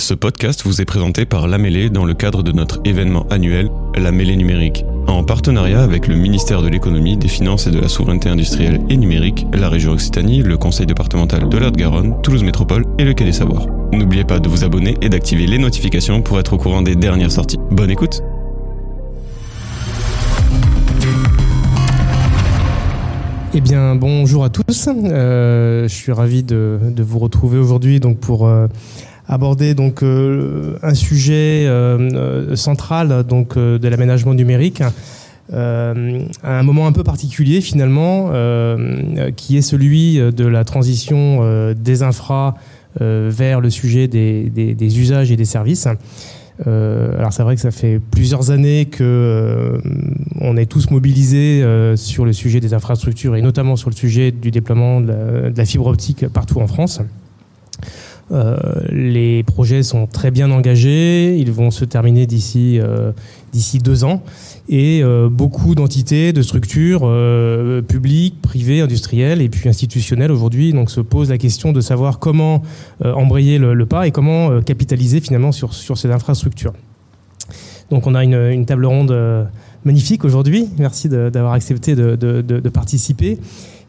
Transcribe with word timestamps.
Ce 0.00 0.14
podcast 0.14 0.62
vous 0.64 0.80
est 0.80 0.86
présenté 0.86 1.26
par 1.26 1.46
La 1.46 1.58
Mêlée 1.58 1.90
dans 1.90 2.06
le 2.06 2.14
cadre 2.14 2.42
de 2.42 2.52
notre 2.52 2.80
événement 2.86 3.26
annuel 3.28 3.70
La 3.98 4.10
Mêlée 4.10 4.34
numérique. 4.34 4.86
En 5.06 5.22
partenariat 5.24 5.82
avec 5.82 6.08
le 6.08 6.16
ministère 6.16 6.62
de 6.62 6.68
l'économie, 6.68 7.18
des 7.18 7.28
finances 7.28 7.66
et 7.66 7.70
de 7.70 7.78
la 7.78 7.86
souveraineté 7.86 8.30
industrielle 8.30 8.80
et 8.88 8.96
numérique, 8.96 9.46
la 9.52 9.68
région 9.68 9.92
Occitanie, 9.92 10.42
le 10.42 10.56
conseil 10.56 10.86
départemental 10.86 11.50
de 11.50 11.58
la 11.58 11.70
garonne 11.70 12.14
Toulouse 12.22 12.42
Métropole 12.42 12.86
et 12.98 13.04
le 13.04 13.12
Quai 13.12 13.26
des 13.26 13.32
Savoirs. 13.32 13.66
N'oubliez 13.92 14.24
pas 14.24 14.38
de 14.38 14.48
vous 14.48 14.64
abonner 14.64 14.96
et 15.02 15.10
d'activer 15.10 15.46
les 15.46 15.58
notifications 15.58 16.22
pour 16.22 16.40
être 16.40 16.54
au 16.54 16.56
courant 16.56 16.80
des 16.80 16.96
dernières 16.96 17.30
sorties. 17.30 17.58
Bonne 17.70 17.90
écoute 17.90 18.22
Eh 23.52 23.60
bien, 23.60 23.96
bonjour 23.96 24.44
à 24.44 24.48
tous. 24.48 24.88
Euh, 24.88 25.88
je 25.88 25.94
suis 25.94 26.12
ravi 26.12 26.44
de, 26.44 26.78
vous 26.96 27.18
retrouver 27.18 27.58
aujourd'hui 27.58 27.98
donc 27.98 28.18
pour 28.18 28.46
euh, 28.46 28.68
aborder 29.32 29.74
donc 29.74 30.02
euh, 30.02 30.76
un 30.82 30.94
sujet 30.94 31.66
central 32.54 33.24
donc 33.24 33.56
de 33.56 33.88
l'aménagement 33.88 34.34
numérique. 34.34 34.82
à 35.52 35.94
un 36.42 36.62
moment 36.62 36.86
un 36.86 36.92
peu 36.92 37.04
particulier 37.04 37.60
finalement, 37.60 38.30
qui 39.36 39.56
est 39.56 39.62
celui 39.62 40.18
de 40.18 40.46
la 40.46 40.64
transition 40.64 41.72
des 41.74 42.02
infras 42.02 42.54
vers 42.98 43.60
le 43.60 43.70
sujet 43.70 44.08
des 44.08 44.98
usages 44.98 45.30
et 45.30 45.36
des 45.36 45.44
services. 45.44 45.88
Euh, 46.66 47.16
alors 47.18 47.32
c'est 47.32 47.42
vrai 47.42 47.54
que 47.54 47.60
ça 47.60 47.70
fait 47.70 47.98
plusieurs 48.10 48.50
années 48.50 48.86
que 48.86 49.02
euh, 49.02 49.78
on 50.40 50.56
est 50.56 50.66
tous 50.66 50.90
mobilisés 50.90 51.62
euh, 51.62 51.96
sur 51.96 52.24
le 52.24 52.32
sujet 52.32 52.60
des 52.60 52.74
infrastructures 52.74 53.36
et 53.36 53.42
notamment 53.42 53.76
sur 53.76 53.88
le 53.88 53.94
sujet 53.94 54.30
du 54.30 54.50
déploiement 54.50 55.00
de 55.00 55.52
la, 55.56 55.64
fibre 55.64 55.86
optique 55.86 56.28
partout 56.28 56.60
en 56.60 56.66
France. 56.66 57.00
Les 58.90 59.42
projets 59.42 59.82
sont 59.82 60.06
très 60.06 60.30
bien 60.30 60.50
engagés, 60.50 61.36
ils 61.36 61.50
vont 61.50 61.70
se 61.70 61.84
terminer 61.84 62.26
d'ici 62.26 62.80
d'ici 63.52 63.78
deux 63.78 64.04
ans 64.04 64.22
et 64.68 65.00
euh, 65.02 65.28
beaucoup 65.28 65.74
d'entités, 65.74 66.32
de 66.32 66.42
structures 66.42 67.02
euh, 67.04 67.82
publiques, 67.82 68.40
privées, 68.40 68.80
industrielles 68.80 69.42
et 69.42 69.48
puis 69.48 69.68
institutionnelles 69.68 70.30
aujourd'hui 70.30 70.72
donc 70.72 70.90
se 70.90 71.00
posent 71.00 71.30
la 71.30 71.38
question 71.38 71.72
de 71.72 71.80
savoir 71.80 72.18
comment 72.18 72.62
euh, 73.04 73.12
embrayer 73.12 73.58
le, 73.58 73.86
pas 73.86 74.06
et 74.06 74.12
comment 74.12 74.60
capitaliser 74.62 75.20
finalement 75.20 75.52
sur, 75.52 75.74
sur 75.74 75.98
ces 75.98 76.10
infrastructures. 76.10 76.72
Donc 77.90 78.06
on 78.06 78.14
a 78.14 78.22
une, 78.22 78.34
une 78.34 78.66
table 78.66 78.86
ronde 78.86 79.12
magnifique 79.84 80.24
aujourd'hui. 80.24 80.68
Merci 80.78 81.08
d'avoir 81.08 81.54
accepté 81.54 81.96
de, 81.96 82.14
de, 82.14 82.40
de, 82.40 82.60
de 82.60 82.68
participer. 82.68 83.38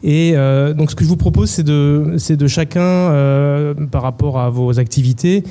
Et 0.02 0.32
euh, 0.34 0.74
donc 0.74 0.90
ce 0.90 0.96
que 0.96 1.04
je 1.04 1.08
vous 1.08 1.16
propose, 1.16 1.48
c'est 1.50 1.62
de, 1.62 2.46
chacun, 2.48 2.80
euh, 2.80 3.74
par 3.74 4.02
rapport 4.02 4.40
à 4.40 4.50
vos 4.50 4.78
activités, 4.78 5.44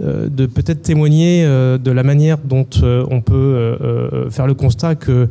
euh, 0.00 0.28
de 0.28 0.46
peut-être 0.46 0.82
témoigner 0.82 1.44
de 1.44 1.90
la 1.90 2.02
manière 2.02 2.38
dont 2.38 2.66
on 2.82 3.20
peut 3.20 3.76
faire 4.30 4.46
le 4.46 4.54
constat 4.54 4.94
que, 4.94 5.28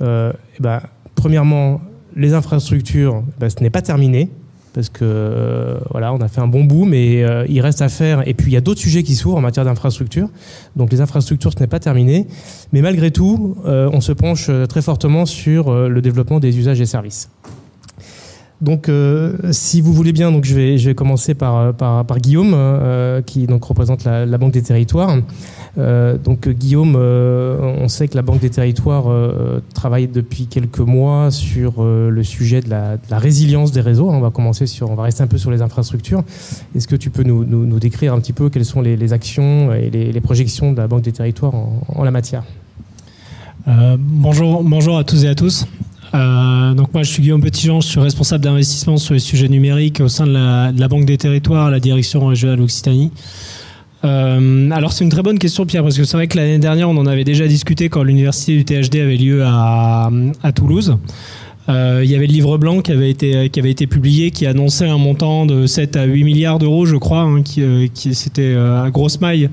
eh 0.00 0.32
ben, 0.60 0.80
premièrement, 1.14 1.80
les 2.16 2.34
infrastructures, 2.34 3.22
ben, 3.38 3.50
ce 3.50 3.62
n'est 3.62 3.70
pas 3.70 3.82
terminé. 3.82 4.30
Parce 4.72 4.88
que 4.88 5.78
voilà, 5.90 6.14
on 6.14 6.18
a 6.18 6.28
fait 6.28 6.40
un 6.40 6.46
bon 6.46 6.62
bout, 6.62 6.84
mais 6.84 7.24
il 7.48 7.60
reste 7.60 7.82
à 7.82 7.88
faire. 7.88 8.26
Et 8.28 8.34
puis 8.34 8.52
il 8.52 8.54
y 8.54 8.56
a 8.56 8.60
d'autres 8.60 8.80
sujets 8.80 9.02
qui 9.02 9.16
s'ouvrent 9.16 9.38
en 9.38 9.40
matière 9.40 9.64
d'infrastructures. 9.64 10.28
Donc 10.76 10.92
les 10.92 11.00
infrastructures, 11.00 11.52
ce 11.52 11.58
n'est 11.58 11.66
pas 11.66 11.80
terminé. 11.80 12.28
Mais 12.72 12.80
malgré 12.80 13.10
tout, 13.10 13.56
on 13.64 14.00
se 14.00 14.12
penche 14.12 14.48
très 14.68 14.82
fortement 14.82 15.26
sur 15.26 15.74
le 15.74 16.00
développement 16.00 16.38
des 16.38 16.56
usages 16.56 16.80
et 16.80 16.86
services. 16.86 17.28
Donc, 18.60 18.90
euh, 18.90 19.36
si 19.52 19.80
vous 19.80 19.94
voulez 19.94 20.12
bien, 20.12 20.30
donc 20.30 20.44
je 20.44 20.54
vais, 20.54 20.76
je 20.76 20.90
vais 20.90 20.94
commencer 20.94 21.34
par, 21.34 21.72
par, 21.72 22.04
par 22.04 22.18
Guillaume, 22.18 22.52
euh, 22.54 23.22
qui 23.22 23.46
donc 23.46 23.64
représente 23.64 24.04
la, 24.04 24.26
Banque 24.38 24.52
des 24.52 24.62
Territoires. 24.62 25.16
Euh, 25.78 26.18
donc, 26.18 26.46
Guillaume, 26.48 26.94
euh, 26.96 27.58
on 27.80 27.88
sait 27.88 28.06
que 28.08 28.16
la 28.16 28.22
Banque 28.22 28.40
des 28.40 28.50
Territoires 28.50 29.04
euh, 29.08 29.60
travaille 29.72 30.08
depuis 30.08 30.46
quelques 30.46 30.80
mois 30.80 31.30
sur 31.30 31.82
le 31.82 32.22
sujet 32.22 32.60
de 32.60 32.68
la, 32.68 32.98
résilience 33.10 33.72
des 33.72 33.80
réseaux. 33.80 34.10
On 34.10 34.20
va 34.20 34.30
commencer 34.30 34.66
sur, 34.66 34.90
on 34.90 34.94
va 34.94 35.04
rester 35.04 35.22
un 35.22 35.26
peu 35.26 35.38
sur 35.38 35.50
les 35.50 35.62
infrastructures. 35.62 36.22
Est-ce 36.76 36.86
que 36.86 36.96
tu 36.96 37.08
peux 37.08 37.22
nous, 37.22 37.44
nous, 37.44 37.78
décrire 37.78 38.12
un 38.12 38.20
petit 38.20 38.34
peu 38.34 38.50
quelles 38.50 38.66
sont 38.66 38.82
les, 38.82 39.12
actions 39.14 39.72
et 39.72 39.88
les, 39.88 40.12
les, 40.12 40.20
projections 40.20 40.72
de 40.72 40.76
la 40.76 40.86
Banque 40.86 41.02
des 41.02 41.12
Territoires 41.12 41.54
en, 41.54 41.80
en 41.88 42.04
la 42.04 42.10
matière? 42.10 42.44
Bonjour, 43.98 44.64
bonjour 44.64 44.98
à 44.98 45.04
tous 45.04 45.24
et 45.24 45.28
à 45.28 45.34
tous. 45.34 45.66
Euh, 46.14 46.74
donc 46.74 46.92
moi 46.92 47.02
je 47.02 47.10
suis 47.10 47.22
Guillaume 47.22 47.40
Petitjean, 47.40 47.80
je 47.80 47.86
suis 47.86 48.00
responsable 48.00 48.42
d'investissement 48.42 48.96
sur 48.96 49.14
les 49.14 49.20
sujets 49.20 49.48
numériques 49.48 50.00
au 50.00 50.08
sein 50.08 50.26
de 50.26 50.32
la, 50.32 50.88
Banque 50.88 51.04
des 51.04 51.18
Territoires 51.18 51.70
la 51.70 51.80
direction 51.80 52.26
régionale 52.26 52.60
Occitanie. 52.60 53.12
Euh, 54.02 54.70
alors 54.70 54.92
c'est 54.92 55.04
une 55.04 55.10
très 55.10 55.22
bonne 55.22 55.38
question 55.38 55.66
Pierre 55.66 55.82
parce 55.82 55.96
que 55.96 56.04
c'est 56.04 56.16
vrai 56.16 56.26
que 56.26 56.36
l'année 56.36 56.58
dernière 56.58 56.88
on 56.88 56.96
en 56.96 57.06
avait 57.06 57.24
déjà 57.24 57.46
discuté 57.46 57.88
quand 57.88 58.02
l'université 58.02 58.56
du 58.56 58.64
THD 58.64 58.96
avait 58.96 59.16
lieu 59.16 59.44
à 59.44 60.10
Toulouse. 60.54 60.96
Euh, 61.68 62.00
il 62.02 62.10
y 62.10 62.14
avait 62.14 62.26
le 62.26 62.32
livre 62.32 62.56
blanc 62.56 62.80
qui 62.80 62.90
avait 62.90 63.10
été 63.10 63.50
qui 63.50 63.60
avait 63.60 63.70
été 63.70 63.86
publié 63.86 64.30
qui 64.30 64.46
annonçait 64.46 64.88
un 64.88 64.96
montant 64.96 65.44
de 65.44 65.66
7 65.66 65.94
à 65.96 66.04
8 66.04 66.24
milliards 66.24 66.58
d'euros 66.58 66.86
je 66.86 66.96
crois 66.96 67.20
hein, 67.20 67.42
qui, 67.42 67.62
euh, 67.62 67.86
qui 67.92 68.14
c'était 68.14 68.54
euh, 68.54 68.82
à 68.82 68.90
grosse 68.90 69.20
maille 69.20 69.50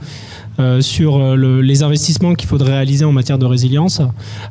euh, 0.59 0.81
sur 0.81 1.17
euh, 1.17 1.35
le, 1.35 1.62
les 1.62 1.84
investissements 1.84 2.34
qu'il 2.34 2.50
faudrait 2.50 2.72
réaliser 2.72 3.06
en 3.06 3.12
matière 3.12 3.38
de 3.38 3.46
résilience. 3.46 4.01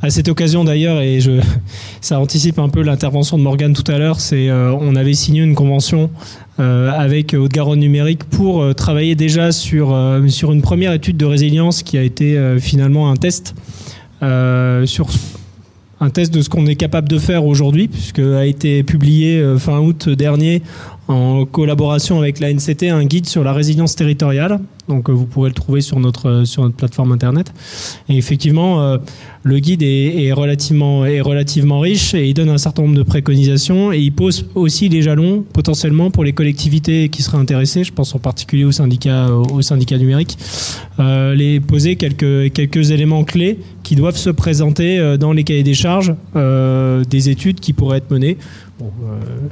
À 0.02 0.08
cette 0.08 0.28
occasion 0.28 0.62
d'ailleurs, 0.62 1.00
et 1.00 1.18
ça 2.00 2.20
anticipe 2.20 2.60
un 2.60 2.68
peu 2.68 2.82
l'intervention 2.82 3.36
de 3.36 3.42
Morgane 3.42 3.72
tout 3.72 3.90
à 3.90 3.98
l'heure, 3.98 4.20
c'est 4.20 4.48
euh, 4.48 4.72
on 4.80 4.94
avait 4.94 5.14
signé 5.14 5.42
une 5.42 5.56
convention 5.56 6.10
avec 6.58 7.34
Haute-Garonne 7.34 7.80
numérique 7.80 8.24
pour 8.24 8.74
travailler 8.74 9.14
déjà 9.14 9.52
sur 9.52 9.94
sur 10.28 10.52
une 10.52 10.62
première 10.62 10.94
étude 10.94 11.18
de 11.18 11.26
résilience 11.26 11.82
qui 11.82 11.98
a 11.98 12.02
été 12.02 12.56
finalement 12.60 13.10
un 13.10 13.16
test 13.16 13.54
sur 14.22 15.08
un 16.00 16.10
test 16.10 16.32
de 16.32 16.42
ce 16.42 16.48
qu'on 16.48 16.66
est 16.66 16.76
capable 16.76 17.08
de 17.08 17.18
faire 17.18 17.44
aujourd'hui, 17.44 17.88
puisque 17.88 18.18
a 18.18 18.44
été 18.44 18.82
publié 18.82 19.42
fin 19.58 19.78
août 19.78 20.08
dernier 20.08 20.62
en 21.08 21.44
collaboration 21.46 22.18
avec 22.18 22.40
la 22.40 22.52
NCT 22.52 22.90
un 22.90 23.04
guide 23.04 23.26
sur 23.26 23.44
la 23.44 23.52
résilience 23.52 23.94
territoriale. 23.94 24.60
Donc 24.88 25.08
euh, 25.08 25.12
vous 25.12 25.26
pourrez 25.26 25.50
le 25.50 25.54
trouver 25.54 25.80
sur 25.80 25.98
notre 25.98 26.28
euh, 26.28 26.44
sur 26.44 26.62
notre 26.62 26.76
plateforme 26.76 27.12
internet. 27.12 27.52
Et 28.08 28.16
effectivement, 28.16 28.82
euh, 28.82 28.98
le 29.42 29.58
guide 29.58 29.82
est, 29.82 30.24
est, 30.26 30.32
relativement 30.32 31.04
est 31.04 31.20
relativement 31.20 31.80
riche 31.80 32.14
et 32.14 32.28
il 32.28 32.34
donne 32.34 32.50
un 32.50 32.58
certain 32.58 32.82
nombre 32.82 32.96
de 32.96 33.02
préconisations 33.02 33.92
et 33.92 33.98
il 33.98 34.12
pose 34.12 34.46
aussi 34.54 34.88
les 34.88 35.02
jalons 35.02 35.44
potentiellement 35.52 36.10
pour 36.10 36.24
les 36.24 36.32
collectivités 36.32 37.08
qui 37.08 37.22
seraient 37.22 37.38
intéressées. 37.38 37.84
Je 37.84 37.92
pense 37.92 38.14
en 38.14 38.18
particulier 38.18 38.64
au 38.64 38.72
syndicat 38.72 39.28
au 39.30 39.62
syndicat 39.62 39.98
numérique. 39.98 40.38
Euh, 40.98 41.34
les 41.34 41.60
poser 41.60 41.96
quelques 41.96 42.52
quelques 42.52 42.90
éléments 42.90 43.24
clés 43.24 43.58
qui 43.82 43.96
doivent 43.96 44.16
se 44.16 44.30
présenter 44.30 45.16
dans 45.18 45.32
les 45.32 45.44
cahiers 45.44 45.62
des 45.62 45.74
charges 45.74 46.14
des 46.34 47.28
études 47.28 47.60
qui 47.60 47.72
pourraient 47.72 47.98
être 47.98 48.10
menées 48.10 48.36
Euh, 48.82 49.48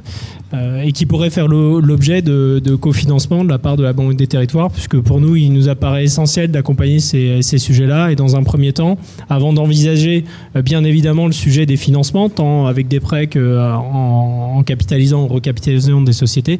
euh, 0.53 0.83
et 0.83 0.91
qui 0.91 1.07
pourrait 1.07 1.31
faire 1.31 1.47
l'objet 1.47 2.21
de, 2.21 2.75
cofinancement 2.79 3.43
de 3.43 3.49
la 3.49 3.57
part 3.57 3.75
de 3.75 3.81
la 3.81 3.91
Banque 3.91 4.15
des 4.15 4.27
Territoires, 4.27 4.69
puisque 4.69 4.99
pour 4.99 5.19
nous, 5.19 5.35
il 5.35 5.51
nous 5.51 5.67
apparaît 5.67 6.03
essentiel 6.03 6.51
d'accompagner 6.51 6.99
ces, 6.99 7.41
sujets-là. 7.41 8.11
Et 8.11 8.15
dans 8.15 8.35
un 8.35 8.43
premier 8.43 8.71
temps, 8.71 8.99
avant 9.27 9.51
d'envisager 9.51 10.25
euh, 10.55 10.61
bien 10.61 10.83
évidemment 10.83 11.25
le 11.25 11.31
sujet 11.31 11.65
des 11.65 11.77
financements, 11.77 12.29
tant 12.29 12.67
avec 12.67 12.87
des 12.87 12.99
prêts 12.99 13.25
qu'en 13.25 14.57
en 14.57 14.63
capitalisant 14.63 15.23
ou 15.23 15.27
recapitalisant 15.27 16.01
des 16.01 16.13
sociétés, 16.13 16.59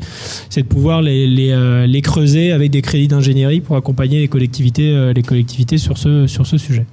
c'est 0.49 0.63
de 0.63 0.67
pouvoir 0.67 1.03
les, 1.03 2.01
creuser 2.03 2.51
avec 2.51 2.71
des 2.71 2.81
crédits 2.81 3.07
d'ingénierie 3.07 3.61
pour 3.61 3.75
accompagner 3.75 4.19
les 4.19 4.27
collectivités, 4.27 5.77
sur 5.77 5.97
ce 5.97 6.57
sujet. 6.57 6.85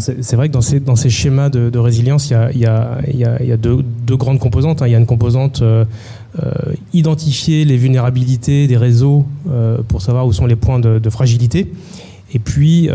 C'est 0.00 0.34
vrai 0.34 0.48
que 0.48 0.52
dans 0.52 0.96
ces, 0.96 1.10
schémas 1.10 1.48
de, 1.48 1.78
résilience, 1.78 2.30
il 2.30 2.58
y 2.58 2.66
a, 2.66 3.56
deux, 3.56 4.16
grandes 4.16 4.40
composantes. 4.40 4.82
Hein. 4.82 4.88
Il 4.88 4.92
y 4.92 4.94
a 4.96 4.98
une 4.98 5.06
composante 5.06 5.62
euh, 5.62 5.84
euh, 6.42 6.50
identifier 6.92 7.64
les 7.64 7.76
vulnérabilités 7.76 8.66
des 8.66 8.76
réseaux 8.76 9.26
euh, 9.48 9.78
pour 9.86 10.02
savoir 10.02 10.26
où 10.26 10.32
sont 10.32 10.46
les 10.46 10.56
points 10.56 10.80
de, 10.80 11.10
fragilité, 11.10 11.72
et 12.34 12.38
puis 12.40 12.88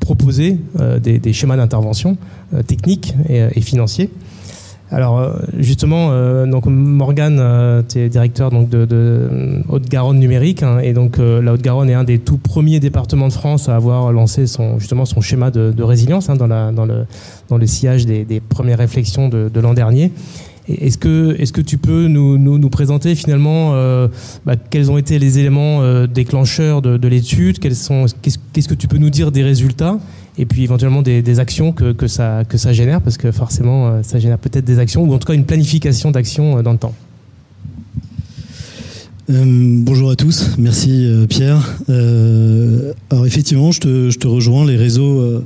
proposer 0.00 0.58
des, 1.02 1.32
schémas 1.34 1.56
d'intervention 1.56 2.16
techniques 2.66 3.14
et 3.28 3.60
financiers 3.60 4.10
alors 4.92 5.18
euh, 5.18 5.32
justement, 5.58 6.10
euh, 6.10 6.46
donc 6.46 6.66
Morgane, 6.66 7.38
euh, 7.40 7.82
tu 7.88 7.98
es 7.98 8.08
directeur 8.10 8.50
donc 8.50 8.68
de, 8.68 8.84
de 8.84 9.28
Haute-Garonne 9.68 10.18
numérique, 10.18 10.62
hein, 10.62 10.78
et 10.80 10.92
donc 10.92 11.18
euh, 11.18 11.40
la 11.40 11.54
Haute-Garonne 11.54 11.88
est 11.88 11.94
un 11.94 12.04
des 12.04 12.18
tout 12.18 12.36
premiers 12.36 12.78
départements 12.78 13.28
de 13.28 13.32
France 13.32 13.70
à 13.70 13.74
avoir 13.74 14.12
lancé 14.12 14.46
son 14.46 14.78
justement 14.78 15.06
son 15.06 15.22
schéma 15.22 15.50
de, 15.50 15.72
de 15.72 15.82
résilience 15.82 16.28
hein, 16.28 16.36
dans, 16.36 16.46
la, 16.46 16.72
dans, 16.72 16.84
le, 16.84 17.06
dans 17.48 17.56
le 17.56 17.66
sillage 17.66 18.04
des, 18.04 18.24
des 18.24 18.40
premières 18.40 18.78
réflexions 18.78 19.28
de, 19.28 19.48
de 19.52 19.60
l'an 19.60 19.72
dernier. 19.72 20.12
Est-ce 20.68 20.96
que, 20.96 21.34
est-ce 21.40 21.52
que 21.52 21.60
tu 21.60 21.76
peux 21.76 22.06
nous, 22.06 22.38
nous, 22.38 22.56
nous 22.56 22.70
présenter 22.70 23.16
finalement 23.16 23.70
euh, 23.72 24.06
bah, 24.46 24.54
quels 24.56 24.92
ont 24.92 24.98
été 24.98 25.18
les 25.18 25.40
éléments 25.40 25.82
euh, 25.82 26.06
déclencheurs 26.06 26.82
de, 26.82 26.98
de 26.98 27.08
l'étude? 27.08 27.58
Qu'est-ce 27.58 28.68
que 28.68 28.74
tu 28.74 28.86
peux 28.86 28.98
nous 28.98 29.10
dire 29.10 29.32
des 29.32 29.42
résultats? 29.42 29.98
Et 30.38 30.46
puis 30.46 30.62
éventuellement 30.62 31.02
des, 31.02 31.38
actions 31.40 31.72
que, 31.72 31.92
que, 31.92 32.06
ça, 32.06 32.44
que 32.48 32.58
ça 32.58 32.72
génère, 32.72 33.00
parce 33.00 33.16
que 33.16 33.30
forcément 33.32 33.88
euh, 33.88 34.02
ça 34.02 34.18
génère 34.18 34.38
peut-être 34.38 34.64
des 34.64 34.78
actions, 34.78 35.02
ou 35.02 35.12
en 35.14 35.18
tout 35.18 35.26
cas 35.26 35.34
une 35.34 35.44
planification 35.44 36.10
d'actions 36.10 36.58
euh, 36.58 36.62
dans 36.62 36.72
le 36.72 36.78
temps. 36.78 36.94
bonjour 39.28 40.10
à 40.10 40.16
tous, 40.16 40.56
merci 40.58 41.06
Pierre. 41.28 41.76
alors 41.88 43.26
effectivement, 43.26 43.72
je 43.72 43.80
te, 43.80 44.10
je 44.10 44.18
te, 44.18 44.26
rejoins, 44.26 44.66
les 44.66 44.76
réseaux 44.76 45.42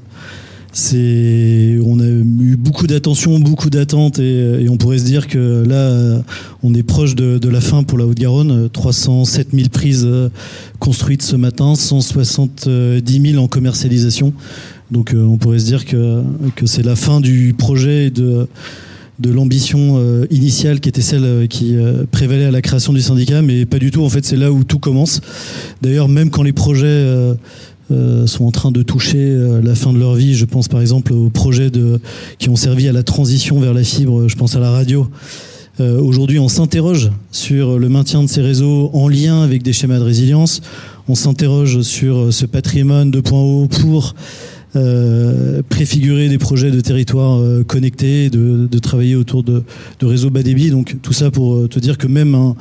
on 1.85 2.01
a 2.01 2.07
eu 2.07 2.57
beaucoup 2.57 2.87
d'attention, 2.87 3.39
beaucoup 3.39 3.71
d'attentes 3.71 4.19
et, 4.19 4.67
on 4.69 4.77
pourrait 4.77 4.99
se 4.99 5.05
dire 5.05 5.27
que 5.27 5.65
là, 5.67 6.23
on 6.63 6.75
est 6.75 6.83
proche 6.83 7.15
de, 7.15 7.49
la 7.49 7.61
fin 7.61 7.83
pour 7.83 7.99
la 7.99 8.07
Haute-Garonne. 8.07 8.69
307 8.71 9.49
000 9.53 9.69
prises 9.69 10.05
euh, 10.05 10.29
construites 10.79 11.23
ce 11.23 11.37
matin, 11.37 11.75
170 11.75 13.31
000 13.33 13.43
en 13.43 13.49
commercialisation. 13.49 14.33
Donc 14.91 15.15
euh, 15.15 15.23
on 15.23 15.37
pourrait 15.37 15.59
se 15.59 15.67
dire 15.67 15.85
que, 15.85 16.23
que 16.55 16.67
c'est 16.67 16.83
la 16.83 16.97
fin 16.97 17.21
du 17.21 17.55
projet 17.57 18.11
de 18.11 18.47
de 19.19 19.31
l'ambition 19.31 19.95
euh, 19.97 20.27
initiale 20.31 20.79
qui 20.79 20.91
était 20.91 21.01
celle 21.01 21.49
qui 21.49 21.75
prévalait 22.13 22.45
à 22.45 22.51
la 22.51 22.61
création 22.61 22.93
du 22.93 23.01
syndicat, 23.01 23.41
mais 23.41 23.65
pas 23.65 23.79
du 23.79 23.91
tout. 23.91 24.03
En 24.05 24.11
fait, 24.11 24.27
c'est 24.27 24.37
là 24.37 24.53
où 24.53 24.63
tout 24.63 24.79
commence. 24.79 25.23
D'ailleurs, 25.81 26.09
même 26.09 26.29
quand 26.29 26.43
les 26.43 26.53
projets 26.53 27.35
euh, 27.93 28.27
sont 28.27 28.45
en 28.45 28.51
train 28.51 28.73
de 28.73 28.83
toucher 28.83 29.21
euh, 29.21 29.63
la 29.63 29.77
fin 29.77 29.93
de 29.93 29.99
leur 29.99 30.17
vie. 30.17 30.35
Je 30.35 30.45
pense 30.45 30.67
par 30.67 30.81
exemple 30.81 31.13
aux 31.13 31.31
projets 31.31 31.71
de, 31.71 32.01
qui 32.41 32.49
ont 32.49 32.57
servi 32.57 32.89
à 32.89 32.93
la 32.93 33.05
transition 33.05 33.61
vers 33.61 33.73
la 33.73 33.85
fibre, 33.85 34.27
je 34.27 34.35
pense 34.35 34.57
à 34.57 34.59
la 34.59 34.73
radio. 34.73 35.07
Euh, 35.79 36.01
Aujourd'hui, 36.01 36.41
on 36.41 36.49
s'interroge 36.49 37.13
sur 37.31 37.79
le 37.79 37.89
maintien 37.89 38.25
de 38.25 38.29
ces 38.29 38.43
réseaux 38.43 38.91
en 38.93 39.07
lien 39.07 39.41
avec 39.41 39.63
des 39.63 39.73
schémas 39.73 40.01
de 40.01 40.05
résilience. 40.05 40.63
On 41.07 41.15
s'interroge 41.15 41.83
sur 41.83 42.33
ce 42.33 42.45
patrimoine 42.45 43.13
de 43.13 43.21
points 43.21 43.41
hauts 43.43 43.69
pour 43.69 44.17
euh, 44.77 45.63
préfigurer 45.69 46.29
des 46.29 46.39
projets 46.39 46.71
de 46.71 46.81
territoire 46.81 47.41
euh, 47.41 47.65
connectés, 47.65 48.31
de, 48.31 48.79
travailler 48.79 49.17
autour 49.17 49.43
de, 49.43 49.63
réseaux 50.03 50.31
bas 50.31 50.43
débit. 50.43 50.71
Donc 50.71 50.97
tout 51.03 51.13
ça 51.13 51.31
pour 51.31 51.69
te 51.69 51.79
dire 51.79 51.99
que 51.99 52.07
même 52.07 52.35
un, 52.35 52.55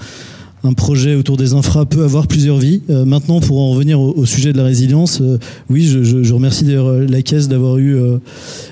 un 0.66 0.74
projet 0.74 1.16
autour 1.16 1.38
des 1.38 1.54
infras 1.54 1.86
peut 1.86 2.04
avoir 2.04 2.28
plusieurs 2.28 2.58
vies. 2.58 2.82
Euh, 2.90 3.06
maintenant, 3.06 3.40
pour 3.40 3.60
en 3.60 3.72
revenir 3.72 4.00
au, 4.00 4.26
sujet 4.26 4.52
de 4.52 4.58
la 4.58 4.64
résilience, 4.64 5.22
euh, 5.22 5.38
oui, 5.70 5.86
je, 5.86 6.04
je, 6.04 6.34
remercie 6.34 6.66
d'ailleurs 6.66 6.88
euh, 6.88 7.06
la 7.08 7.22
Caisse 7.22 7.48
d'avoir 7.48 7.78
eu 7.78 7.96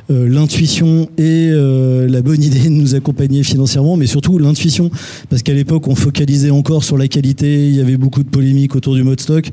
l'intuition 0.10 1.08
et 1.18 1.50
la 1.52 2.22
bonne 2.22 2.42
idée 2.42 2.70
de 2.70 2.70
nous 2.70 2.96
accompagner 2.96 3.44
financièrement, 3.44 3.98
mais 3.98 4.06
surtout 4.06 4.38
l'intuition, 4.38 4.90
parce 5.30 5.44
qu'à 5.44 5.54
l'époque, 5.54 5.88
on 5.88 5.96
focalisait 5.96 6.50
encore 6.50 6.84
sur 6.84 6.98
la 6.98 7.08
qualité, 7.08 7.68
il 7.68 7.76
y 7.76 7.82
avait 7.82 7.98
beaucoup 7.98 8.24
de 8.24 8.30
polémiques 8.30 8.76
autour 8.76 8.96
du 8.96 9.04
mode 9.04 9.20
stock, 9.20 9.50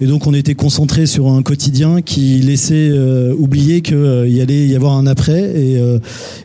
et 0.00 0.06
donc 0.06 0.26
on 0.26 0.34
était 0.34 0.54
concentré 0.54 1.06
sur 1.06 1.28
un 1.28 1.42
quotidien 1.42 2.02
qui 2.02 2.38
laissait 2.38 2.92
oublier 3.38 3.80
qu'il 3.80 3.96
allait 4.40 4.66
y 4.66 4.76
avoir 4.76 4.94
un 4.94 5.06
après, 5.06 5.40
et, 5.40 5.80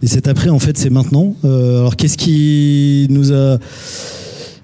et 0.01 0.07
cet 0.07 0.27
après, 0.27 0.49
en 0.49 0.59
fait, 0.59 0.77
c'est 0.77 0.89
maintenant. 0.89 1.35
alors 1.43 1.95
qu'est-ce 1.95 2.17
qui 2.17 3.07
nous 3.09 3.33
a 3.33 3.57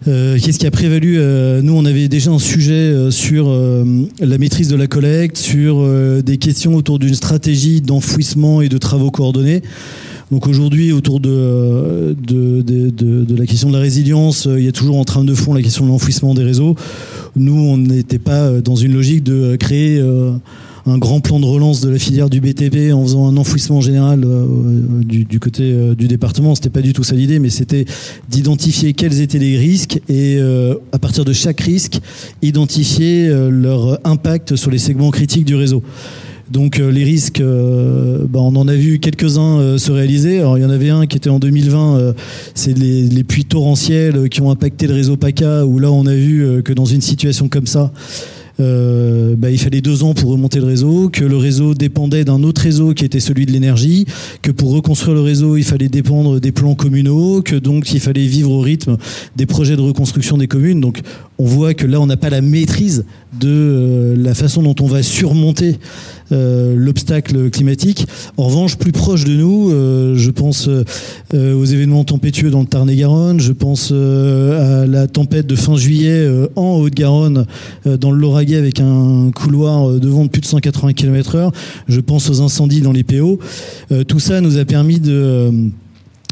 euh, 0.07 0.37
qu'est-ce 0.39 0.59
qui 0.59 0.67
a 0.67 0.71
prévalu 0.71 1.15
euh, 1.17 1.61
Nous, 1.61 1.73
on 1.73 1.85
avait 1.85 2.07
déjà 2.07 2.31
un 2.31 2.39
sujet 2.39 2.73
euh, 2.73 3.11
sur 3.11 3.49
la 4.19 4.37
maîtrise 4.37 4.69
de 4.69 4.75
la 4.75 4.87
collecte, 4.87 5.37
sur 5.37 5.87
des 6.23 6.37
questions 6.37 6.75
autour 6.75 6.99
d'une 6.99 7.15
stratégie 7.15 7.81
d'enfouissement 7.81 8.61
et 8.61 8.69
de 8.69 8.77
travaux 8.77 9.11
coordonnés. 9.11 9.61
Donc 10.31 10.47
aujourd'hui, 10.47 10.91
autour 10.91 11.19
de, 11.19 12.15
de, 12.21 13.35
la 13.37 13.45
question 13.45 13.69
de 13.69 13.73
la 13.73 13.79
résilience, 13.79 14.47
il 14.57 14.63
y 14.63 14.67
a 14.67 14.73
toujours 14.73 14.97
en 14.97 15.05
train 15.05 15.23
de 15.23 15.33
fond 15.33 15.53
la 15.53 15.61
question 15.61 15.85
de 15.85 15.89
l'enfouissement 15.89 16.33
des 16.33 16.43
réseaux. 16.43 16.75
Nous, 17.35 17.53
on 17.53 17.77
n'était 17.77 18.19
pas 18.19 18.59
dans 18.61 18.75
une 18.75 18.93
logique 18.93 19.23
de 19.23 19.55
créer 19.55 20.03
un 20.87 20.97
grand 20.97 21.19
plan 21.19 21.39
de 21.39 21.45
relance 21.45 21.81
de 21.81 21.89
la 21.89 21.99
filière 21.99 22.29
du 22.29 22.39
BTP 22.39 22.93
en 22.93 23.03
faisant 23.03 23.27
un 23.27 23.37
enfouissement 23.37 23.81
général 23.81 24.23
euh, 24.23 24.45
du, 25.03 25.25
du, 25.25 25.39
côté 25.39 25.63
euh, 25.63 25.95
du 25.95 26.07
département. 26.07 26.55
C'était 26.55 26.69
pas 26.69 26.81
du 26.81 26.93
tout 26.93 27.03
ça 27.03 27.15
l'idée, 27.15 27.39
mais 27.39 27.49
c'était 27.49 27.85
d'identifier 28.29 28.93
quels 28.93 29.21
étaient 29.21 29.39
les 29.39 29.57
risques 29.57 29.99
et 30.07 30.37
euh, 30.39 30.75
à 30.91 30.99
partir 30.99 31.25
de 31.25 31.33
chaque 31.33 31.59
risque, 31.61 31.99
identifier 32.41 33.29
leur 33.49 33.99
impact 34.05 34.55
sur 34.55 34.71
les 34.71 34.77
segments 34.77 35.11
critiques 35.11 35.45
du 35.45 35.55
réseau. 35.55 35.83
Donc 36.49 36.77
les 36.77 37.03
risques, 37.03 37.41
bah, 37.41 38.39
on 38.39 38.55
en 38.55 38.67
a 38.69 38.73
vu 38.73 38.99
quelques-uns 38.99 39.77
se 39.77 39.91
réaliser. 39.91 40.39
Alors 40.39 40.57
il 40.57 40.61
y 40.61 40.65
en 40.65 40.69
avait 40.69 40.89
un 40.89 41.05
qui 41.05 41.17
était 41.17 41.29
en 41.29 41.39
2020, 41.39 42.13
c'est 42.55 42.77
les, 42.77 43.03
les, 43.03 43.23
puits 43.25 43.43
torrentiels 43.43 44.29
qui 44.29 44.41
ont 44.41 44.49
impacté 44.49 44.87
le 44.87 44.93
réseau 44.93 45.17
PACA, 45.17 45.65
où 45.65 45.79
là 45.79 45.91
on 45.91 46.05
a 46.05 46.15
vu 46.15 46.63
que 46.63 46.71
dans 46.71 46.85
une 46.85 47.01
situation 47.01 47.49
comme 47.49 47.67
ça, 47.67 47.91
euh, 48.59 49.35
bah, 49.37 49.51
il 49.51 49.59
fallait 49.59 49.81
deux 49.81 50.03
ans 50.03 50.13
pour 50.13 50.31
remonter 50.31 50.59
le 50.59 50.65
réseau, 50.65 51.09
que 51.09 51.23
le 51.23 51.37
réseau 51.37 51.73
dépendait 51.73 52.25
d'un 52.25 52.43
autre 52.43 52.61
réseau 52.61 52.93
qui 52.93 53.05
était 53.05 53.19
celui 53.19 53.45
de 53.45 53.51
l'énergie, 53.51 54.05
que 54.41 54.51
pour 54.51 54.71
reconstruire 54.71 55.15
le 55.15 55.21
réseau, 55.21 55.57
il 55.57 55.63
fallait 55.63 55.89
dépendre 55.89 56.39
des 56.39 56.51
plans 56.51 56.75
communaux, 56.75 57.41
que 57.41 57.55
donc 57.55 57.93
il 57.93 57.99
fallait 57.99 58.25
vivre 58.25 58.51
au 58.51 58.61
rythme 58.61 58.97
des 59.35 59.45
projets 59.45 59.75
de 59.75 59.81
reconstruction 59.81 60.37
des 60.37 60.47
communes. 60.47 60.81
Donc 60.81 61.01
on 61.37 61.45
voit 61.45 61.73
que 61.73 61.85
là, 61.85 62.01
on 62.01 62.07
n'a 62.07 62.17
pas 62.17 62.29
la 62.29 62.41
maîtrise 62.41 63.05
de 63.39 63.49
euh, 63.49 64.15
la 64.17 64.33
façon 64.33 64.63
dont 64.63 64.75
on 64.79 64.87
va 64.87 65.03
surmonter 65.03 65.77
euh, 66.31 66.75
l'obstacle 66.77 67.49
climatique. 67.49 68.05
En 68.37 68.45
revanche, 68.47 68.77
plus 68.77 68.91
proche 68.91 69.23
de 69.23 69.33
nous, 69.33 69.71
euh, 69.71 70.15
je 70.15 70.31
pense 70.31 70.69
aux 71.33 71.65
événements 71.65 72.03
tempétueux 72.03 72.49
dans 72.49 72.61
le 72.61 72.67
Tarn-et-Garonne, 72.67 73.39
je 73.39 73.51
pense 73.51 73.91
à 73.91 74.85
la 74.85 75.07
tempête 75.07 75.45
de 75.45 75.55
fin 75.55 75.75
juillet 75.75 76.27
en 76.55 76.77
Haute-Garonne, 76.77 77.45
dans 77.85 78.11
le 78.11 78.17
Lauragais 78.17 78.55
avec 78.55 78.79
un 78.79 79.31
couloir 79.35 79.91
de 79.91 80.07
vent 80.07 80.23
de 80.23 80.29
plus 80.29 80.41
de 80.41 80.45
180 80.45 80.93
km/h. 80.93 81.51
Je 81.87 81.99
pense 81.99 82.29
aux 82.29 82.41
incendies 82.41 82.81
dans 82.81 82.93
les 82.93 83.03
PO. 83.03 83.39
tout 84.07 84.19
ça 84.19 84.41
nous 84.41 84.57
a 84.57 84.65
permis 84.65 84.99
de 84.99 85.51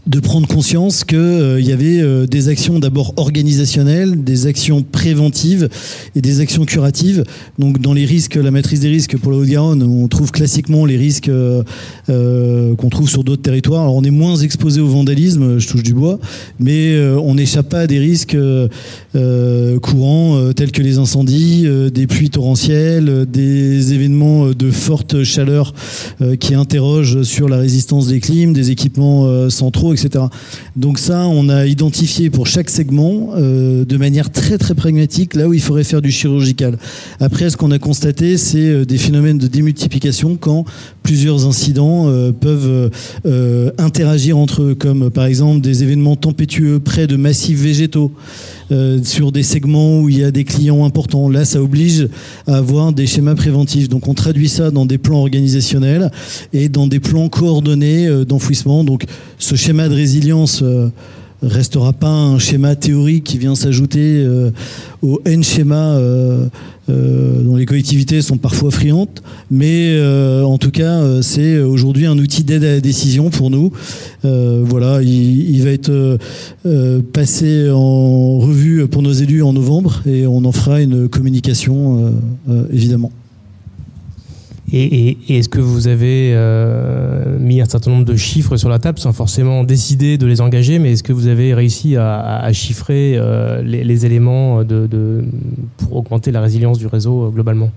de 0.08 0.20
prendre 0.20 0.48
conscience 0.48 1.04
qu'il 1.04 1.18
euh, 1.18 1.60
y 1.60 1.72
avait 1.72 2.00
euh, 2.00 2.28
des 2.28 2.48
actions 2.48 2.78
d'abord 2.80 3.14
organisationnelles, 3.18 4.24
des 4.24 4.46
actions 4.46 4.84
préventives 4.84 5.68
et 6.16 6.22
des 6.22 6.42
actions 6.42 6.66
curatives. 6.66 7.24
Donc 7.58 7.82
dans 7.82 7.94
les 7.94 8.06
risques, 8.06 8.36
la 8.36 8.52
maîtrise 8.52 8.82
des 8.82 8.90
risques 8.90 9.18
pour 9.18 9.32
la 9.32 9.40
Haute-Garonne, 9.40 9.82
on 9.82 10.08
trouve 10.08 10.32
classiquement 10.32 10.86
les 10.86 10.98
risques 10.98 11.30
euh, 11.30 11.64
qu'on 12.08 12.90
trouve 12.90 13.10
sur 13.10 13.24
d'autres 13.24 13.42
territoires. 13.42 13.82
Alors 13.82 13.96
on 13.96 14.04
est 14.04 14.12
moins 14.12 14.36
exposé 14.36 14.80
au 14.80 14.88
vandalisme, 14.88 15.58
je 15.58 15.68
touche 15.68 15.84
du 15.84 15.94
bois, 15.94 16.20
mais 16.60 16.98
on 17.18 17.36
n'échappe 17.36 17.70
pas 17.70 17.82
à 17.82 17.88
des 17.88 18.00
risques 18.00 18.38
courants 19.82 20.54
tels 20.54 20.72
que 20.72 20.82
les 20.82 20.98
incendies, 20.98 21.68
des 21.94 22.08
pluies 22.08 22.30
torrentielles, 22.30 23.26
des 23.32 23.94
événements 23.94 24.52
de 24.52 24.72
forte 24.72 25.24
chaleur 25.24 25.74
qui 26.40 26.54
interrogent 26.54 27.24
sur 27.24 27.50
la 27.50 27.58
résistance 27.58 28.08
des 28.08 28.20
clims, 28.20 28.54
des 28.54 28.72
équipements 28.72 29.50
centraux, 29.50 29.95
Donc 30.76 31.00
ça, 31.00 31.28
on 31.28 31.50
a 31.50 31.66
identifié 31.66 32.30
pour 32.30 32.48
chaque 32.48 32.70
segment 32.70 33.32
euh, 33.36 33.86
de 33.86 33.98
manière 33.98 34.32
très 34.32 34.58
très 34.58 34.76
pragmatique 34.76 35.36
là 35.36 35.48
où 35.48 35.54
il 35.54 35.62
faudrait 35.62 35.84
faire 35.84 36.02
du 36.02 36.12
chirurgical. 36.12 36.78
Après, 37.20 37.50
ce 37.50 37.58
qu'on 37.58 37.72
a 37.72 37.80
constaté, 37.80 38.38
c'est 38.38 38.58
euh, 38.60 38.86
des 38.86 38.98
phénomènes 38.98 39.38
de 39.38 39.48
démultiplication 39.48 40.36
quand 40.36 40.66
plusieurs 41.04 41.46
incidents 41.46 42.08
euh, 42.08 42.32
peuvent 42.32 42.92
interagir 43.78 44.38
entre 44.38 44.62
eux, 44.62 44.76
comme 44.76 45.10
par 45.10 45.26
exemple 45.26 45.62
des 45.62 45.84
événements 45.84 46.16
tempétueux 46.16 46.80
près 46.80 47.08
de 47.08 47.16
massifs 47.16 47.60
végétaux. 47.60 48.12
Sur 49.04 49.32
des 49.32 49.44
segments 49.44 50.02
où 50.02 50.10
il 50.10 50.20
y 50.20 50.24
a 50.24 50.32
des 50.32 50.44
clients 50.44 50.86
importants. 50.86 51.30
Là, 51.30 51.46
ça 51.46 51.62
oblige 51.62 52.08
à 52.48 52.58
avoir 52.58 52.94
des 52.94 53.08
schémas 53.08 53.36
préventifs. 53.36 53.90
Donc, 53.90 54.08
on 54.08 54.14
traduit 54.14 54.50
ça 54.50 54.72
dans 54.72 54.86
des 54.86 54.98
plans 54.98 55.20
organisationnels 55.20 56.12
et 56.54 56.70
dans 56.70 56.88
des 56.88 57.00
plans 57.00 57.30
coordonnés 57.30 58.26
d'enfouissement. 58.26 58.84
Donc, 58.84 59.06
ce 59.38 59.56
schéma 59.56 59.90
de 59.90 59.96
résilience 59.96 60.62
euh, 60.62 60.90
restera 61.42 61.94
pas 61.94 62.10
un 62.10 62.40
schéma 62.40 62.76
théorique 62.76 63.24
qui 63.24 63.38
vient 63.38 63.56
s'ajouter 63.56 64.24
euh, 64.24 64.52
au 65.02 65.22
N 65.26 65.44
schéma 65.44 65.96
euh, 65.96 66.48
dont 66.88 67.56
les 67.56 67.66
collectivités 67.66 68.22
sont 68.22 68.38
parfois 68.38 68.70
friandes, 68.72 69.20
mais 69.50 70.00
en 70.44 70.60
tout 70.60 70.70
cas 70.70 71.02
c'est 71.24 71.60
aujourd'hui 71.60 72.06
un 72.06 72.20
outil 72.20 72.44
d'aide 72.44 72.64
à 72.64 72.74
la 72.74 72.80
décision 72.80 73.32
pour 73.32 73.50
nous. 73.50 73.72
voilà, 74.22 75.02
il, 75.02 75.64
va 75.64 75.72
être 75.72 76.20
passé 77.12 77.72
en 77.72 78.38
revue 78.38 78.88
pour 78.88 79.02
nos 79.02 79.14
élus 79.14 79.42
en 79.42 79.54
novembre 79.54 80.04
et 80.06 80.28
on 80.28 80.46
en 80.46 80.52
fera 80.52 80.80
une 80.80 81.10
communication 81.10 82.14
évidemment. 82.72 83.12
Et, 84.74 85.18
est-ce 85.30 85.48
que 85.48 85.60
vous 85.60 85.88
avez 85.88 86.32
euh, 86.34 87.38
mis 87.40 87.62
un 87.62 87.66
certain 87.66 87.92
nombre 87.92 88.06
de 88.06 88.16
chiffres 88.16 88.58
sur 88.58 88.70
la 88.70 88.80
table 88.80 88.98
sans 88.98 89.14
forcément 89.14 89.64
décider 89.64 90.18
de 90.18 90.26
les 90.26 90.42
engager, 90.42 90.80
mais 90.80 90.94
est-ce 90.94 91.04
que 91.04 91.14
vous 91.14 91.28
avez 91.28 91.54
réussi 91.54 91.96
à, 91.98 92.52
chiffrer 92.52 93.14
euh, 93.16 93.62
les, 93.62 94.06
éléments 94.06 94.64
de, 94.64 95.24
pour 95.78 95.96
augmenter 95.96 96.32
la 96.32 96.42
résilience 96.42 96.80
du 96.80 96.88
réseau 96.88 97.26
euh, 97.26 97.30
globalement? 97.30 97.72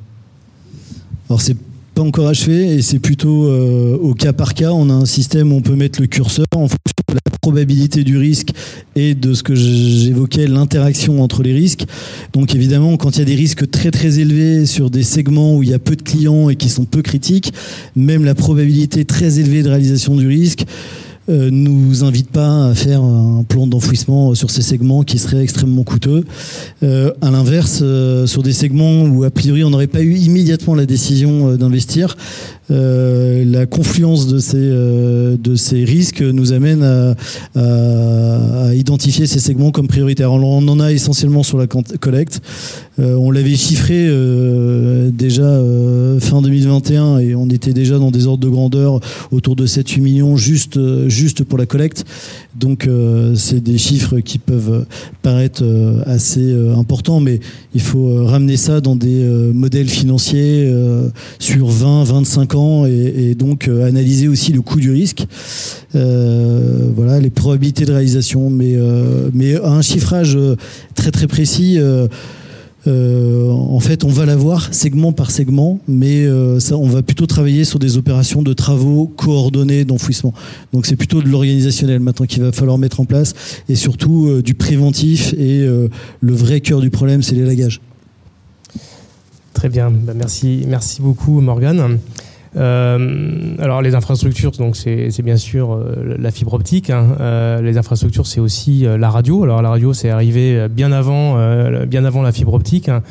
Alors 1.28 1.42
c'est 1.42 1.57
pas 1.95 2.02
encore 2.02 2.28
achevé 2.28 2.75
et 2.75 2.83
c'est 2.83 3.00
plutôt 3.00 3.50
au 3.50 4.14
cas 4.14 4.33
par 4.33 4.54
cas. 4.54 4.71
On 4.71 4.88
a 4.88 4.95
un 4.95 5.04
système 5.04 5.52
où 5.52 5.57
on 5.57 5.61
peut 5.61 5.75
mettre 5.75 6.00
le 6.00 6.07
curseur 6.07 6.47
en 6.54 6.68
fonction 6.68 6.98
la 7.15 7.21
probabilité 7.41 8.05
du 8.05 8.17
risque 8.17 8.50
et 8.97 9.15
de 9.15 9.35
ce 9.35 9.43
que 9.43 9.55
j'évoquais, 9.55 10.47
l'interaction 10.47 11.23
entre 11.23 11.43
les 11.43 11.55
risques. 11.55 11.87
Donc 12.33 12.55
évidemment, 12.55 12.97
quand 12.97 13.17
il 13.17 13.19
y 13.21 13.23
a 13.23 13.25
des 13.25 13.35
risques 13.35 13.71
très 13.71 13.91
très 13.91 14.19
élevés 14.19 14.67
sur 14.67 14.91
des 14.91 15.03
segments 15.03 15.57
où 15.57 15.62
il 15.62 15.71
y 15.71 15.75
a 15.75 15.79
peu 15.79 15.97
de 15.97 16.03
clients 16.03 16.49
et 16.50 16.57
qui 16.57 16.69
sont 16.69 16.85
peu 16.85 17.03
critiques, 17.03 17.53
même 17.97 18.25
la 18.25 18.35
probabilité 18.35 19.05
très 19.05 19.38
élevée 19.38 19.62
de 19.62 19.69
réalisation 19.69 20.17
du 20.17 20.27
risque 20.27 20.65
euh, 21.29 21.50
nous 21.50 22.05
invite 22.05 22.31
pas 22.31 22.69
à 22.69 22.75
faire 22.75 23.03
un 23.03 23.45
plan 23.47 23.67
d'enfouissement 23.67 24.35
sur 24.35 24.50
ces 24.50 24.62
segments 24.62 25.03
qui 25.03 25.19
serait 25.19 25.43
extrêmement 25.43 25.85
coûteux. 25.85 26.25
Euh, 26.83 27.12
à 27.21 27.31
l'inverse, 27.31 27.81
euh, 27.83 28.27
sur 28.27 28.43
des 28.43 28.55
segments 28.55 29.03
où 29.03 29.25
a 29.25 29.31
priori 29.31 29.62
on 29.62 29.69
n'aurait 29.69 29.88
pas 29.88 30.00
eu 30.00 30.15
immédiatement 30.15 30.75
la 30.75 30.87
décision 30.87 31.55
d'investir, 31.57 32.17
euh, 32.71 33.45
la 33.47 33.67
confluence 33.67 34.27
de 34.27 34.39
ces, 34.39 34.57
euh, 34.59 35.37
de 35.39 35.55
ces 35.55 35.85
risques 35.85 36.21
nous 36.21 36.53
amène 36.53 36.83
à, 36.83 38.75
identifier 38.75 39.27
ces 39.27 39.41
segments 39.41 39.71
comme 39.71 39.89
prioritaires. 39.89 40.33
On 40.33 40.69
en 40.69 40.81
a 40.81 40.93
essentiellement 40.93 41.43
sur 41.43 41.59
la 41.59 41.67
collecte. 41.67 42.41
Euh, 42.99 43.15
on 43.15 43.31
l'avait 43.31 43.57
chiffré 43.57 44.09
déjà 45.13 45.61
fin 46.21 46.43
2021 46.43 47.19
et 47.19 47.35
on 47.35 47.49
était 47.49 47.73
déjà 47.73 47.99
dans 47.99 48.11
des 48.11 48.27
ordres 48.27 48.45
de 48.45 48.51
grandeur 48.51 49.01
autour 49.31 49.57
de 49.57 49.67
7-8 49.67 50.01
millions 50.01 50.37
juste, 50.37 50.79
juste 51.09 51.45
pour 51.45 51.59
la 51.59 51.67
collecte. 51.67 52.05
Donc 52.55 52.89
c'est 53.35 53.61
des 53.61 53.79
chiffres 53.79 54.21
qui 54.21 54.39
peuvent 54.39 54.85
paraître 55.23 55.65
assez 56.07 56.55
importants, 56.77 57.21
mais 57.21 57.41
il 57.75 57.81
faut 57.81 58.25
ramener 58.25 58.57
ça 58.57 58.81
dans 58.81 58.97
des 58.97 59.25
modèles 59.53 59.89
financiers 59.89 60.73
sur 61.39 61.69
20, 61.69 62.05
25 62.05 62.55
ans 62.55 62.58
et, 62.87 63.35
donc 63.35 63.69
euh, 63.69 63.87
analyser 63.87 64.29
aussi 64.29 64.53
le 64.53 64.62
coût 64.62 64.81
du 64.81 64.91
risque, 64.91 65.27
euh, 65.95 66.88
voilà, 66.95 67.21
les 67.21 67.31
probabilités 67.31 67.85
de 67.85 67.93
réalisation, 67.93 68.50
mais, 68.50 68.75
euh, 68.77 69.31
mais 69.33 69.57
un 69.57 69.83
chiffrage 69.83 70.38
très 70.95 71.11
très 71.11 71.27
précis. 71.27 71.79
en 72.87 73.81
fait, 73.81 74.05
on 74.05 74.09
va 74.09 74.25
l'avoir 74.25 74.73
segment 74.73 75.12
par 75.12 75.31
segment, 75.31 75.79
mais 75.87 76.27
ça, 76.59 76.77
on 76.77 76.88
va 76.88 77.03
plutôt 77.03 77.27
travailler 77.27 77.65
sur 77.65 77.79
des 77.79 77.97
opérations 77.97 78.43
de 78.43 78.53
travaux 78.55 79.07
coordonnés 79.07 79.85
d'enfouissement. 79.85 80.33
Donc, 80.73 80.87
c'est 80.87 80.97
plutôt 80.97 81.21
de 81.23 81.29
l'organisationnel 81.29 82.00
maintenant 82.00 82.27
qu'il 82.27 82.43
va 82.43 82.53
falloir 82.53 82.79
mettre 82.79 83.00
en 83.00 83.05
place, 83.05 83.35
et 83.69 83.75
surtout 83.75 84.41
du 84.43 84.55
préventif. 84.55 85.35
Et 85.35 85.67
le 85.67 86.33
vrai 86.33 86.61
cœur 86.61 86.81
du 86.81 86.91
problème, 86.91 87.23
c'est 87.23 87.35
l'élagage. 87.35 87.81
Très 89.59 89.69
bien, 89.69 89.91
bah, 89.91 90.12
merci, 90.15 90.65
merci 90.69 91.03
beaucoup 91.03 91.41
Morgane. 91.41 91.99
Euh, 92.57 93.55
alors 93.59 93.83
les 93.83 93.95
infrastructures, 93.95 94.52
donc 94.52 94.76
c'est 94.76 95.23
bien 95.23 95.37
sûr 95.37 95.75
euh, 95.75 96.17
la 96.19 96.31
fibre 96.31 96.55
optique. 96.55 96.90
Hein. 96.90 97.17
Euh, 97.21 97.61
les 97.61 97.78
infrastructures, 97.78 98.26
c'est 98.26 98.40
aussi 98.40 98.87
la 98.99 99.11
radio. 99.11 99.45
Alors 99.45 99.62
la 99.62 99.71
radio, 99.71 99.93
c'est 99.93 100.11
arrivé 100.11 100.69
bien 100.69 100.93
avant, 100.93 101.37
bien 101.87 102.05
avant 102.05 102.23
la 102.23 102.33
fibre 102.33 102.55
optique. 102.55 102.88
Hein. 102.88 103.02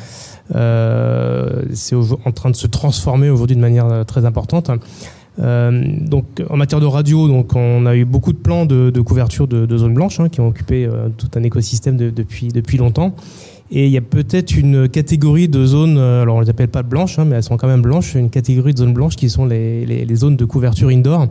c'est 1.72 1.96
en 1.96 2.32
train 2.32 2.50
de 2.50 2.56
se 2.56 2.66
transformer 2.66 3.30
aujourd'hui 3.30 3.56
de 3.56 3.60
manière 3.60 4.04
très 4.06 4.24
importante. 4.24 4.70
donc 5.38 6.24
en 6.50 6.56
matière 6.56 6.80
de 6.80 6.86
radio, 6.86 7.28
donc 7.28 7.54
on 7.54 7.86
a 7.86 7.94
eu 7.94 8.04
beaucoup 8.04 8.32
de 8.32 8.38
plans 8.38 8.66
de, 8.66 9.00
couverture 9.00 9.46
de, 9.46 9.76
zones 9.76 9.94
blanches 9.94 10.20
hein, 10.20 10.28
qui 10.28 10.40
ont 10.40 10.48
occupé 10.48 10.88
tout 11.16 11.30
un 11.36 11.42
écosystème 11.42 11.96
depuis 11.96 12.48
depuis 12.48 12.78
longtemps. 12.78 13.14
Et 13.70 13.86
il 13.86 13.92
y 13.92 13.98
a 13.98 14.02
peut-être 14.02 14.56
une 14.56 14.88
catégorie 14.88 15.48
de 15.48 15.66
zones, 15.66 15.98
euh, 15.98 16.22
alors 16.22 16.36
on 16.36 16.40
les 16.40 16.48
appelle 16.48 16.68
pas 16.68 16.82
blanches, 16.82 17.18
hein, 17.18 17.26
mais 17.26 17.36
elles 17.36 17.42
sont 17.42 17.58
quand 17.58 17.68
même 17.68 17.82
blanches, 17.82 18.14
une 18.14 18.30
catégorie 18.30 18.72
de 18.72 18.78
zones 18.78 18.94
blanches 18.94 19.16
qui 19.16 19.28
sont 19.28 19.44
les, 19.44 19.84
les, 19.84 20.16
zones 20.16 20.36
de 20.36 20.44
couverture 20.46 20.88
indoor, 20.88 21.26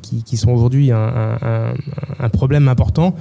qui, 0.00 0.22
qui, 0.22 0.36
sont 0.38 0.50
aujourd'hui 0.50 0.90
un, 0.90 1.74
un, 2.18 2.28
problème 2.30 2.66
important, 2.66 3.14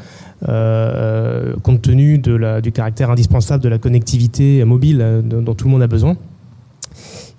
euh, 0.47 1.53
compte 1.63 1.81
tenu 1.81 2.17
de 2.17 2.33
la, 2.33 2.61
du 2.61 2.71
caractère 2.71 3.11
indispensable 3.11 3.61
de 3.61 3.69
la 3.69 3.77
connectivité 3.77 4.63
mobile 4.63 4.99
euh, 5.01 5.21
dont 5.21 5.53
tout 5.53 5.65
le 5.65 5.71
monde 5.71 5.83
a 5.83 5.87
besoin. 5.87 6.15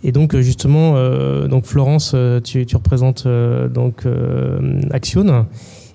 Et 0.04 0.12
donc 0.12 0.36
justement, 0.36 0.94
euh, 0.96 1.48
donc 1.48 1.64
Florence, 1.64 2.14
tu, 2.44 2.66
tu 2.66 2.76
représentes 2.76 3.26
donc 3.26 4.04
Action. 4.90 5.46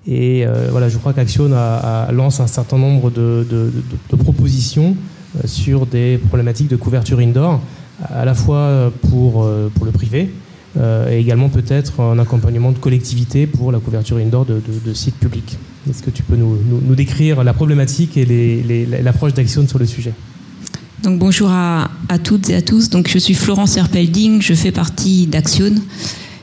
Et 0.08 0.46
euh, 0.46 0.68
voilà, 0.70 0.90
je 0.90 0.98
crois 0.98 1.14
qu'Action 1.14 1.50
a, 1.54 2.12
lance 2.12 2.40
un 2.40 2.48
certain 2.48 2.78
nombre 2.78 3.10
de, 3.10 3.72
propositions 4.18 4.96
euh, 5.38 5.42
sur 5.46 5.86
des 5.86 6.18
problématiques 6.18 6.68
de 6.68 6.76
couverture 6.76 7.20
indoor, 7.20 7.62
à 8.10 8.26
la 8.26 8.34
fois 8.34 8.92
pour, 9.10 9.44
euh, 9.44 9.70
pour 9.74 9.86
le 9.86 9.92
privé, 9.92 10.30
et 11.10 11.20
également 11.20 11.50
peut-être 11.50 12.00
un 12.00 12.18
accompagnement 12.18 12.72
de 12.72 12.80
collectivité 12.80 13.46
pour 13.46 13.72
la 13.72 13.78
couverture 13.78 14.18
indoor 14.18 14.46
de, 14.46 14.94
sites 14.94 15.20
publics. 15.20 15.56
Est-ce 15.88 16.02
que 16.02 16.10
tu 16.10 16.24
peux 16.24 16.36
nous, 16.36 16.58
nous, 16.68 16.96
décrire 16.96 17.44
la 17.44 17.54
problématique 17.54 18.18
et 18.18 18.88
l'approche 19.04 19.36
d'Action 19.36 19.68
sur 19.68 19.78
le 19.78 19.86
sujet? 19.86 20.14
Donc 21.04 21.20
bonjour 21.20 21.52
à, 21.52 21.90
toutes 22.24 22.50
et 22.50 22.56
à 22.56 22.64
tous. 22.64 22.90
Donc 22.90 23.08
je 23.08 23.20
suis 23.20 23.36
Florence 23.36 23.78
Herpelding, 23.78 24.42
je 24.42 24.56
fais 24.56 24.72
partie 24.72 25.28
d'Action. 25.28 25.76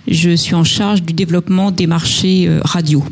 Je 0.06 0.30
suis 0.36 0.54
en 0.54 0.64
charge 0.64 1.02
du 1.02 1.12
développement 1.12 1.72
des 1.72 1.88
marchés 1.88 2.48
radio. 2.62 3.02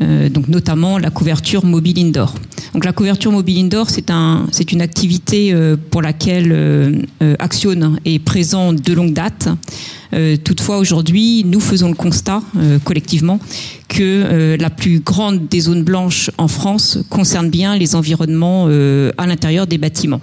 Euh, 0.00 0.28
donc 0.28 0.46
notamment 0.48 0.98
la 0.98 1.10
couverture 1.10 1.64
mobile 1.64 1.98
indoor. 1.98 2.34
Donc 2.72 2.84
la 2.84 2.92
couverture 2.92 3.32
mobile 3.32 3.64
indoor, 3.64 3.90
c'est 3.90 4.10
un, 4.10 4.46
c'est 4.52 4.70
une 4.70 4.80
activité 4.80 5.52
euh, 5.52 5.76
pour 5.90 6.02
laquelle 6.02 6.52
euh, 6.52 7.02
Action 7.38 7.96
est 8.04 8.18
présent 8.20 8.72
de 8.72 8.92
longue 8.92 9.12
date. 9.12 9.48
Toutefois, 10.44 10.78
aujourd'hui, 10.78 11.44
nous 11.44 11.60
faisons 11.60 11.88
le 11.88 11.94
constat 11.94 12.42
collectivement 12.84 13.38
que 13.88 14.56
la 14.58 14.70
plus 14.70 15.00
grande 15.00 15.48
des 15.48 15.60
zones 15.60 15.82
blanches 15.82 16.30
en 16.38 16.48
France 16.48 16.98
concerne 17.10 17.50
bien 17.50 17.76
les 17.76 17.94
environnements 17.94 18.66
à 18.66 19.26
l'intérieur 19.26 19.66
des 19.66 19.78
bâtiments. 19.78 20.20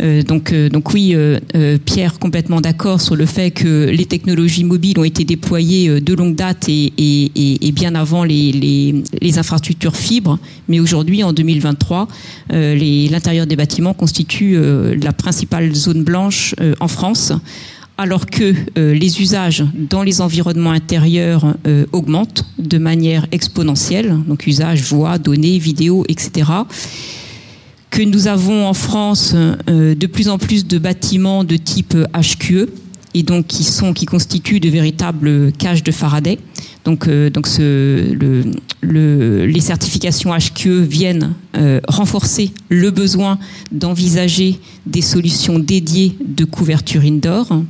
Euh, 0.00 0.22
donc, 0.22 0.52
euh, 0.52 0.68
donc 0.68 0.92
oui, 0.92 1.12
euh, 1.14 1.38
Pierre, 1.84 2.18
complètement 2.18 2.60
d'accord 2.60 3.00
sur 3.00 3.14
le 3.14 3.26
fait 3.26 3.50
que 3.50 3.88
les 3.90 4.06
technologies 4.06 4.64
mobiles 4.64 4.98
ont 4.98 5.04
été 5.04 5.24
déployées 5.24 6.00
de 6.00 6.14
longue 6.14 6.34
date 6.34 6.68
et, 6.68 7.72
bien 7.74 7.94
avant 7.94 8.24
les, 8.24 9.02
infrastructures 9.36 9.96
fibres. 9.96 10.38
Mais 10.68 10.80
aujourd'hui, 10.80 11.22
en 11.22 11.32
2023, 11.32 12.08
l'intérieur 12.50 13.46
des 13.46 13.56
bâtiments 13.56 13.94
constitue 13.94 14.56
la 15.00 15.12
principale 15.12 15.74
zone 15.74 16.04
blanche 16.04 16.54
en 16.80 16.88
France 16.88 17.32
alors 18.02 18.26
que 18.26 18.54
les 18.76 19.20
usages 19.20 19.64
dans 19.74 20.02
les 20.02 20.20
environnements 20.20 20.72
intérieurs 20.72 21.54
augmentent 21.92 22.44
de 22.58 22.78
manière 22.78 23.26
exponentielle, 23.32 24.16
donc 24.26 24.46
usage 24.46 24.82
voix, 24.82 25.18
données, 25.18 25.58
vidéos, 25.58 26.04
etc 26.08 26.44
que 27.92 28.02
nous 28.02 28.26
avons 28.26 28.66
en 28.66 28.72
France 28.72 29.34
euh, 29.34 29.94
de 29.94 30.06
plus 30.06 30.28
en 30.30 30.38
plus 30.38 30.66
de 30.66 30.78
bâtiments 30.78 31.44
de 31.44 31.56
type 31.56 31.94
HQE 31.94 32.68
et 33.14 33.22
donc 33.22 33.46
qui 33.46 33.64
sont 33.64 33.92
qui 33.92 34.06
constituent 34.06 34.60
de 34.60 34.68
véritables 34.68 35.52
cages 35.52 35.82
de 35.82 35.92
Faraday. 35.92 36.38
Donc, 36.84 37.06
euh, 37.06 37.30
donc 37.30 37.46
les 38.82 39.60
certifications 39.60 40.30
HQE 40.34 40.82
viennent 40.82 41.34
euh, 41.56 41.80
renforcer 41.86 42.50
le 42.68 42.90
besoin 42.90 43.38
d'envisager 43.70 44.58
des 44.86 45.02
solutions 45.02 45.58
dédiées 45.58 46.16
de 46.24 46.44
couverture 46.44 47.02
indoor. 47.02 47.62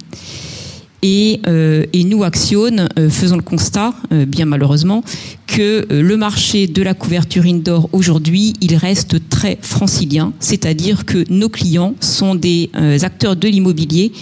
Et, 1.04 1.40
euh, 1.48 1.84
nous, 1.92 2.22
Action, 2.22 2.76
euh, 2.96 3.10
faisons 3.10 3.36
le 3.36 3.42
constat, 3.42 3.92
bien 4.28 4.46
malheureusement, 4.46 5.02
que 5.48 5.84
le 5.90 6.16
marché 6.16 6.68
de 6.68 6.80
la 6.80 6.94
couverture 6.94 7.44
indoor 7.44 7.88
aujourd'hui, 7.92 8.54
il 8.60 8.76
reste 8.76 9.28
très 9.28 9.58
francilien, 9.60 10.32
c'est-à-dire 10.38 11.04
que 11.04 11.24
nos 11.28 11.48
clients 11.48 11.94
sont 12.00 12.34
des 12.34 12.70
acteurs 13.02 13.36
de 13.36 13.48
l'immobilier 13.48 14.12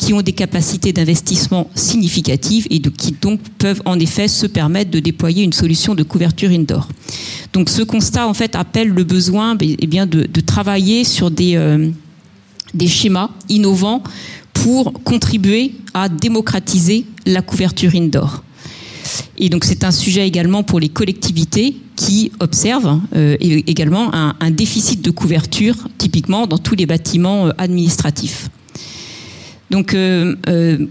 qui 0.00 0.14
ont 0.14 0.22
des 0.22 0.32
capacités 0.32 0.94
d'investissement 0.94 1.68
significatives 1.74 2.66
et 2.70 2.80
qui 2.80 3.12
donc 3.20 3.38
peuvent 3.58 3.82
en 3.84 4.00
effet 4.00 4.28
se 4.28 4.46
permettre 4.46 4.90
de 4.90 4.98
déployer 4.98 5.44
une 5.44 5.52
solution 5.52 5.94
de 5.94 6.02
couverture 6.02 6.50
indoor. 6.50 6.88
Donc 7.52 7.68
ce 7.68 7.82
constat 7.82 8.26
en 8.26 8.32
fait 8.32 8.56
appelle 8.56 8.88
le 8.88 9.04
besoin 9.04 9.58
eh 9.60 9.86
bien, 9.86 10.06
de, 10.06 10.40
travailler 10.40 11.04
sur 11.04 11.30
des, 11.30 11.60
des 12.72 12.88
schémas 12.88 13.28
innovants 13.50 14.02
pour 14.54 14.92
contribuer 15.04 15.72
à 15.92 16.08
démocratiser 16.08 17.04
la 17.26 17.42
couverture 17.42 17.94
indoor. 17.94 18.42
Et 19.38 19.48
donc 19.48 19.64
c'est 19.64 19.84
un 19.84 19.90
sujet 19.90 20.26
également 20.26 20.62
pour 20.62 20.80
les 20.80 20.88
collectivités 20.88 21.76
qui 21.96 22.32
observent 22.40 23.00
euh, 23.14 23.36
également 23.40 24.10
un, 24.14 24.50
déficit 24.50 25.02
de 25.02 25.10
couverture, 25.10 25.76
typiquement 25.98 26.46
dans 26.46 26.58
tous 26.58 26.74
les 26.74 26.86
bâtiments 26.86 27.48
euh, 27.48 27.52
administratifs. 27.58 28.48
Donc 29.70 29.94
euh, 29.94 30.34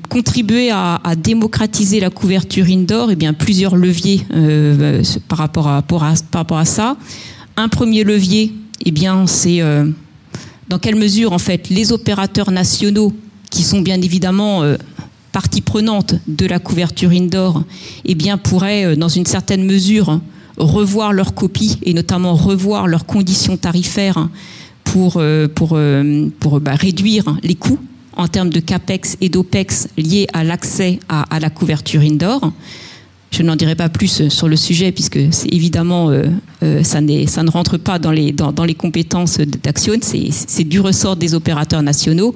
contribuer 0.08 0.72
à, 0.72 1.00
démocratiser 1.18 2.00
la 2.00 2.10
couverture 2.10 2.66
indoor, 2.66 3.12
eh 3.12 3.16
bien 3.16 3.34
plusieurs 3.34 3.76
leviers 3.76 4.26
par, 5.28 5.40
rapport 5.40 5.68
à, 5.68 5.82
par 5.84 6.04
rapport 6.40 6.58
à 6.58 6.66
ça. 6.66 6.96
Un 7.58 7.68
premier 7.68 8.06
levier, 8.06 8.54
eh 8.86 8.92
bien 8.92 9.28
c'est 9.28 9.62
dans 10.70 10.80
quelle 10.80 10.96
mesure 10.96 11.34
en 11.34 11.40
fait 11.40 11.70
les 11.70 11.92
opérateurs 11.92 12.52
nationaux 12.52 13.12
qui 13.50 13.64
sont 13.64 13.82
bien 13.82 14.00
évidemment 14.02 14.64
euh, 14.64 14.78
partie 15.32 15.62
prenante 15.62 16.16
de 16.28 16.46
la 16.46 16.60
couverture 16.60 17.10
indoor, 17.12 17.64
eh 18.06 18.16
bien 18.16 18.38
pourraient, 18.38 18.86
euh, 18.86 18.96
dans 18.96 19.10
une 19.10 19.26
certaine 19.26 19.66
mesure, 19.66 20.22
revoir 20.58 21.14
leurs 21.14 21.34
copies 21.34 21.78
et 21.84 21.94
notamment 21.94 22.36
revoir 22.36 22.88
leurs 22.88 23.06
conditions 23.06 23.58
tarifaires 23.58 24.30
euh, 24.96 25.48
pour 25.48 26.60
bah, 26.60 26.76
réduire 26.76 27.38
les 27.44 27.56
coûts 27.56 27.80
en 28.16 28.28
termes 28.28 28.50
de 28.50 28.60
CAPEX 28.60 29.18
et 29.22 29.30
d'OPEX 29.30 29.88
liés 29.98 30.28
à 30.34 30.44
l'accès 30.44 31.00
à, 31.10 31.40
la 31.40 31.50
couverture 31.50 32.02
indoor. 32.02 32.52
Je 33.32 33.44
n'en 33.44 33.56
dirai 33.56 33.76
pas 33.76 33.90
plus 33.90 34.28
sur 34.30 34.48
le 34.48 34.56
sujet 34.56 34.92
puisque 34.92 35.20
c'est 35.32 35.54
évidemment 35.54 36.12
ça, 36.62 36.82
ça, 36.84 37.02
ne 37.02 37.50
rentre 37.50 37.78
pas 37.78 38.00
dans 38.00 38.12
les, 38.12 38.32
dans, 38.32 38.66
les 38.66 38.74
compétences 38.74 39.38
d'Action, 39.38 40.00
c'est 40.02 40.64
du 40.64 40.80
ressort 40.80 41.16
des 41.16 41.36
opérateurs 41.36 41.84
nationaux. 41.84 42.36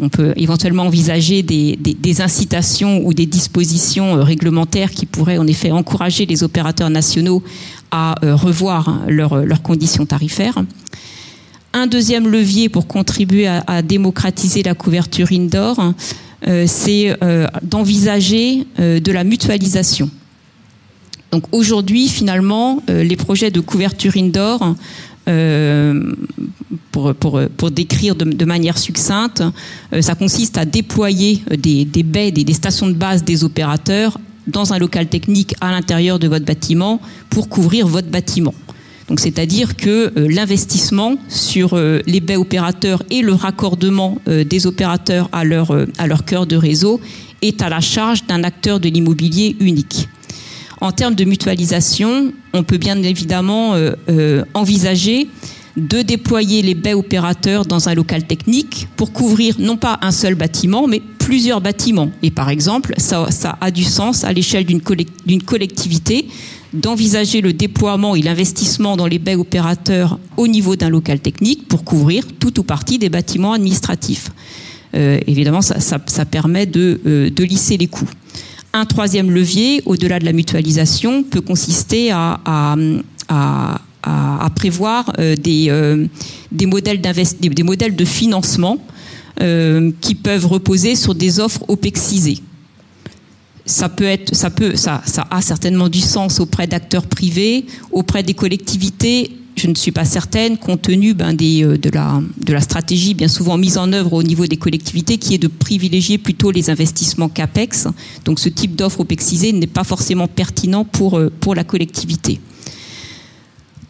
On 0.00 0.10
peut 0.10 0.34
éventuellement 0.36 0.84
envisager 0.84 1.42
des, 1.42 2.20
incitations 2.20 3.00
ou 3.04 3.14
des 3.14 3.26
dispositions 3.26 4.16
euh, 4.16 4.22
réglementaires 4.22 4.90
qui 4.90 5.06
pourraient 5.06 5.38
en 5.38 5.46
effet 5.46 5.70
encourager 5.70 6.26
les 6.26 6.42
opérateurs 6.42 6.90
nationaux 6.90 7.42
à 7.90 8.14
euh, 8.24 8.34
revoir 8.34 8.88
hein, 8.88 9.02
euh, 9.08 9.44
leurs 9.44 9.62
conditions 9.62 10.04
tarifaires. 10.04 10.62
Un 11.76 11.86
deuxième 11.86 12.26
levier 12.26 12.70
pour 12.70 12.86
contribuer 12.86 13.46
à, 13.46 13.82
démocratiser 13.82 14.62
la 14.62 14.74
couverture 14.74 15.28
indoor, 15.30 15.92
c'est 16.66 17.14
d'envisager 17.62 18.66
de 18.78 19.12
la 19.12 19.24
mutualisation. 19.24 20.08
Donc 21.32 21.44
aujourd'hui, 21.52 22.08
finalement, 22.08 22.82
les 22.88 23.16
projets 23.16 23.50
de 23.50 23.60
couverture 23.60 24.16
indoor 24.16 24.74
euh, 25.28 26.14
pour, 26.92 27.70
décrire 27.70 28.14
de, 28.14 28.44
manière 28.44 28.78
succincte, 28.78 29.42
euh, 29.92 30.00
ça 30.00 30.14
consiste 30.14 30.56
à 30.56 30.64
déployer 30.64 31.42
des, 31.58 31.84
des 31.84 32.02
baies, 32.02 32.30
des, 32.30 32.44
des, 32.44 32.52
stations 32.54 32.86
de 32.86 32.92
base 32.94 33.24
des 33.24 33.44
opérateurs 33.44 34.18
dans 34.46 34.72
un 34.72 34.78
local 34.78 35.08
technique 35.08 35.54
à 35.60 35.72
l'intérieur 35.72 36.18
de 36.18 36.28
votre 36.28 36.44
bâtiment 36.44 37.00
pour 37.28 37.48
couvrir 37.48 37.86
votre 37.86 38.08
bâtiment. 38.08 38.54
Donc 39.08 39.20
c'est-à-dire 39.20 39.76
que 39.76 40.12
euh, 40.16 40.28
l'investissement 40.28 41.16
sur 41.28 41.76
les 41.76 42.20
baies 42.20 42.36
opérateurs 42.36 43.02
et 43.10 43.22
le 43.22 43.32
raccordement 43.32 44.18
des 44.26 44.66
opérateurs 44.66 45.28
à 45.32 45.44
leur, 45.44 45.72
à 45.98 46.08
cœur 46.26 46.46
de 46.46 46.56
réseau 46.56 47.00
est 47.42 47.62
à 47.62 47.68
la 47.68 47.80
charge 47.80 48.26
d'un 48.26 48.44
acteur 48.44 48.80
de 48.80 48.88
l'immobilier 48.88 49.56
unique. 49.60 50.08
En 50.80 50.92
termes 50.92 51.14
de 51.14 51.24
mutualisation, 51.24 52.32
on 52.52 52.62
peut 52.62 52.76
bien 52.76 53.02
évidemment 53.02 53.74
euh, 53.74 53.92
euh, 54.08 54.44
envisager 54.54 55.28
de 55.76 56.02
déployer 56.02 56.62
les 56.62 56.74
baies 56.74 56.94
opérateurs 56.94 57.66
dans 57.66 57.88
un 57.88 57.94
local 57.94 58.26
technique 58.26 58.88
pour 58.96 59.12
couvrir 59.12 59.56
non 59.58 59.76
pas 59.76 59.98
un 60.02 60.10
seul 60.10 60.34
bâtiment, 60.34 60.86
mais 60.86 61.02
plusieurs 61.18 61.60
bâtiments. 61.60 62.10
Et 62.22 62.30
par 62.30 62.48
exemple, 62.48 62.94
ça, 62.96 63.28
a 63.60 63.70
du 63.70 63.84
sens 63.84 64.24
à 64.24 64.32
l'échelle 64.32 64.64
d'une 64.64 65.42
collectivité 65.42 66.28
d'envisager 66.76 67.40
le 67.40 67.52
déploiement 67.52 68.14
et 68.14 68.22
l'investissement 68.22 68.96
dans 68.96 69.06
les 69.06 69.18
baies 69.18 69.34
opérateurs 69.34 70.18
au 70.36 70.46
niveau 70.48 70.76
d'un 70.76 70.88
local 70.88 71.20
technique 71.20 71.68
pour 71.68 71.84
couvrir 71.84 72.24
tout 72.38 72.60
ou 72.60 72.62
partie 72.62 72.98
des 72.98 73.08
bâtiments 73.08 73.52
administratifs. 73.52 74.30
Euh, 74.94 75.18
évidemment, 75.26 75.62
ça, 75.62 76.24
permet 76.24 76.66
de 76.66 77.42
lisser 77.42 77.76
les 77.76 77.88
coûts. 77.88 78.08
Un 78.78 78.84
troisième 78.84 79.30
levier, 79.30 79.80
au-delà 79.86 80.18
de 80.18 80.26
la 80.26 80.34
mutualisation, 80.34 81.22
peut 81.22 81.40
consister 81.40 82.10
à, 82.10 82.76
prévoir 84.54 85.10
euh, 85.18 85.34
euh, 85.46 86.06
des, 86.52 86.66
modèles 86.66 87.00
des, 87.00 87.62
modèles 87.62 87.96
de 87.96 88.04
financement 88.04 88.76
euh, 89.40 89.92
qui 90.02 90.14
peuvent 90.14 90.46
reposer 90.46 90.94
sur 90.94 91.14
des 91.14 91.40
offres 91.40 91.64
OPEXisées. 91.68 92.40
Ça 93.66 93.88
peut 93.88 94.04
être, 94.04 94.34
ça 94.34 94.50
peut, 94.50 94.76
ça, 94.76 95.02
a 95.30 95.42
certainement 95.42 95.88
du 95.88 96.00
sens 96.00 96.40
auprès 96.40 96.66
d'acteurs 96.66 97.06
privés, 97.06 97.66
auprès 97.90 98.22
des 98.22 98.34
collectivités 98.34 99.32
je 99.56 99.68
ne 99.68 99.74
suis 99.74 99.90
pas 99.90 100.04
certaine, 100.04 100.58
compte 100.58 100.82
tenu 100.82 101.14
ben, 101.14 101.34
euh, 101.40 101.78
de, 101.78 101.90
la, 101.90 102.22
de 102.44 102.52
la 102.52 102.60
stratégie 102.60 103.14
bien 103.14 103.28
souvent 103.28 103.56
mise 103.56 103.78
en 103.78 103.90
œuvre 103.92 104.12
au 104.12 104.22
niveau 104.22 104.46
des 104.46 104.58
collectivités, 104.58 105.16
qui 105.16 105.34
est 105.34 105.38
de 105.38 105.48
privilégier 105.48 106.18
plutôt 106.18 106.50
les 106.50 106.68
investissements 106.68 107.30
CAPEX. 107.30 107.88
Donc 108.26 108.38
ce 108.38 108.50
type 108.50 108.76
d'offre 108.76 109.00
OPEXisée 109.00 109.52
n'est 109.52 109.66
pas 109.66 109.84
forcément 109.84 110.28
pertinent 110.28 110.84
pour, 110.84 111.18
euh, 111.18 111.32
pour 111.40 111.54
la 111.54 111.64
collectivité. 111.64 112.38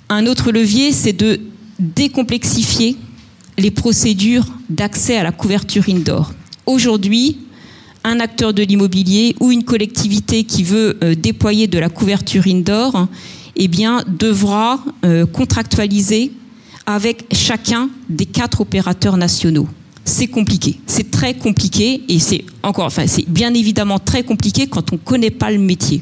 Un 0.08 0.26
autre 0.26 0.52
levier, 0.52 0.92
c'est 0.92 1.12
de 1.12 1.40
décomplexifier 1.80 2.96
les 3.58 3.72
procédures 3.72 4.46
d'accès 4.70 5.16
à 5.16 5.24
la 5.24 5.32
couverture 5.32 5.88
indoor. 5.88 6.32
Aujourd'hui, 6.66 7.38
un 8.06 8.20
acteur 8.20 8.54
de 8.54 8.62
l'immobilier 8.62 9.34
ou 9.40 9.50
une 9.50 9.64
collectivité 9.64 10.44
qui 10.44 10.62
veut 10.62 10.96
euh, 11.02 11.14
déployer 11.16 11.66
de 11.66 11.78
la 11.78 11.88
couverture 11.88 12.46
indoor, 12.46 13.08
eh 13.56 13.68
devra 13.68 14.78
euh, 15.04 15.26
contractualiser 15.26 16.30
avec 16.86 17.24
chacun 17.34 17.90
des 18.08 18.26
quatre 18.26 18.60
opérateurs 18.60 19.16
nationaux. 19.16 19.66
C'est 20.04 20.28
compliqué, 20.28 20.78
c'est 20.86 21.10
très 21.10 21.34
compliqué 21.34 22.02
et 22.08 22.20
c'est 22.20 22.44
encore, 22.62 22.86
enfin, 22.86 23.08
c'est 23.08 23.28
bien 23.28 23.52
évidemment 23.54 23.98
très 23.98 24.22
compliqué 24.22 24.68
quand 24.68 24.92
on 24.92 24.94
ne 24.94 25.00
connaît 25.00 25.32
pas 25.32 25.50
le 25.50 25.58
métier. 25.58 26.00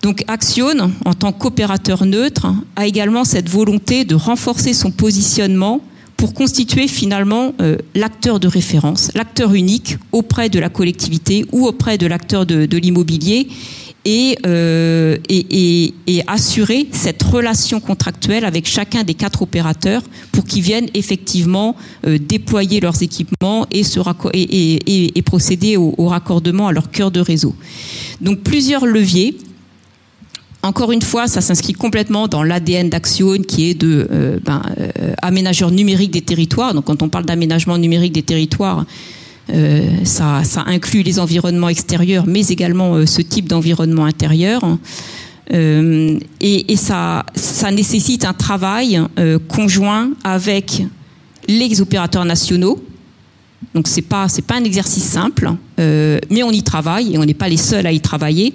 Donc 0.00 0.24
Action, 0.28 0.90
en 1.04 1.12
tant 1.12 1.32
qu'opérateur 1.32 2.06
neutre, 2.06 2.46
a 2.74 2.86
également 2.86 3.24
cette 3.24 3.50
volonté 3.50 4.06
de 4.06 4.14
renforcer 4.14 4.72
son 4.72 4.90
positionnement 4.90 5.82
pour 6.20 6.34
constituer 6.34 6.86
finalement 6.86 7.54
euh, 7.62 7.78
l'acteur 7.94 8.40
de 8.40 8.46
référence, 8.46 9.10
l'acteur 9.14 9.54
unique 9.54 9.96
auprès 10.12 10.50
de 10.50 10.58
la 10.58 10.68
collectivité 10.68 11.46
ou 11.50 11.66
auprès 11.66 11.96
de 11.96 12.06
l'acteur 12.06 12.44
de, 12.44 12.76
l'immobilier 12.76 13.48
euh, 14.06 15.16
et, 15.30 15.94
assurer 16.26 16.88
cette 16.92 17.22
relation 17.22 17.80
contractuelle 17.80 18.44
avec 18.44 18.66
chacun 18.66 19.02
des 19.02 19.14
quatre 19.14 19.40
opérateurs 19.40 20.02
pour 20.30 20.44
qu'ils 20.44 20.62
viennent 20.62 20.90
effectivement 20.92 21.74
euh, 22.06 22.18
déployer 22.18 22.80
leurs 22.80 23.02
équipements 23.02 23.66
et, 23.72 25.22
procéder 25.24 25.78
au, 25.78 26.06
raccordement 26.06 26.68
à 26.68 26.72
leur 26.72 26.90
cœur 26.90 27.10
de 27.10 27.20
réseau. 27.20 27.54
Donc 28.20 28.40
plusieurs 28.40 28.84
leviers. 28.84 29.38
Encore 30.62 30.92
une 30.92 31.02
fois, 31.02 31.26
ça 31.26 31.40
s'inscrit 31.40 31.72
complètement 31.72 32.28
dans 32.28 32.42
l'ADN 32.42 32.90
d'Action 32.90 33.38
qui 33.38 33.70
est 33.70 33.74
de 33.74 34.06
euh, 34.10 34.38
ben, 34.44 34.62
aménageur 35.22 35.70
numérique 35.70 36.10
des 36.10 36.20
territoires. 36.20 36.74
Donc 36.74 36.84
quand 36.84 37.02
on 37.02 37.08
parle 37.08 37.24
d'aménagement 37.24 37.78
numérique 37.78 38.12
des 38.12 38.22
territoires, 38.22 38.84
euh, 39.54 40.04
ça, 40.04 40.42
inclut 40.66 41.02
les 41.02 41.18
environnements 41.18 41.68
extérieurs, 41.68 42.24
mais 42.26 42.46
également 42.46 42.94
euh, 42.94 43.06
ce 43.06 43.22
type 43.22 43.48
d'environnement 43.48 44.04
intérieur. 44.04 44.62
Euh, 45.52 46.18
et, 46.40 46.76
ça, 46.76 47.24
ça, 47.34 47.70
nécessite 47.72 48.24
un 48.24 48.32
travail 48.32 49.00
conjoint 49.48 50.10
avec 50.22 50.82
les 51.48 51.80
opérateurs 51.80 52.24
nationaux. 52.24 52.82
Donc 53.74 53.88
c'est 53.88 54.02
pas 54.02 54.28
c'est 54.28 54.42
pas 54.42 54.56
un 54.56 54.64
exercice 54.64 55.04
simple, 55.04 55.50
mais 55.76 56.42
on 56.42 56.50
y 56.50 56.62
travaille 56.62 57.14
et 57.14 57.18
on 57.18 57.24
n'est 57.24 57.34
pas 57.34 57.48
les 57.48 57.56
seuls 57.56 57.86
à 57.86 57.92
y 57.92 58.00
travailler. 58.00 58.54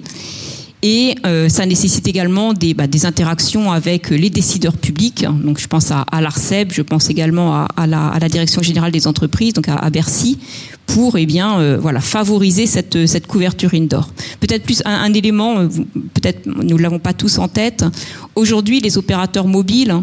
Et 0.82 1.16
euh, 1.26 1.50
ça 1.50 1.66
nécessite 1.66 2.08
également 2.08 2.54
des, 2.54 2.74
bah, 2.74 2.88
des, 2.88 3.06
interactions 3.06 3.72
avec 3.72 4.10
les 4.10 4.30
décideurs 4.30 4.78
publics. 4.78 5.26
Donc 5.44 5.60
je 5.60 5.68
pense 5.68 5.92
à, 5.92 6.02
à 6.12 6.22
l'ARCEP, 6.22 6.74
je 6.74 6.82
pense 6.82 7.10
également 7.10 7.66
à, 7.76 7.88
la, 7.88 8.30
Direction 8.30 8.62
générale 8.62 8.92
des 8.92 9.08
entreprises, 9.08 9.54
donc 9.54 9.68
à, 9.70 9.90
Bercy, 9.90 10.38
pour 10.86 11.18
eh 11.18 11.26
bien 11.26 11.60
euh, 11.60 11.78
voilà 11.80 12.00
favoriser 12.00 12.66
cette, 12.66 13.06
cette 13.08 13.28
couverture 13.28 13.74
indoor. 13.74 14.10
Peut-être 14.40 14.64
plus 14.64 14.82
un, 14.86 15.14
élément, 15.14 15.60
euh, 15.60 15.68
peut-être 16.14 16.46
nous 16.46 16.78
l'avons 16.78 17.00
pas 17.00 17.14
tous 17.14 17.38
en 17.38 17.48
tête. 17.48 17.86
Aujourd'hui, 18.36 18.80
les 18.82 18.98
opérateurs 18.98 19.48
mobiles 19.48 19.96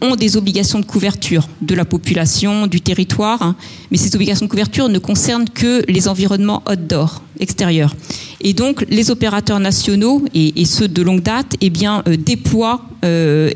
ont 0.00 0.16
des 0.16 0.36
obligations 0.36 0.78
de 0.78 0.86
couverture 0.86 1.48
de 1.60 1.74
la 1.74 1.84
population, 1.84 2.66
du 2.66 2.80
territoire, 2.80 3.42
hein, 3.42 3.56
mais 3.90 3.98
ces 3.98 4.14
obligations 4.14 4.46
de 4.46 4.50
couverture 4.50 4.88
ne 4.88 4.98
concernent 4.98 5.48
que 5.48 5.82
les 5.88 6.08
environnements 6.08 6.62
outdoor, 6.70 7.22
extérieurs. 7.40 7.94
Et 8.40 8.52
donc, 8.52 8.84
les 8.88 9.10
opérateurs 9.10 9.60
nationaux 9.60 10.22
et, 10.34 10.64
ceux 10.64 10.88
de 10.88 11.02
longue 11.02 11.22
date, 11.22 11.56
eh 11.60 11.70
bien, 11.70 12.02
euh, 12.06 12.16
déploient 12.16 12.82
euh, 13.04 13.50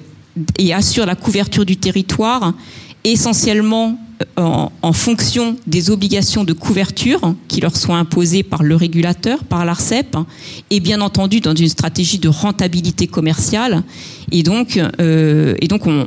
et 0.58 0.72
assurent 0.72 1.06
la 1.06 1.16
couverture 1.16 1.64
du 1.64 1.76
territoire 1.76 2.54
essentiellement 3.04 3.98
euh, 4.38 4.66
en, 4.82 4.92
fonction 4.92 5.56
des 5.66 5.90
obligations 5.90 6.44
de 6.44 6.52
couverture 6.52 7.34
qui 7.48 7.60
leur 7.60 7.74
sont 7.76 7.94
imposées 7.94 8.42
par 8.42 8.62
le 8.62 8.76
régulateur, 8.76 9.44
par 9.44 9.64
l'ARCEP, 9.64 10.16
et 10.70 10.80
bien 10.80 11.00
entendu 11.00 11.40
dans 11.40 11.54
une 11.54 11.68
stratégie 11.68 12.18
de 12.18 12.28
rentabilité 12.28 13.06
commerciale. 13.06 13.82
Et 14.30 14.42
donc, 14.42 14.78
on, 14.78 16.06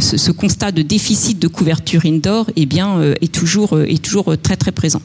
ce, 0.00 0.30
constat 0.32 0.72
de 0.72 0.82
déficit 0.82 1.38
de 1.38 1.46
couverture 1.46 2.04
indoor 2.04 2.46
eh 2.56 2.66
bien, 2.66 3.00
est, 3.20 3.32
toujours, 3.32 3.80
est 3.80 4.02
toujours 4.02 4.36
très 4.42 4.56
très 4.56 4.72
présent. 4.72 5.00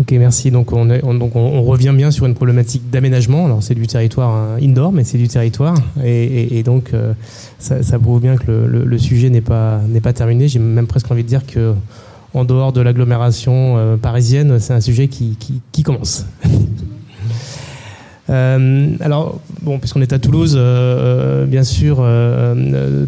Ok, 0.00 0.12
merci. 0.12 0.50
Donc 0.50 0.72
on, 0.72 1.62
revient 1.62 1.92
bien 1.94 2.10
sur 2.10 2.24
une 2.24 2.34
problématique 2.34 2.88
d'aménagement. 2.90 3.44
Alors 3.44 3.62
c'est 3.62 3.74
du 3.74 3.86
territoire 3.86 4.30
hein, 4.30 4.56
indoor, 4.62 4.92
mais 4.92 5.04
c'est 5.04 5.18
du 5.18 5.28
territoire. 5.28 5.74
Et, 6.02 6.62
donc 6.62 6.94
euh, 6.94 7.12
ça, 7.58 7.98
prouve 7.98 8.22
bien 8.22 8.36
que 8.36 8.50
le, 8.50 8.98
sujet 8.98 9.28
n'est 9.28 9.42
pas, 9.42 9.82
n'est 9.88 10.00
pas 10.00 10.14
terminé. 10.14 10.48
J'ai 10.48 10.58
même 10.58 10.86
presque 10.86 11.10
envie 11.10 11.22
de 11.22 11.28
dire 11.28 11.44
que 11.46 11.74
en 12.32 12.44
dehors 12.44 12.72
de 12.72 12.80
l'agglomération 12.80 13.76
euh, 13.76 13.96
parisienne, 13.96 14.58
c'est 14.58 14.72
un 14.72 14.80
sujet 14.80 15.08
qui, 15.08 15.36
commence. 15.84 16.24
alors, 18.30 19.40
bon, 19.62 19.78
puisqu'on 19.78 20.02
est 20.02 20.12
à 20.12 20.18
Toulouse, 20.18 20.58
bien 21.48 21.64
sûr, 21.64 22.06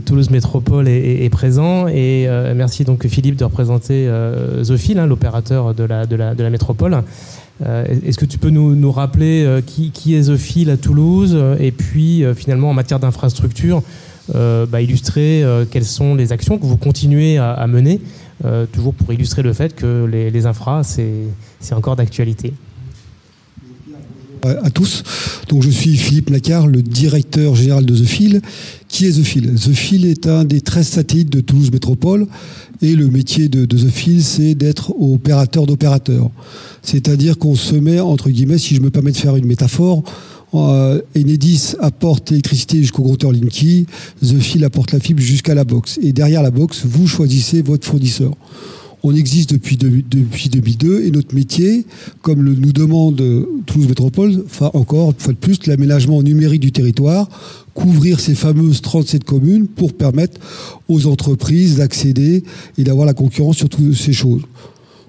Toulouse 0.05 0.31
Métropole 0.31 0.89
est, 0.89 1.29
présent. 1.31 1.87
Et 1.89 2.29
merci 2.55 2.85
donc 2.85 3.07
Philippe 3.07 3.37
de 3.37 3.45
représenter 3.45 4.11
Zophil, 4.63 4.99
hein, 4.99 5.07
l'opérateur 5.07 5.75
de 5.75 5.85
la, 5.85 6.51
métropole. 6.51 7.03
Est-ce 7.65 8.19
que 8.19 8.25
tu 8.25 8.39
peux 8.39 8.51
nous, 8.51 8.93
rappeler 8.93 9.63
qui, 9.67 10.15
est 10.15 10.23
Zophil 10.23 10.71
à 10.71 10.77
Toulouse 10.77 11.39
Et 11.61 11.71
puis, 11.71 12.25
finalement, 12.35 12.71
en 12.71 12.75
matière 12.75 12.99
d'infrastructure, 12.99 13.83
bah, 14.35 14.81
illustrer 14.81 15.45
quelles 15.71 15.85
sont 15.85 16.15
les 16.15 16.33
actions 16.33 16.59
que 16.59 16.67
vous 16.67 16.77
continuez 16.77 17.39
à, 17.39 17.65
mener 17.69 18.01
euh, 18.45 18.67
toujours 18.67 18.93
pour 18.93 19.13
illustrer 19.13 19.43
le 19.43 19.53
fait 19.53 19.75
que 19.75 20.05
les, 20.05 20.31
les 20.31 20.47
infras, 20.47 20.83
c'est 20.83 21.75
encore 21.75 21.95
d'actualité. 21.95 22.53
À 24.45 24.71
tous. 24.71 25.05
Donc 25.49 25.63
je 25.63 25.71
suis 25.71 25.97
Philippe 25.97 26.31
Nacard, 26.31 26.67
le 26.67 26.83
directeur 26.83 27.55
général 27.55 27.87
de 27.87 27.97
The 27.97 28.05
Fil. 28.05 28.43
Qui 28.89 29.07
est 29.07 29.13
The 29.13 29.23
Fil 29.23 29.55
The 29.55 29.73
Fil 29.73 30.05
est 30.05 30.27
un 30.27 30.45
des 30.45 30.61
13 30.61 30.87
satellites 30.87 31.31
de 31.31 31.41
Toulouse 31.41 31.71
Métropole 31.71 32.27
et 32.83 32.97
le 32.97 33.07
métier 33.07 33.49
de, 33.49 33.65
The 33.65 33.89
Fil, 33.89 34.23
c'est 34.23 34.57
d'être 34.57 34.93
opérateur 35.01 35.67
d'opérateurs. 35.67 36.31
C'est-à-dire 36.83 37.39
qu'on 37.39 37.55
se 37.55 37.77
met, 37.77 38.01
entre 38.01 38.31
guillemets, 38.31 38.59
si 38.59 38.75
je 38.75 38.81
me 38.81 38.91
permets 38.91 39.13
de 39.13 39.17
faire 39.17 39.37
une 39.37 39.47
métaphore, 39.47 40.03
euh, 40.55 41.01
Enedis 41.17 41.75
apporte 41.79 42.31
l'électricité 42.31 42.79
jusqu'au 42.79 43.05
routeur 43.05 43.31
Linky, 43.31 43.87
The 44.21 44.39
Fil 44.41 44.65
apporte 44.65 44.91
la 44.91 44.99
fibre 44.99 45.23
jusqu'à 45.23 45.55
la 45.55 45.65
box. 45.65 46.01
Et 46.03 46.13
derrière 46.13 46.43
la 46.43 46.51
box, 46.51 46.83
vous 46.85 47.07
choisissez 47.07 47.63
votre 47.63 47.87
fournisseur. 47.87 48.33
On 49.05 49.15
existe 49.17 49.53
depuis, 49.53 49.77
depuis 49.77 50.49
2002 50.49 51.03
et 51.05 51.11
notre 51.11 51.35
métier, 51.35 51.85
comme 52.21 52.43
le, 52.43 52.55
nous 52.55 52.73
demande 52.73 53.21
Toulouse 53.67 53.89
Métropole, 53.89 54.45
enfin 54.47 54.71
encore, 54.75 55.11
une 55.11 55.19
fois 55.19 55.33
de 55.33 55.39
plus, 55.39 55.67
l'aménagement 55.67 56.23
numérique 56.23 56.61
du 56.61 56.71
territoire, 56.71 57.29
couvrir 57.75 58.21
ces 58.21 58.37
fameuses 58.37 58.81
37 58.81 59.25
communes 59.25 59.67
pour 59.67 59.93
permettre 59.93 60.41
aux 60.89 61.07
entreprises 61.07 61.79
d'accéder 61.79 62.45
et 62.79 62.85
d'avoir 62.85 63.05
la 63.05 63.15
concurrence 63.15 63.57
sur 63.57 63.69
toutes 63.69 63.95
ces 63.95 64.13
choses. 64.13 64.43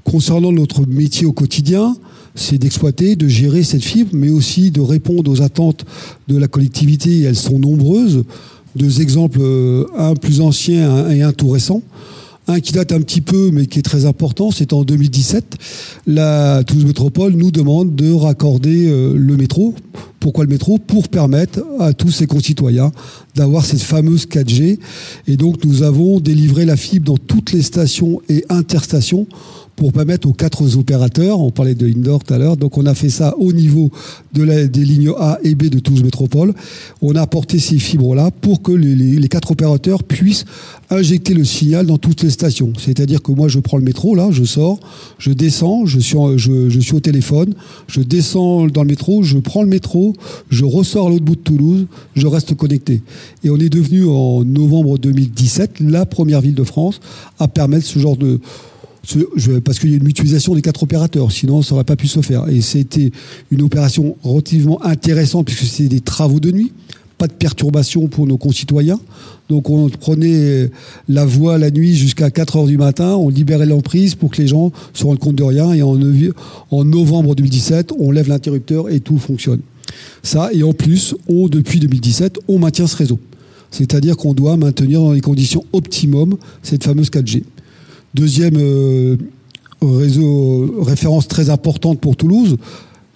Concernant 0.03 0.51
notre 0.51 0.87
métier 0.87 1.27
au 1.27 1.31
quotidien, 1.31 1.95
c'est 2.35 2.57
d'exploiter, 2.57 3.15
de 3.15 3.27
gérer 3.27 3.61
cette 3.61 3.83
fibre, 3.83 4.09
mais 4.13 4.31
aussi 4.31 4.71
de 4.71 4.81
répondre 4.81 5.31
aux 5.31 5.41
attentes 5.41 5.85
de 6.27 6.37
la 6.37 6.47
collectivité. 6.47 7.21
elles 7.21 7.35
sont 7.35 7.59
nombreuses. 7.59 8.23
Deux 8.75 9.01
exemples, 9.01 9.39
euh, 9.41 9.85
un 9.95 10.15
plus 10.15 10.41
ancien 10.41 11.09
et 11.11 11.21
un 11.21 11.31
tout 11.31 11.49
récent. 11.49 11.83
Un 12.47 12.59
qui 12.59 12.73
date 12.73 12.91
un 12.91 13.01
petit 13.01 13.21
peu, 13.21 13.51
mais 13.51 13.67
qui 13.67 13.79
est 13.79 13.83
très 13.83 14.05
important, 14.05 14.51
c'est 14.51 14.73
en 14.73 14.83
2017. 14.83 15.55
La 16.07 16.63
Toulouse 16.65 16.85
Métropole 16.85 17.33
nous 17.33 17.51
demande 17.51 17.95
de 17.95 18.11
raccorder 18.11 18.89
euh, 18.89 19.13
le 19.15 19.37
métro. 19.37 19.73
Pourquoi 20.19 20.43
le 20.43 20.49
métro? 20.49 20.77
Pour 20.77 21.07
permettre 21.07 21.61
à 21.79 21.93
tous 21.93 22.11
ses 22.11 22.27
concitoyens 22.27 22.91
d'avoir 23.35 23.65
cette 23.65 23.81
fameuse 23.81 24.25
4G. 24.25 24.77
Et 25.27 25.37
donc 25.37 25.63
nous 25.63 25.83
avons 25.83 26.19
délivré 26.19 26.65
la 26.65 26.75
fibre 26.75 27.05
dans 27.05 27.17
toutes 27.17 27.53
les 27.53 27.61
stations 27.61 28.21
et 28.27 28.43
interstations 28.49 29.25
pour 29.75 29.91
permettre 29.91 30.27
aux 30.27 30.33
quatre 30.33 30.77
opérateurs, 30.77 31.39
on 31.39 31.51
parlait 31.51 31.75
de 31.75 31.87
Indoor 31.87 32.23
tout 32.23 32.33
à 32.33 32.37
l'heure, 32.37 32.57
donc 32.57 32.77
on 32.77 32.85
a 32.85 32.93
fait 32.93 33.09
ça 33.09 33.35
au 33.37 33.51
niveau 33.53 33.91
de 34.33 34.43
la, 34.43 34.67
des 34.67 34.85
lignes 34.85 35.11
A 35.19 35.39
et 35.43 35.55
B 35.55 35.63
de 35.63 35.79
Toulouse 35.79 36.03
Métropole. 36.03 36.53
On 37.01 37.15
a 37.15 37.21
apporté 37.21 37.59
ces 37.59 37.79
fibres-là 37.79 38.29
pour 38.31 38.61
que 38.61 38.71
les, 38.71 39.27
quatre 39.27 39.51
opérateurs 39.51 40.03
puissent 40.03 40.45
injecter 40.89 41.33
le 41.33 41.43
signal 41.43 41.87
dans 41.87 41.97
toutes 41.97 42.21
les 42.21 42.29
stations. 42.29 42.73
C'est-à-dire 42.77 43.21
que 43.21 43.31
moi, 43.31 43.47
je 43.47 43.59
prends 43.59 43.77
le 43.77 43.83
métro, 43.83 44.15
là, 44.15 44.29
je 44.31 44.43
sors, 44.43 44.79
je 45.17 45.31
descends, 45.31 45.85
je 45.85 45.99
suis, 45.99 46.17
je 46.37 46.79
suis 46.79 46.93
au 46.93 46.99
téléphone, 46.99 47.55
je 47.87 48.01
descends 48.01 48.67
dans 48.67 48.83
le 48.83 48.87
métro, 48.89 49.23
je 49.23 49.39
prends 49.39 49.63
le 49.63 49.69
métro, 49.69 50.13
je 50.49 50.65
ressors 50.65 51.07
à 51.07 51.09
l'autre 51.09 51.25
bout 51.25 51.35
de 51.35 51.41
Toulouse, 51.41 51.87
je 52.15 52.27
reste 52.27 52.53
connecté. 52.53 53.01
Et 53.43 53.49
on 53.49 53.57
est 53.57 53.69
devenu 53.69 54.05
en 54.05 54.43
novembre 54.43 54.97
2017 54.99 55.79
la 55.79 56.05
première 56.05 56.41
ville 56.41 56.55
de 56.55 56.63
France 56.63 56.99
à 57.39 57.47
permettre 57.47 57.85
ce 57.85 57.97
genre 57.97 58.17
de 58.17 58.39
parce 59.63 59.79
qu'il 59.79 59.89
y 59.89 59.93
a 59.93 59.97
une 59.97 60.03
mutualisation 60.03 60.55
des 60.55 60.61
quatre 60.61 60.83
opérateurs, 60.83 61.31
sinon 61.31 61.61
ça 61.61 61.71
n'aurait 61.71 61.83
pas 61.83 61.95
pu 61.95 62.07
se 62.07 62.21
faire. 62.21 62.47
Et 62.49 62.61
c'était 62.61 63.11
une 63.51 63.61
opération 63.61 64.15
relativement 64.23 64.83
intéressante 64.83 65.45
puisque 65.45 65.65
c'était 65.65 65.89
des 65.89 65.99
travaux 65.99 66.39
de 66.39 66.51
nuit, 66.51 66.71
pas 67.17 67.27
de 67.27 67.33
perturbation 67.33 68.07
pour 68.07 68.27
nos 68.27 68.37
concitoyens. 68.37 68.99
Donc 69.49 69.69
on 69.69 69.89
prenait 69.89 70.69
la 71.09 71.25
voie 71.25 71.57
la 71.57 71.69
nuit 71.69 71.95
jusqu'à 71.95 72.31
4 72.31 72.55
heures 72.57 72.65
du 72.65 72.77
matin, 72.77 73.15
on 73.15 73.29
libérait 73.29 73.65
l'emprise 73.65 74.15
pour 74.15 74.31
que 74.31 74.41
les 74.41 74.47
gens 74.47 74.71
se 74.93 75.03
rendent 75.03 75.19
compte 75.19 75.35
de 75.35 75.43
rien. 75.43 75.73
Et 75.73 75.81
en, 75.81 75.99
en 76.71 76.83
novembre 76.85 77.35
2017, 77.35 77.91
on 77.99 78.11
lève 78.11 78.29
l'interrupteur 78.29 78.89
et 78.89 79.01
tout 79.01 79.17
fonctionne. 79.17 79.59
Ça, 80.23 80.49
et 80.53 80.63
en 80.63 80.73
plus, 80.73 81.13
on, 81.27 81.49
depuis 81.49 81.79
2017, 81.79 82.39
on 82.47 82.57
maintient 82.57 82.87
ce 82.87 82.95
réseau. 82.95 83.19
C'est-à-dire 83.69 84.15
qu'on 84.15 84.33
doit 84.33 84.55
maintenir 84.55 85.01
dans 85.01 85.13
les 85.13 85.21
conditions 85.21 85.65
optimum 85.73 86.37
cette 86.61 86.83
fameuse 86.83 87.09
4G. 87.09 87.43
Deuxième 88.13 88.57
euh, 88.57 89.17
réseau 89.81 90.81
référence 90.81 91.27
très 91.27 91.49
importante 91.49 91.99
pour 91.99 92.15
Toulouse, 92.15 92.57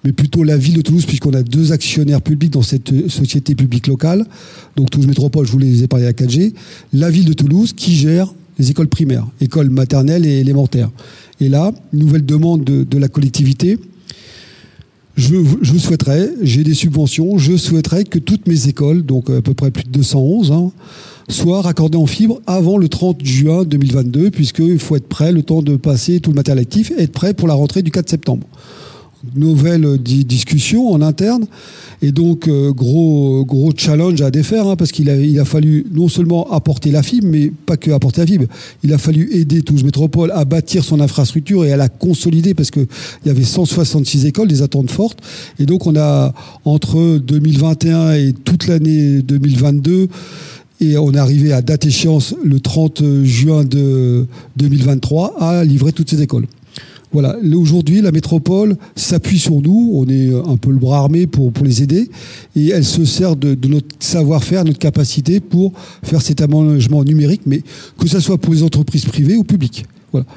mais 0.03 0.11
plutôt 0.11 0.43
la 0.43 0.57
ville 0.57 0.75
de 0.75 0.81
Toulouse, 0.81 1.05
puisqu'on 1.05 1.33
a 1.33 1.43
deux 1.43 1.71
actionnaires 1.71 2.21
publics 2.21 2.51
dans 2.51 2.63
cette 2.63 3.09
société 3.09 3.53
publique 3.55 3.87
locale. 3.87 4.25
Donc 4.75 4.89
Toulouse 4.89 5.07
Métropole, 5.07 5.45
je 5.45 5.51
vous 5.51 5.59
les 5.59 5.83
ai 5.83 5.87
parlé 5.87 6.05
à 6.05 6.09
la 6.09 6.13
4G. 6.13 6.53
La 6.93 7.09
ville 7.09 7.25
de 7.25 7.33
Toulouse 7.33 7.73
qui 7.73 7.95
gère 7.95 8.33
les 8.57 8.71
écoles 8.71 8.87
primaires, 8.87 9.27
écoles 9.39 9.69
maternelles 9.69 10.25
et 10.25 10.39
élémentaires. 10.39 10.89
Et 11.39 11.49
là, 11.49 11.71
nouvelle 11.93 12.25
demande 12.25 12.63
de, 12.63 12.97
la 12.97 13.07
collectivité. 13.07 13.77
Je, 15.15 15.35
je 15.61 15.77
souhaiterais, 15.77 16.31
j'ai 16.41 16.63
des 16.63 16.73
subventions, 16.73 17.37
je 17.37 17.55
souhaiterais 17.55 18.03
que 18.03 18.19
toutes 18.19 18.47
mes 18.47 18.67
écoles, 18.67 19.03
donc 19.03 19.29
à 19.29 19.41
peu 19.41 19.53
près 19.53 19.71
plus 19.71 19.83
de 19.83 19.89
211, 19.89 20.51
hein, 20.51 20.71
soit 21.29 21.61
raccordé 21.61 21.97
en 21.97 22.05
fibre 22.05 22.41
avant 22.47 22.77
le 22.77 22.87
30 22.87 23.23
juin 23.23 23.63
2022, 23.63 24.31
puisqu'il 24.31 24.79
faut 24.79 24.95
être 24.95 25.07
prêt 25.07 25.31
le 25.31 25.43
temps 25.43 25.61
de 25.61 25.75
passer 25.75 26.19
tout 26.19 26.31
le 26.31 26.35
matériel 26.35 26.61
actif 26.61 26.91
et 26.91 27.03
être 27.03 27.11
prêt 27.11 27.33
pour 27.33 27.47
la 27.47 27.53
rentrée 27.53 27.81
du 27.81 27.91
4 27.91 28.09
septembre. 28.09 28.47
Nouvelle 29.35 29.97
discussion 29.97 30.91
en 30.91 31.01
interne 31.01 31.47
et 32.03 32.11
donc 32.11 32.47
euh, 32.47 32.71
gros 32.71 33.43
gros 33.45 33.71
challenge 33.75 34.21
à 34.21 34.29
défaire 34.29 34.67
hein, 34.67 34.75
parce 34.75 34.91
qu'il 34.91 35.09
a, 35.09 35.15
il 35.15 35.39
a 35.39 35.45
fallu 35.45 35.87
non 35.91 36.07
seulement 36.07 36.51
apporter 36.51 36.91
la 36.91 37.01
fibre 37.01 37.27
mais 37.27 37.51
pas 37.65 37.77
que 37.77 37.89
apporter 37.89 38.21
la 38.21 38.27
fibre 38.27 38.45
il 38.83 38.93
a 38.93 38.99
fallu 38.99 39.27
aider 39.33 39.63
Toulouse 39.63 39.83
Métropole 39.83 40.31
à 40.31 40.45
bâtir 40.45 40.83
son 40.83 40.99
infrastructure 40.99 41.65
et 41.65 41.73
à 41.73 41.77
la 41.77 41.89
consolider 41.89 42.53
parce 42.53 42.69
que 42.69 42.81
il 43.25 43.27
y 43.27 43.31
avait 43.31 43.43
166 43.43 44.27
écoles 44.27 44.47
des 44.47 44.61
attentes 44.61 44.91
fortes 44.91 45.19
et 45.59 45.65
donc 45.65 45.87
on 45.87 45.95
a 45.95 46.33
entre 46.63 47.17
2021 47.17 48.13
et 48.13 48.33
toute 48.33 48.67
l'année 48.67 49.23
2022 49.23 50.09
et 50.79 50.97
on 50.97 51.11
est 51.11 51.17
arrivé 51.17 51.53
à 51.53 51.61
date 51.61 51.85
échéance 51.85 52.35
le 52.43 52.59
30 52.59 53.23
juin 53.23 53.63
de 53.63 54.25
2023 54.57 55.35
à 55.39 55.63
livrer 55.63 55.91
toutes 55.91 56.09
ces 56.09 56.21
écoles. 56.21 56.47
Voilà. 57.13 57.37
Aujourd'hui, 57.55 58.01
la 58.01 58.11
métropole 58.11 58.75
s'appuie 58.95 59.39
sur 59.39 59.61
nous. 59.61 59.91
On 59.93 60.07
est 60.07 60.33
un 60.33 60.57
peu 60.57 60.71
le 60.71 60.77
bras 60.77 60.99
armé 60.99 61.25
pour, 61.25 61.51
pour 61.53 61.65
les 61.65 61.81
aider. 61.81 62.09
Et 62.55 62.69
elle 62.69 62.83
se 62.83 63.05
sert 63.05 63.35
de, 63.35 63.55
de 63.55 63.67
notre 63.67 63.95
savoir-faire, 63.99 64.65
notre 64.65 64.79
capacité 64.79 65.39
pour 65.39 65.71
faire 66.03 66.21
cet 66.21 66.41
aménagement 66.41 67.03
numérique, 67.03 67.41
mais 67.45 67.61
que 67.97 68.07
ce 68.07 68.19
soit 68.19 68.37
pour 68.37 68.53
les 68.53 68.61
entreprises 68.61 69.05
privées 69.05 69.37
ou 69.37 69.43
publiques. 69.43 69.85
Voilà. 70.11 70.27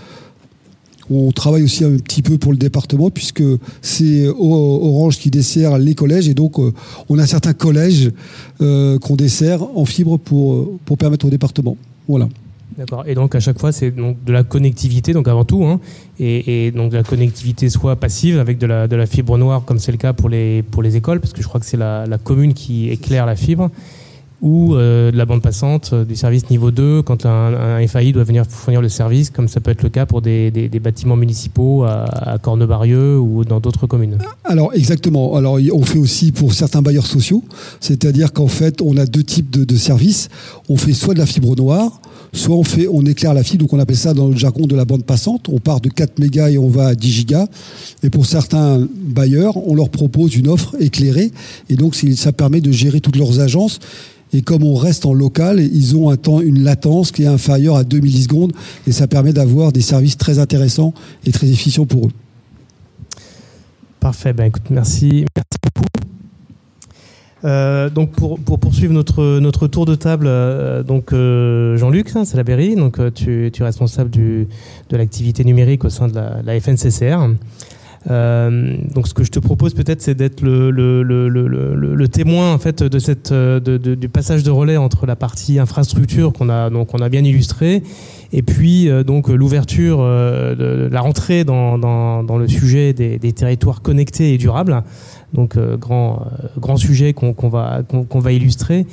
On 1.10 1.32
travaille 1.32 1.64
aussi 1.64 1.84
un 1.84 1.96
petit 1.96 2.22
peu 2.22 2.38
pour 2.38 2.52
le 2.52 2.58
département 2.58 3.10
puisque 3.10 3.42
c'est 3.82 4.28
Orange 4.28 5.18
qui 5.18 5.30
dessert 5.30 5.76
les 5.78 5.94
collèges 5.94 6.28
et 6.28 6.34
donc 6.34 6.58
euh, 6.58 6.72
on 7.08 7.18
a 7.18 7.26
certains 7.26 7.52
collèges 7.52 8.12
euh, 8.60 8.98
qu'on 8.98 9.16
dessert 9.16 9.62
en 9.76 9.84
fibre 9.84 10.18
pour, 10.18 10.78
pour 10.84 10.98
permettre 10.98 11.26
au 11.26 11.30
département. 11.30 11.76
Voilà. 12.08 12.28
D'accord. 12.78 13.04
Et 13.06 13.14
donc 13.14 13.34
à 13.34 13.40
chaque 13.40 13.58
fois, 13.58 13.72
c'est 13.72 13.90
donc 13.90 14.22
de 14.24 14.32
la 14.32 14.44
connectivité, 14.44 15.12
donc 15.12 15.26
avant 15.26 15.44
tout, 15.44 15.64
hein, 15.64 15.80
et, 16.20 16.70
donc 16.70 16.92
de 16.92 16.96
la 16.96 17.02
connectivité 17.02 17.68
soit 17.68 17.96
passive 17.96 18.38
avec 18.38 18.58
de 18.58 18.66
la, 18.66 19.06
fibre 19.06 19.36
noire, 19.36 19.64
comme 19.64 19.78
c'est 19.78 19.92
le 19.92 19.98
cas 19.98 20.12
pour 20.12 20.28
les, 20.28 20.62
pour 20.62 20.82
les 20.82 20.96
écoles, 20.96 21.20
parce 21.20 21.32
que 21.32 21.42
je 21.42 21.48
crois 21.48 21.60
que 21.60 21.66
c'est 21.66 21.76
la 21.76 22.06
commune 22.22 22.54
qui 22.54 22.88
éclaire 22.88 23.26
la 23.26 23.36
fibre, 23.36 23.70
ou 24.42 24.74
euh, 24.74 25.10
de 25.10 25.16
la 25.16 25.26
bande 25.26 25.42
passante, 25.42 25.90
euh, 25.92 26.04
du 26.04 26.16
service 26.16 26.48
niveau 26.48 26.70
2, 26.70 27.02
quand 27.02 27.26
un, 27.26 27.54
un, 27.54 27.86
FAI 27.86 28.12
doit 28.12 28.24
venir 28.24 28.46
fournir 28.46 28.80
le 28.80 28.88
service, 28.88 29.30
comme 29.30 29.48
ça 29.48 29.60
peut 29.60 29.70
être 29.70 29.82
le 29.82 29.90
cas 29.90 30.06
pour 30.06 30.22
des, 30.22 30.50
bâtiments 30.82 31.16
municipaux 31.16 31.84
à, 31.84 32.04
à 32.04 32.38
Cornebarieux 32.38 33.18
ou 33.18 33.44
dans 33.44 33.60
d'autres 33.60 33.86
communes. 33.86 34.16
Alors 34.44 34.72
exactement. 34.74 35.36
Alors 35.36 35.58
on 35.72 35.82
fait 35.82 35.98
aussi 35.98 36.32
pour 36.32 36.54
certains 36.54 36.80
bailleurs 36.80 37.06
sociaux, 37.06 37.44
c'est-à-dire 37.80 38.32
qu'en 38.32 38.46
fait 38.46 38.80
on 38.80 38.96
a 38.96 39.04
deux 39.04 39.22
types 39.22 39.50
de, 39.50 39.64
de, 39.64 39.76
services. 39.76 40.30
On 40.70 40.76
fait 40.76 40.94
soit 40.94 41.12
de 41.12 41.18
la 41.18 41.26
fibre 41.26 41.54
noire, 41.54 42.00
soit 42.32 42.56
on 42.56 42.64
fait 42.64 42.88
on 42.90 43.04
éclaire 43.04 43.34
la 43.34 43.42
fibre, 43.42 43.64
donc 43.64 43.74
on 43.74 43.78
appelle 43.78 43.96
ça 43.96 44.14
dans 44.14 44.28
le 44.28 44.36
jargon 44.36 44.66
de 44.66 44.74
la 44.74 44.86
bande 44.86 45.04
passante. 45.04 45.50
On 45.50 45.58
part 45.58 45.82
de 45.82 45.90
4 45.90 46.18
mégas 46.18 46.48
et 46.48 46.56
on 46.56 46.68
va 46.68 46.86
à 46.86 46.94
10 46.94 47.10
gigas. 47.10 47.46
Et 48.02 48.08
pour 48.08 48.24
certains 48.24 48.86
bailleurs, 48.96 49.58
on 49.68 49.74
leur 49.74 49.90
propose 49.90 50.34
une 50.34 50.48
offre 50.48 50.76
éclairée, 50.80 51.30
et 51.68 51.76
donc 51.76 51.94
ça 51.94 52.32
permet 52.32 52.62
de 52.62 52.72
gérer 52.72 53.02
toutes 53.02 53.16
leurs 53.16 53.40
agences 53.40 53.80
et 54.32 54.42
comme 54.42 54.62
on 54.62 54.74
reste 54.74 55.06
en 55.06 55.12
local, 55.12 55.60
ils 55.60 55.96
ont 55.96 56.10
un 56.10 56.16
temps, 56.16 56.40
une 56.40 56.62
latence 56.62 57.12
qui 57.12 57.24
est 57.24 57.26
inférieure 57.26 57.76
à 57.76 57.84
2 57.84 58.00
millisecondes 58.00 58.52
et 58.86 58.92
ça 58.92 59.06
permet 59.06 59.32
d'avoir 59.32 59.72
des 59.72 59.80
services 59.80 60.16
très 60.16 60.38
intéressants 60.38 60.94
et 61.26 61.32
très 61.32 61.48
efficients 61.48 61.86
pour 61.86 62.06
eux. 62.06 62.12
Parfait. 63.98 64.32
Ben, 64.32 64.46
écoute, 64.46 64.70
merci, 64.70 65.26
merci 65.36 65.58
beaucoup. 65.62 65.86
Euh, 67.44 67.88
donc 67.88 68.10
pour, 68.12 68.38
pour, 68.38 68.58
poursuivre 68.58 68.92
notre, 68.92 69.38
notre 69.40 69.66
tour 69.66 69.86
de 69.86 69.94
table, 69.94 70.26
euh, 70.28 70.82
donc 70.82 71.12
euh, 71.12 71.76
Jean-Luc 71.78 72.14
hein, 72.14 72.24
Salaberry, 72.26 72.76
donc 72.76 72.98
tu, 73.14 73.46
es 73.46 73.64
responsable 73.64 74.10
du, 74.10 74.46
de 74.90 74.96
l'activité 74.96 75.42
numérique 75.44 75.84
au 75.84 75.88
sein 75.88 76.08
de 76.08 76.14
la 76.14 76.60
FNCCR. 76.60 77.28
Donc 78.06 79.08
ce 79.08 79.12
que 79.14 79.24
je 79.24 79.30
te 79.30 79.38
propose 79.38 79.74
peut-être 79.74 80.00
c'est 80.00 80.14
d'être 80.14 80.40
le, 80.40 80.70
le, 80.70 81.02
le, 81.02 81.28
le, 81.28 82.08
témoin 82.08 82.54
en 82.54 82.58
fait 82.58 82.82
de 82.82 82.98
cette 82.98 83.30
de, 83.30 83.58
de, 83.58 83.94
du 83.94 84.08
passage 84.08 84.42
de 84.42 84.50
relais 84.50 84.78
entre 84.78 85.04
la 85.04 85.16
partie 85.16 85.58
infrastructure 85.58 86.32
qu'on 86.32 86.48
a 86.48 86.70
donc 86.70 86.94
on 86.94 86.98
a 87.02 87.10
bien 87.10 87.22
illustré 87.22 87.82
et 88.32 88.42
puis 88.42 88.88
donc 89.04 89.28
l'ouverture 89.28 89.98
de 89.98 90.88
la 90.90 91.00
rentrée 91.02 91.44
dans, 91.44 91.76
dans, 91.76 92.24
dans 92.24 92.38
le 92.38 92.48
sujet 92.48 92.94
des, 92.94 93.18
des 93.18 93.32
territoires 93.32 93.82
connectés 93.82 94.32
et 94.32 94.38
durables 94.38 94.82
donc 95.32 95.56
euh, 95.56 95.76
grand 95.76 96.22
euh, 96.22 96.48
grand 96.58 96.76
sujet 96.76 97.12
qu'on 97.12 97.32
va 97.48 97.82
qu'on 97.82 98.18
va 98.18 98.32
illustrer. 98.32 98.86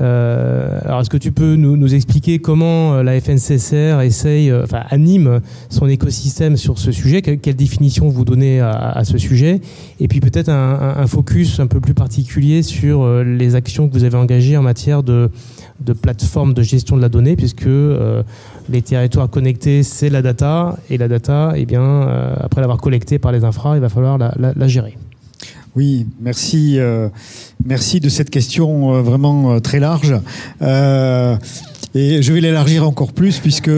Euh, 0.00 0.80
alors, 0.84 1.00
est-ce 1.00 1.10
que 1.10 1.18
tu 1.18 1.32
peux 1.32 1.56
nous, 1.56 1.94
expliquer 1.94 2.38
comment 2.38 3.02
la 3.02 3.20
FNCCR 3.20 4.00
essaye, 4.02 4.52
enfin, 4.52 4.82
anime 4.90 5.40
son 5.68 5.86
écosystème 5.86 6.56
sur 6.56 6.78
ce 6.78 6.92
sujet? 6.92 7.22
Quelle, 7.22 7.56
définition 7.56 8.08
vous 8.08 8.24
donnez 8.24 8.60
à, 8.60 9.02
ce 9.04 9.18
sujet? 9.18 9.60
Et 10.00 10.08
puis 10.08 10.20
peut-être 10.20 10.48
un, 10.48 11.06
focus 11.06 11.60
un 11.60 11.66
peu 11.66 11.80
plus 11.80 11.94
particulier 11.94 12.62
sur 12.62 13.06
les 13.22 13.54
actions 13.54 13.88
que 13.88 13.92
vous 13.92 14.04
avez 14.04 14.16
engagées 14.16 14.56
en 14.56 14.62
matière 14.62 15.02
de, 15.02 15.30
plateforme 16.00 16.54
de 16.54 16.62
gestion 16.62 16.96
de 16.96 17.02
la 17.02 17.08
donnée, 17.08 17.36
puisque 17.36 17.66
euh, 17.66 18.22
les 18.68 18.82
territoires 18.82 19.28
connectés, 19.28 19.82
c'est 19.82 20.10
la 20.10 20.22
data, 20.22 20.76
et 20.90 20.98
la 20.98 21.08
data, 21.08 21.52
eh 21.56 21.66
bien, 21.66 21.82
euh, 21.82 22.34
après 22.40 22.60
l'avoir 22.60 22.78
collectée 22.78 23.18
par 23.18 23.32
les 23.32 23.44
infras, 23.44 23.76
il 23.76 23.80
va 23.80 23.88
falloir 23.88 24.18
la, 24.18 24.34
la 24.38 24.68
gérer. 24.68 24.96
Oui, 25.74 26.06
merci, 26.20 26.78
euh, 26.78 27.08
merci 27.64 27.98
de 28.00 28.10
cette 28.10 28.28
question 28.28 28.94
euh, 28.94 29.00
vraiment 29.00 29.54
euh, 29.54 29.58
très 29.58 29.80
large. 29.80 30.14
Et 31.94 32.22
je 32.22 32.32
vais 32.32 32.40
l'élargir 32.40 32.88
encore 32.88 33.12
plus 33.12 33.38
puisque 33.38 33.68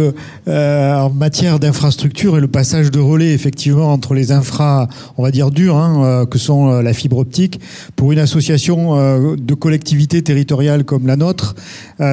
en 0.47 1.11
matière 1.11 1.59
d'infrastructure 1.59 2.39
et 2.39 2.41
le 2.41 2.47
passage 2.47 2.93
de 2.93 3.01
relais 3.01 3.33
effectivement 3.33 3.93
entre 3.93 4.15
les 4.15 4.31
infras, 4.31 4.87
on 5.17 5.25
va 5.25 5.33
dire 5.33 5.51
durs, 5.51 5.77
hein, 5.77 6.25
que 6.31 6.39
sont 6.39 6.81
la 6.81 6.93
fibre 6.93 7.19
optique, 7.19 7.59
pour 7.97 8.13
une 8.13 8.21
association 8.21 9.35
de 9.35 9.55
collectivités 9.55 10.23
territoriales 10.23 10.85
comme 10.85 11.09
la 11.09 11.17
nôtre, 11.17 11.57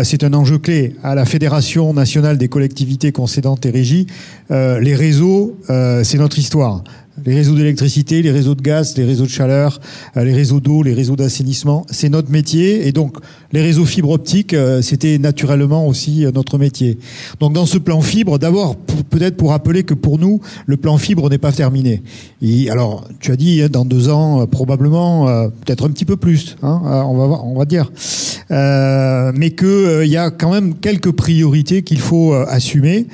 c'est 0.01 0.23
un 0.23 0.33
enjeu 0.33 0.57
clé. 0.57 0.95
À 1.03 1.13
la 1.13 1.25
Fédération 1.25 1.93
nationale 1.93 2.39
des 2.39 2.47
collectivités 2.47 3.11
concédantes 3.11 3.67
et 3.67 3.69
régies, 3.69 4.07
les 4.49 4.95
réseaux, 4.95 5.55
c'est 5.67 6.17
notre 6.17 6.39
histoire 6.39 6.83
les 7.25 7.35
réseaux 7.35 7.55
d'électricité, 7.55 8.21
les 8.21 8.31
réseaux 8.31 8.55
de 8.55 8.61
gaz, 8.61 8.97
les 8.97 9.05
réseaux 9.05 9.25
de 9.25 9.29
chaleur, 9.29 9.79
euh, 10.17 10.23
les 10.23 10.33
réseaux 10.33 10.59
d'eau, 10.59 10.81
les 10.83 10.93
réseaux 10.93 11.15
d'assainissement. 11.15 11.85
C'est 11.89 12.09
notre 12.09 12.31
métier. 12.31 12.87
Et 12.87 12.91
donc, 12.91 13.17
les 13.51 13.61
réseaux 13.61 13.85
fibre 13.85 14.11
optique, 14.11 14.53
euh, 14.53 14.81
c'était 14.81 15.17
naturellement 15.17 15.87
aussi 15.87 16.25
euh, 16.25 16.31
notre 16.33 16.57
métier. 16.57 16.97
Donc, 17.39 17.53
dans 17.53 17.65
ce 17.65 17.77
plan 17.77 18.01
fibre, 18.01 18.39
d'abord, 18.39 18.75
peut-être 19.09 19.37
pour 19.37 19.49
rappeler 19.49 19.83
que 19.83 19.93
pour 19.93 20.17
nous, 20.17 20.39
le 20.65 20.77
plan 20.77 20.97
fibre 20.97 21.29
n'est 21.29 21.37
pas 21.37 21.51
terminé. 21.51 22.01
Et 22.41 22.69
alors, 22.69 23.07
tu 23.19 23.31
as 23.31 23.35
dit, 23.35 23.61
hein, 23.61 23.67
dans 23.69 23.85
deux 23.85 24.09
ans, 24.09 24.47
probablement, 24.47 25.25
peut-être 25.65 25.85
un 25.85 25.91
petit 25.91 26.05
peu 26.05 26.17
plus, 26.17 26.55
hein, 26.63 26.81
on 26.83 27.15
va 27.15 27.41
on 27.43 27.57
va 27.57 27.65
dire. 27.65 27.91
Euh, 28.51 29.31
mais 29.35 29.51
qu'il 29.51 30.07
y 30.07 30.17
a 30.17 30.29
quand 30.29 30.51
même 30.51 30.75
quelques 30.75 31.11
priorités 31.11 31.83
qu'il 31.83 31.99
faut 31.99 32.33
assumer 32.33 33.07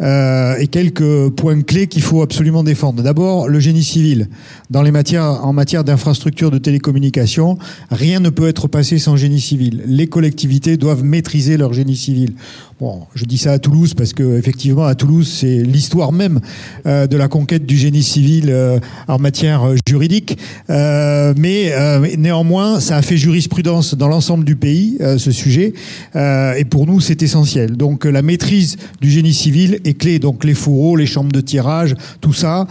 euh, 0.00 0.56
et 0.58 0.66
quelques 0.66 1.30
points 1.30 1.60
clés 1.62 1.86
qu'il 1.86 2.02
faut 2.02 2.22
absolument 2.22 2.64
défendre. 2.64 3.02
D'abord, 3.02 3.48
le 3.48 3.60
génie 3.60 3.84
civil. 3.84 4.28
Dans 4.70 4.82
les 4.82 4.90
matières, 4.90 5.44
en 5.44 5.52
matière 5.52 5.84
d'infrastructure 5.84 6.50
de 6.50 6.58
télécommunication, 6.58 7.58
rien 7.90 8.18
ne 8.18 8.30
peut 8.30 8.48
être 8.48 8.66
passé 8.66 8.98
sans 8.98 9.16
génie 9.16 9.40
civil. 9.40 9.82
Les 9.86 10.06
collectivités 10.06 10.76
doivent 10.76 11.04
maîtriser 11.04 11.56
leur 11.56 11.72
génie 11.72 11.96
civil. 11.96 12.34
Bon, 12.80 13.06
je 13.14 13.24
dis 13.24 13.38
ça 13.38 13.52
à 13.52 13.60
Toulouse 13.60 13.94
parce 13.94 14.12
que 14.12 14.36
effectivement 14.36 14.84
à 14.84 14.96
Toulouse 14.96 15.32
c'est 15.32 15.62
l'histoire 15.62 16.10
même 16.10 16.40
euh, 16.86 17.06
de 17.06 17.16
la 17.16 17.28
conquête 17.28 17.66
du 17.66 17.76
génie 17.76 18.02
civil 18.02 18.46
euh, 18.48 18.80
en 19.06 19.20
matière 19.20 19.62
euh, 19.62 19.76
juridique, 19.86 20.36
mais 20.68 21.72
néanmoins 22.18 22.80
ça 22.80 22.96
a 22.96 23.02
fait 23.02 23.16
jurisprudence 23.16 23.94
dans 23.94 24.08
l'ensemble 24.08 24.44
du 24.44 24.56
pays 24.56 24.98
ce 25.00 25.30
sujet 25.30 25.72
et 26.14 26.64
pour 26.68 26.86
nous 26.86 27.00
c'est 27.00 27.22
essentiel. 27.22 27.76
Donc 27.76 28.04
la 28.04 28.22
maîtrise 28.22 28.76
du 29.00 29.10
génie 29.10 29.34
civil 29.34 29.78
est 29.84 29.94
clé. 29.94 30.18
Donc 30.18 30.44
les 30.44 30.54
fourreaux, 30.54 30.96
les 30.96 31.06
chambres 31.06 31.32
de 31.32 31.40
tirage, 31.40 31.94
tout 32.20 32.32
ça, 32.32 32.66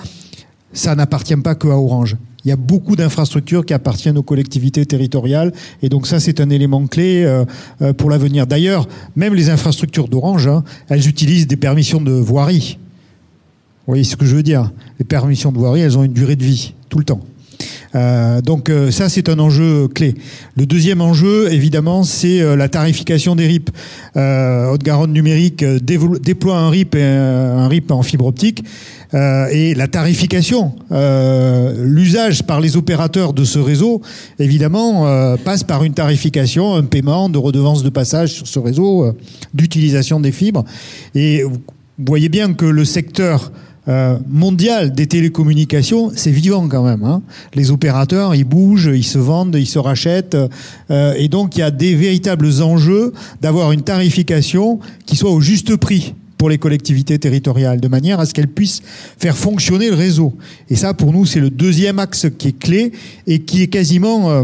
ça 0.74 0.96
n'appartient 0.96 1.36
pas 1.38 1.56
que 1.56 1.68
à 1.68 1.78
Orange. 1.78 2.18
Il 2.46 2.50
y 2.50 2.52
a 2.52 2.58
beaucoup 2.58 2.96
d'infrastructures 2.96 3.66
qui 3.66 3.74
appartiennent 3.74 4.18
aux 4.18 4.24
collectivités 4.24 4.86
territoriales 4.86 5.54
et 5.82 5.90
donc 5.90 6.08
ça 6.08 6.20
c'est 6.20 6.42
un 6.42 6.50
élément 6.50 6.86
clé 6.88 7.24
euh, 7.24 7.46
euh, 7.82 7.94
pour 7.94 8.10
l'avenir. 8.10 8.48
D'ailleurs, 8.48 8.88
même 9.16 9.34
les 9.34 9.50
infrastructures 9.50 10.08
d'Orange, 10.08 10.48
hein, 10.48 10.64
elles 10.90 11.08
utilisent 11.08 11.48
des 11.48 11.56
permissions 11.56 12.02
de 12.02 12.12
voirie. 12.12 12.78
Vous 13.86 13.92
voyez 13.92 14.04
ce 14.04 14.16
que 14.16 14.26
je 14.26 14.36
veux 14.36 14.44
dire? 14.44 14.72
Les 15.00 15.06
permissions 15.06 15.52
de 15.52 15.58
voirie, 15.58 15.82
elles 15.82 15.98
ont 15.98 16.04
une 16.04 16.14
durée 16.14 16.36
de 16.36 16.44
vie 16.44 16.74
tout 16.90 17.00
le 17.00 17.06
temps. 17.06 17.22
Euh, 17.96 18.42
donc 18.42 18.70
euh, 18.70 18.92
ça, 18.92 19.10
c'est 19.10 19.30
un 19.30 19.40
enjeu 19.40 19.88
clé. 19.88 20.16
Le 20.58 20.66
deuxième 20.66 21.02
enjeu, 21.02 21.52
évidemment, 21.52 22.04
c'est 22.04 22.42
euh, 22.42 22.56
la 22.56 22.70
tarification 22.70 23.36
des 23.36 23.48
RIP. 23.48 23.70
Haute-Garonne 24.16 25.14
numérique 25.14 25.64
déploie 25.64 26.58
un 26.58 26.70
RIP, 26.70 26.96
un 26.96 27.68
RIP 27.68 27.92
en 27.92 28.04
fibre 28.04 28.26
optique. 28.26 28.64
Et 29.14 29.76
la 29.76 29.88
tarification, 29.88 30.74
l'usage 30.90 32.44
par 32.44 32.60
les 32.60 32.78
opérateurs 32.78 33.34
de 33.34 33.44
ce 33.44 33.60
réseau, 33.60 34.02
évidemment, 34.40 35.38
passe 35.44 35.64
par 35.64 35.84
une 35.84 35.94
tarification, 35.94 36.76
un 36.76 36.84
paiement 36.84 37.30
de 37.30 37.38
redevance 37.38 37.84
de 37.84 37.90
passage 37.90 38.34
sur 38.34 38.48
ce 38.48 38.60
réseau, 38.60 39.16
d'utilisation 39.54 40.20
des 40.20 40.32
fibres. 40.32 40.64
Et 41.14 41.44
vous 41.44 41.60
voyez 42.00 42.30
bien 42.30 42.54
que 42.54 42.66
le 42.66 42.86
secteur 42.86 43.52
euh, 43.90 44.18
mondial 44.30 44.94
des 44.94 45.08
télécommunications, 45.08 46.12
c'est 46.16 46.32
vivant 46.32 46.70
quand 46.70 46.84
même. 46.84 47.04
Hein. 47.04 47.22
Les 47.54 47.70
opérateurs, 47.70 48.34
ils 48.34 48.46
bougent, 48.46 48.92
ils 48.94 49.04
se 49.04 49.18
vendent, 49.18 49.58
ils 49.60 49.68
se 49.68 49.78
rachètent. 49.78 50.38
Euh, 50.90 51.14
et 51.18 51.28
donc, 51.28 51.58
il 51.58 51.60
y 51.60 51.64
a 51.64 51.72
des 51.72 51.94
véritables 51.94 52.62
enjeux 52.62 53.12
d'avoir 53.42 53.74
une 53.74 53.82
tarification 53.82 54.80
qui 55.06 55.18
soit 55.18 55.32
au 55.32 55.42
juste 55.42 55.76
prix 55.76 56.16
les 56.50 56.58
collectivités 56.58 57.20
territoriales, 57.20 57.80
de 57.80 57.88
manière 57.88 58.20
à 58.20 58.26
ce 58.26 58.34
qu'elles 58.34 58.48
puissent 58.48 58.82
faire 59.18 59.38
fonctionner 59.38 59.90
le 59.90 59.96
réseau. 59.96 60.34
Et 60.70 60.76
ça, 60.76 60.94
pour 60.94 61.12
nous, 61.14 61.26
c'est 61.26 61.40
le 61.40 61.50
deuxième 61.50 62.00
axe 62.00 62.28
qui 62.38 62.50
est 62.50 62.60
clé 62.60 62.92
et 63.28 63.40
qui 63.40 63.62
est 63.62 63.68
quasiment... 63.68 64.32
Euh, 64.32 64.44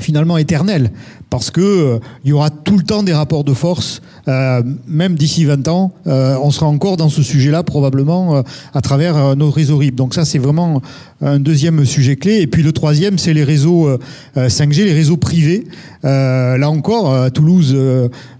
finalement 0.00 0.38
éternel 0.38 0.90
parce 1.28 1.50
que 1.50 1.60
euh, 1.60 1.98
il 2.24 2.30
y 2.30 2.32
aura 2.32 2.50
tout 2.50 2.76
le 2.76 2.82
temps 2.82 3.02
des 3.02 3.12
rapports 3.12 3.44
de 3.44 3.54
force, 3.54 4.02
euh, 4.30 4.62
même 4.86 5.16
d'ici 5.16 5.44
20 5.44 5.66
ans, 5.68 5.92
euh, 6.06 6.36
on 6.40 6.50
sera 6.50 6.66
encore 6.66 6.96
dans 6.96 7.08
ce 7.08 7.22
sujet-là 7.22 7.62
probablement 7.62 8.36
euh, 8.36 8.42
à 8.74 8.80
travers 8.80 9.34
nos 9.34 9.50
réseaux 9.50 9.76
RIP. 9.76 9.96
Donc 9.96 10.14
ça, 10.14 10.24
c'est 10.24 10.38
vraiment 10.38 10.82
un 11.20 11.40
deuxième 11.40 11.84
sujet 11.84 12.16
clé. 12.16 12.40
Et 12.40 12.46
puis 12.46 12.62
le 12.62 12.72
troisième, 12.72 13.18
c'est 13.18 13.34
les 13.34 13.44
réseaux 13.44 13.88
5G, 14.36 14.84
les 14.84 14.92
réseaux 14.92 15.16
privés. 15.16 15.66
là 16.02 16.70
encore, 16.70 17.30
Toulouse 17.32 17.76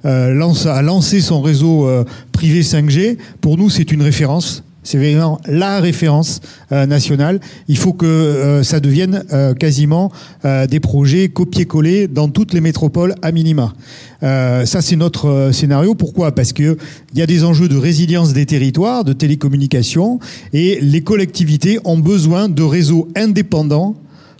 a 0.05 0.83
lancé 0.83 1.21
son 1.21 1.43
réseau 1.43 1.89
privé 2.33 2.63
5G. 2.63 3.19
Pour 3.41 3.59
nous, 3.59 3.69
c'est 3.69 3.93
une 3.93 4.03
référence. 4.03 4.63
C'est 4.83 4.99
vraiment 4.99 5.41
la 5.47 5.81
référence 5.81 6.41
euh, 6.73 6.87
nationale. 6.87 7.41
Il 7.69 7.77
faut 7.77 7.93
que 7.93 8.07
euh, 8.07 8.63
ça 8.63 8.81
devienne 8.81 9.25
euh, 9.33 9.55
quasiment 9.55 10.11
des 10.45 10.81
projets 10.81 11.29
copier-coller 11.29 12.09
dans 12.09 12.29
toutes 12.29 12.55
les 12.55 12.61
métropoles 12.61 13.15
à 13.23 13.31
minima. 13.31 13.75
ça, 14.23 14.81
c'est 14.81 14.97
notre 14.97 15.51
scénario. 15.53 15.95
Pourquoi? 15.95 16.35
Parce 16.35 16.53
que 16.53 16.79
il 17.13 17.19
y 17.19 17.23
a 17.23 17.27
des 17.27 17.45
enjeux 17.45 17.69
de 17.69 17.77
résilience 17.77 18.33
des 18.33 18.47
territoires, 18.47 19.05
de 19.05 19.13
télécommunications, 19.13 20.19
et 20.53 20.79
les 20.81 21.03
collectivités 21.03 21.79
ont 21.85 21.99
besoin 21.99 22.49
de 22.49 22.63
réseaux 22.63 23.09
indépendants 23.17 23.95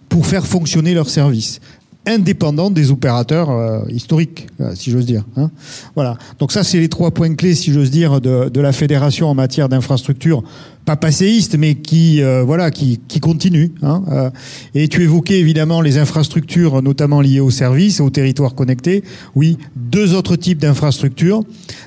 pour 0.09 0.27
faire 0.27 0.47
fonctionner 0.47 0.95
leurs 0.95 1.11
services 1.11 1.61
indépendante 2.07 2.73
des 2.73 2.91
opérateurs 2.91 3.51
euh, 3.51 3.83
historiques, 3.89 4.49
euh, 4.61 4.73
si 4.75 4.91
j'ose 4.91 5.05
dire. 5.05 5.25
Hein. 5.37 5.51
Voilà. 5.95 6.17
Donc 6.39 6.51
ça, 6.51 6.65
c'est 6.65 6.79
les 6.79 6.89
trois 6.89 7.11
points 7.11 7.35
clés, 7.35 7.55
si 7.55 7.73
j'ose 7.73 7.91
dire, 7.91 8.21
de, 8.21 8.49
de, 8.49 8.61
la 8.61 8.73
fédération 8.73 9.29
en 9.29 9.35
matière 9.35 9.69
d'infrastructure, 9.69 10.43
pas 10.87 10.97
passéiste, 10.97 11.57
mais 11.59 11.75
qui, 11.75 12.23
euh, 12.23 12.43
voilà, 12.43 12.71
qui, 12.71 13.01
qui 13.07 13.21
continue. 13.21 13.73
Hein. 13.83 14.33
et 14.75 14.89
tu 14.89 15.03
évoquais 15.03 15.39
évidemment 15.39 15.83
les 15.83 15.99
infrastructures, 15.99 16.83
notamment 16.83 17.21
liées 17.21 17.41
aux 17.41 17.51
services, 17.51 18.01
aux 18.01 18.11
territoires 18.11 18.55
connectés. 18.55 19.05
Oui, 19.35 19.59
deux 19.77 20.15
autres 20.15 20.37
types 20.37 20.59
d'infrastructures. 20.59 21.43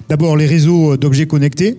D'abord, 0.09 0.37
les 0.37 0.45
réseaux 0.45 0.95
d'objets 0.95 1.27
connectés. 1.27 1.77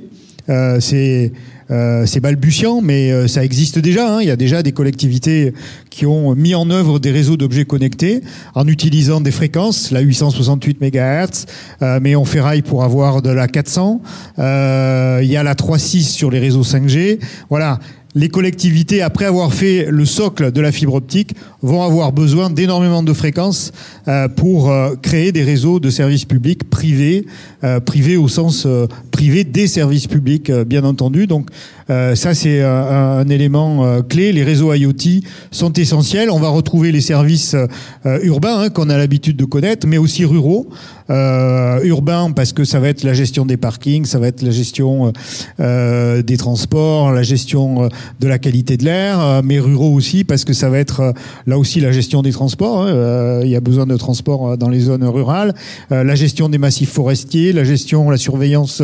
c'est 0.80 1.32
euh, 1.70 2.06
c'est 2.06 2.20
balbutiant, 2.20 2.80
mais 2.82 3.10
euh, 3.10 3.26
ça 3.26 3.44
existe 3.44 3.78
déjà. 3.78 4.16
Hein. 4.16 4.22
Il 4.22 4.28
y 4.28 4.30
a 4.30 4.36
déjà 4.36 4.62
des 4.62 4.72
collectivités 4.72 5.54
qui 5.90 6.06
ont 6.06 6.34
mis 6.34 6.54
en 6.54 6.68
œuvre 6.70 6.98
des 6.98 7.10
réseaux 7.10 7.36
d'objets 7.36 7.64
connectés 7.64 8.22
en 8.54 8.66
utilisant 8.66 9.20
des 9.20 9.30
fréquences, 9.30 9.90
la 9.90 10.00
868 10.00 10.80
MHz, 10.80 11.46
euh, 11.82 11.98
mais 12.02 12.16
on 12.16 12.24
rail 12.24 12.62
pour 12.62 12.82
avoir 12.82 13.22
de 13.22 13.30
la 13.30 13.46
400. 13.46 14.00
il 14.38 14.42
y 14.42 15.36
a 15.36 15.42
la 15.42 15.54
3.6 15.54 16.02
sur 16.02 16.30
les 16.30 16.40
réseaux 16.40 16.64
5G. 16.64 17.20
Voilà. 17.48 17.78
Les 18.14 18.28
collectivités, 18.28 19.02
après 19.02 19.24
avoir 19.24 19.52
fait 19.52 19.86
le 19.90 20.04
socle 20.04 20.52
de 20.52 20.60
la 20.60 20.70
fibre 20.70 20.94
optique, 20.94 21.34
vont 21.62 21.82
avoir 21.82 22.12
besoin 22.12 22.48
d'énormément 22.48 23.02
de 23.02 23.12
fréquences 23.12 23.72
euh, 24.06 24.28
pour 24.28 24.70
euh, 24.70 24.94
créer 25.02 25.32
des 25.32 25.42
réseaux 25.42 25.80
de 25.80 25.90
services 25.90 26.24
publics 26.24 26.68
privés, 26.70 27.26
euh, 27.64 27.80
privés 27.80 28.16
au 28.16 28.28
sens 28.28 28.66
privé 29.10 29.42
des 29.44 29.66
services 29.66 30.06
publics, 30.06 30.50
bien 30.50 30.84
entendu. 30.84 31.26
Donc 31.26 31.48
ça, 31.88 32.34
c'est 32.34 32.62
un, 32.62 33.28
élément 33.28 34.02
clé. 34.02 34.32
Les 34.32 34.42
réseaux 34.42 34.72
IoT 34.72 35.22
sont 35.50 35.72
essentiels. 35.72 36.30
On 36.30 36.40
va 36.40 36.48
retrouver 36.48 36.92
les 36.92 37.00
services 37.00 37.56
urbains 38.04 38.60
hein, 38.60 38.70
qu'on 38.70 38.90
a 38.90 38.96
l'habitude 38.96 39.36
de 39.36 39.44
connaître, 39.44 39.86
mais 39.86 39.98
aussi 39.98 40.24
ruraux. 40.24 40.68
Euh, 41.10 41.82
urbain 41.82 42.30
parce 42.34 42.54
que 42.54 42.64
ça 42.64 42.80
va 42.80 42.88
être 42.88 43.02
la 43.02 43.12
gestion 43.12 43.44
des 43.44 43.58
parkings, 43.58 44.06
ça 44.06 44.18
va 44.18 44.28
être 44.28 44.40
la 44.40 44.50
gestion 44.50 45.12
euh, 45.60 46.22
des 46.22 46.38
transports, 46.38 47.12
la 47.12 47.22
gestion 47.22 47.90
de 48.20 48.28
la 48.28 48.38
qualité 48.38 48.78
de 48.78 48.84
l'air, 48.84 49.42
mais 49.44 49.60
ruraux 49.60 49.92
aussi 49.92 50.24
parce 50.24 50.46
que 50.46 50.54
ça 50.54 50.70
va 50.70 50.78
être 50.78 51.12
là 51.46 51.58
aussi 51.58 51.80
la 51.80 51.92
gestion 51.92 52.22
des 52.22 52.32
transports. 52.32 52.84
Hein, 52.84 53.40
il 53.42 53.50
y 53.50 53.56
a 53.56 53.60
besoin 53.60 53.84
de 53.84 53.96
transport 53.98 54.56
dans 54.56 54.70
les 54.70 54.80
zones 54.80 55.04
rurales, 55.04 55.54
la 55.90 56.14
gestion 56.14 56.48
des 56.48 56.58
massifs 56.58 56.92
forestiers, 56.92 57.52
la 57.52 57.64
gestion, 57.64 58.08
la 58.08 58.16
surveillance 58.16 58.82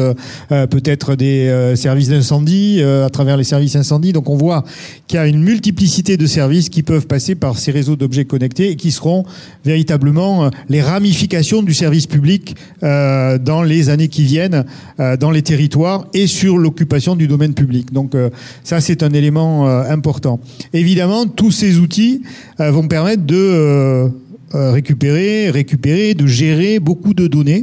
peut-être 0.49 1.15
des 1.15 1.73
services 1.77 2.11
d'incendie 2.11 2.83
à 3.07 3.11
travers 3.11 3.37
les 3.37 3.45
services 3.45 3.77
incendies. 3.77 4.13
Donc 4.13 4.29
on 4.29 4.37
voit 4.37 4.65
qu'il 5.07 5.17
y 5.17 5.21
a 5.21 5.27
une 5.27 5.43
multiplicité 5.43 6.17
de 6.17 6.27
services 6.27 6.69
qui 6.69 6.83
peuvent 6.83 7.07
passer 7.07 7.35
par 7.35 7.59
ces 7.59 7.71
réseaux 7.71 7.97
d'objets 7.97 8.25
connectés 8.25 8.71
et 8.71 8.77
qui 8.77 8.91
seront 8.91 9.25
véritablement 9.65 10.51
les 10.69 10.83
ramifications 10.83 11.63
du 11.63 11.75
service 11.75 12.07
public 12.07 12.57
euh, 12.83 13.39
dans 13.39 13.63
les 13.63 13.89
années 13.91 14.09
qui 14.09 14.23
viennent, 14.23 14.65
euh, 14.99 15.17
dans 15.17 15.31
les 15.31 15.43
territoires 15.43 16.07
et 16.15 16.27
sur 16.27 16.59
l'occupation 16.59 17.17
du 17.17 17.27
domaine 17.27 17.55
public. 17.55 17.93
Donc 17.93 18.15
euh, 18.15 18.31
ça, 18.65 18.81
c'est 18.81 19.03
un 19.03 19.11
élément 19.11 19.67
important. 19.67 20.41
Évidemment, 20.73 21.27
tous 21.27 21.51
ces 21.51 21.79
outils 21.79 22.23
vont 22.59 22.87
permettre 22.89 23.25
de 23.25 24.11
récupérer, 24.53 25.51
récupérer, 25.51 26.15
de 26.15 26.27
gérer 26.27 26.79
beaucoup 26.81 27.15
de 27.15 27.27
données. 27.27 27.63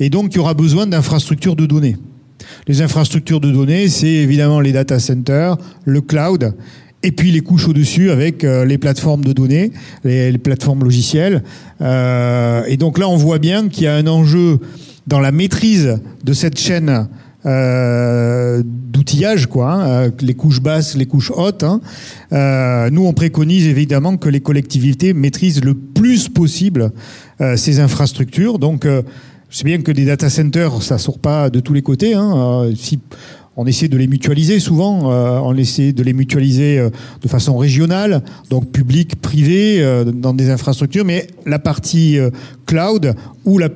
Et 0.00 0.10
donc, 0.10 0.32
il 0.32 0.36
y 0.36 0.38
aura 0.38 0.54
besoin 0.54 0.86
d'infrastructures 0.86 1.56
de 1.56 1.66
données. 1.66 1.96
Les 2.66 2.80
infrastructures 2.80 3.40
de 3.40 3.50
données, 3.50 3.88
c'est 3.88 4.06
évidemment 4.06 4.60
les 4.60 4.72
data 4.72 4.98
centers, 4.98 5.56
le 5.84 6.00
cloud, 6.00 6.54
et 7.04 7.12
puis 7.12 7.30
les 7.30 7.42
couches 7.42 7.68
au-dessus 7.68 8.10
avec 8.10 8.42
euh, 8.42 8.64
les 8.64 8.78
plateformes 8.78 9.22
de 9.22 9.34
données, 9.34 9.70
les, 10.04 10.38
plateformes 10.38 10.82
logicielles. 10.82 11.44
Euh, 11.82 12.64
et 12.66 12.78
donc 12.78 12.98
là, 12.98 13.08
on 13.08 13.16
voit 13.16 13.38
bien 13.38 13.68
qu'il 13.68 13.84
y 13.84 13.86
a 13.86 13.94
un 13.94 14.06
enjeu 14.06 14.58
dans 15.06 15.20
la 15.20 15.30
maîtrise 15.30 15.98
de 16.24 16.32
cette 16.32 16.58
chaîne 16.58 17.08
euh, 17.44 18.62
d'outillage, 18.64 19.46
quoi, 19.46 19.74
hein, 19.74 20.10
les 20.22 20.32
couches 20.32 20.62
basses, 20.62 20.96
les 20.96 21.04
couches 21.04 21.30
hautes. 21.30 21.62
Hein. 21.62 21.80
nous, 22.90 23.04
on 23.04 23.12
préconise 23.12 23.66
évidemment 23.66 24.16
que 24.16 24.30
les 24.30 24.40
collectivités 24.40 25.12
maîtrisent 25.12 25.62
le 25.62 25.74
plus 25.74 26.30
possible 26.30 26.90
ces 27.56 27.80
infrastructures. 27.80 28.58
Donc, 28.58 28.86
c'est 29.54 29.64
bien 29.64 29.80
que 29.82 29.92
des 29.92 30.04
data 30.04 30.28
centers, 30.28 30.82
ça 30.82 30.98
sort 30.98 31.20
pas 31.20 31.48
de 31.48 31.60
tous 31.60 31.74
les 31.74 31.82
côtés. 31.82 32.14
Hein. 32.14 32.72
si 32.74 32.98
on 33.56 33.66
essaie 33.66 33.86
de 33.86 33.96
les 33.96 34.08
mutualiser 34.08 34.58
souvent, 34.58 35.12
euh, 35.12 35.38
on 35.42 35.54
essaie 35.56 35.92
de 35.92 36.02
les 36.02 36.12
mutualiser 36.12 36.78
euh, 36.78 36.90
de 37.22 37.28
façon 37.28 37.56
régionale, 37.56 38.22
donc 38.50 38.72
public, 38.72 39.20
privé, 39.20 39.76
euh, 39.80 40.04
dans 40.04 40.34
des 40.34 40.50
infrastructures, 40.50 41.04
mais 41.04 41.28
la 41.46 41.60
partie 41.60 42.18
cloud 42.66 43.14
ou 43.44 43.58
la, 43.58 43.68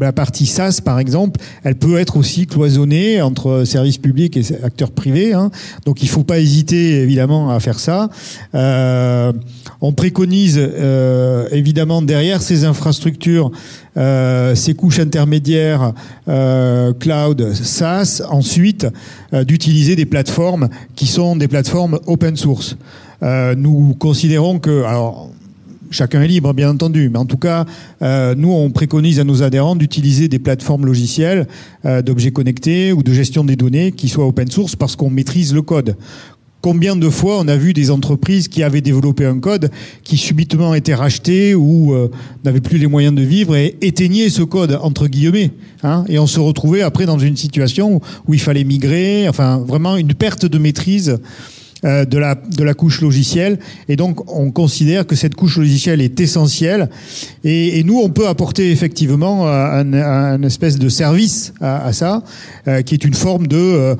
la 0.00 0.12
partie 0.12 0.46
SaaS, 0.46 0.80
par 0.84 1.00
exemple, 1.00 1.40
elle 1.64 1.74
peut 1.74 1.98
être 1.98 2.16
aussi 2.16 2.46
cloisonnée 2.46 3.22
entre 3.22 3.64
services 3.64 3.98
publics 3.98 4.36
et 4.36 4.44
acteurs 4.62 4.92
privés. 4.92 5.32
Hein. 5.32 5.50
Donc 5.84 6.02
il 6.02 6.06
ne 6.06 6.10
faut 6.10 6.24
pas 6.24 6.38
hésiter 6.38 7.00
évidemment 7.00 7.50
à 7.50 7.58
faire 7.58 7.80
ça. 7.80 8.10
on 8.52 9.92
préconise 9.92 10.60
évidemment 11.50 12.02
derrière 12.02 12.42
ces 12.42 12.64
infrastructures 12.64 13.50
euh, 13.96 14.54
ces 14.54 14.74
couches 14.74 14.98
intermédiaires 14.98 15.92
euh, 16.28 16.92
cloud, 16.94 17.52
SaaS, 17.54 18.22
ensuite 18.28 18.86
euh, 19.32 19.44
d'utiliser 19.44 19.94
des 19.94 20.06
plateformes 20.06 20.68
qui 20.96 21.06
sont 21.06 21.36
des 21.36 21.48
plateformes 21.48 22.00
open 22.06 22.36
source. 22.36 22.76
nous 23.56 23.94
considérons 23.98 24.58
que, 24.58 24.82
alors 24.82 25.30
chacun 25.90 26.22
est 26.22 26.28
libre, 26.28 26.52
bien 26.52 26.70
entendu, 26.70 27.08
mais 27.08 27.18
en 27.18 27.24
tout 27.24 27.38
cas, 27.38 27.64
nous, 28.00 28.52
on 28.52 28.70
préconise 28.70 29.20
à 29.20 29.24
nos 29.24 29.42
adhérents 29.42 29.76
d'utiliser 29.76 30.28
des 30.28 30.40
plateformes 30.40 30.84
logicielles 30.84 31.46
d'objets 32.04 32.32
connectés 32.32 32.92
ou 32.92 33.02
de 33.02 33.12
gestion 33.12 33.44
des 33.44 33.56
données 33.56 33.92
qui 33.92 34.08
soient 34.08 34.26
open 34.26 34.50
source 34.50 34.76
parce 34.76 34.96
qu'on 34.96 35.10
maîtrise 35.10 35.54
le 35.54 35.62
code. 35.62 35.96
Combien 36.64 36.96
de 36.96 37.10
fois 37.10 37.40
on 37.40 37.48
a 37.48 37.58
vu 37.58 37.74
des 37.74 37.90
entreprises 37.90 38.48
qui 38.48 38.62
avaient 38.62 38.80
développé 38.80 39.26
un 39.26 39.38
code 39.38 39.70
qui 40.02 40.16
subitement 40.16 40.74
était 40.74 40.94
racheté 40.94 41.54
ou 41.54 41.92
euh, 41.92 42.10
n'avaient 42.42 42.62
plus 42.62 42.78
les 42.78 42.86
moyens 42.86 43.14
de 43.14 43.20
vivre 43.20 43.54
et 43.54 43.76
éteignaient 43.82 44.30
ce 44.30 44.40
code 44.40 44.78
entre 44.80 45.06
guillemets 45.06 45.50
hein, 45.82 46.06
et 46.08 46.18
on 46.18 46.26
se 46.26 46.40
retrouvait 46.40 46.80
après 46.80 47.04
dans 47.04 47.18
une 47.18 47.36
situation 47.36 48.00
où, 48.26 48.32
il 48.32 48.40
fallait 48.40 48.64
migrer, 48.64 49.28
enfin 49.28 49.58
vraiment 49.58 49.98
une 49.98 50.14
perte 50.14 50.46
de 50.46 50.56
maîtrise 50.56 51.18
euh, 51.84 52.06
de 52.06 52.16
la 52.16 52.34
de 52.34 52.64
la 52.64 52.72
couche 52.72 53.02
logicielle. 53.02 53.58
Et 53.90 53.96
donc 53.96 54.34
on 54.34 54.50
considère 54.50 55.06
que 55.06 55.16
cette 55.16 55.34
couche 55.34 55.58
logicielle 55.58 56.00
est 56.00 56.18
essentielle. 56.18 56.88
Et, 57.44 57.84
nous 57.84 58.00
on 58.02 58.08
peut 58.08 58.26
apporter 58.26 58.70
effectivement 58.70 59.46
euh, 59.46 59.82
un, 59.82 59.92
un, 59.92 60.42
espèce 60.42 60.78
de 60.78 60.88
service 60.88 61.52
à, 61.60 61.84
à 61.84 61.92
ça 61.92 62.22
qui 62.86 62.94
est 62.94 63.04
une 63.04 63.12
forme 63.12 63.48
de 63.48 63.96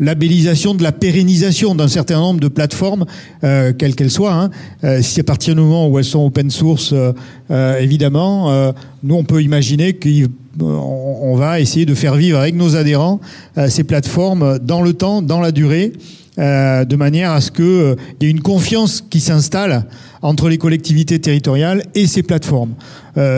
labellisation 0.00 0.74
de 0.74 0.82
la 0.82 0.92
pérennisation 0.92 1.74
d'un 1.74 1.88
certain 1.88 2.18
nombre 2.18 2.40
de 2.40 2.48
plateformes, 2.48 3.04
euh, 3.44 3.72
quelles 3.76 3.94
qu'elles 3.94 4.10
soient. 4.10 4.34
Hein. 4.34 4.50
Euh, 4.84 5.02
si 5.02 5.20
à 5.20 5.24
partir 5.24 5.54
du 5.54 5.60
moment 5.60 5.88
où 5.88 5.98
elles 5.98 6.04
sont 6.04 6.24
open 6.24 6.50
source, 6.50 6.94
euh, 6.94 7.78
évidemment, 7.78 8.72
nous 9.02 9.14
on 9.14 9.24
peut 9.24 9.42
imaginer 9.42 9.94
qu'on 9.94 11.36
va 11.36 11.60
essayer 11.60 11.86
de 11.86 11.94
faire 11.94 12.14
vivre 12.14 12.38
avec 12.38 12.54
nos 12.54 12.76
adhérents 12.76 13.20
ces 13.68 13.84
plateformes 13.84 14.58
dans 14.58 14.82
le 14.82 14.94
temps, 14.94 15.22
dans 15.22 15.40
la 15.40 15.52
durée. 15.52 15.92
de 16.38 16.96
manière 16.96 17.32
à 17.32 17.40
ce 17.40 17.50
qu'il 17.50 17.96
y 18.20 18.26
ait 18.26 18.30
une 18.30 18.40
confiance 18.40 19.04
qui 19.08 19.20
s'installe 19.20 19.84
entre 20.22 20.48
les 20.48 20.56
collectivités 20.56 21.20
territoriales 21.20 21.82
et 21.94 22.06
ces 22.06 22.22
plateformes. 22.22 22.72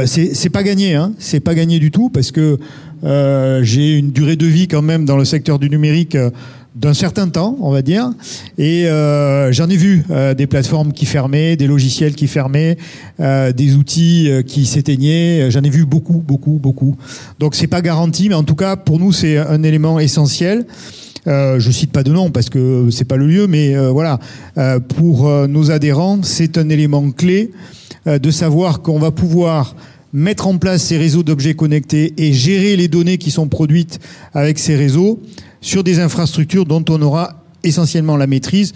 c'est 0.06 0.52
pas 0.52 0.62
gagné, 0.62 0.94
hein, 0.94 1.12
c'est 1.18 1.40
pas 1.40 1.54
gagné 1.54 1.80
du 1.80 1.90
tout 1.90 2.08
parce 2.08 2.30
que 2.30 2.58
euh, 3.04 3.62
j'ai 3.62 3.98
une 3.98 4.10
durée 4.10 4.36
de 4.36 4.46
vie 4.46 4.66
quand 4.68 4.82
même 4.82 5.04
dans 5.04 5.16
le 5.16 5.24
secteur 5.24 5.58
du 5.58 5.68
numérique 5.68 6.14
euh, 6.14 6.30
d'un 6.74 6.94
certain 6.94 7.28
temps, 7.28 7.56
on 7.60 7.70
va 7.70 7.82
dire. 7.82 8.10
Et 8.58 8.88
euh, 8.88 9.52
j'en 9.52 9.68
ai 9.68 9.76
vu 9.76 10.04
des 10.36 10.48
plateformes 10.48 10.92
qui 10.92 11.06
fermaient, 11.06 11.54
des 11.54 11.68
logiciels 11.68 12.16
qui 12.16 12.26
fermaient, 12.26 12.76
des 13.20 13.76
outils 13.76 14.28
qui 14.44 14.66
s'éteignaient. 14.66 15.52
J'en 15.52 15.62
ai 15.62 15.70
vu 15.70 15.86
beaucoup, 15.86 16.20
beaucoup, 16.26 16.58
beaucoup. 16.60 16.96
Donc 17.38 17.54
c'est 17.54 17.68
pas 17.68 17.80
garanti, 17.80 18.28
mais 18.28 18.34
en 18.34 18.42
tout 18.42 18.56
cas 18.56 18.74
pour 18.74 18.98
nous 18.98 19.12
c'est 19.12 19.38
un 19.38 19.62
élément 19.62 20.00
essentiel. 20.00 20.66
Euh, 21.28 21.60
je 21.60 21.70
cite 21.70 21.92
pas 21.92 22.02
de 22.02 22.10
nom 22.10 22.30
parce 22.30 22.50
que 22.50 22.88
c'est 22.90 23.04
pas 23.04 23.16
le 23.16 23.28
lieu, 23.28 23.46
mais 23.46 23.76
voilà, 23.76 24.18
pour 24.96 25.30
nos 25.46 25.70
adhérents, 25.70 26.24
c'est 26.24 26.58
un 26.58 26.68
élément 26.70 27.08
clé 27.12 27.52
de 28.04 28.30
savoir 28.32 28.82
qu'on 28.82 28.98
va 28.98 29.12
pouvoir 29.12 29.76
mettre 30.14 30.46
en 30.46 30.56
place 30.58 30.84
ces 30.84 30.96
réseaux 30.96 31.24
d'objets 31.24 31.54
connectés 31.54 32.14
et 32.16 32.32
gérer 32.32 32.76
les 32.76 32.86
données 32.86 33.18
qui 33.18 33.32
sont 33.32 33.48
produites 33.48 33.98
avec 34.32 34.60
ces 34.60 34.76
réseaux 34.76 35.20
sur 35.60 35.82
des 35.82 35.98
infrastructures 35.98 36.64
dont 36.64 36.84
on 36.88 37.02
aura 37.02 37.42
essentiellement 37.64 38.16
la 38.16 38.28
maîtrise. 38.28 38.72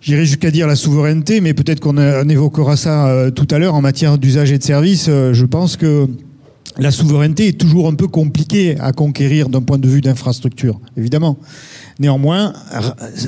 J'irai 0.00 0.24
jusqu'à 0.24 0.52
dire 0.52 0.68
la 0.68 0.76
souveraineté, 0.76 1.40
mais 1.40 1.52
peut-être 1.52 1.80
qu'on 1.80 2.28
évoquera 2.28 2.76
ça 2.76 3.08
euh, 3.08 3.30
tout 3.32 3.48
à 3.50 3.58
l'heure 3.58 3.74
en 3.74 3.80
matière 3.80 4.18
d'usage 4.18 4.52
et 4.52 4.58
de 4.58 4.62
service. 4.62 5.06
Euh, 5.08 5.32
je 5.32 5.44
pense 5.44 5.76
que 5.76 6.06
la 6.78 6.92
souveraineté 6.92 7.48
est 7.48 7.58
toujours 7.58 7.88
un 7.88 7.94
peu 7.94 8.06
compliquée 8.06 8.76
à 8.78 8.92
conquérir 8.92 9.48
d'un 9.48 9.62
point 9.62 9.78
de 9.78 9.88
vue 9.88 10.00
d'infrastructure, 10.00 10.78
évidemment. 10.96 11.38
Néanmoins, 11.98 12.52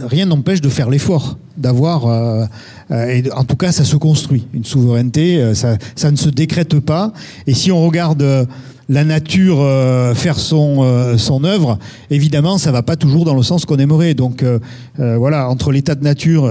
rien 0.04 0.26
n'empêche 0.26 0.60
de 0.60 0.68
faire 0.68 0.90
l'effort, 0.90 1.38
d'avoir, 1.56 2.06
euh, 2.06 2.44
euh, 2.90 3.22
en 3.34 3.44
tout 3.44 3.56
cas, 3.56 3.72
ça 3.72 3.84
se 3.84 3.96
construit. 3.96 4.46
Une 4.52 4.64
souveraineté, 4.64 5.38
euh, 5.38 5.54
ça, 5.54 5.78
ça, 5.96 6.10
ne 6.10 6.16
se 6.16 6.28
décrète 6.28 6.78
pas. 6.80 7.14
Et 7.46 7.54
si 7.54 7.72
on 7.72 7.86
regarde 7.86 8.46
la 8.88 9.04
nature 9.04 9.58
euh, 9.60 10.14
faire 10.14 10.38
son 10.38 10.78
euh, 10.80 11.18
son 11.18 11.44
œuvre, 11.44 11.78
évidemment, 12.10 12.58
ça 12.58 12.72
va 12.72 12.82
pas 12.82 12.96
toujours 12.96 13.24
dans 13.24 13.34
le 13.34 13.42
sens 13.42 13.64
qu'on 13.64 13.76
aimerait. 13.76 14.14
Donc 14.14 14.42
euh, 14.42 14.58
voilà, 14.96 15.48
entre 15.48 15.72
l'état 15.72 15.94
de 15.94 16.02
nature 16.02 16.50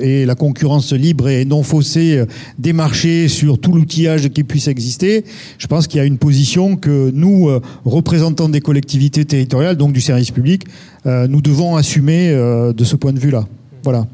et 0.00 0.24
la 0.24 0.34
concurrence 0.34 0.92
libre 0.92 1.28
et 1.28 1.44
non 1.44 1.62
faussée 1.62 2.24
des 2.58 2.72
marchés 2.72 3.28
sur 3.28 3.58
tout 3.58 3.72
l'outillage 3.72 4.28
qui 4.28 4.44
puisse 4.44 4.68
exister, 4.68 5.24
je 5.58 5.66
pense 5.66 5.86
qu'il 5.86 5.98
y 5.98 6.00
a 6.00 6.04
une 6.04 6.18
position 6.18 6.76
que 6.76 7.10
nous, 7.12 7.50
représentants 7.84 8.48
des 8.48 8.60
collectivités 8.60 9.24
territoriales, 9.24 9.76
donc 9.76 9.92
du 9.92 10.00
service 10.00 10.30
public, 10.30 10.64
nous 11.06 11.40
devons 11.40 11.76
assumer 11.76 12.30
de 12.32 12.84
ce 12.84 12.96
point 12.96 13.12
de 13.12 13.18
vue-là. 13.20 13.46
Voilà. 13.84 14.06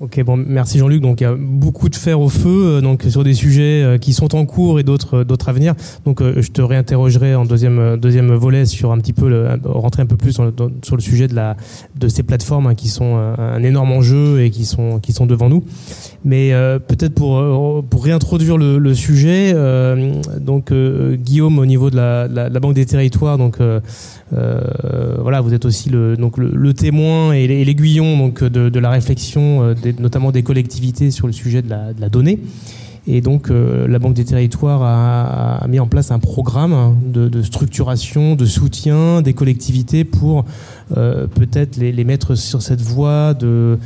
Ok, 0.00 0.20
bon, 0.24 0.36
merci 0.36 0.78
Jean-Luc. 0.78 1.00
Donc, 1.00 1.20
il 1.20 1.24
y 1.24 1.26
a 1.26 1.34
beaucoup 1.34 1.88
de 1.88 1.94
fer 1.94 2.20
au 2.20 2.28
feu, 2.28 2.66
euh, 2.66 2.80
donc 2.80 3.04
sur 3.08 3.22
des 3.22 3.32
sujets 3.32 3.82
euh, 3.82 3.96
qui 3.96 4.12
sont 4.12 4.34
en 4.34 4.44
cours 4.44 4.80
et 4.80 4.82
d'autres 4.82 5.24
euh, 5.24 5.46
à 5.46 5.52
venir. 5.52 5.74
Donc, 6.04 6.22
je 6.22 6.50
te 6.50 6.60
réinterrogerai 6.60 7.34
en 7.34 7.44
deuxième 7.44 7.96
deuxième 7.96 8.34
volet 8.34 8.66
sur 8.66 8.92
un 8.92 8.98
petit 8.98 9.12
peu 9.12 9.46
rentrer 9.64 10.02
un 10.02 10.06
peu 10.06 10.16
plus 10.16 10.32
sur 10.32 10.44
le 10.96 11.00
sujet 11.00 11.28
de 11.28 11.34
la 11.34 11.56
de 11.96 12.08
ces 12.08 12.22
plateformes 12.22 12.66
hein, 12.66 12.74
qui 12.74 12.88
sont 12.88 13.16
un, 13.16 13.62
énorme 13.62 13.92
enjeu 13.92 14.42
et 14.42 14.50
qui 14.50 14.64
sont 14.64 14.98
qui 15.00 15.12
sont 15.12 15.26
devant 15.26 15.48
nous. 15.48 15.64
Mais 16.24 16.52
peut-être 16.88 17.14
pour 17.14 17.84
pour 17.84 18.04
réintroduire 18.04 18.56
le, 18.56 18.94
sujet, 18.94 19.54
donc 20.40 20.72
Guillaume 20.72 21.58
au 21.58 21.66
niveau 21.66 21.90
de 21.90 21.96
la, 21.96 22.28
la, 22.28 22.60
Banque 22.60 22.74
des 22.74 22.86
Territoires, 22.86 23.36
donc 23.36 23.58
euh, 24.36 25.16
voilà, 25.20 25.40
vous 25.40 25.54
êtes 25.54 25.64
aussi 25.64 25.90
le, 25.90 26.16
donc 26.16 26.38
le, 26.38 26.74
témoin 26.74 27.32
et 27.32 27.46
l'aiguillon 27.46 28.16
donc 28.16 28.42
de, 28.42 28.68
de, 28.68 28.78
la 28.80 28.90
réflexion, 28.90 29.62
euh, 29.62 29.74
notamment 29.98 30.32
des 30.32 30.42
collectivités 30.42 31.10
sur 31.10 31.26
le 31.26 31.32
sujet 31.32 31.62
de 31.62 31.70
la, 31.70 31.92
de 31.92 32.00
la 32.00 32.08
donnée. 32.08 32.40
Et 33.06 33.20
donc, 33.20 33.50
euh, 33.50 33.86
la 33.86 33.98
Banque 33.98 34.14
des 34.14 34.24
Territoires 34.24 34.82
a, 34.82 35.66
mis 35.68 35.78
en 35.78 35.86
place 35.86 36.10
un 36.10 36.18
programme 36.18 36.96
de, 37.04 37.42
structuration, 37.42 38.34
de 38.34 38.46
soutien 38.46 39.20
des 39.20 39.34
collectivités 39.34 40.04
pour 40.04 40.46
euh, 40.96 41.26
peut-être 41.26 41.76
les, 41.76 42.04
mettre 42.04 42.34
sur 42.34 42.62
cette 42.62 42.80
voie 42.80 43.34
de, 43.34 43.78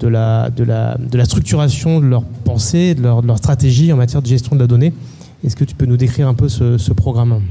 de, 0.00 0.08
la, 0.08 0.48
de, 0.48 0.64
la, 0.64 0.96
de 0.96 1.18
la 1.18 1.24
structuration 1.26 2.00
de 2.00 2.06
leur 2.06 2.22
pensée, 2.22 2.94
de 2.94 3.02
leur, 3.02 3.20
leur 3.20 3.38
stratégie 3.38 3.92
en 3.92 3.96
matière 3.96 4.22
de 4.22 4.26
gestion 4.26 4.56
de 4.56 4.60
la 4.60 4.66
donnée. 4.66 4.94
Est-ce 5.44 5.56
que 5.56 5.64
tu 5.64 5.74
peux 5.74 5.86
nous 5.86 5.98
décrire 5.98 6.28
un 6.28 6.34
peu 6.34 6.48
ce, 6.48 6.92
programme? 6.92 7.42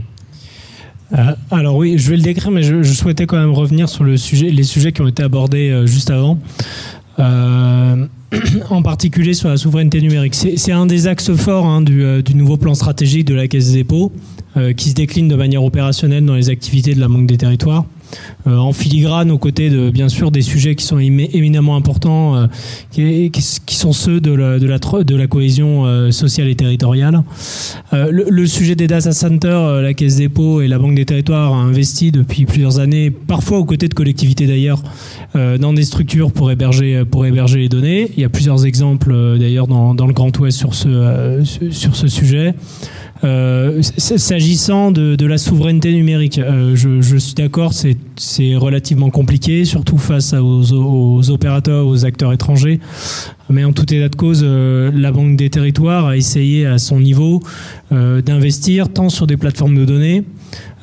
Euh, 1.13 1.35
alors 1.51 1.75
oui, 1.75 1.99
je 1.99 2.09
vais 2.09 2.15
le 2.15 2.23
décrire, 2.23 2.49
mais 2.49 2.63
je, 2.63 2.81
souhaitais 2.83 3.27
quand 3.27 3.37
même 3.37 3.51
revenir 3.51 3.89
sur 3.89 4.03
le 4.03 4.17
sujet, 4.17 4.49
les 4.49 4.63
sujets 4.63 4.91
qui 4.91 5.01
ont 5.01 5.07
été 5.07 5.21
abordés 5.21 5.83
juste 5.85 6.09
avant. 6.09 6.39
Euh, 7.21 8.07
en 8.69 8.81
particulier 8.81 9.33
sur 9.33 9.49
la 9.49 9.57
souveraineté 9.57 10.01
numérique. 10.01 10.35
C'est 10.35 10.71
un 10.71 10.85
des 10.85 11.07
axes 11.07 11.33
forts 11.33 11.65
hein, 11.65 11.81
du, 11.81 12.23
du, 12.23 12.33
nouveau 12.33 12.57
plan 12.57 12.73
stratégique 12.73 13.25
de 13.25 13.33
la 13.33 13.47
Caisse 13.47 13.71
des 13.71 13.79
dépôts, 13.79 14.11
qui 14.77 14.89
se 14.89 14.95
décline 14.95 15.27
de 15.27 15.35
manière 15.35 15.63
opérationnelle 15.63 16.25
dans 16.25 16.35
les 16.35 16.49
activités 16.49 16.95
de 16.95 17.01
la 17.01 17.09
Banque 17.09 17.27
des 17.27 17.37
territoires. 17.37 17.85
Euh, 18.47 18.57
en 18.57 18.73
filigrane 18.73 19.29
aux 19.29 19.37
côtés 19.37 19.69
de 19.69 19.91
bien 19.91 20.09
sûr 20.09 20.31
des 20.31 20.41
sujets 20.41 20.75
qui 20.75 20.85
sont 20.85 20.97
éminemment 20.97 21.75
importants, 21.75 22.35
euh, 22.35 22.47
qui, 22.91 23.75
sont 23.75 23.93
ceux 23.93 24.19
de 24.19 24.31
la, 24.31 25.27
cohésion 25.27 25.85
euh, 25.85 26.11
sociale 26.11 26.47
et 26.47 26.55
territoriale. 26.55 27.21
Le, 27.91 28.45
sujet 28.45 28.75
des 28.75 28.87
data 28.87 29.11
centers, 29.11 29.81
la 29.81 29.93
Caisse 29.93 30.15
des 30.15 30.23
dépôts 30.23 30.61
et 30.61 30.67
la 30.67 30.79
Banque 30.79 30.95
des 30.95 31.05
territoires 31.05 31.53
a 31.53 31.57
investi 31.57 32.11
depuis 32.11 32.45
plusieurs 32.45 32.79
années, 32.79 33.11
parfois 33.11 33.59
aux 33.59 33.65
côtés 33.65 33.87
de 33.87 33.93
collectivités 33.93 34.47
d'ailleurs, 34.47 34.81
dans 35.33 35.73
des 35.73 35.83
structures 35.83 36.31
pour 36.31 36.51
héberger, 36.51 37.03
pour 37.09 37.25
héberger 37.25 37.59
les 37.59 37.69
données. 37.69 38.11
Il 38.15 38.21
y 38.21 38.25
a 38.25 38.29
plusieurs 38.29 38.65
exemples 38.65 39.13
d'ailleurs 39.37 39.67
dans, 39.67 39.93
le 40.07 40.13
Grand 40.13 40.37
Ouest 40.39 40.57
sur 40.57 40.73
ce 40.75 42.07
sujet. 42.07 42.53
Euh, 43.23 43.81
s'agissant 43.81 44.91
de, 44.91 45.15
de, 45.15 45.25
la 45.25 45.37
souveraineté 45.37 45.93
numérique, 45.93 46.39
euh, 46.39 46.75
je, 46.75 47.01
je, 47.01 47.17
suis 47.17 47.35
d'accord, 47.35 47.71
c'est 47.73 48.55
relativement 48.55 49.11
compliqué, 49.11 49.63
surtout 49.65 49.97
face 49.97 50.33
aux, 50.33 50.73
aux, 50.73 51.29
opérateurs, 51.29 51.85
aux 51.85 52.03
acteurs 52.05 52.33
étrangers. 52.33 52.79
Mais 53.49 53.63
en 53.63 53.73
tout 53.73 53.93
état 53.93 54.09
de 54.09 54.15
cause, 54.15 54.41
euh, 54.43 54.91
la 54.93 55.11
Banque 55.11 55.35
des 55.35 55.49
Territoires 55.49 56.07
a 56.07 56.17
essayé 56.17 56.65
à 56.65 56.77
son 56.77 56.99
niveau 56.99 57.41
d'investir 57.91 58.87
tant 58.87 59.09
sur 59.09 59.27
des 59.27 59.35
plateformes 59.35 59.75
de 59.75 59.83
données 59.83 60.23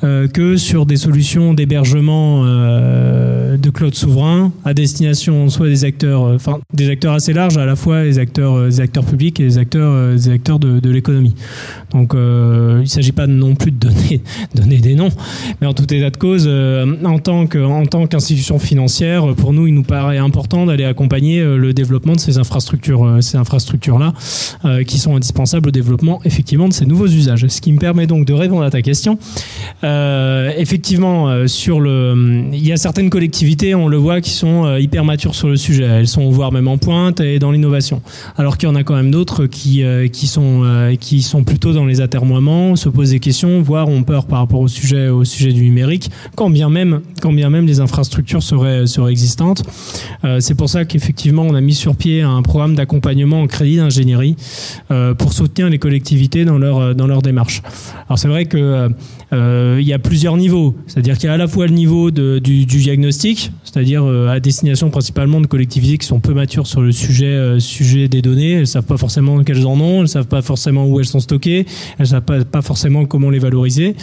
euh, 0.05 0.29
que 0.29 0.57
sur 0.57 0.87
des 0.87 0.97
solutions 0.97 1.55
d'hébergement 1.55 2.45
euh, 2.45 3.57
de 3.57 3.69
cloud 3.69 3.97
souverain 3.97 4.53
à 4.65 4.73
destination 4.73 5.49
soit 5.49 5.67
des 5.67 5.85
acteurs, 5.85 6.25
euh, 6.25 6.37
enfin 6.37 6.61
des 6.73 6.89
acteurs 6.89 7.15
assez 7.15 7.33
larges, 7.33 7.57
à 7.57 7.67
la 7.67 7.75
fois 7.75 8.05
les 8.05 8.21
acteurs, 8.21 8.67
les 8.67 8.81
acteurs 8.81 9.05
publics 9.05 9.41
et 9.41 9.43
les 9.43 9.59
acteurs, 9.59 10.13
les 10.13 10.29
acteurs 10.29 10.61
de, 10.61 10.79
de 10.79 10.91
l'économie. 10.91 11.35
Donc 11.91 12.13
il 12.15 12.21
ne 12.21 12.85
s'agit 12.85 13.13
pas 13.13 13.27
non 13.27 13.57
plus 13.57 13.73
de 13.73 13.79
donner, 13.79 14.23
donner 14.55 14.79
des 14.79 14.95
noms, 14.95 15.11
mais 15.61 15.67
en 15.67 15.75
tout 15.75 15.93
état 15.93 16.11
de 16.11 16.17
cause, 16.17 16.49
en 16.49 17.19
tant 17.19 17.49
que, 17.49 17.59
en 17.59 17.85
tant 17.87 18.07
qu'institution 18.07 18.61
financière, 18.61 19.35
pour 19.35 19.53
nous, 19.53 19.67
il 19.67 19.75
nous 19.75 19.83
paraît 19.83 20.19
important 20.19 20.67
d'aller 20.67 20.85
accompagner 20.85 21.43
le 21.43 21.73
développement 21.73 22.13
de 22.13 22.21
ces 22.21 22.39
infrastructures, 22.39 23.19
ces 23.21 23.37
infrastructures 23.37 23.99
là, 23.99 24.13
qui 24.85 24.99
sont 24.99 25.17
indispensables 25.17 25.69
au 25.69 25.73
développement 25.73 26.21
effectivement 26.25 26.69
de 26.69 26.73
ces 26.73 26.87
nouveaux 26.87 27.09
usages. 27.09 27.47
Ce 27.49 27.61
qui 27.61 27.73
me 27.73 27.79
permet 27.79 28.07
donc 28.07 28.27
de 28.27 28.33
répondre 28.33 28.63
à 28.63 28.71
ta 28.71 28.83
question. 28.83 29.19
Euh, 29.89 30.53
effectivement, 30.57 31.31
euh, 31.31 31.47
il 32.53 32.67
y 32.67 32.73
a 32.73 32.77
certaines 32.77 33.09
collectivités, 33.09 33.75
on 33.75 33.89
le 33.89 33.97
voit, 33.97 34.21
qui 34.21 34.31
sont 34.31 34.67
euh, 34.67 34.81
hyper 34.81 35.05
matures 35.05 35.35
sur 35.35 35.49
le 35.49 35.57
sujet. 35.57 35.85
Elles 35.85 36.09
sont 36.09 36.29
voire 36.31 36.53
même 36.53 36.69
en 36.69 36.77
pointe 36.77 37.21
et 37.21 37.39
dans 37.39 37.51
l'innovation. 37.51 38.03
Alors 38.37 38.59
qu'il 38.59 38.69
y 38.69 38.73
en 38.73 38.75
a 38.75 38.83
quand 38.83 38.95
même 38.95 39.11
d'autres 39.11 39.47
qui 39.47 39.83
sont 40.27 40.97
qui 41.01 41.23
sont 41.23 41.45
plutôt 41.45 41.73
dans 41.73 41.87
les 41.87 42.01
atermoiements, 42.01 42.77
se 42.77 42.89
posent 42.89 43.11
des 43.11 43.21
questions, 43.21 43.63
voire 43.63 43.89
ont 43.89 44.03
peur 44.03 44.27
par 44.27 44.41
rapport 44.41 44.61
au 44.61 44.69
sujet 44.69 45.53
du 45.53 45.63
numérique, 45.63 46.11
quand 46.37 46.51
bien 46.51 46.69
même 46.69 47.01
les 47.67 47.81
infrastructures 47.81 48.43
seraient 48.43 48.85
existantes. 49.11 49.63
C'est 50.41 50.55
pour 50.55 50.69
ça 50.69 50.85
qu'effectivement, 50.85 51.43
on 51.43 51.55
a 51.55 51.61
mis 51.61 51.75
sur 51.75 51.97
pied 51.97 52.23
un 52.23 52.43
programme 52.43 52.75
d'accompagnement 52.75 53.43
en 53.43 53.47
crédit 53.47 53.77
d'ingénierie 53.77 54.37
pour 55.19 55.33
soutenir 55.33 55.69
les 55.69 55.79
collectivités 55.79 56.45
dans 56.45 56.59
leur 56.59 57.23
démarche. 57.23 57.63
Alors 58.09 58.19
c'est 58.19 58.29
vrai 58.29 58.45
que 58.45 58.91
il 59.81 59.87
y 59.87 59.93
a 59.93 59.99
plusieurs 59.99 60.37
niveaux. 60.37 60.75
C'est-à-dire 60.87 61.17
qu'il 61.19 61.27
y 61.27 61.31
a 61.31 61.35
à 61.35 61.37
la 61.37 61.49
fois 61.49 61.67
le 61.67 61.73
niveau 61.73 62.11
du, 62.11 62.67
diagnostic, 62.67 63.51
c'est-à-dire 63.65 64.05
euh, 64.05 64.29
à 64.29 64.41
destination 64.41 64.91
principalement 64.91 65.41
de 65.41 65.47
collectivités 65.47 65.99
qui 65.99 66.07
sont 66.07 66.21
peu 66.21 66.35
matures 66.35 66.67
sur 66.67 66.81
le 66.81 66.93
sujet, 66.93 67.27
euh, 67.27 68.09
des 68.09 68.23
données. 68.23 68.53
Elles 68.53 68.67
savent 68.67 68.87
pas 68.87 68.97
forcément 68.97 69.43
qu'elles 69.45 69.67
en 69.67 69.81
ont, 69.81 70.03
elles 70.03 70.09
savent 70.09 70.27
pas 70.27 70.43
forcément 70.43 70.87
où 70.87 71.01
elles 71.01 71.07
sont 71.07 71.21
stockées, 71.21 71.67
elles 71.99 72.07
savent 72.07 72.23
pas, 72.23 72.63
forcément 72.63 73.05
comment 73.05 73.31
les 73.31 73.39
valoriser. 73.39 73.95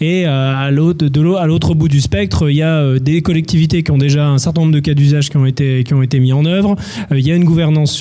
Et 0.00 0.24
à 0.24 0.70
l'autre, 0.70 1.74
bout 1.74 1.88
du 1.88 2.00
spectre, 2.00 2.50
il 2.50 2.56
y 2.56 2.62
a 2.62 2.98
des 2.98 3.22
collectivités 3.22 3.82
qui 3.82 3.90
ont 3.90 3.98
déjà 3.98 4.28
un 4.28 4.38
certain 4.38 4.62
nombre 4.62 4.74
de 4.74 4.80
cas 4.80 4.94
d'usage 4.94 5.30
qui 5.30 5.36
ont 5.36 5.46
été 6.02 6.20
mis 6.20 6.32
en 6.32 6.44
œuvre. 6.44 6.76
Il 7.10 7.26
y 7.26 7.30
a 7.30 7.36
une 7.36 7.44
gouvernance 7.44 7.92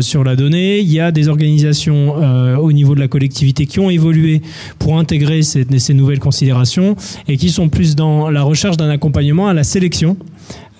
sur 0.00 0.24
la 0.24 0.36
donnée. 0.36 0.80
Il 0.80 0.92
y 0.92 1.00
a 1.00 1.12
des 1.12 1.28
organisations 1.28 2.14
au 2.58 2.72
niveau 2.72 2.94
de 2.94 3.00
la 3.00 3.08
collectivité 3.08 3.66
qui 3.66 3.80
ont 3.80 3.90
évolué 3.90 4.42
pour 4.78 4.98
intégrer 4.98 5.42
ces 5.42 5.94
nouvelles 5.94 6.20
considérations 6.20 6.73
et 7.28 7.36
qui 7.36 7.50
sont 7.50 7.68
plus 7.68 7.94
dans 7.94 8.30
la 8.30 8.42
recherche 8.42 8.76
d'un 8.76 8.90
accompagnement 8.90 9.48
à 9.48 9.54
la 9.54 9.64
sélection 9.64 10.16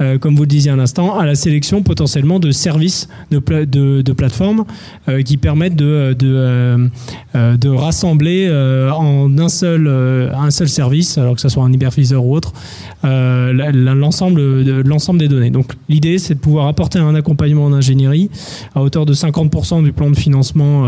euh, 0.00 0.18
comme 0.18 0.34
vous 0.34 0.42
le 0.42 0.48
disiez 0.48 0.72
un 0.72 0.80
instant, 0.80 1.16
à 1.18 1.24
la 1.24 1.36
sélection 1.36 1.82
potentiellement 1.82 2.40
de 2.40 2.50
services 2.50 3.08
de, 3.30 3.38
plateformes 4.12 4.64
euh, 5.08 5.22
qui 5.22 5.36
permettent 5.36 5.76
de, 5.76 6.16
euh, 6.24 6.88
rassembler 7.76 8.50
en 8.92 9.38
un 9.38 9.48
seul, 9.48 10.68
service, 10.68 11.18
alors 11.18 11.34
que 11.34 11.40
ce 11.40 11.48
soit 11.48 11.62
un 11.62 11.72
hyperviseur 11.72 12.24
ou 12.24 12.34
autre, 12.34 12.52
l'ensemble 13.02 14.64
de, 14.64 14.82
l'ensemble 14.84 15.20
des 15.20 15.28
données. 15.28 15.50
Donc 15.50 15.72
l'idée, 15.88 16.18
c'est 16.18 16.34
de 16.34 16.40
pouvoir 16.40 16.66
apporter 16.66 16.98
un 16.98 17.14
accompagnement 17.14 17.66
en 17.66 17.72
ingénierie 17.72 18.30
à 18.74 18.82
hauteur 18.82 19.06
de 19.06 19.14
50% 19.14 19.84
du 19.84 19.92
plan 19.92 20.10
de 20.10 20.16
financement, 20.16 20.82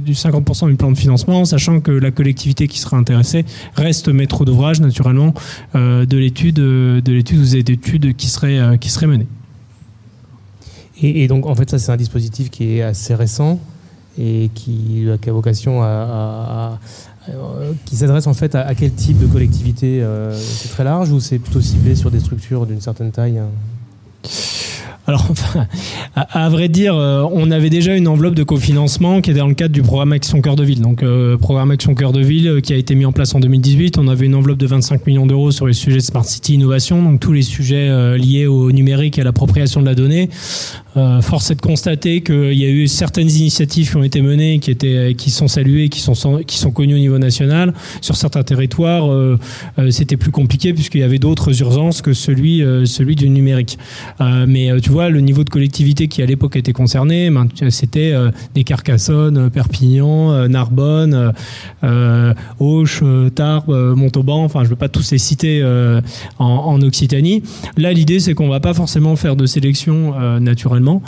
du 0.00 0.12
50% 0.12 0.68
du 0.68 0.76
plan 0.76 0.90
de 0.90 0.96
financement, 0.96 1.44
sachant 1.44 1.80
que 1.80 1.90
la 1.90 2.10
collectivité 2.10 2.68
qui 2.68 2.78
sera 2.78 2.96
intéressée 2.96 3.44
reste 3.74 4.08
maître 4.08 4.44
d'ouvrage 4.44 4.80
naturellement 4.80 5.34
de 5.74 6.16
l'étude, 6.16 6.56
de 6.56 7.12
l'étude 7.12 7.40
ou 7.40 7.62
des 7.62 7.76
qui 8.16 8.28
serait, 8.28 8.58
euh, 8.58 8.76
qui 8.76 8.90
serait 8.90 9.06
menée. 9.06 9.26
Et, 11.02 11.26
donc, 11.28 11.46
en 11.46 11.54
fait, 11.54 11.68
ça, 11.68 11.78
c'est 11.78 11.92
un 11.92 11.96
dispositif 11.96 12.50
qui 12.50 12.78
est 12.78 12.82
assez 12.82 13.14
récent 13.14 13.58
et 14.18 14.48
qui, 14.54 15.06
a 15.10 15.32
vocation 15.32 15.82
à, 15.82 16.78
qui 17.84 17.96
s'adresse 17.96 18.26
en 18.26 18.34
fait 18.34 18.54
à, 18.54 18.74
quel 18.74 18.92
type 18.92 19.18
de 19.18 19.26
collectivité 19.26 20.02
euh, 20.02 20.38
C'est 20.38 20.68
très 20.68 20.84
large 20.84 21.10
ou 21.10 21.20
c'est 21.20 21.38
plutôt 21.38 21.60
ciblé 21.60 21.96
sur 21.96 22.10
des 22.10 22.20
structures 22.20 22.64
d'une 22.64 22.80
certaine 22.80 23.10
taille 23.10 23.38
hein? 23.38 23.48
Alors, 25.06 25.26
enfin, 25.30 25.66
à, 26.16 26.48
vrai 26.48 26.68
dire, 26.68 26.96
euh, 26.96 27.26
on 27.30 27.50
avait 27.50 27.68
déjà 27.68 27.94
une 27.94 28.08
enveloppe 28.08 28.34
de 28.34 28.42
cofinancement 28.42 29.20
qui 29.20 29.30
était 29.30 29.40
dans 29.40 29.48
le 29.48 29.54
cadre 29.54 29.74
du 29.74 29.82
programme 29.82 30.12
Action 30.12 30.40
Cœur 30.40 30.56
de 30.56 30.64
Ville. 30.64 30.80
Donc, 30.80 31.02
euh, 31.02 31.36
programme 31.36 31.70
Action 31.70 31.94
Cœur 31.94 32.12
de 32.12 32.20
Ville 32.20 32.48
euh, 32.48 32.60
qui 32.60 32.72
a 32.72 32.76
été 32.76 32.94
mis 32.94 33.04
en 33.04 33.12
place 33.12 33.34
en 33.34 33.40
2018. 33.40 33.98
On 33.98 34.08
avait 34.08 34.24
une 34.24 34.34
enveloppe 34.34 34.58
de 34.58 34.66
25 34.66 35.06
millions 35.06 35.26
d'euros 35.26 35.50
sur 35.50 35.66
les 35.66 35.74
sujets 35.74 35.98
de 35.98 36.02
Smart 36.02 36.24
City 36.24 36.54
Innovation, 36.54 37.02
donc 37.02 37.20
tous 37.20 37.32
les 37.32 37.42
sujets 37.42 38.16
liés 38.16 38.46
au 38.46 38.72
numérique 38.72 39.18
et 39.18 39.20
à 39.20 39.24
l'appropriation 39.24 39.80
de 39.80 39.86
la 39.86 39.94
donnée. 39.94 40.30
force 41.20 41.50
est 41.50 41.56
de 41.56 41.60
constater 41.60 42.22
qu'il 42.22 42.54
y 42.54 42.64
a 42.64 42.68
eu 42.68 42.88
certaines 42.88 43.30
initiatives 43.30 43.90
qui 43.90 43.96
ont 43.96 44.04
été 44.04 44.22
menées, 44.22 44.58
qui 44.58 45.30
sont 45.30 45.48
saluées, 45.48 45.88
qui 45.88 46.00
sont, 46.00 46.42
qui 46.46 46.60
connues 46.72 46.94
au 46.94 46.98
niveau 46.98 47.18
national. 47.18 47.74
Sur 48.00 48.16
certains 48.16 48.42
territoires, 48.42 49.10
c'était 49.90 50.16
plus 50.16 50.30
compliqué 50.30 50.72
puisqu'il 50.72 51.00
y 51.00 51.04
avait 51.04 51.18
d'autres 51.18 51.60
urgences 51.60 52.00
que 52.00 52.12
celui, 52.12 52.62
du 53.16 53.28
numérique. 53.28 53.78
Le 54.94 55.20
niveau 55.20 55.44
de 55.44 55.50
collectivité 55.50 56.08
qui 56.08 56.22
à 56.22 56.26
l'époque 56.26 56.56
était 56.56 56.72
concerné. 56.72 57.30
Ben, 57.30 57.48
c'était 57.70 58.12
euh, 58.12 58.30
des 58.54 58.64
Carcassonne, 58.64 59.50
Perpignan, 59.50 60.48
Narbonne, 60.48 61.32
Auch, 61.82 63.02
Tarbes, 63.34 63.94
Montauban. 63.96 64.44
Enfin, 64.44 64.60
je 64.60 64.64
ne 64.64 64.70
veux 64.70 64.76
pas 64.76 64.88
tous 64.88 65.10
les 65.12 65.18
citer 65.18 65.62
en, 66.38 66.44
en, 66.44 66.82
Occitanie. 66.82 67.42
Là, 67.76 67.92
l'idée, 67.92 68.20
c'est 68.20 68.34
qu'on 68.34 68.48
va 68.48 68.60
pas 68.60 68.74
forcément 68.74 69.16
faire 69.16 69.36
de 69.36 69.46
sélection 69.46 70.14
naturellement, 70.40 71.02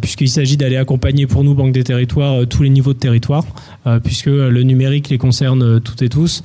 puisqu'il 0.00 0.28
s'agit 0.28 0.56
d'aller 0.56 0.76
accompagner 0.76 1.26
pour 1.26 1.44
nous, 1.44 1.54
Banque 1.54 1.72
des 1.72 1.84
Territoires, 1.84 2.46
tous 2.48 2.62
les 2.62 2.70
niveaux 2.70 2.92
de 2.92 2.98
territoire, 2.98 3.44
puisque 4.02 4.26
le 4.26 4.62
numérique 4.62 5.08
les 5.08 5.18
concerne 5.18 5.80
toutes 5.80 6.02
et 6.02 6.08
tous. 6.08 6.42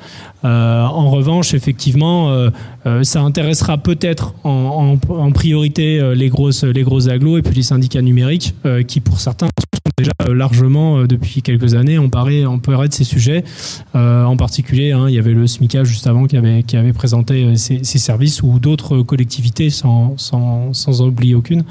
En 0.48 1.10
revanche, 1.10 1.54
effectivement, 1.54 2.50
ça 3.04 3.22
intéressera 3.22 3.78
peut-être 3.78 4.34
en, 4.44 4.98
priorité 5.34 6.14
les 6.16 6.30
grosses, 6.30 6.64
les 6.64 6.84
grosses 6.84 7.08
agglos 7.08 7.38
et 7.38 7.42
puis 7.42 7.56
les 7.56 7.64
syndicats 7.64 8.02
numériques 8.02 8.56
qui, 8.88 9.00
pour 9.00 9.20
certains, 9.20 9.48
sont 9.48 9.92
déjà 9.98 10.12
largement 10.34 11.04
depuis 11.04 11.42
quelques 11.42 11.76
années 11.76 11.98
emparés, 11.98 12.46
emparés 12.46 12.88
de 12.88 12.94
ces 12.94 13.04
sujets. 13.04 13.44
en 13.94 14.38
particulier, 14.38 14.92
hein, 14.92 15.06
il 15.10 15.16
y 15.16 15.20
avait 15.20 15.34
le 15.34 15.48
SMICA 15.48 15.84
juste 15.84 16.08
avant 16.08 16.26
qui 16.26 16.38
avait, 16.38 16.64
qui 16.64 16.78
avait 16.78 16.94
présenté 16.94 17.56
ses, 17.56 17.84
services 17.84 18.42
ou 18.42 18.60
d'autres 18.60 19.02
collectivités 19.02 19.70
sans, 19.70 20.18
sans, 20.18 20.74
sans 20.74 21.02
oublier 21.02 21.36
aucune. 21.36 21.64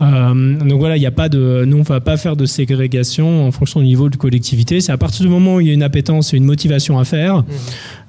donc 0.00 0.78
voilà, 0.78 0.96
il 0.96 1.00
n'y 1.00 1.06
a 1.06 1.10
pas 1.10 1.28
de, 1.28 1.64
nous 1.66 1.78
on 1.78 1.82
va 1.82 2.00
pas 2.00 2.16
faire 2.16 2.36
de 2.36 2.46
ségrégation 2.46 3.46
en 3.46 3.52
fonction 3.52 3.80
du 3.80 3.86
niveau 3.86 4.08
de 4.08 4.16
collectivité. 4.16 4.80
C'est 4.80 4.92
à 4.92 4.98
partir 4.98 5.24
du 5.24 5.30
moment 5.30 5.56
où 5.56 5.60
il 5.60 5.66
y 5.66 5.70
a 5.70 5.72
une 5.72 5.82
appétence 5.82 6.32
et 6.32 6.36
une 6.36 6.44
motivation 6.44 6.98
à 6.98 7.04
faire. 7.04 7.38
Mmh. 7.38 7.44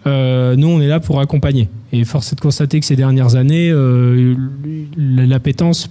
Euh, 0.05 0.55
nous, 0.55 0.67
on 0.67 0.81
est 0.81 0.87
là 0.87 0.99
pour 0.99 1.19
accompagner. 1.19 1.69
Et 1.91 2.03
force 2.03 2.33
est 2.33 2.35
de 2.35 2.41
constater 2.41 2.79
que 2.79 2.85
ces 2.85 2.95
dernières 2.95 3.35
années, 3.35 3.69
euh, 3.71 4.35
l'appétence, 4.97 5.89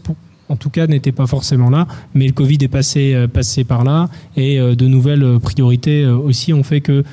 en 0.49 0.57
tout 0.57 0.71
cas, 0.71 0.87
n'était 0.87 1.13
pas 1.13 1.27
forcément 1.27 1.71
là. 1.71 1.87
Mais 2.15 2.27
le 2.27 2.33
Covid 2.33 2.59
est 2.61 2.69
passé, 2.69 3.15
euh, 3.15 3.27
passé 3.29 3.65
par 3.65 3.85
là. 3.85 4.09
Et 4.37 4.59
de 4.59 4.87
nouvelles 4.87 5.39
priorités 5.41 6.07
aussi 6.07 6.53
ont 6.53 6.63
fait 6.63 6.81
que 6.81 7.05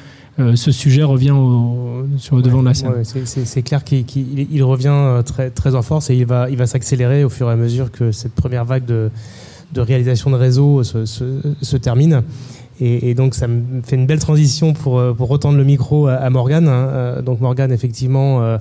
ce 0.55 0.71
sujet 0.71 1.03
revient 1.03 1.31
au, 1.31 2.05
sur 2.17 2.37
le 2.37 2.41
devant 2.41 2.61
de 2.61 2.67
la 2.67 2.73
scène. 2.73 2.91
Ouais, 2.91 3.03
c'est 3.25 3.61
clair 3.61 3.83
qu'il 3.83 4.05
il 4.15 4.63
revient 4.63 5.21
très, 5.25 5.49
très 5.49 5.75
en 5.75 5.81
force 5.81 6.09
et 6.09 6.15
il 6.15 6.25
va, 6.25 6.49
il 6.49 6.55
va 6.55 6.65
s'accélérer 6.65 7.25
au 7.25 7.29
fur 7.29 7.49
et 7.49 7.51
à 7.51 7.57
mesure 7.57 7.91
que 7.91 8.13
cette 8.13 8.33
première 8.35 8.63
vague 8.63 8.85
de, 8.85 9.11
de 9.73 9.81
réalisation 9.81 10.31
de 10.31 10.35
réseau 10.35 10.83
se, 10.83 11.05
se, 11.05 11.41
se 11.61 11.77
termine. 11.77 12.23
Et, 12.81 13.13
donc 13.13 13.35
ça 13.35 13.47
me 13.47 13.81
fait 13.81 13.95
une 13.95 14.05
belle 14.05 14.19
transition 14.19 14.73
pour, 14.73 14.99
euh, 14.99 15.13
pour 15.13 15.27
retendre 15.27 15.57
le 15.57 15.63
micro 15.63 16.07
à, 16.07 16.13
à 16.13 16.29
Morgane. 16.29 16.67
Hein. 16.67 16.87
Euh, 16.89 17.21
donc 17.21 17.41
Morgane, 17.41 17.73
effectivement, 17.73 18.41
euh, 18.41 18.57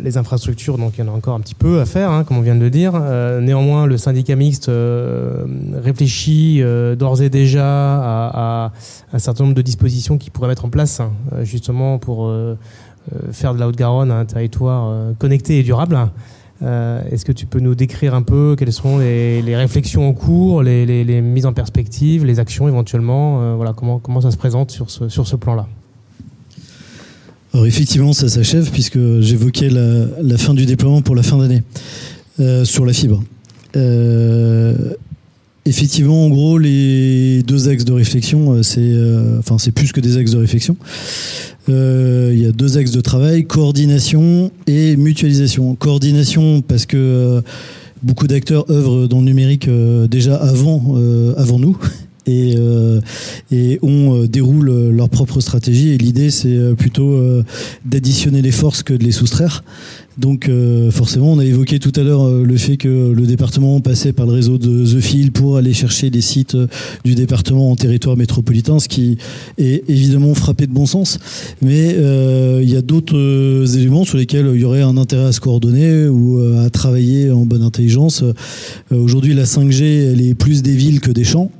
les 0.00 0.16
infrastructures, 0.18 0.78
donc 0.78 0.94
il 0.96 1.04
y 1.04 1.08
en 1.08 1.12
a 1.12 1.16
encore 1.16 1.34
un 1.34 1.40
petit 1.40 1.54
peu 1.54 1.80
à 1.80 1.84
faire, 1.84 2.10
hein, 2.10 2.24
comme 2.24 2.36
on 2.36 2.42
vient 2.42 2.54
de 2.54 2.60
le 2.60 2.70
dire. 2.70 2.92
Néanmoins, 3.40 3.86
le 3.86 3.96
syndicat 3.96 4.34
mixte 4.36 4.70
réfléchit 5.72 6.62
d'ores 6.98 7.22
et 7.22 7.30
déjà 7.30 7.64
à, 7.64 8.64
à, 8.66 8.72
un 9.12 9.18
certain 9.18 9.44
nombre 9.44 9.54
de 9.54 9.62
dispositions 9.62 10.18
qu'il 10.18 10.32
pourrait 10.32 10.48
mettre 10.48 10.64
en 10.64 10.70
place, 10.70 10.98
hein, 10.98 11.12
justement 11.42 11.98
pour 11.98 12.32
faire 13.30 13.54
de 13.54 13.60
la 13.60 13.68
Haute-Garonne 13.68 14.10
un 14.10 14.24
territoire 14.24 15.14
connecté 15.18 15.60
et 15.60 15.62
durable. 15.62 15.96
Euh, 16.62 17.02
Est-ce 17.10 17.24
que 17.24 17.32
tu 17.32 17.46
peux 17.46 17.60
nous 17.60 17.74
décrire 17.74 18.14
un 18.14 18.22
peu 18.22 18.54
quelles 18.58 18.72
sont 18.72 18.98
les, 18.98 19.56
réflexions 19.56 20.08
en 20.08 20.12
cours, 20.12 20.62
les, 20.62 21.20
mises 21.20 21.46
en 21.46 21.52
perspective, 21.52 22.24
les 22.24 22.38
actions 22.38 22.68
éventuellement 22.68 23.42
euh, 23.42 23.54
Voilà, 23.56 23.72
comment, 23.72 23.98
comment 23.98 24.20
ça 24.20 24.30
se 24.30 24.36
présente 24.36 24.70
sur 24.70 24.90
ce, 24.90 25.08
sur 25.08 25.26
ce 25.26 25.36
plan-là? 25.36 25.66
Alors 27.52 27.66
effectivement, 27.66 28.12
ça 28.12 28.28
s'achève 28.28 28.70
puisque 28.70 29.20
j'évoquais 29.20 29.68
la, 29.68 30.06
la, 30.22 30.38
fin 30.38 30.54
du 30.54 30.64
déploiement 30.64 31.02
pour 31.02 31.14
la 31.14 31.22
fin 31.22 31.36
d'année 31.36 31.62
euh, 32.40 32.64
sur 32.64 32.86
la 32.86 32.92
fibre. 32.92 33.22
Effectivement, 35.64 36.24
en 36.24 36.28
gros, 36.28 36.58
les 36.58 37.44
deux 37.44 37.68
axes 37.68 37.84
de 37.84 37.92
réflexion, 37.92 38.52
euh, 38.52 38.62
c'est 38.64 38.80
euh, 38.80 39.38
enfin 39.38 39.58
c'est 39.58 39.70
plus 39.70 39.92
que 39.92 40.00
des 40.00 40.16
axes 40.16 40.32
de 40.32 40.38
réflexion. 40.38 40.76
Euh, 41.68 42.32
il 42.34 42.42
y 42.42 42.46
a 42.46 42.50
deux 42.50 42.78
axes 42.78 42.90
de 42.90 43.00
travail 43.00 43.44
coordination 43.44 44.50
et 44.66 44.96
mutualisation. 44.96 45.76
Coordination 45.76 46.62
parce 46.62 46.84
que 46.84 46.96
euh, 46.96 47.40
beaucoup 48.02 48.26
d'acteurs 48.26 48.68
œuvrent 48.72 49.06
dans 49.06 49.20
le 49.20 49.26
numérique 49.26 49.68
déjà 50.10 50.34
avant 50.34 50.96
avant 51.36 51.58
nous. 51.58 51.78
Et, 52.24 52.54
et 53.50 53.80
on 53.82 54.26
déroule 54.26 54.90
leur 54.90 55.08
propre 55.08 55.40
stratégie 55.40 55.88
et 55.88 55.98
l'idée 55.98 56.30
c'est 56.30 56.56
plutôt 56.78 57.20
d'additionner 57.84 58.42
les 58.42 58.52
forces 58.52 58.84
que 58.84 58.94
de 58.94 59.02
les 59.02 59.10
soustraire 59.10 59.64
donc 60.18 60.48
euh, 60.48 60.90
forcément, 60.90 61.32
on 61.32 61.38
a 61.38 61.44
évoqué 61.44 61.78
tout 61.78 61.92
à 61.96 62.02
l'heure 62.02 62.26
euh, 62.26 62.44
le 62.44 62.56
fait 62.56 62.76
que 62.76 63.12
le 63.12 63.26
département 63.26 63.80
passait 63.80 64.12
par 64.12 64.26
le 64.26 64.32
réseau 64.32 64.58
de 64.58 64.84
The 64.84 65.00
Fil 65.00 65.32
pour 65.32 65.56
aller 65.56 65.72
chercher 65.72 66.10
des 66.10 66.20
sites 66.20 66.54
euh, 66.54 66.66
du 67.04 67.14
département 67.14 67.70
en 67.70 67.76
territoire 67.76 68.16
métropolitain, 68.16 68.78
ce 68.78 68.88
qui 68.88 69.16
est 69.56 69.88
évidemment 69.88 70.34
frappé 70.34 70.66
de 70.66 70.72
bon 70.72 70.86
sens. 70.86 71.18
Mais 71.62 71.96
il 72.62 72.70
y 72.70 72.76
a 72.76 72.82
d'autres 72.82 73.76
éléments 73.76 74.04
sur 74.04 74.18
lesquels 74.18 74.50
il 74.54 74.60
y 74.60 74.64
aurait 74.64 74.82
un 74.82 74.96
intérêt 74.96 75.26
à 75.26 75.32
se 75.32 75.40
coordonner 75.40 76.06
ou 76.08 76.38
à 76.58 76.70
travailler 76.70 77.30
en 77.30 77.44
bonne 77.46 77.62
intelligence. 77.62 78.24
Aujourd'hui, 78.90 79.34
la 79.34 79.44
5G, 79.44 80.12
elle 80.12 80.20
est 80.20 80.34
plus 80.34 80.62
des 80.62 80.74
villes 80.74 81.00
que 81.00 81.10
des 81.10 81.24
champs. 81.24 81.50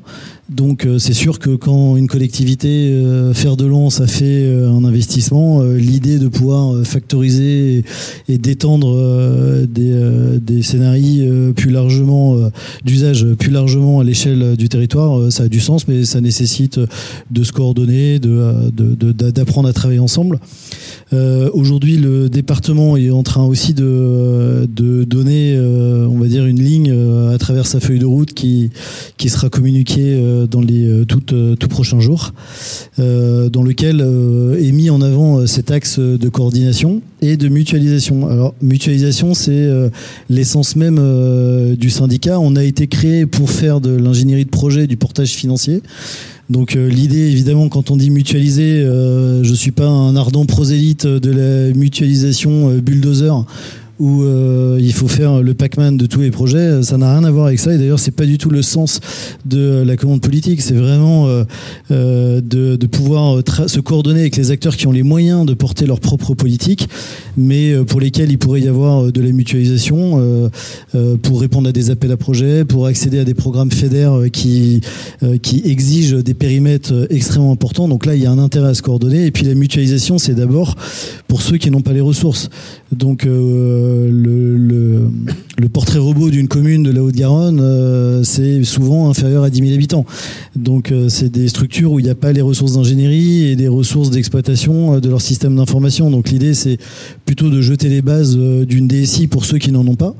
Donc 0.52 0.84
euh, 0.84 0.98
c'est 0.98 1.14
sûr 1.14 1.38
que 1.38 1.50
quand 1.50 1.96
une 1.96 2.08
collectivité 2.08 2.90
euh, 2.92 3.32
faire 3.32 3.56
de 3.56 3.64
lance 3.64 4.00
a 4.00 4.06
fait 4.06 4.44
euh, 4.44 4.70
un 4.70 4.84
investissement, 4.84 5.62
l'idée 5.62 6.18
de 6.18 6.28
pouvoir 6.28 6.84
factoriser 6.84 7.84
et, 8.28 8.38
d'étendre 8.38 8.96
des, 9.66 9.94
des 10.40 10.62
scénarios 10.62 11.52
plus 11.52 11.70
largement 11.70 12.36
d'usage 12.84 13.26
plus 13.38 13.50
largement 13.50 14.00
à 14.00 14.04
l'échelle 14.04 14.56
du 14.56 14.68
territoire, 14.68 15.30
ça 15.30 15.44
a 15.44 15.48
du 15.48 15.60
sens, 15.60 15.86
mais 15.88 16.04
ça 16.04 16.20
nécessite 16.20 16.80
de 17.30 17.44
se 17.44 17.52
coordonner, 17.52 18.18
d'apprendre 18.18 19.68
à 19.68 19.72
travailler 19.72 20.00
ensemble. 20.00 20.38
Aujourd'hui, 21.12 21.96
le 21.96 22.28
département 22.28 22.96
est 22.96 23.10
en 23.10 23.22
train 23.22 23.44
aussi 23.44 23.74
de, 23.74 24.66
de 24.66 25.04
donner, 25.04 25.58
on 25.58 26.18
va 26.18 26.26
dire, 26.26 26.46
une 26.46 26.60
ligne 26.60 26.92
à 27.32 27.38
travers 27.38 27.66
sa 27.66 27.80
feuille 27.80 27.98
de 27.98 28.06
route 28.06 28.32
qui, 28.32 28.70
qui 29.16 29.28
sera 29.28 29.48
communiquée 29.48 30.18
dans 30.50 30.60
les 30.60 30.82
euh, 31.02 31.04
tout, 31.04 31.34
euh, 31.34 31.56
tout 31.56 31.68
prochains 31.68 32.00
jours, 32.00 32.32
euh, 32.98 33.48
dans 33.48 33.62
lequel 33.62 34.00
est 34.00 34.72
mis 34.72 34.90
en 34.90 35.00
avant 35.00 35.46
cet 35.46 35.70
axe 35.70 35.98
de 35.98 36.28
coordination 36.28 37.02
et 37.20 37.36
de 37.36 37.48
mutualisation. 37.48 38.28
Alors, 38.28 38.54
mutualisation, 38.60 39.34
c'est 39.34 39.68
l'essence 40.28 40.76
même 40.76 41.76
du 41.76 41.90
syndicat. 41.90 42.38
On 42.40 42.56
a 42.56 42.64
été 42.64 42.86
créé 42.86 43.26
pour 43.26 43.50
faire 43.50 43.80
de 43.80 43.90
l'ingénierie 43.90 44.44
de 44.44 44.50
projet, 44.50 44.86
du 44.86 44.96
portage 44.96 45.30
financier. 45.30 45.82
Donc 46.52 46.74
l'idée, 46.74 47.30
évidemment, 47.30 47.70
quand 47.70 47.90
on 47.90 47.96
dit 47.96 48.10
mutualiser, 48.10 48.82
euh, 48.82 49.42
je 49.42 49.54
suis 49.54 49.70
pas 49.70 49.86
un 49.88 50.14
ardent 50.16 50.44
prosélyte 50.44 51.06
de 51.06 51.30
la 51.30 51.74
mutualisation 51.74 52.76
bulldozer 52.76 53.32
où 54.02 54.24
euh, 54.24 54.78
il 54.80 54.92
faut 54.92 55.06
faire 55.06 55.42
le 55.42 55.54
Pac-Man 55.54 55.96
de 55.96 56.06
tous 56.06 56.22
les 56.22 56.32
projets. 56.32 56.82
Ça 56.82 56.98
n'a 56.98 57.16
rien 57.16 57.22
à 57.22 57.30
voir 57.30 57.46
avec 57.46 57.60
ça. 57.60 57.72
Et 57.72 57.78
d'ailleurs, 57.78 58.00
c'est 58.00 58.10
pas 58.10 58.26
du 58.26 58.36
tout 58.36 58.50
le 58.50 58.60
sens 58.60 58.98
de 59.44 59.84
la 59.86 59.96
commande 59.96 60.20
politique. 60.20 60.60
C'est 60.60 60.74
vraiment 60.74 61.28
euh, 61.28 61.44
euh 61.92 62.40
de, 62.40 62.74
de, 62.74 62.86
pouvoir 62.88 63.42
se 63.66 63.78
coordonner 63.78 64.22
avec 64.22 64.36
les 64.36 64.50
acteurs 64.50 64.76
qui 64.76 64.88
ont 64.88 64.92
les 64.92 65.04
moyens 65.04 65.46
de 65.46 65.54
porter 65.54 65.86
leur 65.86 66.00
propre 66.00 66.34
politique, 66.34 66.88
mais 67.36 67.70
euh, 67.70 67.84
pour 67.84 68.00
lesquels 68.00 68.32
il 68.32 68.38
pourrait 68.38 68.62
y 68.62 68.68
avoir 68.68 69.04
euh, 69.04 69.12
de 69.12 69.20
la 69.20 69.30
mutualisation 69.30 70.18
euh, 70.18 71.16
pour 71.22 71.40
répondre 71.40 71.68
à 71.68 71.72
des 71.72 71.90
appels 71.90 72.10
à 72.10 72.16
projets, 72.16 72.64
pour 72.64 72.86
accéder 72.86 73.20
à 73.20 73.24
des 73.24 73.34
programmes 73.34 73.70
fédères 73.70 74.30
qui 74.32 74.80
qui 75.42 75.62
exigent 75.64 76.22
des 76.22 76.34
périmètres 76.34 77.06
extrêmement 77.10 77.52
importants. 77.52 77.86
Donc 77.86 78.06
là, 78.06 78.16
il 78.16 78.22
y 78.22 78.26
a 78.26 78.30
un 78.30 78.38
intérêt 78.38 78.70
à 78.70 78.74
se 78.74 78.82
coordonner. 78.82 79.26
Et 79.26 79.30
puis 79.30 79.44
la 79.46 79.54
mutualisation, 79.54 80.18
c'est 80.18 80.34
d'abord 80.34 80.74
pour 81.28 81.42
ceux 81.42 81.58
qui 81.58 81.70
n'ont 81.70 81.80
pas 81.80 81.92
les 81.92 82.00
ressources. 82.00 82.50
Donc 82.92 83.24
euh, 83.24 84.10
le, 84.12 85.08
le, 85.58 85.68
portrait 85.70 85.98
robot 85.98 86.28
d'une 86.28 86.48
commune 86.48 86.82
de 86.82 86.90
la 86.90 87.02
Haute-Garonne, 87.02 87.58
euh, 87.60 88.22
c'est 88.22 88.62
souvent 88.64 89.08
inférieur 89.08 89.44
à 89.44 89.50
10 89.50 89.60
000 89.60 89.72
habitants. 89.72 90.04
Donc 90.56 90.92
euh, 90.92 91.08
c'est 91.08 91.30
des 91.30 91.48
structures 91.48 91.92
où 91.92 92.00
il 92.00 92.04
n'y 92.04 92.10
a 92.10 92.14
pas 92.14 92.32
les 92.32 92.42
ressources 92.42 92.74
d'ingénierie 92.74 93.46
et 93.46 93.56
des 93.56 93.68
ressources 93.68 94.10
d'exploitation 94.10 95.00
de 95.00 95.08
leur 95.08 95.22
système 95.22 95.56
d'information. 95.56 96.10
Donc 96.10 96.28
l'idée 96.28 96.52
c'est 96.52 96.76
plutôt 97.24 97.48
de 97.48 97.62
jeter 97.62 97.88
les 97.88 98.02
bases 98.02 98.36
d'une 98.36 98.88
DSI 98.88 99.26
pour 99.26 99.46
ceux 99.46 99.56
qui 99.56 99.72
n'en 99.72 99.86
ont 99.86 99.96
pas. 99.96 100.14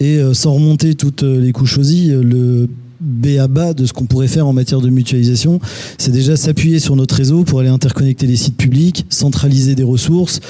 Et 0.00 0.18
sans 0.34 0.52
remonter 0.52 0.96
toutes 0.96 1.22
les 1.22 1.52
couches 1.52 1.78
aussi, 1.78 2.08
le 2.08 2.68
B 3.00 3.38
à 3.38 3.48
bas 3.48 3.74
de 3.74 3.86
ce 3.86 3.92
qu'on 3.92 4.06
pourrait 4.06 4.28
faire 4.28 4.46
en 4.46 4.52
matière 4.52 4.80
de 4.80 4.88
mutualisation, 4.88 5.60
c'est 5.98 6.12
déjà 6.12 6.36
s'appuyer 6.36 6.78
sur 6.78 6.96
notre 6.96 7.14
réseau 7.14 7.44
pour 7.44 7.60
aller 7.60 7.68
interconnecter 7.68 8.26
les 8.26 8.36
sites 8.36 8.56
publics, 8.56 9.06
centraliser 9.08 9.74
des 9.74 9.82
ressources. 9.82 10.40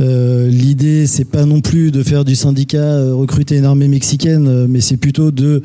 Euh, 0.00 0.48
L'idée, 0.48 1.06
c'est 1.06 1.24
pas 1.24 1.44
non 1.44 1.60
plus 1.60 1.90
de 1.90 2.02
faire 2.02 2.24
du 2.24 2.34
syndicat 2.34 2.78
euh, 2.78 3.14
recruter 3.14 3.56
une 3.56 3.64
armée 3.64 3.88
mexicaine, 3.88 4.48
euh, 4.48 4.66
mais 4.68 4.80
c'est 4.80 4.96
plutôt 4.96 5.30
de 5.30 5.62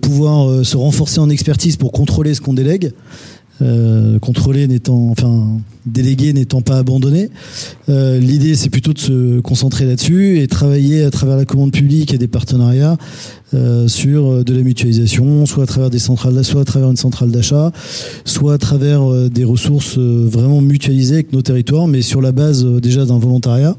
pouvoir 0.00 0.64
se 0.64 0.76
renforcer 0.76 1.20
en 1.20 1.30
expertise 1.30 1.76
pour 1.76 1.92
contrôler 1.92 2.34
ce 2.34 2.40
qu'on 2.40 2.54
délègue. 2.54 2.92
Euh, 3.62 4.18
contrôlé 4.18 4.66
n'étant, 4.66 5.10
enfin 5.10 5.58
délégué 5.86 6.32
n'étant 6.32 6.62
pas 6.62 6.78
abandonné. 6.78 7.30
Euh, 7.88 8.18
L'idée, 8.18 8.54
c'est 8.54 8.70
plutôt 8.70 8.92
de 8.92 8.98
se 8.98 9.40
concentrer 9.40 9.84
là-dessus 9.84 10.40
et 10.40 10.48
travailler 10.48 11.04
à 11.04 11.10
travers 11.10 11.36
la 11.36 11.44
commande 11.44 11.72
publique 11.72 12.14
et 12.14 12.18
des 12.18 12.28
partenariats 12.28 12.96
euh, 13.54 13.86
sur 13.86 14.26
euh, 14.26 14.44
de 14.44 14.54
la 14.54 14.62
mutualisation, 14.62 15.46
soit 15.46 15.64
à 15.64 15.66
travers 15.66 15.90
des 15.90 15.98
centrales, 15.98 16.42
soit 16.44 16.62
à 16.62 16.64
travers 16.64 16.90
une 16.90 16.96
centrale 16.96 17.30
d'achat, 17.30 17.72
soit 18.24 18.54
à 18.54 18.58
travers 18.58 19.02
euh, 19.02 19.28
des 19.28 19.44
ressources 19.44 19.98
euh, 19.98 20.26
vraiment 20.28 20.60
mutualisées 20.60 21.14
avec 21.14 21.32
nos 21.32 21.42
territoires, 21.42 21.86
mais 21.86 22.02
sur 22.02 22.20
la 22.20 22.32
base 22.32 22.64
déjà 22.64 23.04
d'un 23.04 23.18
volontariat. 23.18 23.76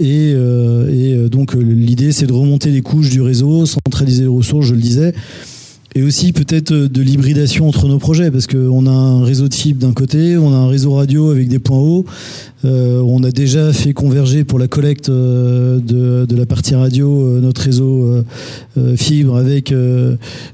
Et, 0.00 0.30
et, 0.30 1.28
donc 1.30 1.54
l'idée, 1.54 2.10
c'est 2.10 2.26
de 2.26 2.32
remonter 2.32 2.72
les 2.72 2.80
couches 2.80 3.10
du 3.10 3.20
réseau, 3.20 3.66
centraliser 3.66 4.22
les 4.22 4.28
ressources, 4.28 4.66
je 4.66 4.74
le 4.74 4.80
disais 4.80 5.14
et 5.94 6.02
aussi 6.02 6.32
peut-être 6.32 6.72
euh, 6.72 6.88
de 6.88 7.02
l'hybridation 7.02 7.68
entre 7.68 7.86
nos 7.86 7.98
projets 7.98 8.30
parce 8.30 8.46
qu'on 8.46 8.86
a 8.86 8.90
un 8.90 9.24
réseau 9.24 9.48
de 9.48 9.54
fibre 9.54 9.86
d'un 9.86 9.92
côté, 9.92 10.36
on 10.36 10.52
a 10.52 10.56
un 10.56 10.68
réseau 10.68 10.92
radio 10.94 11.30
avec 11.30 11.48
des 11.48 11.58
points 11.58 11.78
hauts, 11.78 12.04
euh, 12.64 13.02
on 13.06 13.22
a 13.22 13.30
déjà 13.30 13.72
fait 13.72 13.92
converger 13.92 14.44
pour 14.44 14.58
la 14.58 14.68
collecte 14.68 15.08
euh, 15.08 15.78
de, 15.78 16.24
de, 16.24 16.36
la 16.36 16.46
partie 16.46 16.74
radio 16.74 17.26
euh, 17.26 17.40
notre 17.40 17.60
réseau 17.60 18.04
euh, 18.04 18.24
euh, 18.78 18.96
fibre 18.96 19.36
avec 19.36 19.74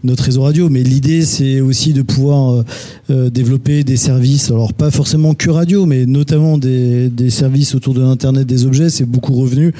notre 0.05 0.25
réseau 0.25 0.43
radio, 0.43 0.69
mais 0.69 0.83
l'idée 0.83 1.23
c'est 1.23 1.61
aussi 1.61 1.93
de 1.93 2.03
pouvoir 2.03 2.65
développer 3.09 3.83
des 3.85 3.97
services, 3.97 4.51
alors 4.51 4.73
pas 4.73 4.91
forcément 4.91 5.35
que 5.35 5.51
radio, 5.51 5.87
mais 5.87 6.07
notamment 6.07 6.59
des, 6.59 7.09
des 7.09 7.31
services 7.31 7.75
autour 7.75 7.95
de 7.95 8.01
l'internet 8.01 8.47
des 8.47 8.67
objets, 8.67 8.91
c'est 8.91 9.05
beaucoup 9.05 9.35
revenu. 9.35 9.73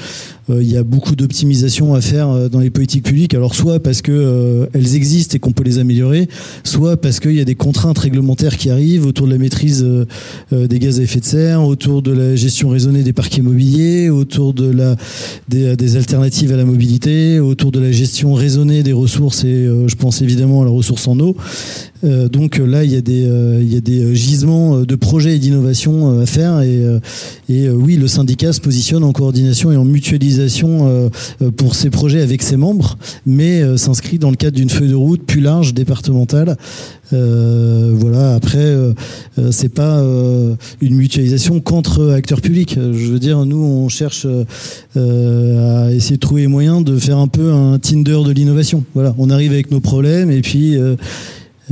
Il 0.59 0.69
y 0.69 0.77
a 0.77 0.83
beaucoup 0.83 1.15
d'optimisation 1.15 1.93
à 1.93 2.01
faire 2.01 2.49
dans 2.49 2.59
les 2.59 2.69
politiques 2.69 3.03
publiques, 3.03 3.33
alors 3.33 3.55
soit 3.55 3.79
parce 3.79 4.01
que 4.01 4.67
elles 4.73 4.95
existent 4.95 5.35
et 5.35 5.39
qu'on 5.39 5.51
peut 5.51 5.63
les 5.63 5.79
améliorer, 5.79 6.27
soit 6.63 6.97
parce 6.97 7.19
qu'il 7.19 7.33
y 7.33 7.39
a 7.39 7.45
des 7.45 7.55
contraintes 7.55 7.99
réglementaires 7.99 8.57
qui 8.57 8.69
arrivent 8.69 9.05
autour 9.05 9.27
de 9.27 9.31
la 9.31 9.37
maîtrise 9.37 9.85
des 10.51 10.79
gaz 10.79 10.99
à 10.99 11.03
effet 11.03 11.19
de 11.19 11.25
serre, 11.25 11.63
autour 11.63 12.01
de 12.01 12.11
la 12.11 12.35
gestion 12.35 12.69
raisonnée 12.69 13.03
des 13.03 13.13
parcs 13.13 13.37
immobiliers, 13.37 14.09
autour 14.09 14.53
de 14.53 14.69
la, 14.69 14.95
des, 15.49 15.75
des, 15.75 15.95
alternatives 15.95 16.51
à 16.53 16.57
la 16.57 16.65
mobilité, 16.65 17.39
autour 17.39 17.71
de 17.71 17.79
la 17.79 17.91
gestion 17.91 18.33
raisonnée 18.33 18.83
des 18.83 18.93
ressources 18.93 19.43
et 19.43 19.47
euh, 19.47 19.87
je 19.87 19.95
pense 19.95 20.21
évidemment 20.21 20.61
à 20.61 20.65
la 20.65 20.71
ressource 20.71 21.07
en 21.07 21.19
eau. 21.19 21.35
Euh, 22.03 22.27
donc 22.27 22.57
là, 22.57 22.83
il 22.83 22.91
y 22.91 22.95
a 22.95 23.01
des, 23.01 23.25
euh, 23.25 23.61
y 23.63 23.75
a 23.75 23.81
des 23.81 24.15
gisements 24.15 24.81
de 24.81 24.95
projets 24.95 25.35
et 25.35 25.39
d'innovation 25.39 26.19
à 26.19 26.25
faire 26.25 26.61
et, 26.61 26.81
et 27.49 27.69
oui, 27.69 27.95
le 27.95 28.07
syndicat 28.07 28.53
se 28.53 28.61
positionne 28.61 29.03
en 29.03 29.11
coordination 29.11 29.71
et 29.71 29.77
en 29.77 29.85
mutualisation 29.85 31.09
pour 31.57 31.75
ces 31.75 31.89
projets 31.89 32.21
avec 32.21 32.41
ses 32.41 32.57
membres, 32.57 32.97
mais 33.25 33.77
s'inscrit 33.77 34.19
dans 34.19 34.29
le 34.29 34.35
cadre 34.35 34.55
d'une 34.55 34.69
feuille 34.69 34.89
de 34.89 34.95
route 34.95 35.23
plus 35.23 35.41
large, 35.41 35.73
départementale, 35.73 36.57
euh, 37.13 37.91
voilà. 37.93 38.35
Après, 38.35 38.59
euh, 38.59 38.93
c'est 39.51 39.73
pas 39.73 39.99
euh, 39.99 40.55
une 40.81 40.95
mutualisation 40.95 41.59
contre 41.59 42.11
acteurs 42.11 42.41
publics. 42.41 42.75
Je 42.75 43.11
veux 43.11 43.19
dire, 43.19 43.45
nous, 43.45 43.63
on 43.63 43.89
cherche 43.89 44.25
à 44.95 45.91
essayer 45.91 46.15
de 46.15 46.21
trouver 46.21 46.47
moyen 46.47 46.81
de 46.81 46.97
faire 46.97 47.17
un 47.17 47.27
peu 47.27 47.51
un 47.51 47.79
Tinder 47.79 48.19
de 48.25 48.31
l'innovation. 48.31 48.83
Voilà. 48.93 49.15
On 49.17 49.29
arrive 49.29 49.51
avec 49.51 49.71
nos 49.71 49.79
problèmes 49.79 50.31
et 50.31 50.41
puis 50.41 50.77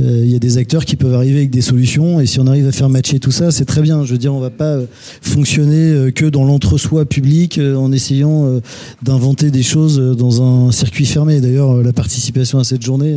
il 0.00 0.30
y 0.30 0.34
a 0.34 0.38
des 0.38 0.58
acteurs 0.58 0.84
qui 0.84 0.96
peuvent 0.96 1.14
arriver 1.14 1.38
avec 1.38 1.50
des 1.50 1.60
solutions 1.60 2.20
et 2.20 2.26
si 2.26 2.40
on 2.40 2.46
arrive 2.46 2.66
à 2.66 2.72
faire 2.72 2.88
matcher 2.88 3.20
tout 3.20 3.30
ça, 3.30 3.50
c'est 3.50 3.64
très 3.64 3.82
bien. 3.82 4.04
Je 4.04 4.12
veux 4.12 4.18
dire, 4.18 4.34
on 4.34 4.40
va 4.40 4.50
pas 4.50 4.78
fonctionner 5.22 6.12
que 6.12 6.26
dans 6.26 6.44
l'entre-soi 6.44 7.04
public 7.04 7.58
en 7.58 7.92
essayant 7.92 8.60
d'inventer 9.02 9.50
des 9.50 9.62
choses 9.62 9.98
dans 10.16 10.42
un 10.42 10.72
circuit 10.72 11.06
fermé. 11.06 11.40
D'ailleurs, 11.40 11.82
la 11.82 11.92
participation 11.92 12.58
à 12.58 12.64
cette 12.64 12.82
journée, 12.82 13.16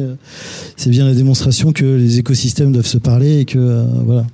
c'est 0.77 0.89
bien 0.89 1.05
la 1.05 1.13
démonstration 1.13 1.71
que 1.71 1.85
les 1.85 2.19
écosystèmes 2.19 2.71
doivent 2.71 2.85
se 2.85 2.97
parler 2.97 3.39
et 3.39 3.45
que 3.45 3.59
euh, 3.59 3.83
voilà. 4.05 4.25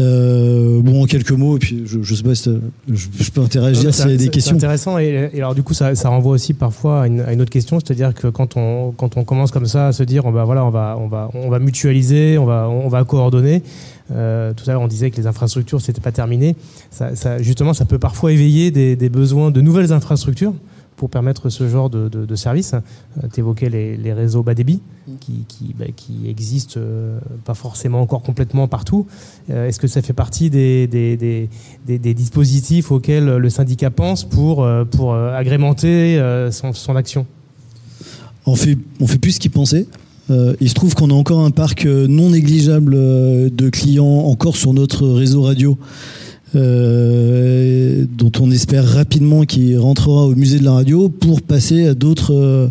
Euh, 0.00 0.80
bon, 0.80 1.02
en 1.02 1.06
quelques 1.06 1.32
mots, 1.32 1.56
et 1.56 1.58
puis 1.58 1.82
je, 1.84 2.02
je 2.02 2.14
sais 2.14 2.22
pas 2.22 2.34
si 2.34 2.50
je, 2.88 3.06
je, 3.18 3.30
peux 3.30 3.42
interagir 3.42 3.94
s'il 3.94 4.10
y 4.10 4.14
a 4.14 4.16
des 4.16 4.28
questions. 4.28 4.52
C'est 4.58 4.64
intéressant 4.64 4.98
et, 4.98 5.30
et, 5.34 5.38
alors 5.38 5.54
du 5.54 5.62
coup, 5.62 5.74
ça, 5.74 5.94
ça 5.94 6.08
renvoie 6.08 6.32
aussi 6.32 6.54
parfois 6.54 7.02
à 7.02 7.06
une, 7.06 7.20
à 7.20 7.32
une 7.32 7.42
autre 7.42 7.50
question, 7.50 7.78
c'est-à-dire 7.78 8.14
que 8.14 8.28
quand 8.28 8.56
on 8.56 8.92
quand 8.92 9.16
on 9.16 9.24
commence 9.24 9.50
comme 9.50 9.66
ça 9.66 9.88
à 9.88 9.92
se 9.92 10.02
dire, 10.02 10.24
on 10.24 10.30
va 10.30 10.44
voilà, 10.44 10.64
on 10.64 10.70
va 10.70 10.96
on 10.98 11.08
va 11.08 11.30
on 11.34 11.50
va 11.50 11.58
mutualiser, 11.58 11.91
on 12.38 12.44
va 12.44 12.68
on 12.68 12.88
va 12.88 13.04
coordonner. 13.04 13.62
Euh, 14.14 14.52
tout 14.52 14.68
à 14.68 14.72
l'heure, 14.72 14.82
on 14.82 14.88
disait 14.88 15.10
que 15.10 15.16
les 15.16 15.26
infrastructures, 15.26 15.80
c'était 15.80 16.00
pas 16.00 16.12
terminé. 16.12 16.56
Ça, 16.90 17.40
justement, 17.40 17.74
ça 17.74 17.84
peut 17.84 17.98
parfois 17.98 18.32
éveiller 18.32 18.70
des, 18.70 19.08
besoins 19.08 19.50
de 19.50 19.60
nouvelles 19.60 19.92
infrastructures 19.92 20.54
pour 20.96 21.10
permettre 21.10 21.48
ce 21.48 21.68
genre 21.68 21.90
de, 21.90 22.08
de, 22.08 22.34
service. 22.36 22.74
Euh, 22.74 23.26
tu 23.32 23.40
évoquais 23.40 23.68
les, 23.68 24.12
réseaux 24.12 24.42
bas 24.42 24.54
débit 24.54 24.80
qui, 25.20 25.74
bah, 25.76 25.86
existent 26.26 26.78
euh, 26.78 27.18
pas 27.44 27.54
forcément 27.54 28.00
encore 28.02 28.22
complètement 28.22 28.68
partout. 28.68 29.06
Est-ce 29.48 29.80
que 29.80 29.88
ça 29.88 30.02
fait 30.02 30.12
partie 30.12 30.50
des, 30.50 31.48
dispositifs 31.86 32.92
auxquels 32.92 33.26
le 33.26 33.50
syndicat 33.50 33.90
pense 33.90 34.24
pour, 34.24 34.66
agrémenter 34.66 36.20
son, 36.50 36.72
son 36.72 36.96
action? 36.96 37.26
On 38.44 38.56
fait, 38.56 38.76
on 39.00 39.06
fait 39.06 39.18
plus 39.18 39.32
ce 39.32 39.40
qu'il 39.40 39.52
pensait. 39.52 39.86
Euh, 40.30 40.54
il 40.60 40.68
se 40.68 40.74
trouve 40.74 40.94
qu'on 40.94 41.10
a 41.10 41.14
encore 41.14 41.40
un 41.44 41.50
parc 41.50 41.84
non 41.84 42.30
négligeable 42.30 42.94
de 42.94 43.68
clients 43.70 44.06
encore 44.06 44.56
sur 44.56 44.72
notre 44.72 45.06
réseau 45.08 45.42
radio. 45.42 45.78
Euh, 46.54 48.04
dont 48.14 48.30
on 48.38 48.50
espère 48.50 48.86
rapidement 48.86 49.44
qu'il 49.44 49.78
rentrera 49.78 50.26
au 50.26 50.34
musée 50.34 50.58
de 50.58 50.64
la 50.64 50.72
radio 50.72 51.08
pour 51.08 51.40
passer 51.40 51.86
à 51.86 51.94
d'autres 51.94 52.34
euh, 52.34 52.68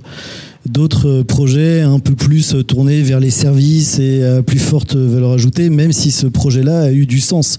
d'autres 0.70 1.24
projets 1.24 1.82
un 1.82 1.98
peu 1.98 2.14
plus 2.14 2.56
tournés 2.68 3.02
vers 3.02 3.20
les 3.20 3.32
services 3.32 3.98
et 3.98 4.24
à 4.24 4.44
plus 4.44 4.60
forte 4.60 4.96
valeur 4.96 5.32
ajoutée, 5.32 5.72
même 5.72 5.92
si 5.92 6.12
ce 6.12 6.28
projet-là 6.28 6.82
a 6.82 6.92
eu 6.92 7.08
du 7.08 7.20
sens. 7.20 7.58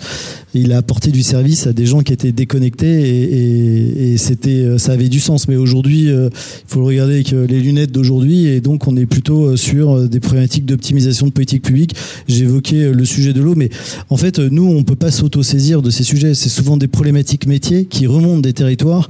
Il 0.55 0.73
a 0.73 0.79
apporté 0.79 1.11
du 1.11 1.23
service 1.23 1.67
à 1.67 1.73
des 1.73 1.87
gens 1.87 2.01
qui 2.01 2.13
étaient 2.13 2.33
déconnectés 2.33 2.87
et, 2.87 3.23
et, 3.23 4.13
et 4.13 4.17
c'était, 4.17 4.79
ça 4.79 4.93
avait 4.93 5.09
du 5.09 5.21
sens. 5.21 5.49
Mais 5.49 5.57
aujourd'hui, 5.57 6.09
il 6.09 6.31
faut 6.67 6.81
le 6.81 6.87
regarder 6.87 7.15
avec 7.15 7.31
les 7.31 7.61
lunettes 7.61 7.93
d'aujourd'hui 7.93 8.47
et 8.47 8.61
donc 8.61 8.87
on 8.87 8.97
est 8.97 9.07
plutôt 9.07 9.57
sur 9.57 10.09
des 10.09 10.21
problématiques 10.21 10.67
d'optimisation 10.67 11.27
de 11.27 11.33
politique 11.33 11.63
publique. 11.63 11.95
J'évoquais 12.29 12.93
le 12.93 13.05
sujet 13.05 13.33
de 13.33 13.41
l'eau, 13.41 13.55
mais 13.57 13.71
en 14.11 14.17
fait, 14.17 14.39
nous, 14.39 14.67
on 14.67 14.83
peut 14.83 14.97
pas 14.97 15.11
s'auto-saisir 15.11 15.83
de 15.83 15.91
ces 15.91 16.05
sujets. 16.05 16.35
C'est 16.35 16.49
souvent 16.49 16.77
des 16.77 16.89
problématiques 16.89 17.47
métiers 17.47 17.87
qui 17.87 18.07
remontent 18.07 18.41
des 18.41 18.53
territoires 18.53 19.09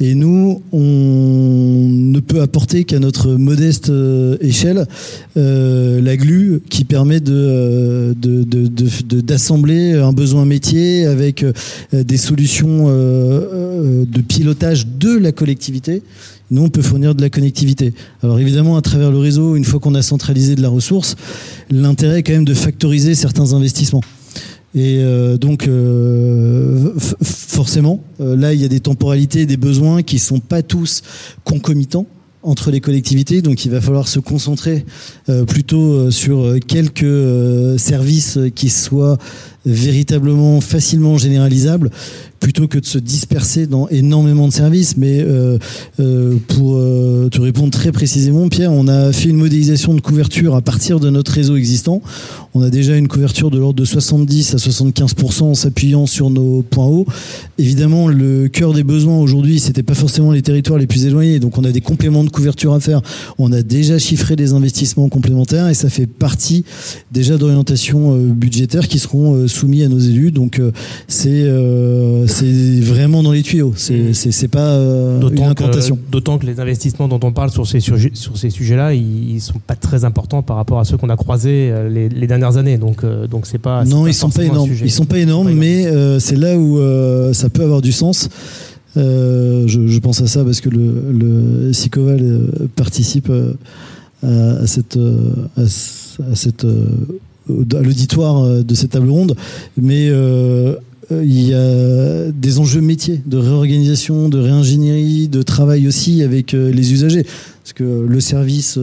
et 0.00 0.14
nous, 0.14 0.62
on 0.72 1.86
ne 1.88 2.20
peut 2.20 2.40
apporter 2.40 2.84
qu'à 2.84 2.98
notre 2.98 3.32
modeste 3.34 3.92
échelle 4.40 4.86
euh, 5.36 6.00
la 6.00 6.16
glue 6.16 6.60
qui 6.68 6.84
permet 6.84 7.20
de, 7.20 8.14
de, 8.20 8.42
de, 8.44 8.66
de, 8.66 9.20
d'assembler 9.20 9.92
un 9.92 10.12
besoin 10.12 10.44
métier 10.44 10.79
avec 11.06 11.42
euh, 11.42 11.52
des 11.92 12.16
solutions 12.16 12.86
euh, 12.88 14.04
de 14.06 14.20
pilotage 14.20 14.86
de 14.86 15.16
la 15.16 15.32
collectivité. 15.32 16.02
Nous, 16.50 16.62
on 16.62 16.68
peut 16.68 16.82
fournir 16.82 17.14
de 17.14 17.22
la 17.22 17.30
connectivité. 17.30 17.94
Alors 18.22 18.38
évidemment, 18.40 18.76
à 18.76 18.82
travers 18.82 19.10
le 19.10 19.18
réseau, 19.18 19.56
une 19.56 19.64
fois 19.64 19.78
qu'on 19.78 19.94
a 19.94 20.02
centralisé 20.02 20.56
de 20.56 20.62
la 20.62 20.68
ressource, 20.68 21.16
l'intérêt 21.70 22.18
est 22.18 22.22
quand 22.22 22.32
même 22.32 22.44
de 22.44 22.54
factoriser 22.54 23.14
certains 23.14 23.52
investissements. 23.52 24.02
Et 24.74 24.98
euh, 25.00 25.36
donc, 25.36 25.66
euh, 25.66 26.92
forcément, 27.22 28.04
euh, 28.20 28.36
là, 28.36 28.54
il 28.54 28.60
y 28.60 28.64
a 28.64 28.68
des 28.68 28.80
temporalités, 28.80 29.46
des 29.46 29.56
besoins 29.56 30.02
qui 30.02 30.18
sont 30.18 30.38
pas 30.38 30.62
tous 30.62 31.02
concomitants 31.44 32.06
entre 32.42 32.70
les 32.70 32.80
collectivités, 32.80 33.42
donc 33.42 33.66
il 33.66 33.70
va 33.70 33.82
falloir 33.82 34.08
se 34.08 34.18
concentrer 34.18 34.86
euh, 35.28 35.44
plutôt 35.44 36.10
sur 36.10 36.54
quelques 36.66 37.02
euh, 37.02 37.76
services 37.76 38.38
qui 38.54 38.70
soient 38.70 39.18
véritablement 39.66 40.60
facilement 40.60 41.18
généralisables 41.18 41.90
plutôt 42.40 42.66
que 42.66 42.78
de 42.78 42.86
se 42.86 42.98
disperser 42.98 43.66
dans 43.66 43.86
énormément 43.88 44.48
de 44.48 44.52
services. 44.52 44.96
Mais 44.96 45.20
euh, 45.20 45.58
euh, 46.00 46.36
pour 46.48 46.76
euh, 46.76 47.28
te 47.30 47.40
répondre 47.40 47.70
très 47.70 47.92
précisément, 47.92 48.48
Pierre, 48.48 48.72
on 48.72 48.88
a 48.88 49.12
fait 49.12 49.28
une 49.28 49.36
modélisation 49.36 49.94
de 49.94 50.00
couverture 50.00 50.56
à 50.56 50.62
partir 50.62 50.98
de 50.98 51.10
notre 51.10 51.32
réseau 51.32 51.56
existant. 51.56 52.00
On 52.54 52.62
a 52.62 52.70
déjà 52.70 52.96
une 52.96 53.06
couverture 53.06 53.50
de 53.50 53.58
l'ordre 53.58 53.78
de 53.78 53.84
70 53.84 54.54
à 54.54 54.56
75% 54.56 55.42
en 55.42 55.54
s'appuyant 55.54 56.06
sur 56.06 56.30
nos 56.30 56.62
points 56.62 56.86
hauts. 56.86 57.06
Évidemment, 57.58 58.08
le 58.08 58.48
cœur 58.48 58.72
des 58.72 58.82
besoins 58.82 59.18
aujourd'hui, 59.18 59.60
c'était 59.60 59.82
pas 59.82 59.94
forcément 59.94 60.32
les 60.32 60.42
territoires 60.42 60.78
les 60.78 60.86
plus 60.86 61.04
éloignés. 61.04 61.38
Donc 61.38 61.58
on 61.58 61.64
a 61.64 61.70
des 61.70 61.82
compléments 61.82 62.24
de 62.24 62.30
couverture 62.30 62.72
à 62.72 62.80
faire. 62.80 63.02
On 63.38 63.52
a 63.52 63.62
déjà 63.62 63.98
chiffré 63.98 64.34
des 64.34 64.54
investissements 64.54 65.10
complémentaires 65.10 65.68
et 65.68 65.74
ça 65.74 65.90
fait 65.90 66.06
partie 66.06 66.64
déjà 67.12 67.36
d'orientations 67.36 68.16
budgétaires 68.16 68.88
qui 68.88 68.98
seront 68.98 69.46
soumis 69.50 69.84
à 69.84 69.88
nos 69.88 69.98
élus. 69.98 70.30
Donc 70.30 70.60
c'est 71.08 71.46
c'est 72.26 72.80
vraiment 72.80 73.22
dans 73.22 73.32
les 73.32 73.42
tuyaux. 73.42 73.72
C'est 73.76 74.14
c'est 74.14 74.48
pas 74.48 74.60
euh, 74.60 75.28
une 75.30 75.42
incantation. 75.42 75.98
D'autant 76.10 76.38
que 76.38 76.46
les 76.46 76.60
investissements 76.60 77.08
dont 77.08 77.20
on 77.22 77.32
parle 77.32 77.50
sur 77.50 77.66
ces 77.66 77.80
sur 77.80 77.98
ces 78.36 78.50
sujets-là, 78.50 78.94
ils, 78.94 79.40
sont 79.40 79.58
pas 79.58 79.74
très 79.74 80.04
importants 80.04 80.42
par 80.42 80.56
rapport 80.56 80.80
à 80.80 80.84
ceux 80.84 80.96
qu'on 80.96 81.08
a 81.08 81.16
croisés 81.16 81.72
les, 81.88 82.08
les, 82.08 82.26
dernières 82.26 82.56
années. 82.56 82.78
Donc 82.78 83.04
euh, 83.04 83.26
donc 83.26 83.46
c'est 83.46 83.58
pas 83.58 83.84
non, 83.84 84.02
pas 84.02 84.08
ils 84.08 84.14
sont 84.14 84.30
pas 84.30 84.44
énormes. 84.44 84.70
Ils 84.82 84.90
sont 84.90 85.04
pas 85.04 85.18
énormes, 85.18 85.48
pas 85.48 85.54
mais 85.54 85.86
euh, 85.86 86.18
c'est 86.18 86.36
là 86.36 86.56
où 86.56 86.78
euh, 86.78 87.32
ça 87.32 87.48
peut 87.48 87.62
avoir 87.62 87.80
du 87.80 87.92
sens. 87.92 88.28
Je, 88.96 89.66
je, 89.66 89.98
pense 90.00 90.20
à 90.20 90.26
ça 90.26 90.44
parce 90.44 90.60
que 90.60 90.68
le, 90.68 91.12
le 91.12 91.72
Sicoval 91.72 92.40
participe 92.74 93.30
à, 94.22 94.26
à, 94.26 94.66
cette 94.66 94.98
à, 95.56 95.62
à 95.62 96.34
cette 96.34 96.66
à 97.74 97.82
l'auditoire 97.82 98.64
de 98.64 98.74
cette 98.74 98.90
table 98.90 99.10
ronde, 99.10 99.36
mais 99.80 100.10
il 101.10 101.48
y 101.48 101.54
a 101.54 102.30
des 102.30 102.58
enjeux 102.58 102.80
métiers, 102.80 103.20
de 103.26 103.36
réorganisation, 103.36 104.28
de 104.28 104.38
réingénierie, 104.38 105.28
de 105.28 105.42
travail 105.42 105.88
aussi 105.88 106.22
avec 106.22 106.52
les 106.52 106.92
usagers. 106.92 107.24
Parce 107.62 107.72
que 107.72 108.06
le 108.08 108.20
service 108.20 108.78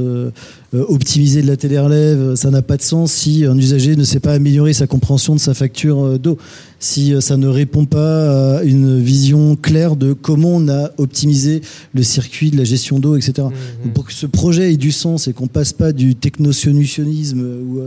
euh, 0.77 0.81
euh, 0.81 0.85
optimisé 0.87 1.41
de 1.41 1.47
la 1.47 1.57
télé-relève, 1.57 2.35
ça 2.35 2.49
n'a 2.49 2.61
pas 2.61 2.77
de 2.77 2.81
sens 2.81 3.11
si 3.11 3.45
un 3.45 3.57
usager 3.57 3.95
ne 3.95 4.03
sait 4.03 4.19
pas 4.19 4.33
améliorer 4.33 4.73
sa 4.73 4.87
compréhension 4.87 5.35
de 5.35 5.39
sa 5.39 5.53
facture 5.53 6.03
euh, 6.03 6.17
d'eau. 6.17 6.37
Si 6.79 7.15
ça 7.21 7.37
ne 7.37 7.47
répond 7.47 7.85
pas 7.85 8.57
à 8.57 8.63
une 8.63 8.99
vision 9.01 9.55
claire 9.55 9.95
de 9.95 10.13
comment 10.13 10.55
on 10.55 10.67
a 10.69 10.91
optimisé 10.97 11.61
le 11.93 12.03
circuit 12.03 12.51
de 12.51 12.57
la 12.57 12.65
gestion 12.65 12.99
d'eau, 12.99 13.15
etc. 13.15 13.47
Mmh, 13.47 13.87
mmh. 13.87 13.93
Pour 13.93 14.05
que 14.05 14.13
ce 14.13 14.27
projet 14.27 14.73
ait 14.73 14.77
du 14.77 14.91
sens 14.91 15.27
et 15.27 15.33
qu'on 15.33 15.47
passe 15.47 15.73
pas 15.73 15.91
du 15.91 16.13
technosolutionnisme 16.13 17.41
ou 17.41 17.81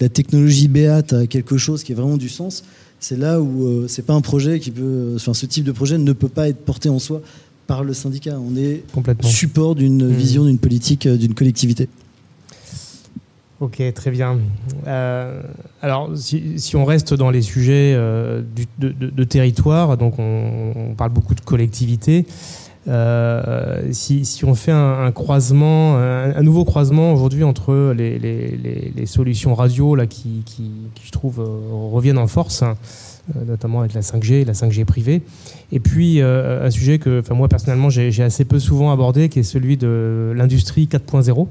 la 0.00 0.08
technologie 0.08 0.66
béate 0.66 1.12
à 1.12 1.28
quelque 1.28 1.56
chose 1.56 1.84
qui 1.84 1.92
a 1.92 1.94
vraiment 1.94 2.16
du 2.16 2.28
sens, 2.28 2.64
c'est 2.98 3.16
là 3.16 3.40
où 3.40 3.84
c'est 3.86 4.04
pas 4.04 4.14
un 4.14 4.20
projet 4.20 4.58
qui 4.58 4.72
peut, 4.72 5.12
enfin 5.14 5.34
ce 5.34 5.46
type 5.46 5.62
de 5.62 5.72
projet 5.72 5.96
ne 5.96 6.12
peut 6.12 6.28
pas 6.28 6.48
être 6.48 6.64
porté 6.64 6.88
en 6.88 6.98
soi 6.98 7.22
par 7.66 7.84
le 7.84 7.94
syndicat. 7.94 8.38
On 8.38 8.56
est 8.56 8.82
Complètement. 8.92 9.28
support 9.28 9.74
d'une 9.74 10.06
mmh. 10.06 10.12
vision, 10.12 10.44
d'une 10.44 10.58
politique, 10.58 11.06
euh, 11.06 11.16
d'une 11.16 11.34
collectivité. 11.34 11.88
Ok, 13.62 13.80
très 13.94 14.10
bien. 14.10 14.40
Euh, 14.88 15.40
alors, 15.82 16.10
si, 16.16 16.74
on 16.74 16.84
reste 16.84 17.14
dans 17.14 17.30
les 17.30 17.42
sujets 17.42 17.94
euh, 17.94 18.42
de, 18.80 19.22
territoire, 19.22 19.96
donc 19.96 20.18
on, 20.18 20.94
parle 20.98 21.12
beaucoup 21.12 21.36
de 21.36 21.40
collectivité. 21.40 22.26
si, 23.92 24.42
on 24.44 24.54
fait 24.56 24.72
un, 24.72 25.12
croisement, 25.12 25.96
un, 25.96 26.42
nouveau 26.42 26.64
croisement 26.64 27.12
aujourd'hui 27.12 27.44
entre 27.44 27.94
les, 27.96 29.06
solutions 29.06 29.54
radio 29.54 29.94
là, 29.94 30.08
qui, 30.08 30.42
je 31.00 31.12
trouve, 31.12 31.40
reviennent 31.92 32.18
en 32.18 32.26
force, 32.26 32.64
hein, 32.64 32.76
notamment 33.46 33.78
avec 33.78 33.94
la 33.94 34.00
5G 34.00 34.32
et 34.32 34.44
la 34.44 34.54
5G 34.54 34.84
privée, 34.84 35.22
et 35.72 35.80
puis, 35.80 36.20
euh, 36.20 36.66
un 36.66 36.70
sujet 36.70 36.98
que 36.98 37.22
moi, 37.32 37.48
personnellement, 37.48 37.88
j'ai 37.88 38.22
assez 38.22 38.44
peu 38.44 38.58
souvent 38.58 38.92
abordé, 38.92 39.30
qui 39.30 39.38
est 39.38 39.44
celui 39.44 39.78
de 39.78 40.32
l'industrie 40.36 40.86
4.0. 40.86 41.48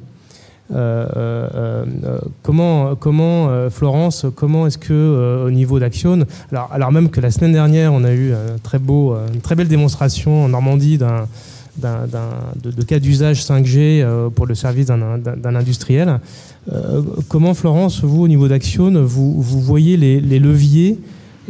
Euh, 0.74 1.07
euh, 1.15 2.19
comment, 2.43 2.95
comment 2.95 3.69
Florence, 3.69 4.26
comment 4.36 4.67
est-ce 4.67 4.78
que 4.78 5.43
au 5.45 5.51
niveau 5.51 5.80
d'Action, 5.80 6.26
alors, 6.51 6.69
alors 6.72 6.91
même 6.91 7.09
que 7.09 7.19
la 7.19 7.32
semaine 7.32 7.53
dernière, 7.53 7.93
on 7.93 8.03
a 8.03 8.13
eu 8.13 8.34
un 8.34 8.57
très 8.63 8.80
beau, 8.80 9.15
une 9.34 9.41
très 9.41 9.55
belle 9.55 9.67
démonstration 9.67 10.45
en 10.45 10.49
Normandie 10.49 10.97
d'un 10.97 11.28
de, 11.78 12.84
cas 12.84 12.99
d'usage 12.99 13.43
5G 13.43 14.30
pour 14.32 14.45
le 14.45 14.55
service 14.55 14.88
d'un 14.88 15.55
industriel. 15.55 16.19
comment, 17.28 17.53
Florence, 17.53 18.03
vous, 18.03 18.24
au 18.24 18.28
niveau 18.28 18.47
d'Action, 18.47 18.91
vous, 19.03 19.41
vous 19.41 19.61
voyez 19.61 19.97
les, 19.97 20.22
les 20.22 20.39
leviers 20.39 20.99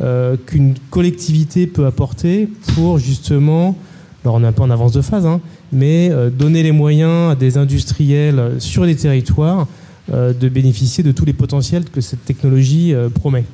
euh, 0.02 0.38
qu'une 0.48 0.74
collectivité 0.90 1.68
peut 1.68 1.86
apporter 1.86 2.50
pour 2.74 2.98
justement, 2.98 3.76
alors 4.24 4.36
on 4.36 4.44
est 4.44 4.48
un 4.48 4.52
peu 4.54 4.64
en 4.64 4.70
avance 4.72 4.94
de 4.94 5.02
phase, 5.02 5.26
hein, 5.26 5.42
mais 5.72 6.10
euh, 6.12 6.30
donner 6.30 6.64
les 6.64 6.72
moyens 6.72 7.32
à 7.32 7.36
des 7.36 7.58
industriels 7.58 8.56
sur 8.60 8.86
les 8.86 8.96
territoires 8.96 9.68
euh, 10.12 10.34
de 10.34 10.50
bénéficier 10.50 11.04
de 11.04 11.12
tous 11.12 11.26
les 11.26 11.34
potentiels 11.34 11.86
que 11.86 12.02
cette 12.02 12.26
technologie 12.26 12.94
promet. 13.16 13.46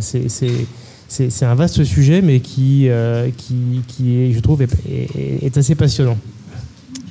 c'est 0.00 1.42
un 1.42 1.54
vaste 1.54 1.84
sujet, 1.84 2.22
mais 2.22 2.40
qui, 2.40 2.88
qui, 3.36 3.54
qui 3.86 4.16
est, 4.16 4.32
je 4.32 4.40
trouve, 4.40 4.62
est 4.62 5.56
assez 5.56 5.74
passionnant. 5.74 6.16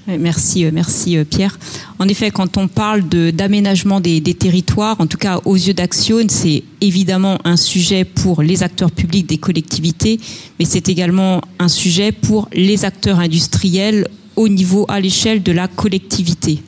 Merci, 0.07 0.65
euh, 0.65 0.71
merci 0.73 1.17
euh, 1.17 1.23
Pierre. 1.23 1.57
En 1.97 2.07
effet, 2.07 2.29
quand 2.29 2.57
on 2.57 2.67
parle 2.67 3.03
d'aménagement 3.07 4.01
des, 4.01 4.19
des, 4.19 4.33
territoires, 4.33 4.99
en 4.99 5.07
tout 5.07 5.17
cas 5.17 5.39
aux 5.45 5.55
yeux 5.55 5.73
d'Action, 5.73 6.17
c'est 6.27 6.63
évidemment 6.81 7.39
un 7.45 7.55
sujet 7.55 8.03
pour 8.03 8.41
les 8.41 8.63
acteurs 8.63 8.91
publics 8.91 9.27
des 9.27 9.37
collectivités, 9.37 10.19
mais 10.59 10.65
c'est 10.65 10.89
également 10.89 11.41
un 11.57 11.69
sujet 11.69 12.11
pour 12.11 12.49
les 12.51 12.83
acteurs 12.83 13.19
industriels 13.19 14.07
au 14.35 14.47
niveau, 14.47 14.85
à 14.87 14.99
l'échelle 14.99 15.43
de 15.43 15.51
la 15.51 15.67
collectivité. 15.67 16.59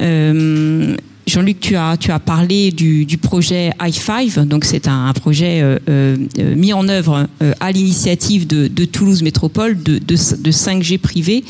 Euh, 0.00 0.96
Jean-Luc, 1.26 1.60
tu 1.60 1.74
as, 1.76 1.96
tu 1.96 2.10
as 2.10 2.18
parlé 2.18 2.70
du, 2.70 3.18
projet 3.18 3.70
i5, 3.80 4.44
donc 4.44 4.64
c'est 4.64 4.88
un, 4.88 5.10
projet 5.14 5.62
euh, 5.62 5.78
euh, 5.88 6.16
mis 6.54 6.74
en 6.74 6.86
œuvre 6.88 7.26
à 7.60 7.72
l'initiative 7.72 8.46
de, 8.46 8.84
Toulouse 8.84 9.22
Métropole 9.22 9.82
de, 9.82 9.98
de, 9.98 10.16
5G 10.16 10.98
privé. 10.98 11.42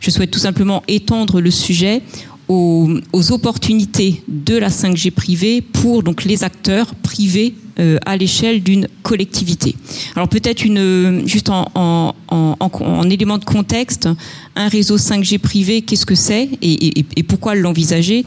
Je 0.00 0.10
souhaite 0.10 0.30
tout 0.30 0.38
simplement 0.38 0.82
étendre 0.86 1.40
le 1.40 1.50
sujet 1.50 2.02
aux, 2.48 3.00
opportunités 3.30 4.22
de 4.28 4.56
la 4.56 4.68
5G 4.68 5.10
privée 5.10 5.62
pour 5.62 6.02
donc 6.02 6.24
les 6.24 6.44
acteurs 6.44 6.94
privés 6.96 7.54
à 7.78 8.16
l'échelle 8.16 8.62
d'une 8.62 8.86
collectivité. 9.02 9.74
Alors 10.14 10.28
peut-être 10.28 10.64
une 10.64 11.22
juste 11.26 11.48
en, 11.48 11.70
en, 11.74 12.14
en, 12.28 13.10
élément 13.10 13.38
de 13.38 13.44
contexte, 13.44 14.08
un 14.56 14.68
réseau 14.68 14.98
5G 14.98 15.38
privé, 15.38 15.82
qu'est-ce 15.82 16.06
que 16.06 16.14
c'est 16.14 16.48
et, 16.60 17.22
pourquoi 17.22 17.54
l'envisager? 17.54 18.24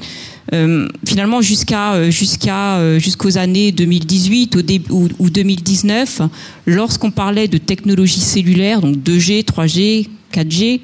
Euh, 0.54 0.88
finalement 1.08 1.42
jusqu'à 1.42 1.94
euh, 1.94 2.12
jusqu'à 2.12 2.76
euh, 2.76 3.00
jusqu'aux 3.00 3.40
années 3.40 3.72
2018 3.72 4.56
ou, 4.92 5.08
ou 5.18 5.30
2019, 5.32 6.22
lorsqu'on 6.68 7.10
parlait 7.10 7.48
de 7.48 7.58
technologie 7.58 8.20
cellulaire, 8.20 8.80
donc 8.80 8.98
2G, 8.98 9.44
3G, 9.44 10.08
4G, 10.32 10.82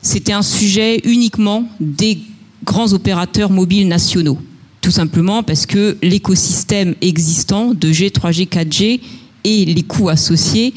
c'était 0.00 0.32
un 0.32 0.42
sujet 0.42 1.00
uniquement 1.04 1.68
des 1.78 2.18
grands 2.64 2.92
opérateurs 2.94 3.50
mobiles 3.50 3.86
nationaux. 3.86 4.38
Tout 4.86 4.92
simplement 4.92 5.42
parce 5.42 5.66
que 5.66 5.96
l'écosystème 6.00 6.94
existant, 7.00 7.74
2G, 7.74 8.12
3G, 8.12 8.46
4G, 8.46 9.00
et 9.42 9.64
les 9.64 9.82
coûts 9.82 10.08
associés 10.08 10.74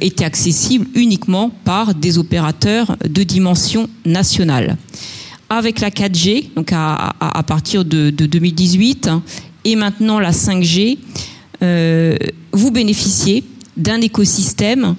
étaient 0.00 0.24
accessibles 0.24 0.88
uniquement 0.96 1.48
par 1.64 1.94
des 1.94 2.18
opérateurs 2.18 2.96
de 3.08 3.22
dimension 3.22 3.88
nationale. 4.04 4.76
Avec 5.48 5.78
la 5.78 5.90
4G, 5.90 6.48
donc 6.56 6.70
à, 6.72 7.14
partir 7.46 7.84
de, 7.84 8.10
2018, 8.10 9.10
et 9.64 9.76
maintenant 9.76 10.18
la 10.18 10.32
5G, 10.32 10.98
euh, 11.62 12.16
vous 12.50 12.72
bénéficiez 12.72 13.44
d'un 13.76 14.00
écosystème 14.00 14.96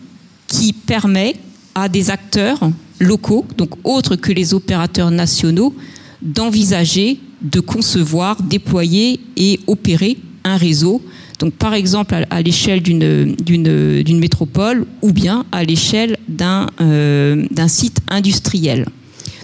qui 0.48 0.72
permet 0.72 1.36
à 1.76 1.90
des 1.90 2.10
acteurs 2.10 2.62
locaux, 3.02 3.46
donc 3.58 3.72
autres 3.84 4.16
que 4.16 4.32
les 4.32 4.54
opérateurs 4.54 5.12
nationaux, 5.12 5.76
d'envisager, 6.22 7.20
de 7.44 7.60
concevoir, 7.60 8.42
déployer 8.42 9.20
et 9.38 9.60
opérer 9.68 10.18
un 10.44 10.58
réseau. 10.58 11.02
Donc, 11.40 11.54
par 11.54 11.74
exemple, 11.74 12.16
à, 12.30 12.42
l'échelle 12.42 12.82
d'une 12.82 14.20
métropole 14.20 14.86
ou 15.02 15.12
bien 15.12 15.46
à 15.52 15.64
l'échelle 15.64 16.18
d'un 16.28 16.68
euh, 16.82 17.46
site 17.68 18.00
industriel. 18.10 18.86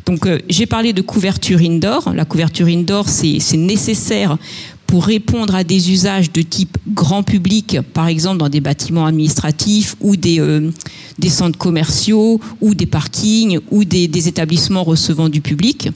Donc 0.09 0.25
euh, 0.25 0.39
j'ai 0.49 0.65
parlé 0.65 0.91
de 0.91 1.01
couverture 1.03 1.59
indoor. 1.59 2.13
La 2.15 2.25
couverture 2.25 2.65
indoor, 2.65 3.07
c'est 3.07 3.57
nécessaire 3.57 4.37
pour 4.87 5.05
répondre 5.05 5.53
à 5.53 5.63
des 5.63 5.91
usages 5.91 6.31
de 6.31 6.41
type 6.41 6.79
grand 6.87 7.21
public, 7.21 7.77
par 7.93 8.07
exemple 8.07 8.39
dans 8.39 8.49
des 8.49 8.59
bâtiments 8.59 9.05
administratifs 9.05 9.95
ou 10.01 10.15
des, 10.15 10.39
euh, 10.39 10.71
des 11.19 11.29
centres 11.29 11.59
commerciaux 11.59 12.41
ou 12.59 12.73
des 12.73 12.87
parkings 12.87 13.59
ou 13.69 13.85
des, 13.85 14.27
établissements 14.27 14.83
recevant 14.83 15.29
du 15.29 15.41
public. 15.41 15.89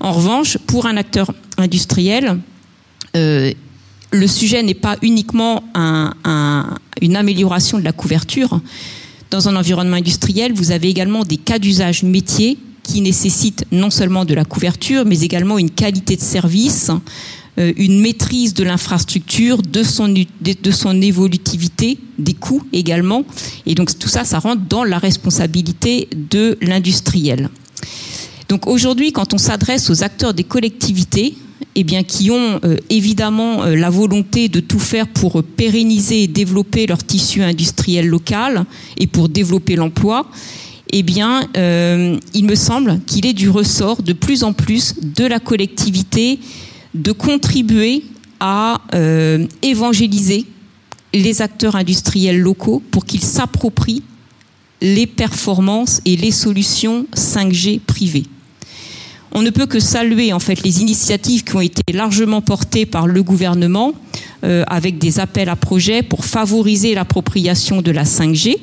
En 0.00 0.12
revanche, 0.12 0.58
pour 0.66 0.86
un 0.86 0.96
acteur 0.96 1.32
industriel, 1.58 2.38
euh, 3.16 3.52
le 4.12 4.26
sujet 4.26 4.62
n'est 4.62 4.74
pas 4.74 4.96
uniquement 5.02 5.62
une 7.02 7.16
amélioration 7.16 7.78
de 7.78 7.84
la 7.84 7.92
couverture. 7.92 8.60
Dans 9.30 9.48
un 9.48 9.56
environnement 9.56 9.96
industriel, 9.96 10.52
vous 10.52 10.70
avez 10.70 10.88
également 10.88 11.24
des 11.24 11.36
cas 11.36 11.58
d'usage 11.58 12.02
métiers 12.02 12.58
qui 12.82 13.00
nécessite 13.00 13.64
non 13.72 13.90
seulement 13.90 14.24
de 14.24 14.34
la 14.34 14.44
couverture, 14.44 15.04
mais 15.04 15.20
également 15.20 15.58
une 15.58 15.70
qualité 15.70 16.14
de 16.14 16.20
service, 16.20 16.90
euh, 17.58 17.72
une 17.76 18.00
maîtrise 18.00 18.54
de 18.54 18.62
l'infrastructure, 18.62 19.60
de 19.62 19.82
son, 19.82 20.08
de 20.08 20.70
son 20.70 21.02
évolutivité, 21.02 21.98
des 22.18 22.34
coûts 22.34 22.62
également. 22.72 23.24
Et 23.66 23.74
donc 23.74 23.98
tout 23.98 24.08
ça, 24.08 24.24
ça 24.24 24.38
rentre 24.38 24.62
dans 24.68 24.84
la 24.84 24.98
responsabilité 24.98 26.08
de 26.30 26.56
l'industriel. 26.62 27.50
Donc 28.48 28.66
aujourd'hui, 28.66 29.12
quand 29.12 29.34
on 29.34 29.38
s'adresse 29.38 29.90
aux 29.90 30.04
acteurs 30.04 30.34
des 30.34 30.44
collectivités, 30.44 31.34
eh 31.74 31.84
bien, 31.84 32.02
qui 32.02 32.30
ont 32.30 32.60
euh, 32.64 32.76
évidemment 32.90 33.62
euh, 33.62 33.76
la 33.76 33.90
volonté 33.90 34.48
de 34.48 34.60
tout 34.60 34.78
faire 34.78 35.06
pour 35.06 35.42
pérenniser 35.42 36.22
et 36.22 36.26
développer 36.26 36.86
leur 36.86 37.04
tissu 37.04 37.42
industriel 37.42 38.06
local 38.06 38.64
et 38.98 39.06
pour 39.06 39.28
développer 39.28 39.76
l'emploi, 39.76 40.26
eh 40.90 41.02
bien, 41.02 41.46
euh, 41.56 42.18
il 42.32 42.46
me 42.46 42.54
semble 42.54 43.00
qu'il 43.06 43.26
est 43.26 43.34
du 43.34 43.50
ressort 43.50 44.02
de 44.02 44.12
plus 44.12 44.42
en 44.42 44.52
plus 44.52 44.94
de 45.02 45.26
la 45.26 45.40
collectivité 45.40 46.38
de 46.94 47.12
contribuer 47.12 48.04
à 48.40 48.80
évangéliser 49.62 50.44
les 51.14 51.40
acteurs 51.40 51.76
industriels 51.76 52.38
locaux 52.38 52.82
pour 52.90 53.06
qu'ils 53.06 53.22
s'approprient 53.22 54.02
les 54.82 55.06
performances 55.06 56.00
et 56.04 56.16
les 56.16 56.30
solutions 56.30 57.06
5G 57.14 57.80
privées. 57.80 58.24
On 59.38 59.42
ne 59.42 59.50
peut 59.50 59.66
que 59.66 59.80
saluer 59.80 60.32
en 60.32 60.40
fait 60.40 60.62
les 60.62 60.80
initiatives 60.80 61.44
qui 61.44 61.54
ont 61.54 61.60
été 61.60 61.92
largement 61.92 62.40
portées 62.40 62.86
par 62.86 63.06
le 63.06 63.22
gouvernement 63.22 63.92
avec 64.42 64.96
des 64.96 65.20
appels 65.20 65.50
à 65.50 65.56
projets 65.56 66.02
pour 66.02 66.24
favoriser 66.24 66.94
l'appropriation 66.94 67.82
de 67.82 67.90
la 67.90 68.04
5G 68.04 68.56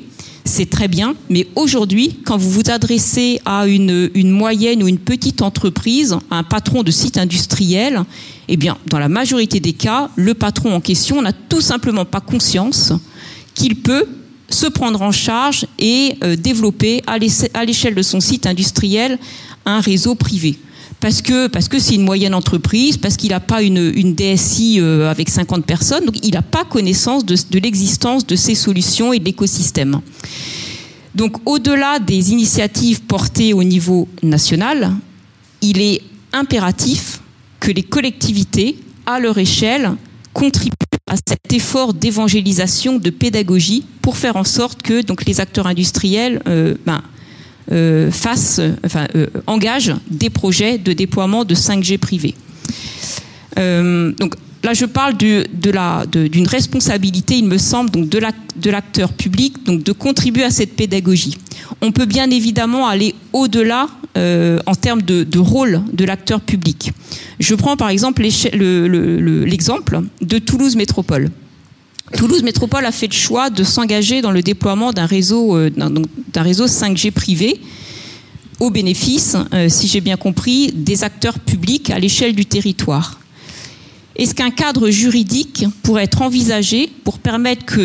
c'est 0.46 0.68
très 0.68 0.88
bien, 0.88 1.14
mais 1.30 1.46
aujourd'hui, 1.56 2.20
quand 2.24 2.36
vous 2.36 2.50
vous 2.50 2.70
adressez 2.70 3.40
à 3.46 3.66
une, 3.66 4.10
une, 4.14 4.30
moyenne 4.30 4.82
ou 4.82 4.88
une 4.88 4.98
petite 4.98 5.40
entreprise, 5.40 6.18
à 6.30 6.36
un 6.36 6.42
patron 6.42 6.82
de 6.82 6.90
site 6.90 7.16
industriel, 7.16 8.02
eh 8.48 8.58
bien, 8.58 8.76
dans 8.86 8.98
la 8.98 9.08
majorité 9.08 9.58
des 9.58 9.72
cas, 9.72 10.10
le 10.16 10.34
patron 10.34 10.74
en 10.74 10.80
question 10.80 11.22
n'a 11.22 11.32
tout 11.32 11.62
simplement 11.62 12.04
pas 12.04 12.20
conscience 12.20 12.92
qu'il 13.54 13.76
peut 13.76 14.06
se 14.48 14.66
prendre 14.66 15.02
en 15.02 15.12
charge 15.12 15.66
et 15.78 16.16
euh, 16.22 16.36
développer 16.36 17.02
à 17.06 17.18
l'échelle 17.18 17.94
de 17.94 18.02
son 18.02 18.20
site 18.20 18.46
industriel 18.46 19.18
un 19.64 19.80
réseau 19.80 20.14
privé 20.14 20.58
parce 21.00 21.20
que 21.20 21.78
c'est 21.78 21.96
une 21.96 22.04
moyenne 22.04 22.34
entreprise, 22.34 22.96
parce 22.96 23.18
qu'il 23.18 23.30
n'a 23.30 23.40
pas 23.40 23.62
une, 23.62 24.14
DSI 24.14 24.80
euh, 24.80 25.10
avec 25.10 25.28
50 25.28 25.66
personnes, 25.66 26.06
donc 26.06 26.16
il 26.22 26.32
n'a 26.32 26.40
pas 26.40 26.64
connaissance 26.64 27.26
de, 27.26 27.36
de 27.50 27.58
l'existence 27.58 28.26
de 28.26 28.36
ces 28.36 28.54
solutions 28.54 29.12
et 29.12 29.18
de 29.18 29.24
l'écosystème. 29.24 30.00
Donc 31.14 31.36
au-delà 31.44 31.98
des 31.98 32.32
initiatives 32.32 33.02
portées 33.02 33.52
au 33.52 33.62
niveau 33.62 34.08
national, 34.22 34.92
il 35.60 35.80
est 35.82 36.00
impératif 36.32 37.20
que 37.60 37.70
les 37.70 37.82
collectivités, 37.82 38.76
à 39.04 39.20
leur 39.20 39.36
échelle, 39.36 39.92
contribuent 40.32 40.74
à 41.06 41.16
cet 41.16 41.52
effort 41.52 41.92
d'évangélisation, 41.92 42.98
de 42.98 43.10
pédagogie, 43.10 43.84
pour 44.00 44.16
faire 44.16 44.36
en 44.36 44.44
sorte 44.44 44.82
que 44.82 45.02
donc 45.02 45.24
les 45.26 45.40
acteurs 45.40 45.66
industriels 45.66 46.42
euh, 46.46 46.74
ben, 46.86 47.02
euh, 47.72 48.10
fasse, 48.10 48.60
enfin, 48.84 49.06
euh, 49.14 49.26
engage 49.46 49.94
des 50.10 50.30
projets 50.30 50.78
de 50.78 50.92
déploiement 50.92 51.44
de 51.44 51.54
5G 51.54 51.98
privé. 51.98 52.34
Donc 53.56 54.34
là, 54.64 54.74
je 54.74 54.84
parle 54.84 55.16
de, 55.16 55.70
la, 55.70 56.04
d'une 56.06 56.48
responsabilité, 56.48 57.36
il 57.36 57.44
me 57.44 57.58
semble, 57.58 57.90
donc 57.90 58.08
de 58.08 58.70
l'acteur 58.70 59.12
public, 59.12 59.64
donc 59.64 59.84
de 59.84 59.92
contribuer 59.92 60.42
à 60.42 60.50
cette 60.50 60.74
pédagogie. 60.74 61.38
On 61.80 61.92
peut 61.92 62.06
bien 62.06 62.28
évidemment 62.30 62.88
aller 62.88 63.14
au-delà 63.32 63.86
en 64.16 64.74
termes 64.74 65.02
de, 65.02 65.38
rôle 65.38 65.82
de 65.92 66.04
l'acteur 66.04 66.40
public. 66.40 66.92
Je 67.40 67.54
prends 67.54 67.76
par 67.76 67.88
exemple 67.88 68.22
l'exemple 68.22 70.00
de 70.20 70.38
Toulouse 70.38 70.76
Métropole. 70.76 71.30
Toulouse 72.16 72.42
Métropole 72.42 72.84
a 72.84 72.92
fait 72.92 73.06
le 73.06 73.12
choix 73.12 73.50
de 73.50 73.64
s'engager 73.64 74.20
dans 74.20 74.30
le 74.30 74.42
déploiement 74.42 74.92
d'un 74.92 75.06
réseau, 75.06 75.56
euh, 75.56 75.70
d'un 75.70 76.42
réseau 76.42 76.66
5G 76.66 77.10
privé 77.10 77.60
au 78.60 78.70
bénéfice, 78.70 79.36
euh, 79.52 79.68
si 79.68 79.88
j'ai 79.88 80.00
bien 80.00 80.16
compris, 80.16 80.70
des 80.72 81.02
acteurs 81.02 81.38
publics 81.38 81.90
à 81.90 81.98
l'échelle 81.98 82.34
du 82.34 82.46
territoire. 82.46 83.18
Est-ce 84.16 84.34
qu'un 84.34 84.50
cadre 84.50 84.90
juridique 84.90 85.64
pourrait 85.82 86.04
être 86.04 86.22
envisagé 86.22 86.88
pour 87.02 87.18
permettre, 87.18 87.80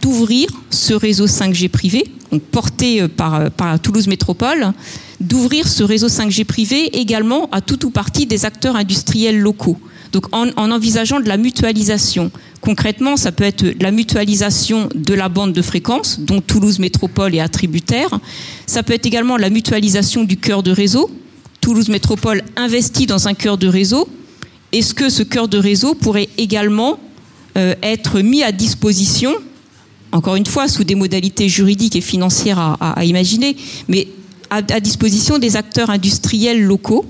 d'ouvrir 0.00 0.48
ce 0.70 0.94
réseau 0.94 1.26
5G 1.26 1.68
privé, 1.68 2.10
donc 2.30 2.42
porté 2.42 3.02
euh, 3.02 3.08
par, 3.08 3.50
par 3.50 3.78
Toulouse 3.80 4.06
Métropole, 4.06 4.72
d'ouvrir 5.22 5.68
ce 5.68 5.82
réseau 5.82 6.08
5G 6.08 6.44
privé 6.44 6.98
également 6.98 7.48
à 7.52 7.60
tout 7.60 7.86
ou 7.86 7.90
partie 7.90 8.26
des 8.26 8.44
acteurs 8.44 8.76
industriels 8.76 9.38
locaux 9.38 9.78
donc 10.12 10.26
en, 10.32 10.48
envisageant 10.56 11.20
de 11.20 11.28
la 11.28 11.36
mutualisation. 11.36 12.30
Concrètement, 12.60 13.16
ça 13.16 13.32
peut 13.32 13.44
être 13.44 13.64
la 13.80 13.90
mutualisation 13.90 14.88
de 14.94 15.14
la 15.14 15.28
bande 15.28 15.52
de 15.52 15.62
fréquence, 15.62 16.20
dont 16.20 16.40
Toulouse 16.40 16.78
Métropole 16.78 17.34
est 17.34 17.40
attributaire. 17.40 18.20
Ça 18.66 18.82
peut 18.82 18.92
être 18.92 19.06
également 19.06 19.36
la 19.36 19.50
mutualisation 19.50 20.24
du 20.24 20.36
cœur 20.36 20.62
de 20.62 20.70
réseau. 20.70 21.10
Toulouse 21.60 21.88
Métropole 21.88 22.42
investit 22.56 23.06
dans 23.06 23.26
un 23.26 23.34
cœur 23.34 23.56
de 23.56 23.66
réseau. 23.66 24.08
Est-ce 24.72 24.94
que 24.94 25.08
ce 25.08 25.22
cœur 25.22 25.48
de 25.48 25.58
réseau 25.58 25.94
pourrait 25.94 26.28
également 26.38 26.98
euh, 27.56 27.74
être 27.82 28.20
mis 28.20 28.42
à 28.42 28.52
disposition, 28.52 29.34
encore 30.12 30.36
une 30.36 30.46
fois, 30.46 30.68
sous 30.68 30.84
des 30.84 30.94
modalités 30.94 31.48
juridiques 31.48 31.96
et 31.96 32.00
financières 32.00 32.76
à, 32.80 33.04
imaginer, 33.04 33.56
mais 33.88 34.08
à 34.58 34.80
disposition 34.80 35.38
des 35.38 35.56
acteurs 35.56 35.90
industriels 35.90 36.62
locaux 36.62 37.06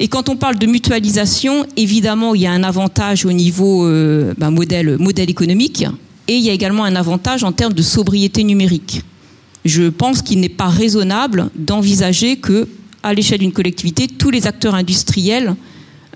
et 0.00 0.06
quand 0.06 0.28
on 0.28 0.36
parle 0.36 0.56
de 0.58 0.66
mutualisation, 0.66 1.66
évidemment, 1.76 2.34
il 2.34 2.42
y 2.42 2.46
a 2.46 2.52
un 2.52 2.62
avantage 2.62 3.26
au 3.26 3.32
niveau 3.32 3.84
euh, 3.84 4.32
ben, 4.38 4.50
modèle, 4.50 4.96
économique 5.28 5.84
et 6.28 6.36
il 6.36 6.42
y 6.42 6.50
a 6.50 6.52
également 6.52 6.84
un 6.84 6.94
avantage 6.94 7.42
en 7.42 7.50
termes 7.52 7.72
de 7.72 7.82
sobriété 7.82 8.44
numérique. 8.44 9.02
Je 9.64 9.88
pense 9.88 10.22
qu'il 10.22 10.38
n'est 10.38 10.48
pas 10.48 10.68
raisonnable 10.68 11.50
d'envisager 11.56 12.36
que, 12.36 12.68
à 13.02 13.12
l'échelle 13.12 13.40
d'une 13.40 13.52
collectivité, 13.52 14.06
tous 14.06 14.30
les 14.30 14.46
acteurs 14.46 14.76
industriels 14.76 15.56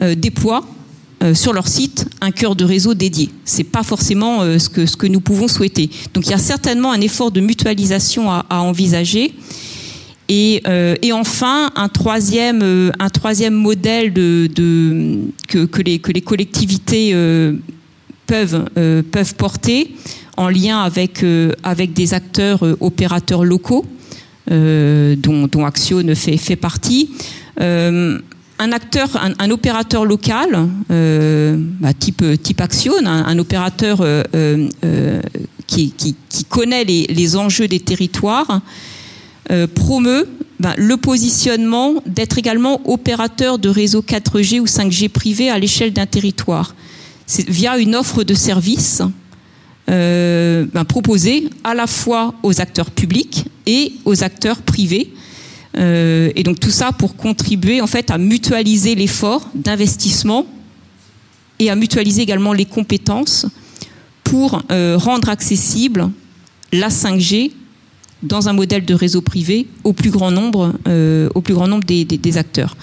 euh, 0.01 0.15
déploient 0.15 0.65
euh, 1.25 1.35
sur 1.35 1.53
leur 1.53 1.67
site 1.67 2.07
un 2.21 2.31
cœur 2.31 2.55
de 2.55 2.65
réseau 2.65 2.95
dédié. 2.95 3.31
C'est 3.45 3.65
pas 3.65 3.83
forcément 3.83 4.43
ce, 4.59 4.69
que, 4.69 5.07
nous 5.09 5.21
pouvons 5.21 5.49
souhaiter. 5.49 5.91
Donc 6.15 6.27
il 6.27 6.31
y 6.31 6.35
a 6.35 6.39
certainement 6.39 6.93
un 6.93 7.01
effort 7.01 7.33
de 7.33 7.41
mutualisation 7.41 8.31
à 8.31 8.61
envisager. 8.61 9.35
Euh, 10.31 10.95
et, 11.03 11.13
enfin, 11.13 11.71
un 11.77 11.89
troisième, 11.89 12.61
euh, 12.63 12.91
un 12.99 13.11
troisième 13.11 13.55
modèle 13.55 14.13
que, 14.13 15.83
les, 15.83 15.99
collectivités 15.99 17.11
euh, 17.13 17.55
peuvent, 18.27 18.65
peuvent 19.11 19.35
porter 19.35 19.95
en 20.37 20.49
lien 20.49 20.81
avec, 20.81 21.25
avec 21.63 21.93
des 21.93 22.15
acteurs 22.15 22.63
opérateurs 22.81 23.45
locaux, 23.45 23.85
dont, 24.49 25.47
dont 25.47 25.67
Action 25.67 26.03
fait, 26.15 26.39
fait 26.39 26.57
partie. 26.57 27.11
un 27.59 28.73
acteur, 28.73 29.11
un, 29.39 29.51
opérateur 29.51 30.07
local, 30.07 30.69
bah, 30.89 31.93
type, 31.99 32.25
type 32.43 32.61
Action, 32.63 32.95
un, 33.05 33.39
opérateur 33.39 34.03
qui, 35.67 35.91
qui, 35.91 36.45
connaît 36.49 36.85
les 36.85 37.37
enjeux 37.37 37.69
des 37.69 37.81
territoires, 37.81 38.63
euh, 39.51 39.67
promeut 39.67 40.29
ben, 40.61 40.73
le 40.77 40.97
positionnement 40.97 41.95
d'être 42.07 42.39
également 42.39 42.81
opérateur 42.85 43.59
de 43.59 43.69
réseau 43.69 44.01
4G 44.01 44.61
ou 44.61 44.67
5G 44.67 45.09
privé 45.09 45.51
à 45.51 45.59
l'échelle 45.59 45.93
d'un 45.93 46.07
territoire. 46.07 46.77
Via 47.49 47.79
une 47.79 47.97
offre 47.97 48.23
de 48.23 48.35
services 48.35 49.03
euh, 49.91 50.65
ben, 50.73 50.85
proposée 50.85 51.51
à 51.65 51.75
la 51.75 51.89
fois 51.89 52.35
aux 52.45 52.61
acteurs 52.61 52.93
publics 52.93 53.47
et 53.67 53.95
aux 54.05 54.23
acteurs 54.23 54.63
privés. 54.63 55.13
Euh, 55.77 56.31
et 56.37 56.45
donc 56.45 56.61
tout 56.61 56.71
ça 56.71 56.93
pour 56.93 57.17
contribuer 57.17 57.81
en 57.81 57.87
fait 57.89 58.11
à 58.13 58.19
mutualiser 58.19 58.95
l'effort 58.95 59.49
d'investissement 59.55 60.47
et 61.59 61.69
à 61.69 61.75
mutualiser 61.75 62.23
également 62.23 62.53
les 62.53 62.67
compétences 62.67 63.47
pour 64.23 64.63
rendre 64.71 65.29
accessible 65.29 66.11
la 66.73 66.89
5G 66.89 67.51
dans 68.23 68.49
un 68.49 68.53
modèle 68.53 68.85
de 68.85 68.95
réseau 68.95 69.21
privé 69.21 69.67
au 69.85 69.93
plus 69.93 70.11
grand 70.11 70.31
nombre, 70.31 70.73
euh, 70.89 71.29
au 71.35 71.41
plus 71.41 71.55
grand 71.55 71.69
nombre 71.69 71.85
des, 71.85 72.39
acteurs. 72.39 72.77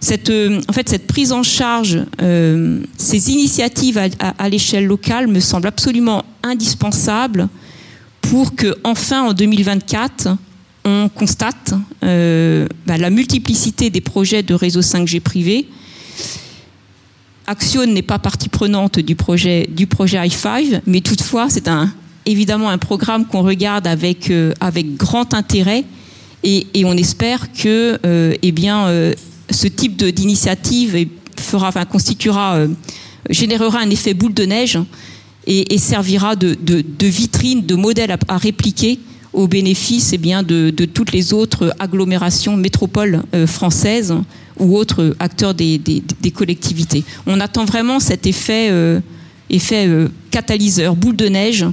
Cette, 0.00 0.30
euh, 0.30 0.60
en 0.68 0.72
fait, 0.72 0.88
cette 0.88 1.06
prise 1.06 1.32
en 1.32 1.42
charge, 1.42 1.98
euh, 2.22 2.80
ces 2.96 3.30
initiatives 3.30 3.98
à, 3.98 4.48
l'échelle 4.48 4.86
locale 4.86 5.26
me 5.26 5.40
semblent 5.40 5.68
absolument 5.68 6.24
indispensables 6.42 7.48
pour 8.22 8.54
que, 8.54 8.74
enfin, 8.84 9.22
en 9.22 9.32
2024, 9.32 10.28
on 10.84 11.10
constate 11.14 11.74
bah, 12.00 12.98
la 12.98 13.10
multiplicité 13.10 13.90
des 13.90 14.00
projets 14.00 14.42
de 14.42 14.54
réseau 14.54 14.80
5G 14.80 15.20
privé. 15.20 15.68
Action 17.46 17.84
n'est 17.84 18.02
pas 18.02 18.18
partie 18.18 18.48
prenante 18.48 18.98
du 18.98 19.14
projet 19.16 19.68
du 19.70 19.86
projet 19.86 20.16
i5, 20.18 20.82
mais 20.86 21.00
toutefois, 21.00 21.50
c'est 21.50 21.68
un, 21.68 21.92
évidemment 22.30 22.70
un 22.70 22.78
programme 22.78 23.26
qu'on 23.26 23.42
regarde 23.42 23.86
avec, 23.86 24.30
euh, 24.30 24.52
avec 24.60 24.96
grand 24.96 25.34
intérêt 25.34 25.84
et, 26.42 26.66
on 26.84 26.96
espère 26.96 27.52
que 27.52 27.98
euh, 28.06 28.34
eh 28.40 28.52
bien, 28.52 28.86
euh, 28.86 29.12
ce 29.50 29.66
type 29.66 30.02
d'initiative 30.02 31.06
fera, 31.36 31.70
constituera, 31.84 32.60
générera 33.28 33.80
un 33.80 33.90
effet 33.90 34.14
boule 34.14 34.32
de 34.32 34.44
neige 34.44 34.78
et, 35.46 35.76
servira 35.76 36.36
de, 36.36 36.54
de, 36.54 37.06
vitrine, 37.06 37.66
de 37.66 37.74
modèle 37.74 38.16
à, 38.28 38.38
répliquer 38.38 39.00
au 39.34 39.48
bénéfice 39.48 40.12
eh 40.14 40.18
bien, 40.18 40.42
de, 40.42 40.70
toutes 40.70 41.12
les 41.12 41.34
autres 41.34 41.74
agglomérations, 41.78 42.56
métropoles 42.56 43.22
françaises 43.46 44.14
ou 44.58 44.76
autres 44.78 45.14
acteurs 45.18 45.52
des, 45.54 45.78
des, 45.78 46.30
collectivités. 46.30 47.04
On 47.26 47.40
attend 47.40 47.64
vraiment 47.64 48.00
cet 48.00 48.26
effet, 48.26 48.70
effet 49.50 49.88
catalyseur, 50.30 50.94
boule 50.96 51.16
de 51.16 51.28
neige, 51.28 51.66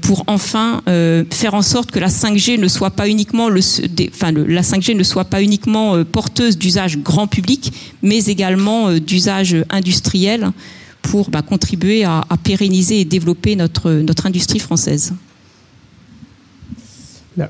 pour 0.00 0.24
enfin 0.26 0.80
euh, 0.88 1.24
faire 1.30 1.54
en 1.54 1.62
sorte 1.62 1.90
que 1.90 1.98
la 1.98 2.08
5G 2.08 2.58
ne 2.58 2.68
soit 2.68 2.90
pas 2.90 3.08
uniquement 3.08 3.48
le, 3.48 3.60
enfin, 4.08 4.32
la 4.32 4.62
5G 4.62 4.96
ne 4.96 5.02
soit 5.02 5.24
pas 5.24 5.42
uniquement 5.42 5.96
euh, 5.96 6.04
porteuse 6.04 6.56
d'usage 6.56 6.98
grand 6.98 7.26
public, 7.26 7.72
mais 8.02 8.24
également 8.24 8.92
d'usage 8.92 9.56
industriel 9.70 10.50
pour 11.02 11.30
bah, 11.30 11.42
contribuer 11.42 12.04
à, 12.04 12.24
pérenniser 12.42 13.00
et 13.00 13.04
développer 13.04 13.54
notre 13.54 14.26
industrie 14.26 14.58
française. 14.58 15.12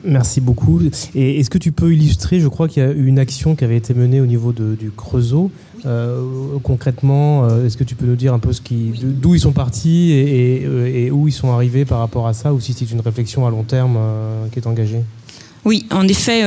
Merci 0.04 0.40
beaucoup. 0.40 0.80
Et 1.14 1.40
est-ce 1.40 1.50
que 1.50 1.58
tu 1.58 1.72
peux 1.72 1.92
illustrer, 1.92 2.40
je 2.40 2.48
crois 2.48 2.68
qu'il 2.68 2.82
y 2.82 2.86
a 2.86 2.90
eu 2.90 3.06
une 3.06 3.18
action 3.18 3.54
qui 3.54 3.64
avait 3.64 3.76
été 3.76 3.94
menée 3.94 4.20
au 4.20 4.26
niveau 4.26 4.52
du 4.52 4.90
Creusot. 4.96 5.50
Euh, 5.84 6.58
concrètement, 6.62 7.44
euh, 7.44 7.66
est-ce 7.66 7.76
que 7.76 7.84
tu 7.84 7.94
peux 7.94 8.06
nous 8.06 8.16
dire 8.16 8.34
un 8.34 8.38
peu 8.38 8.52
ce 8.52 8.60
qui, 8.60 8.92
d'où 9.02 9.34
ils 9.34 9.40
sont 9.40 9.52
partis 9.52 10.10
et, 10.12 11.10
où 11.10 11.28
ils 11.28 11.32
sont 11.32 11.52
arrivés 11.52 11.84
par 11.84 12.00
rapport 12.00 12.26
à 12.26 12.32
ça, 12.32 12.52
ou 12.52 12.60
si 12.60 12.72
c'est 12.72 12.90
une 12.90 13.00
réflexion 13.00 13.46
à 13.46 13.50
long 13.50 13.62
terme 13.62 13.96
euh, 13.98 14.46
qui 14.50 14.58
est 14.58 14.66
engagée? 14.66 15.02
Oui, 15.64 15.84
en 15.90 16.06
effet. 16.06 16.42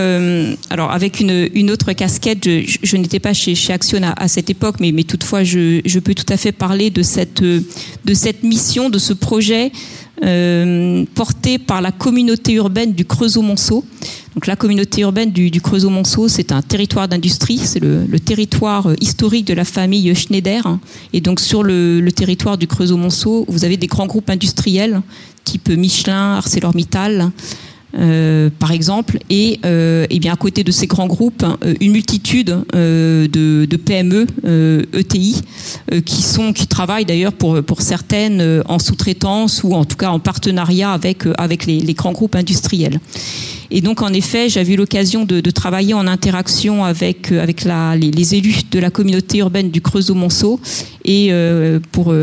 alors 0.70 0.92
avec 0.92 1.20
une, 1.20 1.72
autre 1.72 1.92
casquette, 1.92 2.46
je, 2.46 2.98
n'étais 2.98 3.20
pas 3.20 3.34
chez, 3.34 3.54
chez 3.54 3.74
Action 3.74 4.00
à, 4.02 4.28
cette 4.30 4.50
époque, 4.50 4.78
mais, 4.80 4.94
mais 4.94 5.04
toutefois, 5.04 5.44
je, 5.44 5.82
je, 5.86 6.00
peux 6.00 6.16
tout 6.16 6.32
à 6.32 6.38
fait 6.38 6.54
parler 6.54 6.90
de 6.90 7.04
cette, 7.04 7.44
de 7.44 8.14
cette 8.14 8.44
mission, 8.44 8.90
de 8.90 8.98
ce 8.98 9.12
projet 9.12 9.74
euh, 10.24 11.06
porté 11.16 11.58
par 11.58 11.82
la 11.82 11.92
communauté 11.92 12.54
urbaine 12.54 12.94
du 12.94 13.06
Creusot-Monceau. 13.06 13.86
Donc 14.36 14.48
la 14.48 14.56
communauté 14.56 15.02
urbaine 15.02 15.32
du, 15.32 15.62
Creusot-Monceau, 15.62 16.28
c'est 16.28 16.52
un 16.52 16.62
territoire 16.62 17.08
d'industrie, 17.08 17.58
c'est 17.58 17.80
le, 17.80 18.20
territoire 18.20 18.88
euh, 18.88 18.96
historique 19.00 19.46
de 19.46 19.54
la 19.54 19.66
famille 19.66 20.14
Schneider. 20.16 20.78
Et 21.14 21.22
donc 21.22 21.40
sur 21.40 21.64
le, 21.64 22.08
territoire 22.14 22.58
du 22.58 22.68
Creusot-Monceau, 22.68 23.46
vous 23.48 23.66
avez 23.66 23.78
des 23.78 23.88
grands 23.88 24.08
groupes 24.08 24.30
industriels, 24.30 25.02
type 25.46 25.70
Michelin, 25.70 26.36
ArcelorMittal, 26.36 27.32
euh, 27.98 28.50
par 28.60 28.72
exemple, 28.72 29.18
et, 29.30 29.60
euh, 29.66 30.06
et, 30.12 30.20
bien 30.20 30.34
à 30.34 30.36
côté 30.36 30.64
de 30.64 30.72
ces 30.72 30.86
grands 30.86 31.08
groupes, 31.08 31.44
euh, 31.44 31.74
une 31.80 31.92
multitude 31.94 32.56
de, 32.74 33.76
PME, 33.78 34.28
ETI, 34.94 35.42
e 35.92 36.00
qui 36.02 36.22
sont, 36.22 36.54
qui 36.54 36.68
travaillent 36.68 37.06
d'ailleurs 37.06 37.34
pour 37.34 37.62
pour 37.64 37.82
certaines 37.82 38.62
en 38.68 38.78
sous-traitance 38.78 39.64
ou 39.64 39.74
en 39.74 39.86
tout 39.86 39.98
cas 39.98 40.10
en 40.10 40.20
partenariat 40.20 40.92
avec 40.92 41.24
avec 41.38 41.66
les, 41.66 41.94
grands 41.94 42.12
groupes 42.12 42.36
industriels. 42.36 43.00
Et 43.72 43.82
donc, 43.82 44.02
en 44.02 44.14
effet, 44.14 44.50
j'avais 44.50 44.74
eu 44.74 44.78
l'occasion 44.78 45.26
de, 45.26 45.42
travailler 45.52 45.94
en 45.94 46.08
interaction 46.08 46.84
avec, 46.86 47.32
avec 47.32 47.66
les, 47.66 48.12
les, 48.12 48.36
élus 48.36 48.62
de 48.72 48.80
la 48.80 48.90
communauté 48.90 49.40
urbaine 49.40 49.70
du 49.70 49.82
Creusot-Monceau 49.82 50.60
et 51.06 51.32
pour, 51.92 52.14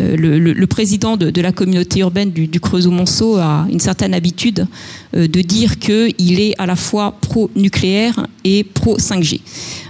euh, 0.00 0.16
le, 0.16 0.66
président 0.66 1.16
de, 1.16 1.40
la 1.40 1.52
communauté 1.52 2.00
urbaine 2.00 2.30
du, 2.30 2.60
Creusot-Monceau 2.60 3.36
a 3.36 3.66
une 3.70 3.80
certaine 3.80 4.14
habitude 4.14 4.66
euh, 5.16 5.26
de 5.26 5.40
dire 5.40 5.78
qu'il 5.78 6.40
est 6.40 6.54
à 6.58 6.66
la 6.66 6.76
fois 6.76 7.16
pro-nucléaire 7.20 8.26
et 8.44 8.64
pro-5G. 8.64 9.40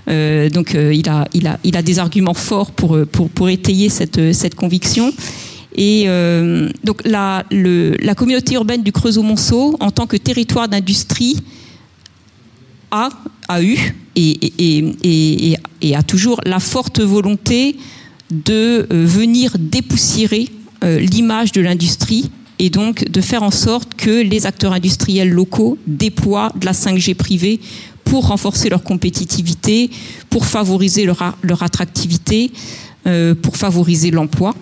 Euh, 0.09 0.49
donc 0.49 0.75
il, 0.75 1.09
a, 1.09 1.27
il, 1.35 1.47
a, 1.47 1.59
il 1.63 1.77
a 1.77 1.83
des 1.83 1.99
arguments 1.99 2.35
forts 2.35 2.73
pour, 2.73 2.99
pour, 3.07 3.49
étayer 3.49 3.89
cette, 3.89 4.33
cette 4.33 4.55
conviction. 4.55 5.13
Et 5.77 6.07
donc 6.83 7.01
la, 7.05 7.45
la 7.51 8.15
communauté 8.15 8.55
urbaine 8.55 8.83
du 8.83 8.91
Creusot-Monceau, 8.93 9.77
en 9.79 9.91
tant 9.91 10.07
que 10.07 10.17
territoire 10.17 10.69
d'industrie, 10.69 11.37
a, 12.91 13.09
a 13.49 13.63
eu 13.63 13.79
et, 14.17 14.53
et, 14.59 15.57
et, 15.81 15.97
a 15.97 16.03
toujours 16.03 16.41
la 16.45 16.59
forte 16.59 17.01
volonté 17.01 17.77
de 18.31 18.87
euh, 18.93 19.05
venir 19.07 19.57
dépoussiérer 19.59 20.49
euh, 20.85 20.99
l'image 20.99 21.53
de 21.53 21.61
l'industrie 21.61 22.31
et 22.59 22.71
donc 22.71 23.09
de 23.09 23.21
faire 23.21 23.43
en 23.43 23.51
sorte 23.51 23.95
que 23.95 24.23
les 24.23 24.47
acteurs 24.47 24.73
industriels 24.73 25.31
locaux 25.31 25.79
déploient 25.87 26.53
de 26.57 26.67
la 26.67 26.73
5G 26.73 27.15
privée 27.15 27.61
pour 28.05 28.29
renforcer 28.29 28.69
leur 28.69 28.83
compétitivité, 28.83 29.91
pour 30.29 30.47
favoriser 30.47 31.05
leur, 31.05 31.37
leur 31.43 31.63
attractivité, 31.63 32.51
euh, 33.07 33.35
pour 33.35 33.57
favoriser 33.57 34.11
l'emploi. 34.11 34.55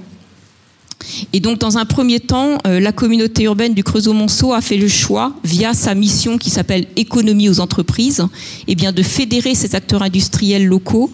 Et 1.33 1.41
donc, 1.41 1.59
dans 1.59 1.79
un 1.79 1.87
premier 1.87 2.21
temps, 2.21 2.59
la 2.64 2.93
communauté 2.93 3.45
urbaine 3.45 3.73
du 3.73 3.83
Creusot-Monceau 3.83 4.53
a 4.53 4.61
fait 4.61 4.77
le 4.77 4.89
choix, 4.89 5.33
via 5.43 5.73
sa 5.73 5.95
mission 5.95 6.37
qui 6.37 6.51
s'appelle 6.51 6.87
Économie 6.97 7.49
aux 7.49 7.61
entreprises, 7.61 8.27
eh 8.66 8.75
bien, 8.75 8.93
de 8.93 9.03
fédérer 9.03 9.55
ces 9.55 9.75
acteurs 9.75 10.03
industriels 10.03 10.66
locaux 10.66 11.11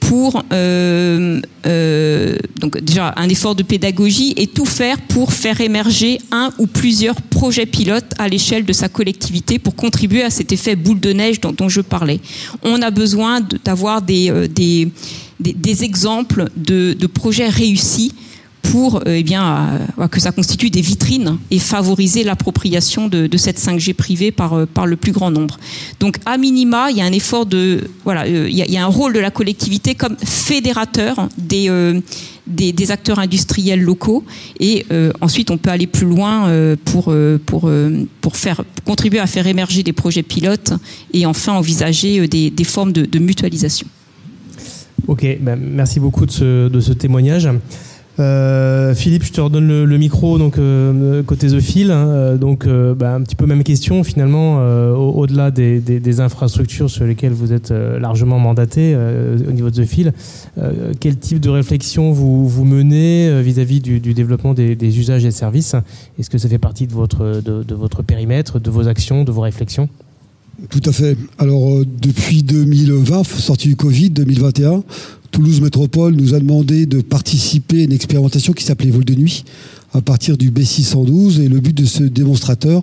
pour 0.00 0.44
euh, 0.52 1.40
euh, 1.66 2.36
déjà 2.80 3.12
un 3.16 3.28
effort 3.28 3.54
de 3.54 3.62
pédagogie 3.62 4.34
et 4.36 4.46
tout 4.46 4.64
faire 4.64 5.00
pour 5.00 5.32
faire 5.32 5.60
émerger 5.60 6.18
un 6.30 6.52
ou 6.58 6.66
plusieurs 6.66 7.20
projets 7.22 7.66
pilotes 7.66 8.12
à 8.18 8.28
l'échelle 8.28 8.64
de 8.64 8.72
sa 8.72 8.88
collectivité 8.88 9.58
pour 9.58 9.74
contribuer 9.74 10.22
à 10.22 10.30
cet 10.30 10.52
effet 10.52 10.76
boule 10.76 11.00
de 11.00 11.12
neige 11.12 11.40
dont, 11.40 11.68
je 11.68 11.80
parlais. 11.80 12.20
On 12.62 12.82
a 12.82 12.90
besoin 12.90 13.40
d'avoir 13.64 14.02
des, 14.02 14.30
euh, 14.30 14.46
des, 14.48 15.84
exemples 15.84 16.46
de 16.56 17.06
projets 17.06 17.48
réussis 17.48 18.12
pour 18.70 18.96
euh, 18.96 19.00
eh 19.06 19.24
euh, 19.36 20.08
que 20.08 20.20
ça 20.20 20.32
constitue 20.32 20.70
des 20.70 20.80
vitrines 20.80 21.38
et 21.50 21.58
favoriser 21.58 22.24
l'appropriation 22.24 23.08
de, 23.08 23.36
cette 23.36 23.58
5G 23.58 23.94
privée 23.94 24.32
par, 24.32 24.54
euh, 24.54 24.66
par 24.66 24.86
le 24.86 24.96
plus 24.96 25.12
grand 25.12 25.30
nombre. 25.30 25.58
Donc, 26.00 26.16
à 26.26 26.36
minima, 26.38 26.90
il 26.90 26.96
y 26.96 27.00
a 27.00 27.04
un 27.04 27.12
effort 27.12 27.46
de. 27.46 27.88
Voilà, 28.04 28.26
il 28.26 28.52
y 28.52 28.76
a, 28.76 28.84
un 28.84 28.88
rôle 28.88 29.12
de 29.12 29.20
la 29.20 29.30
collectivité 29.30 29.94
comme 29.94 30.16
fédérateur 30.24 31.28
des. 31.38 31.70
des, 32.46 32.90
acteurs 32.90 33.18
industriels 33.18 33.80
locaux 33.80 34.24
et 34.60 34.86
ensuite 35.20 35.50
on 35.50 35.58
peut 35.58 35.70
aller 35.70 35.88
plus 35.88 36.06
loin 36.06 36.48
pour, 36.84 37.12
pour, 37.44 37.70
pour 38.20 38.36
faire, 38.36 38.62
contribuer 38.84 39.18
à 39.18 39.26
faire 39.26 39.48
émerger 39.48 39.82
des 39.82 39.92
projets 39.92 40.22
pilotes 40.22 40.72
et 41.12 41.26
enfin 41.26 41.54
envisager 41.54 42.28
des, 42.28 42.64
formes 42.64 42.92
de, 42.92 43.18
mutualisation. 43.18 43.88
Ok, 45.08 45.26
ben 45.40 45.56
merci 45.56 45.98
beaucoup 45.98 46.26
de 46.26 46.30
ce 46.80 46.92
témoignage. 46.92 47.48
Euh, 48.18 48.94
Philippe, 48.94 49.24
je 49.24 49.32
te 49.32 49.40
redonne 49.40 49.84
le, 49.84 49.98
micro 49.98 50.38
donc 50.38 50.58
euh, 50.58 51.22
côté 51.22 51.48
The 51.48 51.60
Fil. 51.60 51.90
Hein, 51.90 52.08
euh, 52.08 52.36
donc, 52.36 52.66
bah, 52.66 53.14
un 53.14 53.22
petit 53.22 53.36
peu 53.36 53.46
même 53.46 53.62
question 53.62 54.04
finalement. 54.04 54.56
Au-delà 54.96 55.50
des, 55.50 56.20
infrastructures 56.20 56.88
sur 56.88 57.04
lesquelles 57.04 57.32
vous 57.32 57.52
êtes 57.52 57.70
largement 57.70 58.38
mandaté 58.38 58.96
au 58.96 59.52
niveau 59.52 59.70
de 59.70 59.82
The 59.82 59.86
Fil, 59.86 60.12
quel 61.00 61.16
type 61.18 61.40
de 61.40 61.50
réflexion 61.50 62.12
vous, 62.12 62.48
vous 62.48 62.64
menez 62.64 63.42
vis-à-vis 63.42 63.80
du, 63.80 64.00
développement 64.00 64.54
des, 64.54 64.98
usages 64.98 65.24
et 65.24 65.30
services? 65.30 65.76
Est-ce 66.18 66.30
que 66.30 66.38
ça 66.38 66.48
fait 66.48 66.58
partie 66.58 66.86
de 66.86 66.92
votre 66.92 67.42
de, 67.42 67.74
votre 67.74 68.02
périmètre, 68.02 68.58
de 68.58 68.70
vos 68.70 68.88
actions, 68.88 69.24
de 69.24 69.32
vos 69.32 69.42
réflexions? 69.42 69.88
Tout 70.70 70.80
à 70.86 70.92
fait. 70.92 71.18
Alors 71.38 71.82
depuis 71.84 72.42
2020, 72.42 73.24
sortie 73.24 73.68
du 73.68 73.76
Covid, 73.76 74.10
2021, 74.10 74.82
Toulouse 75.30 75.60
Métropole 75.60 76.14
nous 76.14 76.34
a 76.34 76.40
demandé 76.40 76.86
de 76.86 77.00
participer 77.00 77.80
à 77.80 77.84
une 77.84 77.92
expérimentation 77.92 78.52
qui 78.52 78.64
s'appelait 78.64 78.90
Vol 78.90 79.04
de 79.04 79.14
nuit 79.14 79.44
à 79.92 80.00
partir 80.00 80.36
du 80.36 80.50
B612 80.50 81.40
et 81.40 81.48
le 81.48 81.60
but 81.60 81.76
de 81.76 81.84
ce 81.84 82.02
démonstrateur 82.02 82.82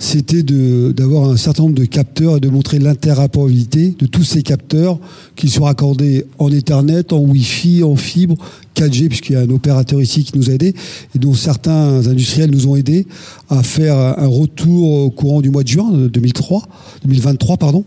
c'était 0.00 0.42
d'avoir 0.42 1.28
un 1.28 1.36
certain 1.36 1.64
nombre 1.64 1.74
de 1.74 1.84
capteurs 1.84 2.38
et 2.38 2.40
de 2.40 2.48
montrer 2.48 2.78
l'interopérabilité 2.78 3.94
de 3.98 4.06
tous 4.06 4.24
ces 4.24 4.42
capteurs 4.42 4.98
qui 5.36 5.50
sont 5.50 5.64
raccordés 5.64 6.24
en 6.38 6.50
Ethernet, 6.50 7.12
en 7.12 7.18
Wi-Fi, 7.18 7.84
en 7.84 7.96
fibre, 7.96 8.34
4G, 8.74 9.08
puisqu'il 9.08 9.34
y 9.34 9.36
a 9.36 9.40
un 9.40 9.50
opérateur 9.50 10.00
ici 10.00 10.24
qui 10.24 10.38
nous 10.38 10.48
a 10.48 10.54
aidés 10.54 10.74
et 11.14 11.18
dont 11.18 11.34
certains 11.34 12.06
industriels 12.08 12.50
nous 12.50 12.66
ont 12.66 12.76
aidés 12.76 13.06
à 13.50 13.62
faire 13.62 13.96
un 13.96 14.26
retour 14.26 15.04
au 15.04 15.10
courant 15.10 15.42
du 15.42 15.50
mois 15.50 15.64
de 15.64 15.68
juin 15.68 15.92
2003, 15.92 16.62
2023, 17.04 17.58
pardon, 17.58 17.84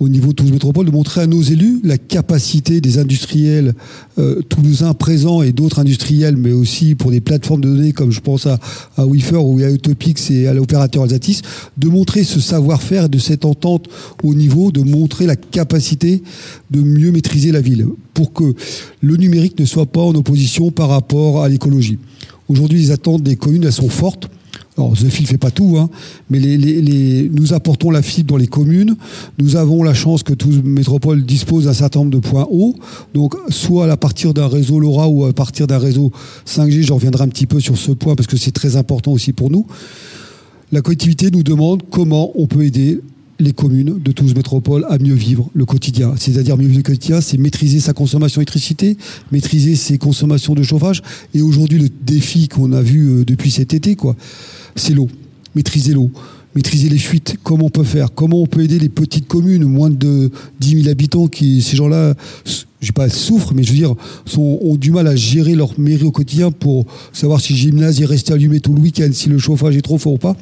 au 0.00 0.08
niveau 0.08 0.28
de 0.28 0.32
Toulouse 0.32 0.52
Métropole, 0.52 0.86
de 0.86 0.90
montrer 0.90 1.20
à 1.20 1.26
nos 1.26 1.42
élus 1.42 1.80
la 1.84 1.98
capacité 1.98 2.80
des 2.80 2.98
industriels 2.98 3.74
euh, 4.18 4.40
toulousains 4.48 4.94
présents 4.94 5.42
et 5.42 5.52
d'autres 5.52 5.78
industriels, 5.78 6.38
mais 6.38 6.52
aussi 6.52 6.94
pour 6.94 7.10
des 7.10 7.20
plateformes 7.20 7.60
de 7.60 7.68
données 7.68 7.92
comme 7.92 8.10
je 8.10 8.20
pense 8.20 8.46
à, 8.46 8.58
à 8.96 9.04
Wifer 9.04 9.36
ou 9.36 9.58
à 9.60 9.70
Utopix 9.70 10.30
et 10.30 10.46
à 10.46 10.54
l'opérateur 10.54 11.02
Alsatis, 11.02 11.42
de 11.76 11.88
montrer 11.88 12.24
ce 12.24 12.40
savoir-faire 12.40 13.04
et 13.04 13.08
de 13.08 13.18
cette 13.18 13.44
entente 13.44 13.88
au 14.22 14.34
niveau, 14.34 14.70
de 14.70 14.80
montrer 14.80 15.26
la 15.26 15.36
capacité 15.36 16.22
de 16.70 16.80
mieux 16.80 17.12
maîtriser 17.12 17.52
la 17.52 17.60
ville 17.60 17.86
pour 18.14 18.32
que 18.32 18.54
le 19.00 19.16
numérique 19.16 19.58
ne 19.58 19.64
soit 19.64 19.86
pas 19.86 20.02
en 20.02 20.14
opposition 20.14 20.70
par 20.70 20.88
rapport 20.88 21.42
à 21.42 21.48
l'écologie. 21.48 21.98
Aujourd'hui, 22.48 22.80
les 22.80 22.90
attentes 22.90 23.22
des 23.22 23.36
communes, 23.36 23.64
elles 23.64 23.72
sont 23.72 23.88
fortes. 23.88 24.28
Alors, 24.76 24.92
The 24.94 25.08
Fil 25.08 25.26
fait 25.26 25.38
pas 25.38 25.50
tout, 25.50 25.76
hein, 25.78 25.90
mais 26.30 26.40
nous 26.40 27.52
apportons 27.52 27.90
la 27.90 28.02
fibre 28.02 28.30
dans 28.30 28.36
les 28.36 28.46
communes. 28.46 28.96
Nous 29.38 29.56
avons 29.56 29.82
la 29.82 29.94
chance 29.94 30.22
que 30.22 30.32
toute 30.32 30.64
métropole 30.64 31.24
dispose 31.24 31.64
d'un 31.64 31.74
certain 31.74 32.00
nombre 32.00 32.12
de 32.12 32.18
points 32.18 32.46
hauts. 32.50 32.74
Donc, 33.14 33.34
soit 33.50 33.90
à 33.90 33.96
partir 33.96 34.32
d'un 34.32 34.48
réseau 34.48 34.80
LoRa 34.80 35.08
ou 35.08 35.24
à 35.26 35.32
partir 35.32 35.66
d'un 35.66 35.78
réseau 35.78 36.12
5G, 36.46 36.82
j'en 36.82 36.96
reviendrai 36.96 37.24
un 37.24 37.28
petit 37.28 37.46
peu 37.46 37.60
sur 37.60 37.76
ce 37.76 37.92
point 37.92 38.16
parce 38.16 38.26
que 38.26 38.36
c'est 38.36 38.52
très 38.52 38.76
important 38.76 39.12
aussi 39.12 39.32
pour 39.32 39.50
nous. 39.50 39.66
La 40.72 40.82
collectivité 40.82 41.32
nous 41.32 41.42
demande 41.42 41.82
comment 41.90 42.30
on 42.36 42.46
peut 42.46 42.64
aider 42.64 43.00
les 43.40 43.52
communes 43.52 43.98
de 43.98 44.12
Toulouse 44.12 44.36
Métropole 44.36 44.86
à 44.88 44.98
mieux 44.98 45.14
vivre 45.14 45.50
le 45.52 45.64
quotidien. 45.64 46.14
C'est-à-dire 46.16 46.56
mieux 46.56 46.66
vivre 46.66 46.78
le 46.78 46.82
quotidien, 46.84 47.20
c'est 47.20 47.38
maîtriser 47.38 47.80
sa 47.80 47.92
consommation 47.92 48.40
d'électricité, 48.40 48.96
maîtriser 49.32 49.74
ses 49.74 49.98
consommations 49.98 50.54
de 50.54 50.62
chauffage. 50.62 51.02
Et 51.34 51.42
aujourd'hui, 51.42 51.78
le 51.78 51.88
défi 51.88 52.46
qu'on 52.46 52.72
a 52.72 52.82
vu 52.82 53.08
euh, 53.08 53.24
depuis 53.24 53.50
cet 53.50 53.74
été, 53.74 53.96
quoi, 53.96 54.14
c'est 54.76 54.94
l'eau. 54.94 55.08
Maîtriser 55.56 55.92
l'eau. 55.92 56.12
Maîtriser 56.54 56.88
les 56.88 56.98
fuites, 56.98 57.36
comment 57.42 57.66
on 57.66 57.70
peut 57.70 57.84
faire, 57.84 58.12
comment 58.12 58.40
on 58.40 58.46
peut 58.46 58.62
aider 58.62 58.78
les 58.78 58.88
petites 58.88 59.26
communes, 59.26 59.64
moins 59.64 59.90
de 59.90 60.30
10 60.60 60.82
000 60.82 60.88
habitants, 60.88 61.28
qui, 61.28 61.62
ces 61.62 61.76
gens-là 61.76 62.14
je 62.80 62.86
dis 62.86 62.92
pas 62.92 63.08
souffrent, 63.08 63.52
mais 63.54 63.62
je 63.62 63.72
veux 63.72 63.76
dire, 63.76 63.94
sont, 64.24 64.58
ont 64.62 64.76
du 64.76 64.90
mal 64.90 65.06
à 65.06 65.14
gérer 65.14 65.54
leur 65.54 65.78
mairie 65.78 66.04
au 66.04 66.10
quotidien 66.10 66.50
pour 66.50 66.86
savoir 67.12 67.40
si 67.40 67.52
le 67.52 67.58
gymnase 67.58 68.00
est 68.00 68.06
resté 68.06 68.32
allumé 68.32 68.60
tout 68.60 68.72
le 68.72 68.80
week-end, 68.80 69.10
si 69.12 69.28
le 69.28 69.38
chauffage 69.38 69.76
est 69.76 69.82
trop 69.82 69.98
fort 69.98 70.14
ou 70.14 70.18
pas. 70.18 70.36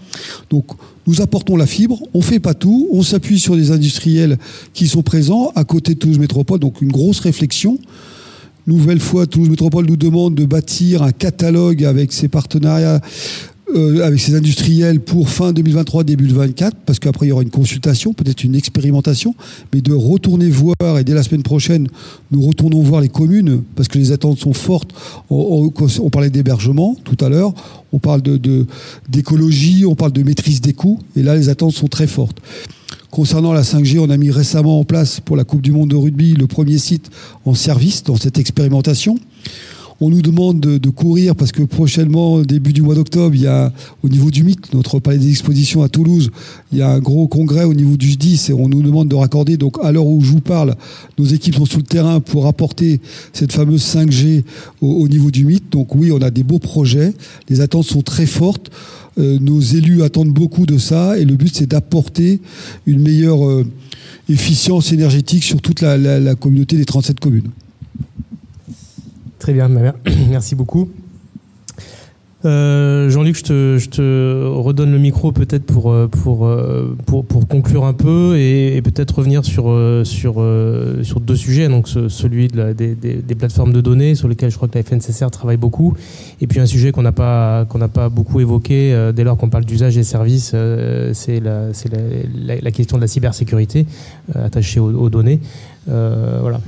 Donc, 0.50 0.66
nous 1.08 1.20
apportons 1.20 1.56
la 1.56 1.66
fibre, 1.66 2.00
on 2.14 2.20
fait 2.20 2.38
pas 2.38 2.54
tout, 2.54 2.88
on 2.92 3.02
s'appuie 3.02 3.40
sur 3.40 3.56
des 3.56 3.70
industriels 3.72 4.38
qui 4.72 4.86
sont 4.86 5.02
présents 5.02 5.50
à 5.56 5.64
côté 5.64 5.94
de 5.94 5.98
Toulouse 5.98 6.18
Métropole, 6.18 6.60
donc 6.60 6.80
une 6.80 6.92
grosse 6.92 7.20
réflexion. 7.20 7.78
Nouvelle 8.66 9.00
fois, 9.00 9.26
Toulouse 9.26 9.48
Métropole 9.48 9.86
nous 9.86 9.96
demande 9.96 10.34
de 10.34 10.44
bâtir 10.44 11.02
un 11.02 11.12
catalogue 11.12 11.84
avec 11.84 12.12
ses 12.12 12.28
partenariats 12.28 13.00
euh, 13.74 14.02
avec 14.02 14.18
ces 14.18 14.34
industriels 14.34 15.00
pour 15.00 15.28
fin 15.28 15.52
2023, 15.52 16.04
début 16.04 16.26
2024, 16.28 16.76
parce 16.86 16.98
qu'après 16.98 17.26
il 17.26 17.28
y 17.28 17.32
aura 17.32 17.42
une 17.42 17.50
consultation, 17.50 18.14
peut-être 18.14 18.42
une 18.42 18.54
expérimentation, 18.54 19.34
mais 19.72 19.82
de 19.82 19.92
retourner 19.92 20.48
voir, 20.48 20.98
et 20.98 21.04
dès 21.04 21.12
la 21.12 21.22
semaine 21.22 21.42
prochaine, 21.42 21.86
nous 22.30 22.40
retournons 22.40 22.82
voir 22.82 23.02
les 23.02 23.10
communes, 23.10 23.62
parce 23.76 23.88
que 23.88 23.98
les 23.98 24.12
attentes 24.12 24.38
sont 24.38 24.54
fortes. 24.54 24.92
On, 25.28 25.70
parlait 26.10 26.30
d'hébergement 26.30 26.96
tout 27.04 27.22
à 27.22 27.28
l'heure, 27.28 27.52
on 27.92 27.98
parle 27.98 28.22
d'écologie, 29.08 29.80
de, 29.82 29.86
on 29.86 29.94
parle 29.94 30.12
de 30.12 30.22
maîtrise 30.22 30.62
des 30.62 30.72
coûts, 30.72 30.98
et 31.14 31.22
là 31.22 31.36
les 31.36 31.50
attentes 31.50 31.74
sont 31.74 31.88
très 31.88 32.06
fortes. 32.06 32.38
Concernant 33.10 33.52
la 33.52 33.62
5G, 33.62 33.98
on 33.98 34.10
a 34.10 34.16
mis 34.16 34.30
récemment 34.30 34.80
en 34.80 34.84
place 34.84 35.20
pour 35.20 35.36
la 35.36 35.44
Coupe 35.44 35.62
du 35.62 35.72
Monde 35.72 35.90
de 35.90 35.96
rugby 35.96 36.34
le 36.34 36.46
premier 36.46 36.78
site 36.78 37.10
en 37.44 37.54
service 37.54 38.02
dans 38.02 38.16
cette 38.16 38.38
expérimentation. 38.38 39.18
On 40.00 40.10
nous 40.10 40.22
demande 40.22 40.60
de, 40.60 40.90
courir 40.90 41.34
parce 41.34 41.50
que 41.50 41.64
prochainement, 41.64 42.40
début 42.42 42.72
du 42.72 42.82
mois 42.82 42.94
d'octobre, 42.94 43.34
il 43.34 43.42
y 43.42 43.46
a 43.48 43.72
au 44.04 44.08
niveau 44.08 44.30
du 44.30 44.44
MIT, 44.44 44.72
notre 44.72 45.00
palais 45.00 45.18
des 45.18 45.30
expositions 45.30 45.82
à 45.82 45.88
Toulouse, 45.88 46.30
il 46.70 46.78
y 46.78 46.82
a 46.82 46.90
un 46.90 47.00
gros 47.00 47.26
congrès 47.26 47.64
au 47.64 47.74
niveau 47.74 47.96
du 47.96 48.12
SDIS 48.12 48.46
et 48.50 48.52
on 48.52 48.68
nous 48.68 48.82
demande 48.82 49.08
de 49.08 49.16
raccorder. 49.16 49.56
Donc 49.56 49.76
à 49.82 49.90
l'heure 49.90 50.06
où 50.06 50.20
je 50.20 50.30
vous 50.30 50.40
parle, 50.40 50.76
nos 51.18 51.24
équipes 51.24 51.56
sont 51.56 51.64
sur 51.64 51.78
le 51.78 51.84
terrain 51.84 52.20
pour 52.20 52.46
apporter 52.46 53.00
cette 53.32 53.50
fameuse 53.50 53.82
5G 53.82 54.44
au, 54.80 55.08
niveau 55.08 55.32
du 55.32 55.44
MIT. 55.44 55.64
Donc 55.72 55.96
oui, 55.96 56.12
on 56.12 56.22
a 56.22 56.30
des 56.30 56.44
beaux 56.44 56.60
projets. 56.60 57.12
Les 57.48 57.60
attentes 57.60 57.86
sont 57.86 58.02
très 58.02 58.26
fortes. 58.26 58.70
Euh, 59.18 59.38
nos 59.40 59.60
élus 59.60 60.04
attendent 60.04 60.32
beaucoup 60.32 60.64
de 60.64 60.78
ça 60.78 61.18
et 61.18 61.24
le 61.24 61.34
but 61.34 61.52
c'est 61.56 61.66
d'apporter 61.66 62.40
une 62.86 63.00
meilleure 63.00 63.44
euh, 63.44 63.66
efficience 64.28 64.92
énergétique 64.92 65.42
sur 65.42 65.60
toute 65.60 65.80
la, 65.80 65.98
la 65.98 66.34
communauté 66.36 66.76
des 66.76 66.84
37 66.84 67.18
communes. 67.18 67.50
Très 69.38 69.52
bien, 69.52 69.68
merci 70.30 70.54
beaucoup. 70.54 70.88
Euh, 72.44 73.10
Jean-Luc, 73.10 73.36
je 73.36 73.88
te, 73.88 74.46
redonne 74.46 74.92
le 74.92 74.98
micro 74.98 75.32
peut-être 75.32 75.64
pour, 75.64 75.90
euh, 75.90 76.08
euh, 76.28 77.22
conclure 77.48 77.84
un 77.84 77.92
peu 77.92 78.36
et, 78.38 78.80
peut-être 78.82 79.18
revenir 79.18 79.44
sur, 79.44 79.64
deux 81.20 81.36
sujets. 81.36 81.68
Donc 81.68 81.88
celui 81.88 82.48
de 82.48 82.72
des, 82.72 83.34
plateformes 83.34 83.72
de 83.72 83.80
données 83.80 84.14
sur 84.14 84.28
lesquelles 84.28 84.50
je 84.50 84.56
crois 84.56 84.68
que 84.68 84.78
la 84.78 84.84
FNCSR 84.84 85.30
travaille 85.30 85.56
beaucoup. 85.56 85.94
Et 86.40 86.46
puis 86.46 86.60
un 86.60 86.66
sujet 86.66 86.92
qu'on 86.92 87.02
n'a 87.02 87.12
pas, 87.12 87.66
pas 87.92 88.08
beaucoup 88.08 88.40
évoqué 88.40 89.10
dès 89.14 89.24
lors 89.24 89.36
qu'on 89.36 89.50
parle 89.50 89.64
d'usage 89.64 89.98
et 89.98 90.04
services, 90.04 90.54
c'est 91.12 91.40
la, 91.40 91.68
la, 92.36 92.60
la, 92.60 92.70
question 92.70 92.98
de 92.98 93.02
la 93.02 93.08
cybersécurité 93.08 93.86
attachée 94.34 94.78
aux, 94.78 94.92
aux 94.92 95.10
données. 95.10 95.40
voilà. 95.86 96.60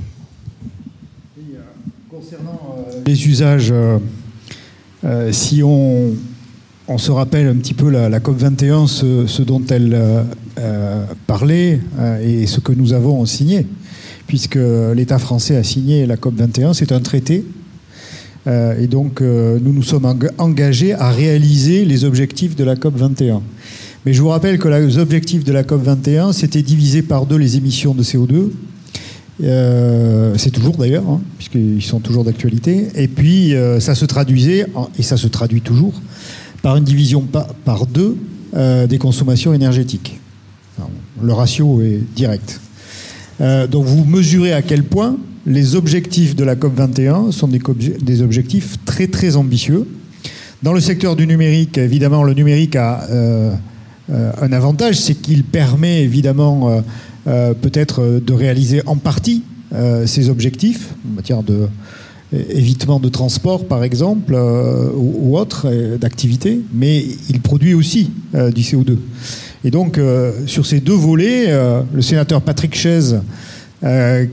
Les 3.05 3.27
usages, 3.27 3.71
euh, 3.71 3.97
euh, 5.03 5.31
si 5.31 5.63
on, 5.63 6.13
se 6.97 7.11
rappelle 7.11 7.47
un 7.47 7.55
petit 7.55 7.73
peu 7.73 7.89
la, 7.89 8.19
COP 8.19 8.37
21, 8.37 8.85
ce, 8.85 9.41
dont 9.43 9.61
elle 9.69 9.97
euh, 10.59 11.05
parlait 11.25 11.79
et 12.21 12.45
ce 12.47 12.59
que 12.59 12.73
nous 12.73 12.91
avons 12.91 13.25
signé, 13.25 13.65
puisque 14.27 14.59
l'État 14.93 15.17
français 15.17 15.55
a 15.55 15.63
signé 15.63 16.05
la 16.05 16.17
COP 16.17 16.35
21, 16.35 16.73
c'est 16.73 16.91
un 16.91 16.99
traité. 16.99 17.45
et 18.45 18.87
donc, 18.87 19.21
nous 19.21 19.71
nous 19.71 19.83
sommes 19.83 20.13
engagés 20.37 20.93
à 20.93 21.11
réaliser 21.11 21.85
les 21.85 22.03
objectifs 22.03 22.57
de 22.57 22.65
la 22.65 22.75
COP 22.75 22.97
21. 22.97 23.41
Mais 24.05 24.11
je 24.11 24.21
vous 24.21 24.27
rappelle 24.27 24.59
que 24.59 24.67
les 24.67 24.97
objectifs 24.97 25.45
de 25.45 25.53
la 25.53 25.63
COP 25.63 25.83
21, 25.83 26.33
c'était 26.33 26.61
diviser 26.61 27.03
par 27.03 27.25
deux 27.25 27.37
les 27.37 27.55
émissions 27.55 27.93
de 27.93 28.03
CO2 28.03 28.49
euh, 29.43 30.35
c'est 30.37 30.51
toujours 30.51 30.77
d'ailleurs, 30.77 31.07
hein, 31.09 31.21
puisqu'ils 31.37 31.81
sont 31.81 31.99
toujours 31.99 32.23
d'actualité. 32.23 32.87
Et 32.95 33.07
puis, 33.07 33.55
euh, 33.55 33.79
ça 33.79 33.95
se 33.95 34.05
traduisait, 34.05 34.65
et 34.97 35.03
ça 35.03 35.17
se 35.17 35.27
traduit 35.27 35.61
toujours, 35.61 35.93
par 36.61 36.77
une 36.77 36.83
division 36.83 37.21
par, 37.21 37.87
deux 37.87 38.17
euh, 38.55 38.87
des 38.87 38.97
consommations 38.97 39.53
énergétiques. 39.53 40.19
le 41.21 41.33
ratio 41.33 41.81
est 41.81 42.01
direct. 42.15 42.59
donc, 43.39 43.85
vous 43.85 44.05
mesurez 44.05 44.53
à 44.53 44.61
quel 44.61 44.83
point 44.83 45.17
les 45.47 45.75
objectifs 45.75 46.35
de 46.35 46.43
la 46.43 46.55
COP21 46.55 47.31
sont 47.31 47.47
des, 47.47 47.59
des 48.01 48.21
objectifs 48.21 48.77
très, 48.85 49.07
très 49.07 49.35
ambitieux. 49.35 49.87
Dans 50.61 50.73
le 50.73 50.79
secteur 50.79 51.15
du 51.15 51.25
numérique, 51.25 51.79
évidemment, 51.79 52.23
le 52.23 52.35
numérique 52.35 52.75
a 52.75 53.07
un 54.09 54.51
avantage, 54.51 54.99
c'est 54.99 55.15
qu'il 55.15 55.43
permet 55.43 56.03
évidemment 56.03 56.83
euh, 57.27 57.53
peut-être 57.53 58.01
euh, 58.01 58.19
de 58.19 58.33
réaliser 58.33 58.81
en 58.87 58.95
partie 58.95 59.43
euh, 59.75 60.07
ces 60.07 60.29
objectifs 60.29 60.95
en 61.07 61.15
matière 61.15 61.43
de 61.43 61.67
évitement 62.33 63.01
de 63.01 63.09
transport, 63.09 63.67
par 63.67 63.83
exemple, 63.83 64.33
ou, 64.95 65.37
autre 65.37 65.67
d'activité, 65.97 66.61
mais 66.73 67.05
il 67.29 67.41
produit 67.41 67.73
aussi 67.73 68.09
du 68.33 68.61
CO2. 68.61 68.95
Et 69.65 69.69
donc, 69.69 69.99
sur 70.45 70.65
ces 70.65 70.79
deux 70.79 70.93
volets, 70.93 71.53
le 71.93 72.01
sénateur 72.01 72.41
Patrick 72.41 72.73
Chaise, 72.73 73.19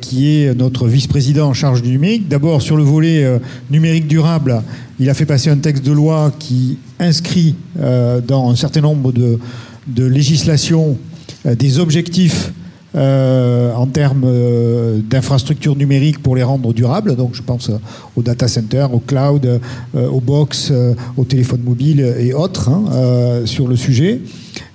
qui 0.00 0.28
est 0.28 0.54
notre 0.54 0.86
vice-président 0.88 1.48
en 1.48 1.54
charge 1.54 1.80
du 1.80 1.90
numérique, 1.90 2.28
d'abord 2.28 2.60
sur 2.60 2.76
le 2.76 2.82
volet 2.82 3.26
numérique 3.70 4.06
durable, 4.06 4.62
il 5.00 5.08
a 5.08 5.14
fait 5.14 5.24
passer 5.24 5.48
un 5.48 5.56
texte 5.56 5.86
de 5.86 5.92
loi 5.92 6.34
qui 6.38 6.76
inscrit 6.98 7.54
dans 7.74 8.50
un 8.50 8.56
certain 8.56 8.82
nombre 8.82 9.10
de, 9.10 9.38
de 9.86 10.04
législations 10.04 10.98
des 11.46 11.78
objectifs 11.78 12.52
euh, 12.94 13.70
en 13.74 13.86
termes 13.86 14.22
euh, 14.24 15.00
d'infrastructures 15.02 15.76
numériques 15.76 16.22
pour 16.22 16.34
les 16.34 16.42
rendre 16.42 16.72
durables. 16.72 17.16
Donc 17.16 17.34
je 17.34 17.42
pense 17.42 17.70
aux 18.16 18.22
data 18.22 18.48
centers, 18.48 18.94
au 18.94 18.98
cloud, 18.98 19.60
euh, 19.94 20.08
aux 20.08 20.22
box, 20.22 20.72
aux 21.18 21.24
téléphones 21.24 21.60
mobiles 21.60 22.00
et 22.00 22.32
autres 22.32 22.70
hein, 22.70 23.44
sur 23.44 23.68
le 23.68 23.76
sujet. 23.76 24.22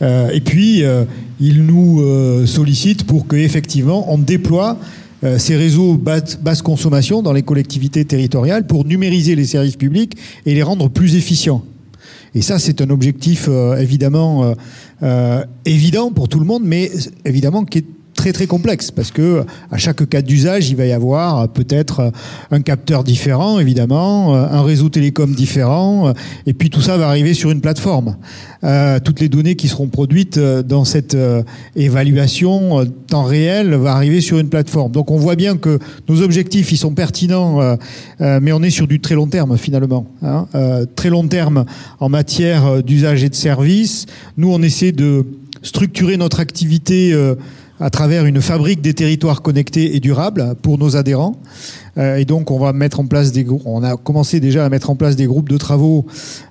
et 0.01 0.41
puis 0.45 0.83
il 1.39 1.65
nous 1.65 2.45
sollicite 2.45 3.05
pour 3.05 3.27
qu'effectivement 3.27 4.13
on 4.13 4.17
déploie 4.17 4.77
ces 5.37 5.55
réseaux 5.55 5.95
basse, 5.95 6.61
consommation 6.61 7.21
dans 7.21 7.33
les 7.33 7.43
collectivités 7.43 8.05
territoriales 8.05 8.67
pour 8.67 8.85
numériser 8.85 9.35
les 9.35 9.45
services 9.45 9.75
publics 9.77 10.17
et 10.45 10.53
les 10.53 10.63
rendre 10.63 10.89
plus 10.89 11.15
efficients. 11.15 11.63
Et 12.35 12.41
ça, 12.41 12.59
c'est 12.59 12.81
un 12.81 12.89
objectif 12.89 13.49
évidemment 13.79 14.53
évident 15.65 16.11
pour 16.11 16.29
tout 16.29 16.39
le 16.39 16.45
monde, 16.45 16.63
mais 16.65 16.91
évidemment 17.25 17.63
qui 17.65 17.79
est 17.79 17.85
très 18.23 18.31
très 18.31 18.47
complexe 18.47 18.89
parce 18.89 19.11
que 19.11 19.43
à 19.69 19.77
chaque 19.77 20.07
cas 20.07 20.21
d'usage, 20.21 20.69
il 20.69 20.77
va 20.77 20.85
y 20.85 20.93
avoir 20.93 21.49
peut-être 21.49 22.13
un 22.51 22.61
capteur 22.61 23.03
différent, 23.03 23.59
évidemment, 23.59 24.33
un 24.33 24.61
réseau 24.61 24.87
télécom 24.87 25.35
différent, 25.35 26.13
et 26.45 26.53
puis 26.53 26.69
tout 26.69 26.79
ça 26.79 26.95
va 26.95 27.09
arriver 27.09 27.33
sur 27.33 27.51
une 27.51 27.59
plateforme. 27.59 28.15
Euh, 28.63 28.99
toutes 29.03 29.19
les 29.19 29.27
données 29.27 29.57
qui 29.57 29.67
seront 29.67 29.89
produites 29.89 30.39
dans 30.39 30.85
cette 30.85 31.15
euh, 31.15 31.43
évaluation 31.75 32.79
euh, 32.79 32.85
temps 32.85 33.23
réel 33.23 33.73
va 33.75 33.91
arriver 33.93 34.21
sur 34.21 34.39
une 34.39 34.47
plateforme. 34.47 34.93
Donc 34.93 35.11
on 35.11 35.17
voit 35.17 35.35
bien 35.35 35.57
que 35.57 35.79
nos 36.07 36.21
objectifs, 36.21 36.71
ils 36.71 36.77
sont 36.77 36.93
pertinents, 36.93 37.59
euh, 37.61 38.39
mais 38.41 38.53
on 38.53 38.63
est 38.63 38.69
sur 38.69 38.87
du 38.87 39.01
très 39.01 39.15
long 39.15 39.27
terme 39.27 39.57
finalement. 39.57 40.05
Hein, 40.21 40.47
très 40.95 41.09
long 41.09 41.27
terme 41.27 41.65
en 41.99 42.07
matière 42.07 42.81
d'usage 42.83 43.23
et 43.23 43.29
de 43.29 43.35
service. 43.35 44.05
Nous, 44.37 44.49
on 44.49 44.61
essaie 44.61 44.93
de 44.93 45.25
structurer 45.61 46.17
notre 46.17 46.39
activité 46.39 47.13
à 47.79 47.89
travers 47.89 48.25
une 48.25 48.41
fabrique 48.41 48.81
des 48.81 48.93
territoires 48.93 49.41
connectés 49.41 49.95
et 49.95 49.99
durables 49.99 50.55
pour 50.61 50.77
nos 50.77 50.95
adhérents. 50.95 51.35
Euh, 51.97 52.17
et 52.17 52.25
donc, 52.25 52.51
on 52.51 52.59
va 52.59 52.73
mettre 52.73 52.99
en 52.99 53.05
place 53.05 53.31
des. 53.31 53.45
On 53.65 53.83
a 53.83 53.97
commencé 53.97 54.39
déjà 54.39 54.65
à 54.65 54.69
mettre 54.69 54.89
en 54.89 54.95
place 54.95 55.15
des 55.15 55.25
groupes 55.25 55.49
de 55.49 55.57
travaux 55.57 56.05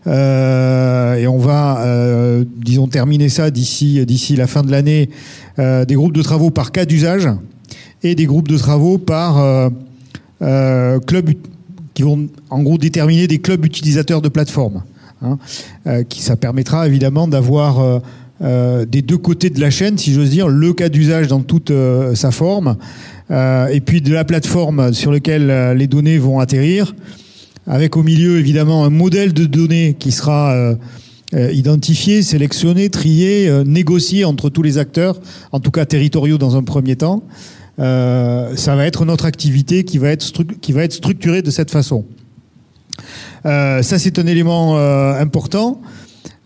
euh, 0.07 1.15
et 1.15 1.27
on 1.27 1.39
va, 1.39 1.83
euh, 1.83 2.45
disons, 2.65 2.89
terminer 2.89 3.29
ça 3.29 3.51
d'ici 3.51 4.05
d'ici 4.05 4.37
la 4.37 4.47
fin 4.47 4.63
de 4.63 4.71
l'année. 4.71 5.11
Des 5.59 5.95
groupes 5.95 6.15
de 6.15 6.23
travaux 6.23 6.51
par 6.51 6.73
cas 6.73 6.87
d'usage 6.87 7.29
et 8.03 8.15
des 8.15 8.25
groupes 8.25 8.49
de 8.49 8.57
travaux 8.57 8.97
par 8.97 9.71
club 10.41 11.31
qui 11.93 12.03
vont 12.03 12.29
en 12.49 12.63
gros 12.63 12.79
déterminer 12.79 13.27
des 13.27 13.39
clubs 13.39 13.65
utilisateurs 13.65 14.23
de 14.23 14.31
plateformes. 14.31 14.83
Hein, 15.21 15.39
qui 16.09 16.23
ça 16.23 16.37
permettra 16.37 16.89
évidemment 16.89 17.29
d'avoir 17.29 18.01
euh, 18.43 18.85
des 18.85 19.03
deux 19.03 19.19
côtés 19.19 19.51
de 19.51 19.61
la 19.61 19.71
chaîne, 19.71 19.97
si 19.99 20.13
j'ose 20.13 20.31
dire, 20.31 20.49
le 20.49 20.73
cas 20.73 20.89
d'usage 20.89 21.29
dans 21.29 21.41
toute 21.41 21.71
euh, 21.71 22.17
sa 22.17 22.33
forme, 22.33 22.77
euh, 23.31 23.69
et 23.69 23.81
puis 23.81 24.01
de 24.01 24.13
la 24.13 24.25
plateforme 24.25 24.93
sur 24.93 25.13
laquelle 25.13 25.77
les 25.77 25.87
données 25.87 26.19
vont 26.19 26.41
atterrir, 26.41 26.97
avec 27.69 27.97
au 27.97 28.03
milieu 28.03 28.41
évidemment 28.41 28.85
un 28.85 28.91
modèle 28.91 29.33
de 29.33 29.45
données 29.45 29.95
qui 29.97 30.11
sera 30.11 30.75
identifié, 31.33 32.23
sélectionné, 32.23 32.91
trié, 32.91 33.51
négocié 33.65 34.25
entre 34.25 34.51
tous 34.51 34.63
les 34.63 34.79
acteurs, 34.79 35.21
en 35.53 35.61
tout 35.61 35.71
cas 35.71 35.87
territoriaux 35.87 36.37
dans 36.37 36.57
un 36.57 36.65
premier 36.65 36.97
temps. 36.97 37.23
ça 37.79 38.77
va 38.77 38.87
être 38.87 39.05
notre 39.05 39.25
activité 39.25 39.85
qui 39.85 39.99
va 39.99 40.09
être, 40.09 40.25
qui 40.61 40.73
va 40.73 40.83
être 40.83 40.93
structurée 40.93 41.43
de 41.43 41.51
cette 41.53 41.71
façon. 41.71 42.05
ça, 43.45 43.83
c'est 43.83 44.19
un 44.19 44.27
élément 44.27 44.77
important. 44.77 45.81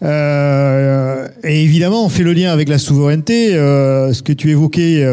Et 0.02 1.62
évidemment, 1.64 2.04
on 2.04 2.08
fait 2.08 2.22
le 2.22 2.32
lien 2.32 2.52
avec 2.52 2.68
la 2.68 2.78
souveraineté. 2.78 3.52
ce 3.52 4.22
que 4.22 4.32
tu 4.32 4.50
évoquais, 4.50 5.06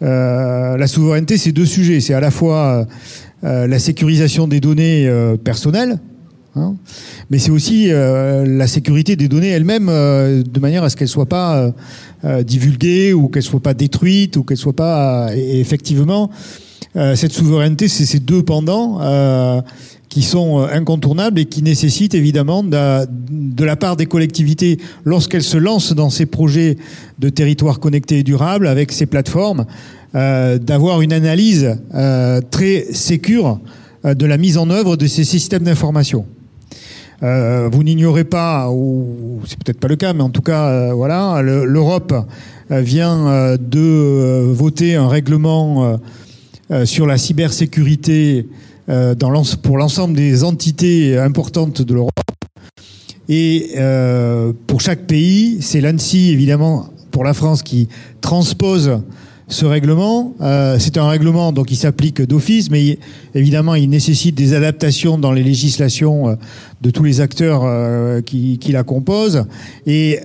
la 0.00 0.86
souveraineté, 0.86 1.38
c'est 1.38 1.52
deux 1.52 1.66
sujets. 1.66 2.00
C'est 2.00 2.14
à 2.14 2.20
la 2.20 2.30
fois 2.30 2.86
la 3.42 3.78
sécurisation 3.78 4.46
des 4.46 4.60
données 4.60 5.10
personnelles, 5.42 5.98
Hein. 6.58 6.76
Mais 7.30 7.38
c'est 7.38 7.50
aussi 7.50 7.90
euh, 7.90 8.44
la 8.46 8.66
sécurité 8.66 9.16
des 9.16 9.28
données 9.28 9.48
elles-mêmes, 9.48 9.88
euh, 9.88 10.42
de 10.42 10.60
manière 10.60 10.84
à 10.84 10.90
ce 10.90 10.96
qu'elles 10.96 11.06
ne 11.06 11.12
soient 11.12 11.26
pas 11.26 11.72
euh, 12.24 12.42
divulguées 12.42 13.12
ou 13.12 13.28
qu'elles 13.28 13.42
ne 13.42 13.48
soient 13.48 13.60
pas 13.60 13.74
détruites 13.74 14.36
ou 14.36 14.44
qu'elles 14.44 14.56
soient 14.56 14.72
pas. 14.72 15.28
Et 15.34 15.60
effectivement, 15.60 16.30
cette 17.14 17.32
souveraineté, 17.32 17.86
c'est 17.86 18.06
ces 18.06 18.18
deux 18.18 18.42
pendants 18.42 19.62
qui 20.08 20.22
sont 20.22 20.58
incontournables 20.58 21.38
et 21.38 21.44
qui 21.44 21.62
nécessitent 21.62 22.14
évidemment 22.14 22.62
de, 22.62 23.64
la 23.64 23.76
part 23.76 23.96
des 23.96 24.06
collectivités, 24.06 24.78
lorsqu'elles 25.04 25.42
se 25.42 25.58
lancent 25.58 25.92
dans 25.92 26.10
ces 26.10 26.26
projets 26.26 26.76
de 27.18 27.28
territoire 27.28 27.80
connecté 27.80 28.18
et 28.18 28.22
durable 28.22 28.66
avec 28.66 28.92
ces 28.92 29.06
plateformes, 29.06 29.66
d'avoir 30.14 31.02
une 31.02 31.12
analyse 31.12 31.78
très 32.50 32.86
sécure 32.92 33.60
de 34.04 34.26
la 34.26 34.38
mise 34.38 34.56
en 34.56 34.70
œuvre 34.70 34.96
de 34.96 35.06
ces 35.06 35.24
systèmes 35.24 35.64
d'information. 35.64 36.24
Euh, 37.22 37.68
vous 37.72 37.82
n'ignorez 37.82 38.24
pas, 38.24 38.70
ou 38.70 39.40
c'est 39.44 39.58
peut-être 39.58 39.80
pas 39.80 39.88
le 39.88 39.96
cas, 39.96 40.12
mais 40.12 40.22
en 40.22 40.30
tout 40.30 40.42
cas, 40.42 40.68
euh, 40.68 40.92
voilà, 40.92 41.42
l'Europe 41.42 42.14
euh, 42.70 42.80
vient 42.80 43.56
de 43.58 44.52
voter 44.52 44.94
un 44.94 45.08
règlement 45.08 45.98
sur 46.84 47.06
la 47.06 47.16
cybersécurité 47.16 48.46
dans 48.88 49.42
pour 49.62 49.76
l'ensemble 49.76 50.14
des 50.14 50.44
entités 50.44 51.18
importantes 51.18 51.82
de 51.82 51.94
l'Europe. 51.94 52.12
Et 53.28 53.74
pour 54.66 54.80
chaque 54.80 55.06
pays, 55.06 55.58
c'est 55.60 55.80
l'ANSI, 55.80 56.30
évidemment, 56.30 56.88
pour 57.10 57.24
la 57.24 57.34
France, 57.34 57.62
qui 57.62 57.88
transpose 58.20 59.00
ce 59.48 59.64
règlement. 59.64 60.34
Euh, 60.40 60.76
c'est 60.78 60.98
un 60.98 61.08
règlement 61.08 61.52
donc 61.52 61.70
il 61.70 61.76
s'applique 61.76 62.20
d'office, 62.22 62.70
mais 62.70 62.98
évidemment 63.34 63.74
il 63.74 63.88
nécessite 63.88 64.34
des 64.34 64.54
adaptations 64.54 65.18
dans 65.18 65.32
les 65.32 65.42
législations 65.42 66.28
euh, 66.28 66.34
de 66.82 66.90
tous 66.90 67.02
les 67.02 67.20
acteurs 67.20 67.62
euh, 67.64 68.20
qui, 68.20 68.58
qui, 68.58 68.72
la 68.72 68.84
composent. 68.84 69.44
Et 69.86 70.20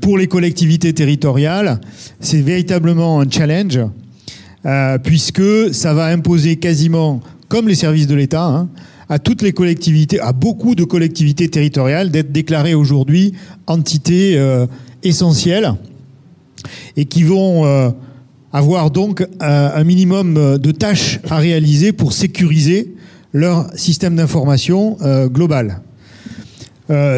pour 0.00 0.18
les 0.18 0.26
collectivités 0.26 0.92
territoriales, 0.92 1.80
c'est 2.20 2.40
véritablement 2.40 3.20
un 3.20 3.30
challenge 3.30 3.78
puisque 5.04 5.72
ça 5.72 5.94
va 5.94 6.06
imposer 6.06 6.56
quasiment, 6.56 7.20
comme 7.48 7.68
les 7.68 7.74
services 7.74 8.06
de 8.06 8.14
l'État, 8.14 8.44
hein, 8.44 8.68
à 9.08 9.18
toutes 9.18 9.42
les 9.42 9.52
collectivités, 9.52 10.20
à 10.20 10.32
beaucoup 10.32 10.74
de 10.74 10.84
collectivités 10.84 11.48
territoriales, 11.48 12.10
d'être 12.10 12.30
déclarées 12.30 12.74
aujourd'hui 12.74 13.32
entités 13.66 14.38
essentielles 15.02 15.72
et 16.96 17.06
qui 17.06 17.22
vont 17.22 17.94
avoir 18.52 18.90
donc 18.90 19.20
euh, 19.20 19.26
un 19.40 19.84
minimum 19.84 20.36
euh, 20.36 20.58
de 20.58 20.72
tâches 20.72 21.20
à 21.28 21.36
réaliser 21.36 21.92
pour 21.92 22.12
sécuriser 22.12 22.94
leur 23.32 23.66
système 23.76 24.16
d'information 24.16 24.96
euh, 25.02 25.28
global. 25.28 25.80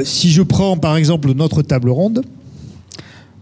si 0.05 0.33
je 0.33 0.43
prends 0.43 0.77
par 0.77 0.97
exemple 0.97 1.33
notre 1.33 1.63
table 1.63 1.91
ronde, 1.91 2.25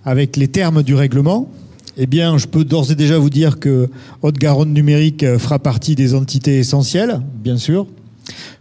avec 0.04 0.36
les 0.36 0.48
termes 0.48 0.82
du 0.82 0.94
règlement, 0.94 1.50
eh 1.98 2.06
bien, 2.06 2.38
je 2.38 2.46
peux 2.46 2.64
d'ores 2.64 2.90
et 2.90 2.94
déjà 2.94 3.18
vous 3.18 3.30
dire 3.30 3.58
que 3.58 3.90
Haute-Garonne 4.22 4.72
numérique 4.72 5.24
fera 5.36 5.58
partie 5.58 5.94
des 5.94 6.14
entités 6.14 6.58
essentielles, 6.58 7.20
bien 7.42 7.56
sûr, 7.56 7.86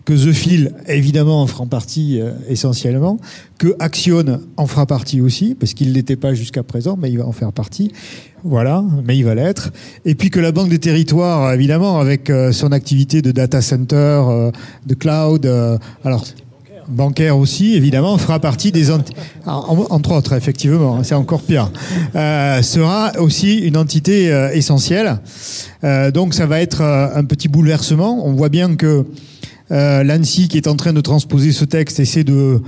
que 0.06 0.14
The 0.14 0.34
Fil, 0.34 0.74
évidemment, 0.88 1.42
en 1.42 1.48
fera 1.48 1.66
partie 1.66 2.20
essentiellement, 2.50 3.20
que 3.58 3.76
Action 3.80 4.42
en 4.56 4.66
fera 4.66 4.86
partie 4.86 5.22
aussi, 5.22 5.56
parce 5.56 5.74
qu'il 5.74 5.90
ne 5.90 5.94
l'était 5.94 6.16
pas 6.16 6.34
jusqu'à 6.34 6.64
présent, 6.64 6.98
mais 7.00 7.12
il 7.12 7.18
va 7.18 7.28
en 7.28 7.32
faire 7.32 7.52
partie, 7.54 7.92
voilà, 8.44 8.84
mais 9.04 9.18
il 9.18 9.24
va 9.24 9.36
l'être. 9.36 9.72
Et 10.06 10.16
puis 10.16 10.30
que 10.30 10.40
la 10.40 10.52
Banque 10.52 10.70
des 10.70 10.80
Territoires, 10.80 11.54
évidemment, 11.54 12.00
avec 12.00 12.30
euh, 12.30 12.52
son 12.52 12.72
activité 12.72 13.22
de 13.22 13.32
data 13.32 13.62
center, 13.62 13.96
euh, 13.96 14.52
de 14.86 14.94
cloud, 14.94 15.46
euh, 15.46 15.78
alors 16.04 16.26
bancaire 16.88 17.38
aussi, 17.38 17.76
évidemment, 17.76 18.18
fera 18.18 18.40
partie 18.40 18.72
des 18.72 18.92
entre 19.46 20.12
autres, 20.12 20.34
effectivement, 20.34 20.98
hein, 20.98 21.04
c'est 21.04 21.16
encore 21.16 21.42
pire, 21.42 21.72
sera 22.14 23.12
aussi 23.20 23.60
une 23.60 23.78
entité 23.78 24.28
essentielle. 24.54 25.20
donc 26.14 26.34
ça 26.34 26.46
va 26.46 26.62
être 26.62 26.82
un 26.82 27.24
petit 27.26 27.48
bouleversement. 27.48 28.26
On 28.26 28.34
voit 28.34 28.50
bien 28.50 28.76
que 28.76 29.06
l'ANSI, 29.70 30.48
qui 30.48 30.58
est 30.58 30.68
en 30.68 30.76
train 30.76 30.94
de 30.94 31.02
transposer 31.02 31.52
ce 31.52 31.66
texte, 31.66 32.00
essaie 32.00 32.24
de 32.24 32.62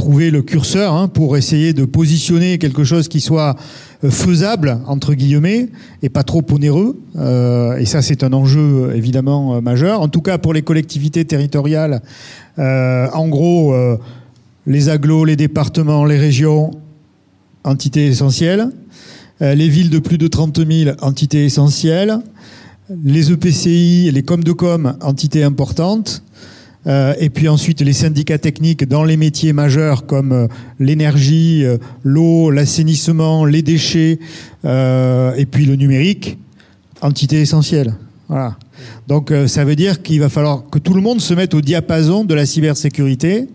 trouver 0.00 0.30
le 0.30 0.40
curseur 0.40 0.94
hein, 0.94 1.08
pour 1.08 1.36
essayer 1.36 1.74
de 1.74 1.84
positionner 1.84 2.56
quelque 2.56 2.84
chose 2.84 3.06
qui 3.06 3.20
soit 3.20 3.54
euh, 4.02 4.10
faisable 4.10 4.78
entre 4.86 5.12
guillemets 5.12 5.68
et 6.02 6.08
pas 6.08 6.22
trop 6.22 6.42
onéreux. 6.50 6.98
Euh, 7.16 7.76
et 7.76 7.84
ça, 7.84 8.00
c'est 8.00 8.24
un 8.24 8.32
enjeu 8.32 8.92
évidemment 8.94 9.56
euh, 9.56 9.60
majeur. 9.60 10.00
En 10.00 10.08
tout 10.08 10.22
cas, 10.22 10.38
pour 10.38 10.54
les 10.54 10.62
collectivités 10.62 11.26
territoriales, 11.26 12.00
en 12.56 13.28
gros, 13.28 13.74
les 14.66 14.88
agglos, 14.90 15.24
les 15.24 15.36
départements, 15.36 16.04
les 16.04 16.18
régions, 16.18 16.72
entités 17.64 18.06
essentielles. 18.06 18.68
les 19.40 19.68
villes 19.68 19.88
de 19.88 19.98
plus 19.98 20.18
de 20.18 20.28
30 20.28 20.66
000, 20.70 20.96
entités 21.00 21.46
essentielles. 21.46 22.18
Les 23.02 23.32
EPCI, 23.32 24.10
les 24.12 24.22
com 24.22 24.44
de 24.44 24.52
com, 24.52 24.94
entités 25.00 25.42
importantes. 25.42 26.22
Euh, 26.86 27.14
et 27.18 27.28
puis 27.28 27.48
ensuite 27.48 27.82
les 27.82 27.92
syndicats 27.92 28.38
techniques 28.38 28.88
dans 28.88 29.04
les 29.04 29.18
métiers 29.18 29.52
majeurs 29.52 30.06
comme 30.06 30.32
euh, 30.32 30.46
l'énergie, 30.78 31.62
euh, 31.64 31.76
l'eau, 32.04 32.50
l'assainissement, 32.50 33.44
les 33.44 33.60
déchets, 33.62 34.18
et 34.64 35.46
puis 35.50 35.64
le 35.64 35.76
numérique, 35.76 36.38
entité 37.00 37.40
essentielle. 37.40 37.94
Voilà. 38.28 38.56
Donc 39.08 39.32
ça 39.46 39.64
veut 39.64 39.74
dire 39.74 40.02
qu'il 40.02 40.20
va 40.20 40.28
falloir 40.28 40.64
que 40.70 40.78
tout 40.78 40.94
le 40.94 41.00
monde 41.00 41.20
se 41.20 41.34
mette 41.34 41.54
au 41.54 41.60
diapason 41.60 42.24
de 42.24 42.34
la 42.34 42.46
cybersécurité, 42.46 43.48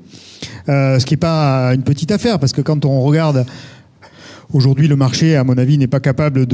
ce 0.68 1.06
qui 1.06 1.14
n'est 1.14 1.18
pas 1.18 1.74
une 1.74 1.84
petite 1.84 2.12
affaire, 2.12 2.40
parce 2.40 2.54
que 2.54 2.62
quand 2.62 2.86
on 2.86 3.02
regarde 3.02 3.46
Aujourd'hui, 4.54 4.88
le 4.88 4.96
marché, 4.96 5.36
à 5.36 5.44
mon 5.44 5.58
avis, 5.58 5.78
n'est 5.78 5.88
pas 5.88 6.00
capable 6.00 6.46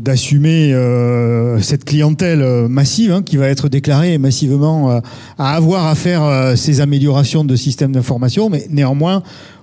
d'assumer 0.00 0.74
euh, 0.74 1.60
cette 1.60 1.84
clientèle 1.84 2.42
euh, 2.42 2.68
massive 2.68 3.12
hein, 3.12 3.22
qui 3.22 3.36
va 3.36 3.48
être 3.48 3.68
déclarée 3.68 4.18
massivement 4.18 4.90
euh, 4.90 5.00
à 5.38 5.54
avoir 5.54 5.86
à 5.86 5.94
faire 5.94 6.56
ces 6.56 6.80
améliorations 6.80 7.44
de 7.44 7.54
systèmes 7.56 7.92
d'information. 7.92 8.50
Mais 8.50 8.66
néanmoins, 8.70 9.22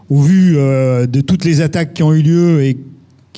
au 0.10 0.22
vu 0.22 0.56
de 0.56 1.22
toutes 1.22 1.46
les 1.46 1.62
attaques 1.62 1.94
qui 1.94 2.04
ont 2.04 2.14
eu 2.14 2.22
lieu 2.22 2.64
et 2.64 2.78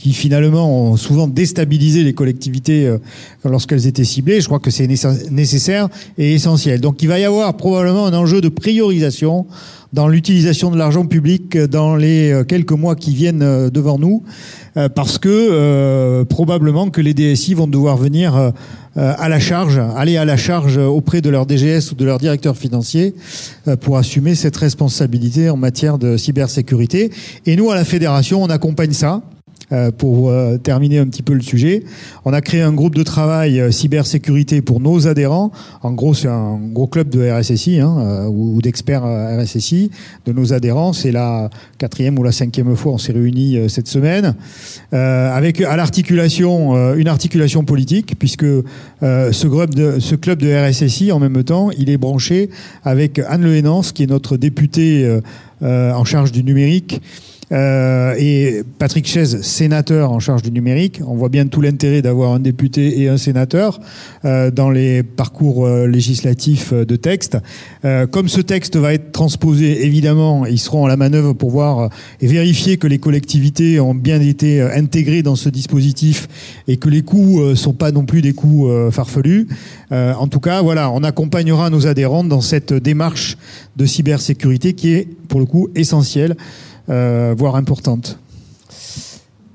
qui 0.06 0.14
finalement 0.14 0.92
ont 0.92 0.98
souvent 0.98 1.28
déstabilisé 1.28 2.04
les 2.04 2.14
collectivités 2.14 2.96
lorsqu'elles 3.44 3.88
étaient 3.88 4.04
ciblées. 4.04 4.40
Je 4.40 4.46
crois 4.46 4.60
que 4.60 4.70
c'est 4.70 4.86
nécessaire 5.32 5.90
et 6.20 6.36
essentiel. 6.36 6.80
Donc 6.80 7.02
il 7.02 7.08
va 7.08 7.18
y 7.18 7.24
avoir 7.26 7.58
probablement 7.58 8.06
un 8.06 8.14
enjeu 8.14 8.40
de 8.40 8.50
priorisation 8.50 9.48
dans 9.96 10.10
l'utilisation 10.10 10.72
de 10.72 10.78
l'argent 10.78 11.06
public 11.06 11.58
dans 11.58 11.96
les 11.96 12.30
euh, 12.32 12.44
quelques 12.44 12.74
mois 12.74 12.96
qui 12.96 13.16
viennent 13.16 13.42
euh, 13.42 13.70
devant 13.70 13.98
nous, 13.98 14.24
euh, 14.76 14.90
parce 14.90 15.18
que 15.18 16.24
probablement 16.26 16.90
que 16.90 17.00
les 17.00 17.14
DSI 17.14 17.54
vont 17.54 17.68
devoir 17.68 17.96
venir 17.96 18.52
à 18.96 19.30
la 19.30 19.40
charge, 19.40 19.80
aller 19.96 20.18
à 20.18 20.26
la 20.26 20.38
charge 20.38 20.78
auprès 20.78 21.22
de 21.22 21.30
leur 21.30 21.46
DGS 21.46 21.92
ou 21.92 21.96
de 21.96 22.06
leur 22.06 22.18
directeur 22.18 22.58
financier 22.58 23.14
pour 23.82 23.98
assumer 23.98 24.36
cette 24.36 24.56
responsabilité 24.58 25.50
en 25.50 25.58
matière 25.58 25.98
de 25.98 26.18
cybersécurité. 26.18 27.12
Et 27.46 27.56
nous, 27.56 27.72
à 27.72 27.76
la 27.76 27.86
fédération, 27.86 28.44
on 28.44 28.50
accompagne 28.50 28.94
ça. 28.94 29.22
Euh, 29.76 29.92
pour 29.92 30.30
euh, 30.30 30.58
terminer 30.58 31.00
un 31.00 31.06
petit 31.06 31.22
peu 31.22 31.34
le 31.34 31.42
sujet, 31.42 31.84
on 32.24 32.32
a 32.32 32.40
créé 32.40 32.62
un 32.62 32.72
groupe 32.72 32.96
de 32.96 33.04
travail 33.04 33.60
euh, 33.60 33.72
cybersécurité 33.72 34.62
pour 34.62 34.80
nos 34.80 35.08
adhérents. 35.08 35.52
En 35.82 35.92
gros, 35.92 36.14
c'est 36.14 36.30
un 36.30 36.58
gros 36.58 36.88
club 36.88 37.10
de 37.10 37.30
RSSI 37.30 37.82
hein, 37.82 38.28
ou, 38.30 38.62
d'experts 38.62 39.04
RSSI 39.04 39.92
de 40.26 40.32
nos 40.32 40.54
adhérents. 40.54 40.94
C'est 40.94 41.12
la 41.12 41.50
quatrième 41.78 42.18
ou 42.18 42.24
la 42.24 42.32
cinquième 42.32 42.74
fois 42.76 42.94
on 42.94 42.98
s'est 42.98 43.12
réunis 43.12 43.58
cette 43.70 43.88
semaine 43.88 44.36
avec 44.92 45.62
à 45.62 45.76
l'articulation 45.76 46.94
une 46.96 47.08
articulation 47.08 47.64
politique 47.64 48.16
puisque 48.18 48.46
ce, 49.02 49.48
club 49.48 49.74
de, 49.74 50.00
ce 50.00 50.16
club 50.16 50.40
de 50.40 50.54
RSSI 50.54 51.12
en 51.12 51.20
même 51.20 51.44
temps 51.44 51.70
il 51.78 51.90
est 51.90 51.98
branché 51.98 52.50
avec 52.84 53.20
Anne 53.28 53.44
Le 53.44 53.92
qui 53.92 54.04
est 54.04 54.10
notre 54.10 54.38
députée 54.38 55.20
en 55.62 56.06
charge 56.06 56.32
du 56.32 56.44
numérique 56.44 57.02
Euh, 57.52 58.16
et 58.18 58.64
Patrick 58.80 59.08
Chaise, 59.08 59.42
sénateur 59.42 60.12
en 60.12 60.20
charge 60.20 60.42
du 60.42 60.52
numérique. 60.52 61.02
On 61.06 61.16
voit 61.16 61.30
bien 61.30 61.46
tout 61.48 61.62
l'intérêt 61.62 62.02
d'avoir 62.02 62.34
un 62.34 62.40
député 62.40 63.02
et 63.02 63.10
un 63.10 63.18
sénateur 63.18 63.80
euh, 64.24 64.50
dans 64.50 64.72
les 64.72 65.04
parcours 65.04 65.66
euh, 65.66 65.88
législatifs 65.88 66.74
de 66.74 66.96
texte. 66.96 67.38
comme 68.12 68.30
ce 68.30 68.42
texte 68.42 68.78
va 68.78 68.94
être 68.94 69.12
transposé, 69.12 69.86
évidemment, 69.86 70.46
ils 70.46 70.60
seront 70.60 70.86
à 70.86 70.88
la 70.88 70.98
manœuvre 70.98 71.34
pour 71.34 71.52
voir 71.52 71.90
et 72.20 72.28
vérifier 72.28 72.78
que 72.78 72.88
les 72.88 72.98
collectivités 72.98 73.80
ont 73.80 73.94
bien 73.94 74.20
été 74.22 74.62
intégrées 74.62 75.22
dans 75.22 75.36
ce 75.36 75.50
dispositif 75.50 76.28
et 76.68 76.78
que 76.78 76.90
les 76.90 77.04
coûts 77.04 77.56
sont 77.56 77.74
pas 77.74 77.92
non 77.92 78.06
plus 78.06 78.22
des 78.22 78.34
coûts 78.34 78.68
farfelus. 78.92 79.48
en 79.92 80.28
tout 80.28 80.40
cas, 80.40 80.62
voilà, 80.62 80.90
on 80.92 81.04
accompagnera 81.04 81.70
nos 81.70 81.86
adhérents 81.86 82.24
dans 82.24 82.42
cette 82.42 82.74
démarche 82.74 83.38
de 83.76 83.86
cybersécurité 83.86 84.74
qui 84.74 84.94
est, 84.94 85.08
pour 85.28 85.40
le 85.40 85.46
coup, 85.46 85.70
essentielle. 85.76 86.36
Euh, 86.90 87.34
voire 87.38 87.56
importante. 87.56 88.20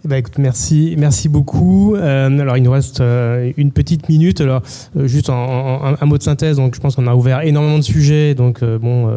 Eh 0.02 0.08
ben, 0.08 0.16
écoute, 0.16 0.38
merci, 0.38 0.94
merci 0.96 1.28
beaucoup. 1.28 1.94
Euh, 1.94 2.26
alors, 2.40 2.56
il 2.56 2.62
nous 2.62 2.70
reste 2.70 3.02
euh, 3.02 3.52
une 3.58 3.70
petite 3.70 4.08
minute. 4.08 4.40
Alors, 4.40 4.62
juste 4.96 5.28
un, 5.28 6.06
mot 6.06 6.16
de 6.16 6.22
synthèse. 6.22 6.56
Donc, 6.56 6.74
je 6.74 6.80
pense 6.80 6.96
qu'on 6.96 7.06
a 7.06 7.14
ouvert 7.14 7.42
énormément 7.42 7.76
de 7.76 7.82
sujets. 7.82 8.34
Donc, 8.34 8.64
bon, 8.64 9.14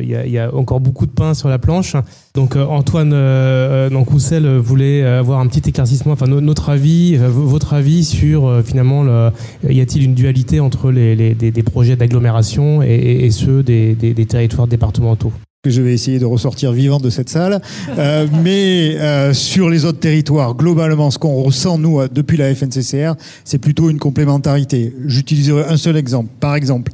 il 0.00 0.06
y, 0.06 0.38
a, 0.38 0.54
encore 0.54 0.80
beaucoup 0.80 1.06
de 1.06 1.12
pain 1.12 1.32
sur 1.32 1.48
la 1.48 1.58
planche. 1.58 1.96
Donc, 2.34 2.56
Antoine 2.56 3.10
donc 3.90 4.10
Roussel 4.10 4.46
voulait 4.58 5.02
avoir 5.02 5.40
un 5.40 5.46
petit 5.46 5.70
éclaircissement, 5.70 6.12
enfin, 6.12 6.26
notre 6.26 6.68
avis, 6.68 7.16
votre 7.16 7.72
avis 7.72 8.04
sur 8.04 8.62
finalement, 8.62 9.02
le, 9.02 9.30
y 9.66 9.80
a-t-il 9.80 10.04
une 10.04 10.14
dualité 10.14 10.60
entre 10.60 10.90
les, 10.90 11.14
des, 11.34 11.62
projets 11.62 11.96
d'agglomération 11.96 12.82
et, 12.82 13.30
ceux 13.30 13.62
des 13.62 14.26
territoires 14.28 14.66
départementaux? 14.66 15.32
Je 15.70 15.80
vais 15.80 15.94
essayer 15.94 16.18
de 16.18 16.24
ressortir 16.24 16.72
vivant 16.72 16.98
de 16.98 17.08
cette 17.08 17.28
salle. 17.28 17.62
Euh, 17.96 18.26
mais 18.42 18.96
euh, 18.96 19.32
sur 19.32 19.70
les 19.70 19.84
autres 19.84 20.00
territoires, 20.00 20.56
globalement, 20.56 21.12
ce 21.12 21.20
qu'on 21.20 21.40
ressent, 21.40 21.78
nous, 21.78 22.00
euh, 22.00 22.08
depuis 22.12 22.36
la 22.36 22.52
FNCCR, 22.52 23.14
c'est 23.44 23.58
plutôt 23.58 23.88
une 23.88 24.00
complémentarité. 24.00 24.92
J'utiliserai 25.06 25.62
un 25.68 25.76
seul 25.76 25.96
exemple. 25.96 26.30
Par 26.40 26.56
exemple, 26.56 26.90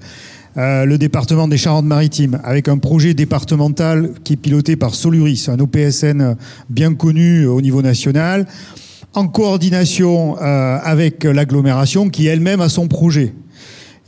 le 0.56 0.96
département 0.96 1.46
des 1.46 1.56
Charentes-Maritimes, 1.56 2.40
avec 2.44 2.68
un 2.68 2.76
projet 2.78 3.14
départemental 3.14 4.10
qui 4.24 4.32
est 4.32 4.36
piloté 4.36 4.74
par 4.76 4.94
Soluris, 4.94 5.46
un 5.48 5.60
OPSN 5.60 6.34
bien 6.68 6.94
connu 6.94 7.46
au 7.46 7.60
niveau 7.60 7.80
national, 7.80 8.44
en 9.14 9.28
coordination 9.28 10.36
avec 10.36 11.22
l'agglomération 11.22 12.08
qui 12.08 12.26
elle-même 12.26 12.60
a 12.60 12.68
son 12.68 12.88
projet. 12.88 13.34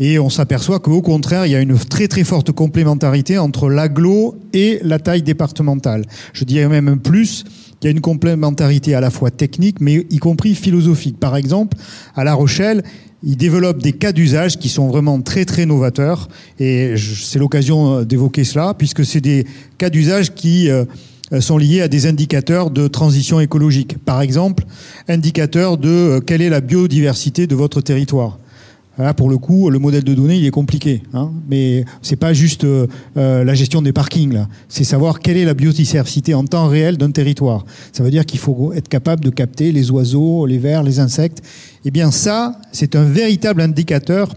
Et 0.00 0.18
on 0.18 0.30
s'aperçoit 0.30 0.80
qu'au 0.80 1.02
contraire, 1.02 1.44
il 1.44 1.52
y 1.52 1.54
a 1.54 1.60
une 1.60 1.78
très 1.78 2.08
très 2.08 2.24
forte 2.24 2.52
complémentarité 2.52 3.36
entre 3.36 3.68
l'aglo 3.68 4.34
et 4.54 4.80
la 4.82 4.98
taille 4.98 5.22
départementale. 5.22 6.06
Je 6.32 6.44
dirais 6.44 6.68
même 6.68 6.98
plus 6.98 7.44
qu'il 7.78 7.88
y 7.90 7.92
a 7.92 7.94
une 7.94 8.00
complémentarité 8.00 8.94
à 8.94 9.00
la 9.00 9.10
fois 9.10 9.30
technique, 9.30 9.78
mais 9.80 10.06
y 10.08 10.16
compris 10.16 10.54
philosophique. 10.54 11.20
Par 11.20 11.36
exemple, 11.36 11.76
à 12.16 12.24
La 12.24 12.32
Rochelle, 12.32 12.82
ils 13.22 13.36
développent 13.36 13.82
des 13.82 13.92
cas 13.92 14.12
d'usage 14.12 14.58
qui 14.58 14.70
sont 14.70 14.88
vraiment 14.88 15.20
très 15.20 15.44
très 15.44 15.66
novateurs. 15.66 16.28
Et 16.58 16.94
c'est 16.96 17.38
l'occasion 17.38 18.02
d'évoquer 18.02 18.44
cela, 18.44 18.72
puisque 18.72 19.04
c'est 19.04 19.20
des 19.20 19.46
cas 19.76 19.90
d'usage 19.90 20.34
qui 20.34 20.70
euh, 20.70 20.86
sont 21.40 21.58
liés 21.58 21.82
à 21.82 21.88
des 21.88 22.06
indicateurs 22.06 22.70
de 22.70 22.88
transition 22.88 23.38
écologique. 23.38 23.98
Par 23.98 24.20
exemple, 24.22 24.64
indicateur 25.08 25.76
de 25.76 25.88
euh, 25.88 26.20
quelle 26.20 26.42
est 26.42 26.48
la 26.48 26.60
biodiversité 26.60 27.46
de 27.46 27.54
votre 27.54 27.80
territoire. 27.82 28.38
Là, 29.00 29.14
pour 29.14 29.30
le 29.30 29.38
coup, 29.38 29.70
le 29.70 29.78
modèle 29.78 30.04
de 30.04 30.14
données, 30.14 30.36
il 30.36 30.46
est 30.46 30.50
compliqué. 30.50 31.02
Hein, 31.14 31.30
mais 31.48 31.84
c'est 32.02 32.16
pas 32.16 32.32
juste 32.32 32.64
euh, 32.64 32.86
euh, 33.16 33.44
la 33.44 33.54
gestion 33.54 33.80
des 33.80 33.92
parkings. 33.92 34.32
Là. 34.32 34.48
C'est 34.68 34.84
savoir 34.84 35.20
quelle 35.20 35.36
est 35.36 35.44
la 35.44 35.54
biodiversité 35.54 36.34
en 36.34 36.44
temps 36.44 36.68
réel 36.68 36.98
d'un 36.98 37.10
territoire. 37.10 37.64
Ça 37.92 38.02
veut 38.02 38.10
dire 38.10 38.26
qu'il 38.26 38.38
faut 38.38 38.72
être 38.74 38.88
capable 38.88 39.24
de 39.24 39.30
capter 39.30 39.72
les 39.72 39.90
oiseaux, 39.90 40.44
les 40.44 40.58
vers, 40.58 40.82
les 40.82 41.00
insectes. 41.00 41.42
Eh 41.84 41.90
bien, 41.90 42.10
ça, 42.10 42.60
c'est 42.72 42.94
un 42.94 43.04
véritable 43.04 43.62
indicateur 43.62 44.34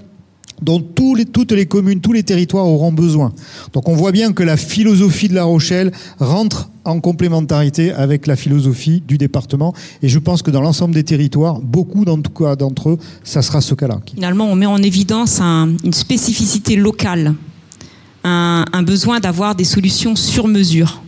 dont 0.64 0.80
toutes 0.82 1.52
les 1.52 1.66
communes, 1.66 2.00
tous 2.00 2.14
les 2.14 2.24
territoires 2.24 2.66
auront 2.66 2.92
besoin. 2.92 3.34
Donc 3.74 3.90
on 3.90 3.96
voit 3.96 4.12
bien 4.12 4.34
que 4.34 4.44
la 4.44 4.58
philosophie 4.58 5.28
de 5.28 5.36
La 5.36 5.44
Rochelle 5.44 5.92
rentre 6.20 6.70
en 6.86 7.00
complémentarité 7.00 7.92
avec 7.92 8.28
la 8.28 8.36
philosophie 8.36 9.02
du 9.08 9.18
département. 9.18 9.74
Et 10.02 10.10
je 10.10 10.20
pense 10.20 10.42
que 10.42 10.52
dans 10.52 10.62
l'ensemble 10.62 10.94
des 10.94 11.04
territoires, 11.04 11.60
beaucoup 11.60 12.06
d'entre 12.06 12.90
eux, 12.90 12.98
ça 13.24 13.42
sera 13.42 13.62
ce 13.62 13.74
cas-là. 13.74 14.00
Finalement, 14.14 14.46
on 14.46 14.56
met 14.56 14.66
en 14.66 14.82
évidence 14.82 15.40
une 15.40 15.94
spécificité 15.94 16.76
locale, 16.76 17.36
un, 18.24 18.84
besoin 18.84 19.20
d'avoir 19.20 19.56
des 19.56 19.64
solutions 19.64 20.16
sur 20.16 20.48
mesure. 20.48 21.02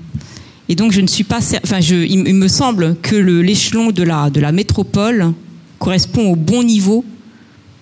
Et 0.68 0.76
donc, 0.76 0.92
je 0.92 1.02
ne 1.02 1.08
suis 1.08 1.24
pas, 1.24 1.40
enfin, 1.64 1.80
je, 1.80 1.96
il, 1.96 2.34
me 2.34 2.48
semble 2.48 2.96
que 3.02 3.16
l'échelon 3.16 3.92
de 3.92 4.04
la 4.04 4.52
métropole 4.52 5.34
correspond 5.78 6.32
au 6.32 6.36
bon 6.36 6.64
niveau 6.64 7.06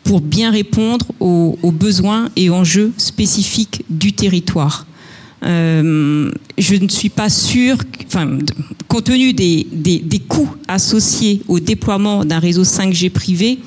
pour 0.03 0.21
bien 0.21 0.51
répondre 0.51 1.05
aux, 1.19 1.71
besoins 1.71 2.29
et 2.35 2.49
enjeux 2.49 2.91
spécifiques 2.97 3.83
du 3.89 4.13
territoire. 4.13 4.85
Euh, 5.43 6.31
je 6.57 6.75
ne 6.75 6.87
suis 6.87 7.09
pas 7.09 7.29
sûre, 7.29 7.77
enfin, 8.05 8.37
compte 8.87 9.05
tenu 9.05 9.33
des, 9.33 9.67
des, 9.71 10.19
coûts 10.19 10.49
associés 10.67 11.41
au 11.47 11.59
déploiement 11.59 12.23
d'un 12.23 12.39
réseau 12.39 12.63
5G 12.63 13.09
privé, 13.09 13.59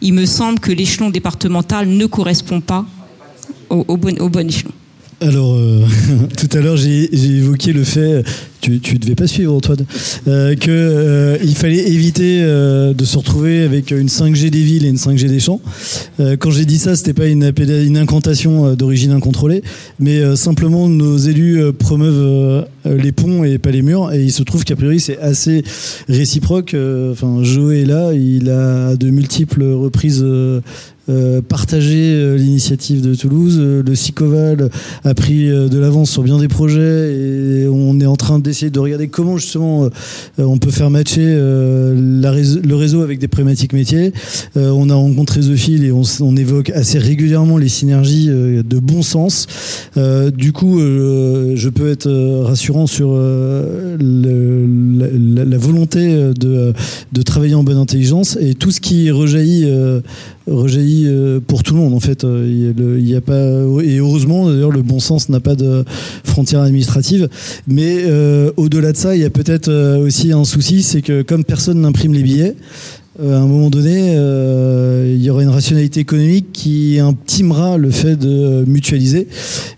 il 0.00 0.14
me 0.14 0.26
semble 0.26 0.60
que 0.60 0.72
l'échelon 0.72 1.10
départemental 1.10 1.88
ne 1.88 2.06
correspond 2.06 2.60
pas 2.60 2.86
au, 3.68 3.96
bon, 3.96 4.16
au 4.20 4.28
bon 4.28 4.48
échelon. 4.48 4.72
Alors, 5.22 5.54
euh, 5.54 5.84
tout 6.38 6.48
à 6.56 6.60
l'heure, 6.60 6.78
j'ai 6.78 7.14
évoqué 7.14 7.72
le 7.74 7.84
fait, 7.84 8.24
tu, 8.60 8.80
tu 8.80 8.98
devais 8.98 9.14
pas 9.14 9.26
suivre 9.26 9.54
Antoine, 9.54 9.84
euh, 10.28 10.54
qu'il 10.54 10.72
euh, 10.72 11.54
fallait 11.54 11.90
éviter 11.90 12.40
euh, 12.42 12.92
de 12.92 13.04
se 13.04 13.16
retrouver 13.16 13.62
avec 13.62 13.90
une 13.90 14.08
5G 14.08 14.50
des 14.50 14.62
villes 14.62 14.84
et 14.84 14.88
une 14.88 14.96
5G 14.96 15.28
des 15.28 15.40
champs. 15.40 15.60
quand 16.38 16.50
j'ai 16.50 16.64
dit 16.64 16.78
ça, 16.78 16.96
c'était 16.96 17.14
pas 17.14 17.26
une, 17.26 17.52
une 17.58 17.96
incantation 17.96 18.74
d'origine 18.74 19.12
incontrôlée, 19.12 19.62
mais 19.98 20.36
simplement 20.36 20.88
nos 20.88 21.16
élus 21.16 21.72
promeuvent 21.78 22.66
les 22.84 23.12
ponts 23.12 23.44
et 23.44 23.58
pas 23.58 23.70
les 23.70 23.82
murs, 23.82 24.12
et 24.12 24.22
il 24.22 24.32
se 24.32 24.42
trouve 24.42 24.64
qu'a 24.64 24.76
priori 24.76 25.00
c'est 25.00 25.18
assez 25.18 25.62
réciproque. 26.08 26.76
Enfin, 27.12 27.42
Joe 27.42 27.74
est 27.74 27.84
là, 27.84 28.12
il 28.12 28.50
a 28.50 28.96
de 28.96 29.10
multiples 29.10 29.64
reprises 29.64 30.24
euh, 31.10 31.42
partager 31.42 32.14
euh, 32.14 32.36
l'initiative 32.36 33.00
de 33.00 33.16
Toulouse. 33.16 33.56
Euh, 33.58 33.82
le 33.82 33.94
SICOVAL 33.96 34.70
a 35.04 35.14
pris 35.14 35.48
de 35.48 35.78
l'avance 35.78 36.10
sur 36.10 36.22
bien 36.22 36.38
des 36.38 36.46
projets 36.46 37.12
et 37.12 37.66
on 37.68 37.98
est 38.00 38.06
en 38.06 38.16
train 38.16 38.38
d'essayer 38.38 38.70
de 38.70 38.78
regarder 38.78 39.08
comment 39.08 39.36
justement 39.36 39.88
on 40.38 40.58
peut 40.58 40.70
faire 40.70 40.90
matcher 40.90 41.24
le 41.24 42.74
réseau 42.74 43.02
avec 43.02 43.18
des 43.18 43.26
problématiques 43.28 43.72
métiers. 43.72 44.12
on 44.54 44.90
a 44.90 44.94
rencontré 44.94 45.40
The 45.40 45.56
Fil 45.56 45.84
et 45.84 45.92
on, 45.92 46.36
évoque 46.36 46.70
assez 46.70 46.98
régulièrement 46.98 47.56
les 47.58 47.68
synergies 47.68 48.28
de 48.28 48.78
bon 48.78 49.02
sens. 49.02 49.46
du 49.96 50.52
coup, 50.52 50.78
je 50.80 51.68
peux 51.68 51.90
être 51.90 52.10
rassurant 52.44 52.86
sur 52.86 53.12
la, 53.12 53.98
volonté 55.58 56.32
de 56.38 57.22
travailler 57.22 57.54
en 57.54 57.64
bonne 57.64 57.78
intelligence 57.78 58.36
et 58.40 58.54
tout 58.54 58.70
ce 58.70 58.80
qui 58.80 59.10
rejaillit 59.10 59.66
rejaillit 60.46 61.06
euh, 61.06 61.40
pour 61.40 61.62
tout 61.62 61.74
le 61.74 61.80
monde 61.80 61.94
en 61.94 62.00
fait. 62.00 62.24
Euh, 62.24 62.74
il 63.00 63.16
a, 63.16 63.20
pas 63.20 63.34
et 63.82 63.98
heureusement 63.98 64.48
d'ailleurs 64.48 64.70
le 64.70 64.82
bon 64.82 65.00
sens 65.00 65.28
n'a 65.28 65.40
pas 65.40 65.54
de 65.54 65.84
frontières 66.24 66.60
administratives. 66.60 67.28
Mais 67.66 68.04
euh, 68.04 68.52
au-delà 68.56 68.92
de 68.92 68.96
ça, 68.96 69.16
il 69.16 69.22
y 69.22 69.24
a 69.24 69.30
peut-être 69.30 69.70
aussi 69.98 70.32
un 70.32 70.44
souci, 70.44 70.82
c'est 70.82 71.02
que 71.02 71.22
comme 71.22 71.44
personne 71.44 71.80
n'imprime 71.80 72.14
les 72.14 72.22
billets, 72.22 72.56
euh, 73.18 73.36
à 73.36 73.40
un 73.40 73.46
moment 73.46 73.70
donné, 73.70 74.14
euh, 74.14 75.12
il 75.16 75.20
y 75.20 75.30
aura 75.30 75.42
une 75.42 75.48
rationalité 75.48 75.98
économique 75.98 76.52
qui 76.52 77.00
intimera 77.00 77.76
le 77.76 77.90
fait 77.90 78.14
de 78.14 78.64
mutualiser. 78.66 79.26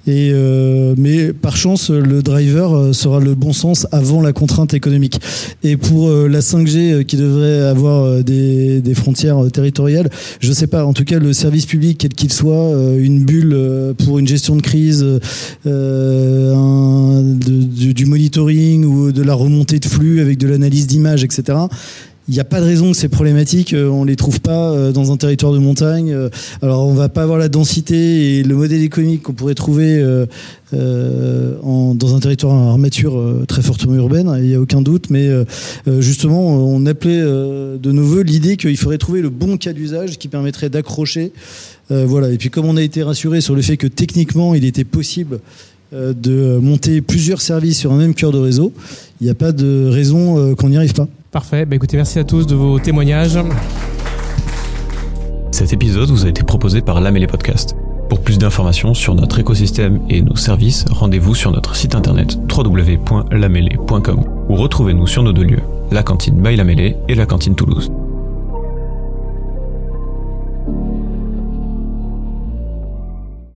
Et, 0.06 0.30
euh, 0.32 0.94
mais 0.98 1.32
par 1.32 1.56
chance, 1.56 1.88
le 1.88 2.22
driver 2.22 2.94
sera 2.94 3.20
le 3.20 3.34
bon 3.34 3.54
sens 3.54 3.86
avant 3.90 4.20
la 4.20 4.34
contrainte 4.34 4.74
économique. 4.74 5.18
Et 5.62 5.78
pour 5.78 6.10
la 6.10 6.40
5G 6.40 7.04
qui 7.04 7.16
devrait 7.16 7.60
avoir 7.60 8.22
des, 8.22 8.82
des 8.82 8.94
frontières 8.94 9.50
territoriales, 9.50 10.10
je 10.40 10.50
ne 10.50 10.54
sais 10.54 10.66
pas. 10.66 10.84
En 10.84 10.92
tout 10.92 11.04
cas, 11.04 11.18
le 11.18 11.32
service 11.32 11.64
public, 11.64 11.98
quel 11.98 12.12
qu'il 12.12 12.32
soit, 12.32 12.72
une 12.98 13.24
bulle 13.24 13.56
pour 14.04 14.18
une 14.18 14.28
gestion 14.28 14.56
de 14.56 14.62
crise, 14.62 15.06
un, 15.64 17.22
du, 17.22 17.94
du 17.94 18.06
monitoring 18.06 18.84
ou 18.84 19.12
de 19.12 19.22
la 19.22 19.34
remontée 19.34 19.78
de 19.78 19.86
flux 19.86 20.20
avec 20.20 20.36
de 20.36 20.48
l'analyse 20.48 20.86
d'image, 20.86 21.24
etc 21.24 21.54
il 22.28 22.34
n'y 22.34 22.40
a 22.40 22.44
pas 22.44 22.60
de 22.60 22.66
raison 22.66 22.92
que 22.92 22.96
ces 22.96 23.08
problématiques, 23.08 23.74
euh, 23.74 23.88
on 23.88 24.04
les 24.04 24.14
trouve 24.14 24.40
pas 24.40 24.70
euh, 24.70 24.92
dans 24.92 25.10
un 25.10 25.16
territoire 25.16 25.52
de 25.52 25.58
montagne. 25.58 26.12
Euh, 26.12 26.28
alors, 26.62 26.86
on 26.86 26.94
va 26.94 27.08
pas 27.08 27.22
avoir 27.22 27.38
la 27.38 27.48
densité 27.48 28.38
et 28.38 28.42
le 28.44 28.54
modèle 28.54 28.82
économique 28.82 29.22
qu'on 29.22 29.32
pourrait 29.32 29.54
trouver 29.54 30.02
dans 30.72 32.16
un 32.16 32.20
territoire 32.20 32.54
en 32.54 32.70
armature 32.70 33.20
très 33.46 33.62
fortement 33.62 33.94
urbaine, 33.94 34.32
il 34.38 34.48
n'y 34.48 34.54
a 34.54 34.60
aucun 34.60 34.80
doute. 34.80 35.10
Mais 35.10 35.28
justement, 35.98 36.40
on 36.40 36.86
appelait 36.86 37.20
de 37.20 37.92
nos 37.92 38.02
voeux 38.02 38.22
l'idée 38.22 38.56
qu'il 38.56 38.76
faudrait 38.76 38.98
trouver 38.98 39.20
le 39.20 39.28
bon 39.28 39.56
cas 39.56 39.72
d'usage 39.72 40.18
qui 40.18 40.28
permettrait 40.28 40.70
d'accrocher. 40.70 41.32
voilà. 41.90 42.30
Et 42.30 42.38
puis, 42.38 42.50
comme 42.50 42.66
on 42.66 42.76
a 42.76 42.82
été 42.82 43.02
rassuré 43.02 43.40
sur 43.40 43.54
le 43.54 43.62
fait 43.62 43.76
que 43.76 43.86
techniquement, 43.86 44.54
il 44.54 44.64
était 44.64 44.84
possible 44.84 45.40
de 45.92 46.58
monter 46.58 47.00
plusieurs 47.00 47.40
services 47.40 47.78
sur 47.78 47.92
un 47.92 47.96
même 47.96 48.14
cœur 48.14 48.32
de 48.32 48.38
réseau, 48.38 48.72
il 49.20 49.24
n'y 49.24 49.30
a 49.30 49.34
pas 49.34 49.52
de 49.52 49.88
raison 49.88 50.38
euh, 50.38 50.54
qu'on 50.54 50.68
n'y 50.68 50.76
arrive 50.76 50.94
pas. 50.94 51.06
Parfait. 51.30 51.64
Bah, 51.64 51.76
écoutez, 51.76 51.96
merci 51.96 52.18
à 52.18 52.24
tous 52.24 52.46
de 52.46 52.54
vos 52.54 52.78
témoignages. 52.78 53.38
Cet 55.50 55.72
épisode 55.72 56.08
vous 56.08 56.24
a 56.26 56.28
été 56.28 56.42
proposé 56.42 56.80
par 56.80 57.00
Lamélé 57.00 57.26
Podcast. 57.26 57.76
Pour 58.08 58.20
plus 58.20 58.36
d'informations 58.36 58.94
sur 58.94 59.14
notre 59.14 59.38
écosystème 59.38 60.00
et 60.10 60.20
nos 60.20 60.36
services, 60.36 60.84
rendez-vous 60.90 61.34
sur 61.34 61.50
notre 61.50 61.76
site 61.76 61.94
internet 61.94 62.36
www.lamélé.com 62.54 64.24
ou 64.48 64.56
retrouvez-nous 64.56 65.06
sur 65.06 65.22
nos 65.22 65.32
deux 65.32 65.44
lieux, 65.44 65.62
la 65.90 66.02
cantine 66.02 66.42
by 66.42 66.56
et 67.08 67.14
la 67.14 67.26
cantine 67.26 67.54
Toulouse. 67.54 67.90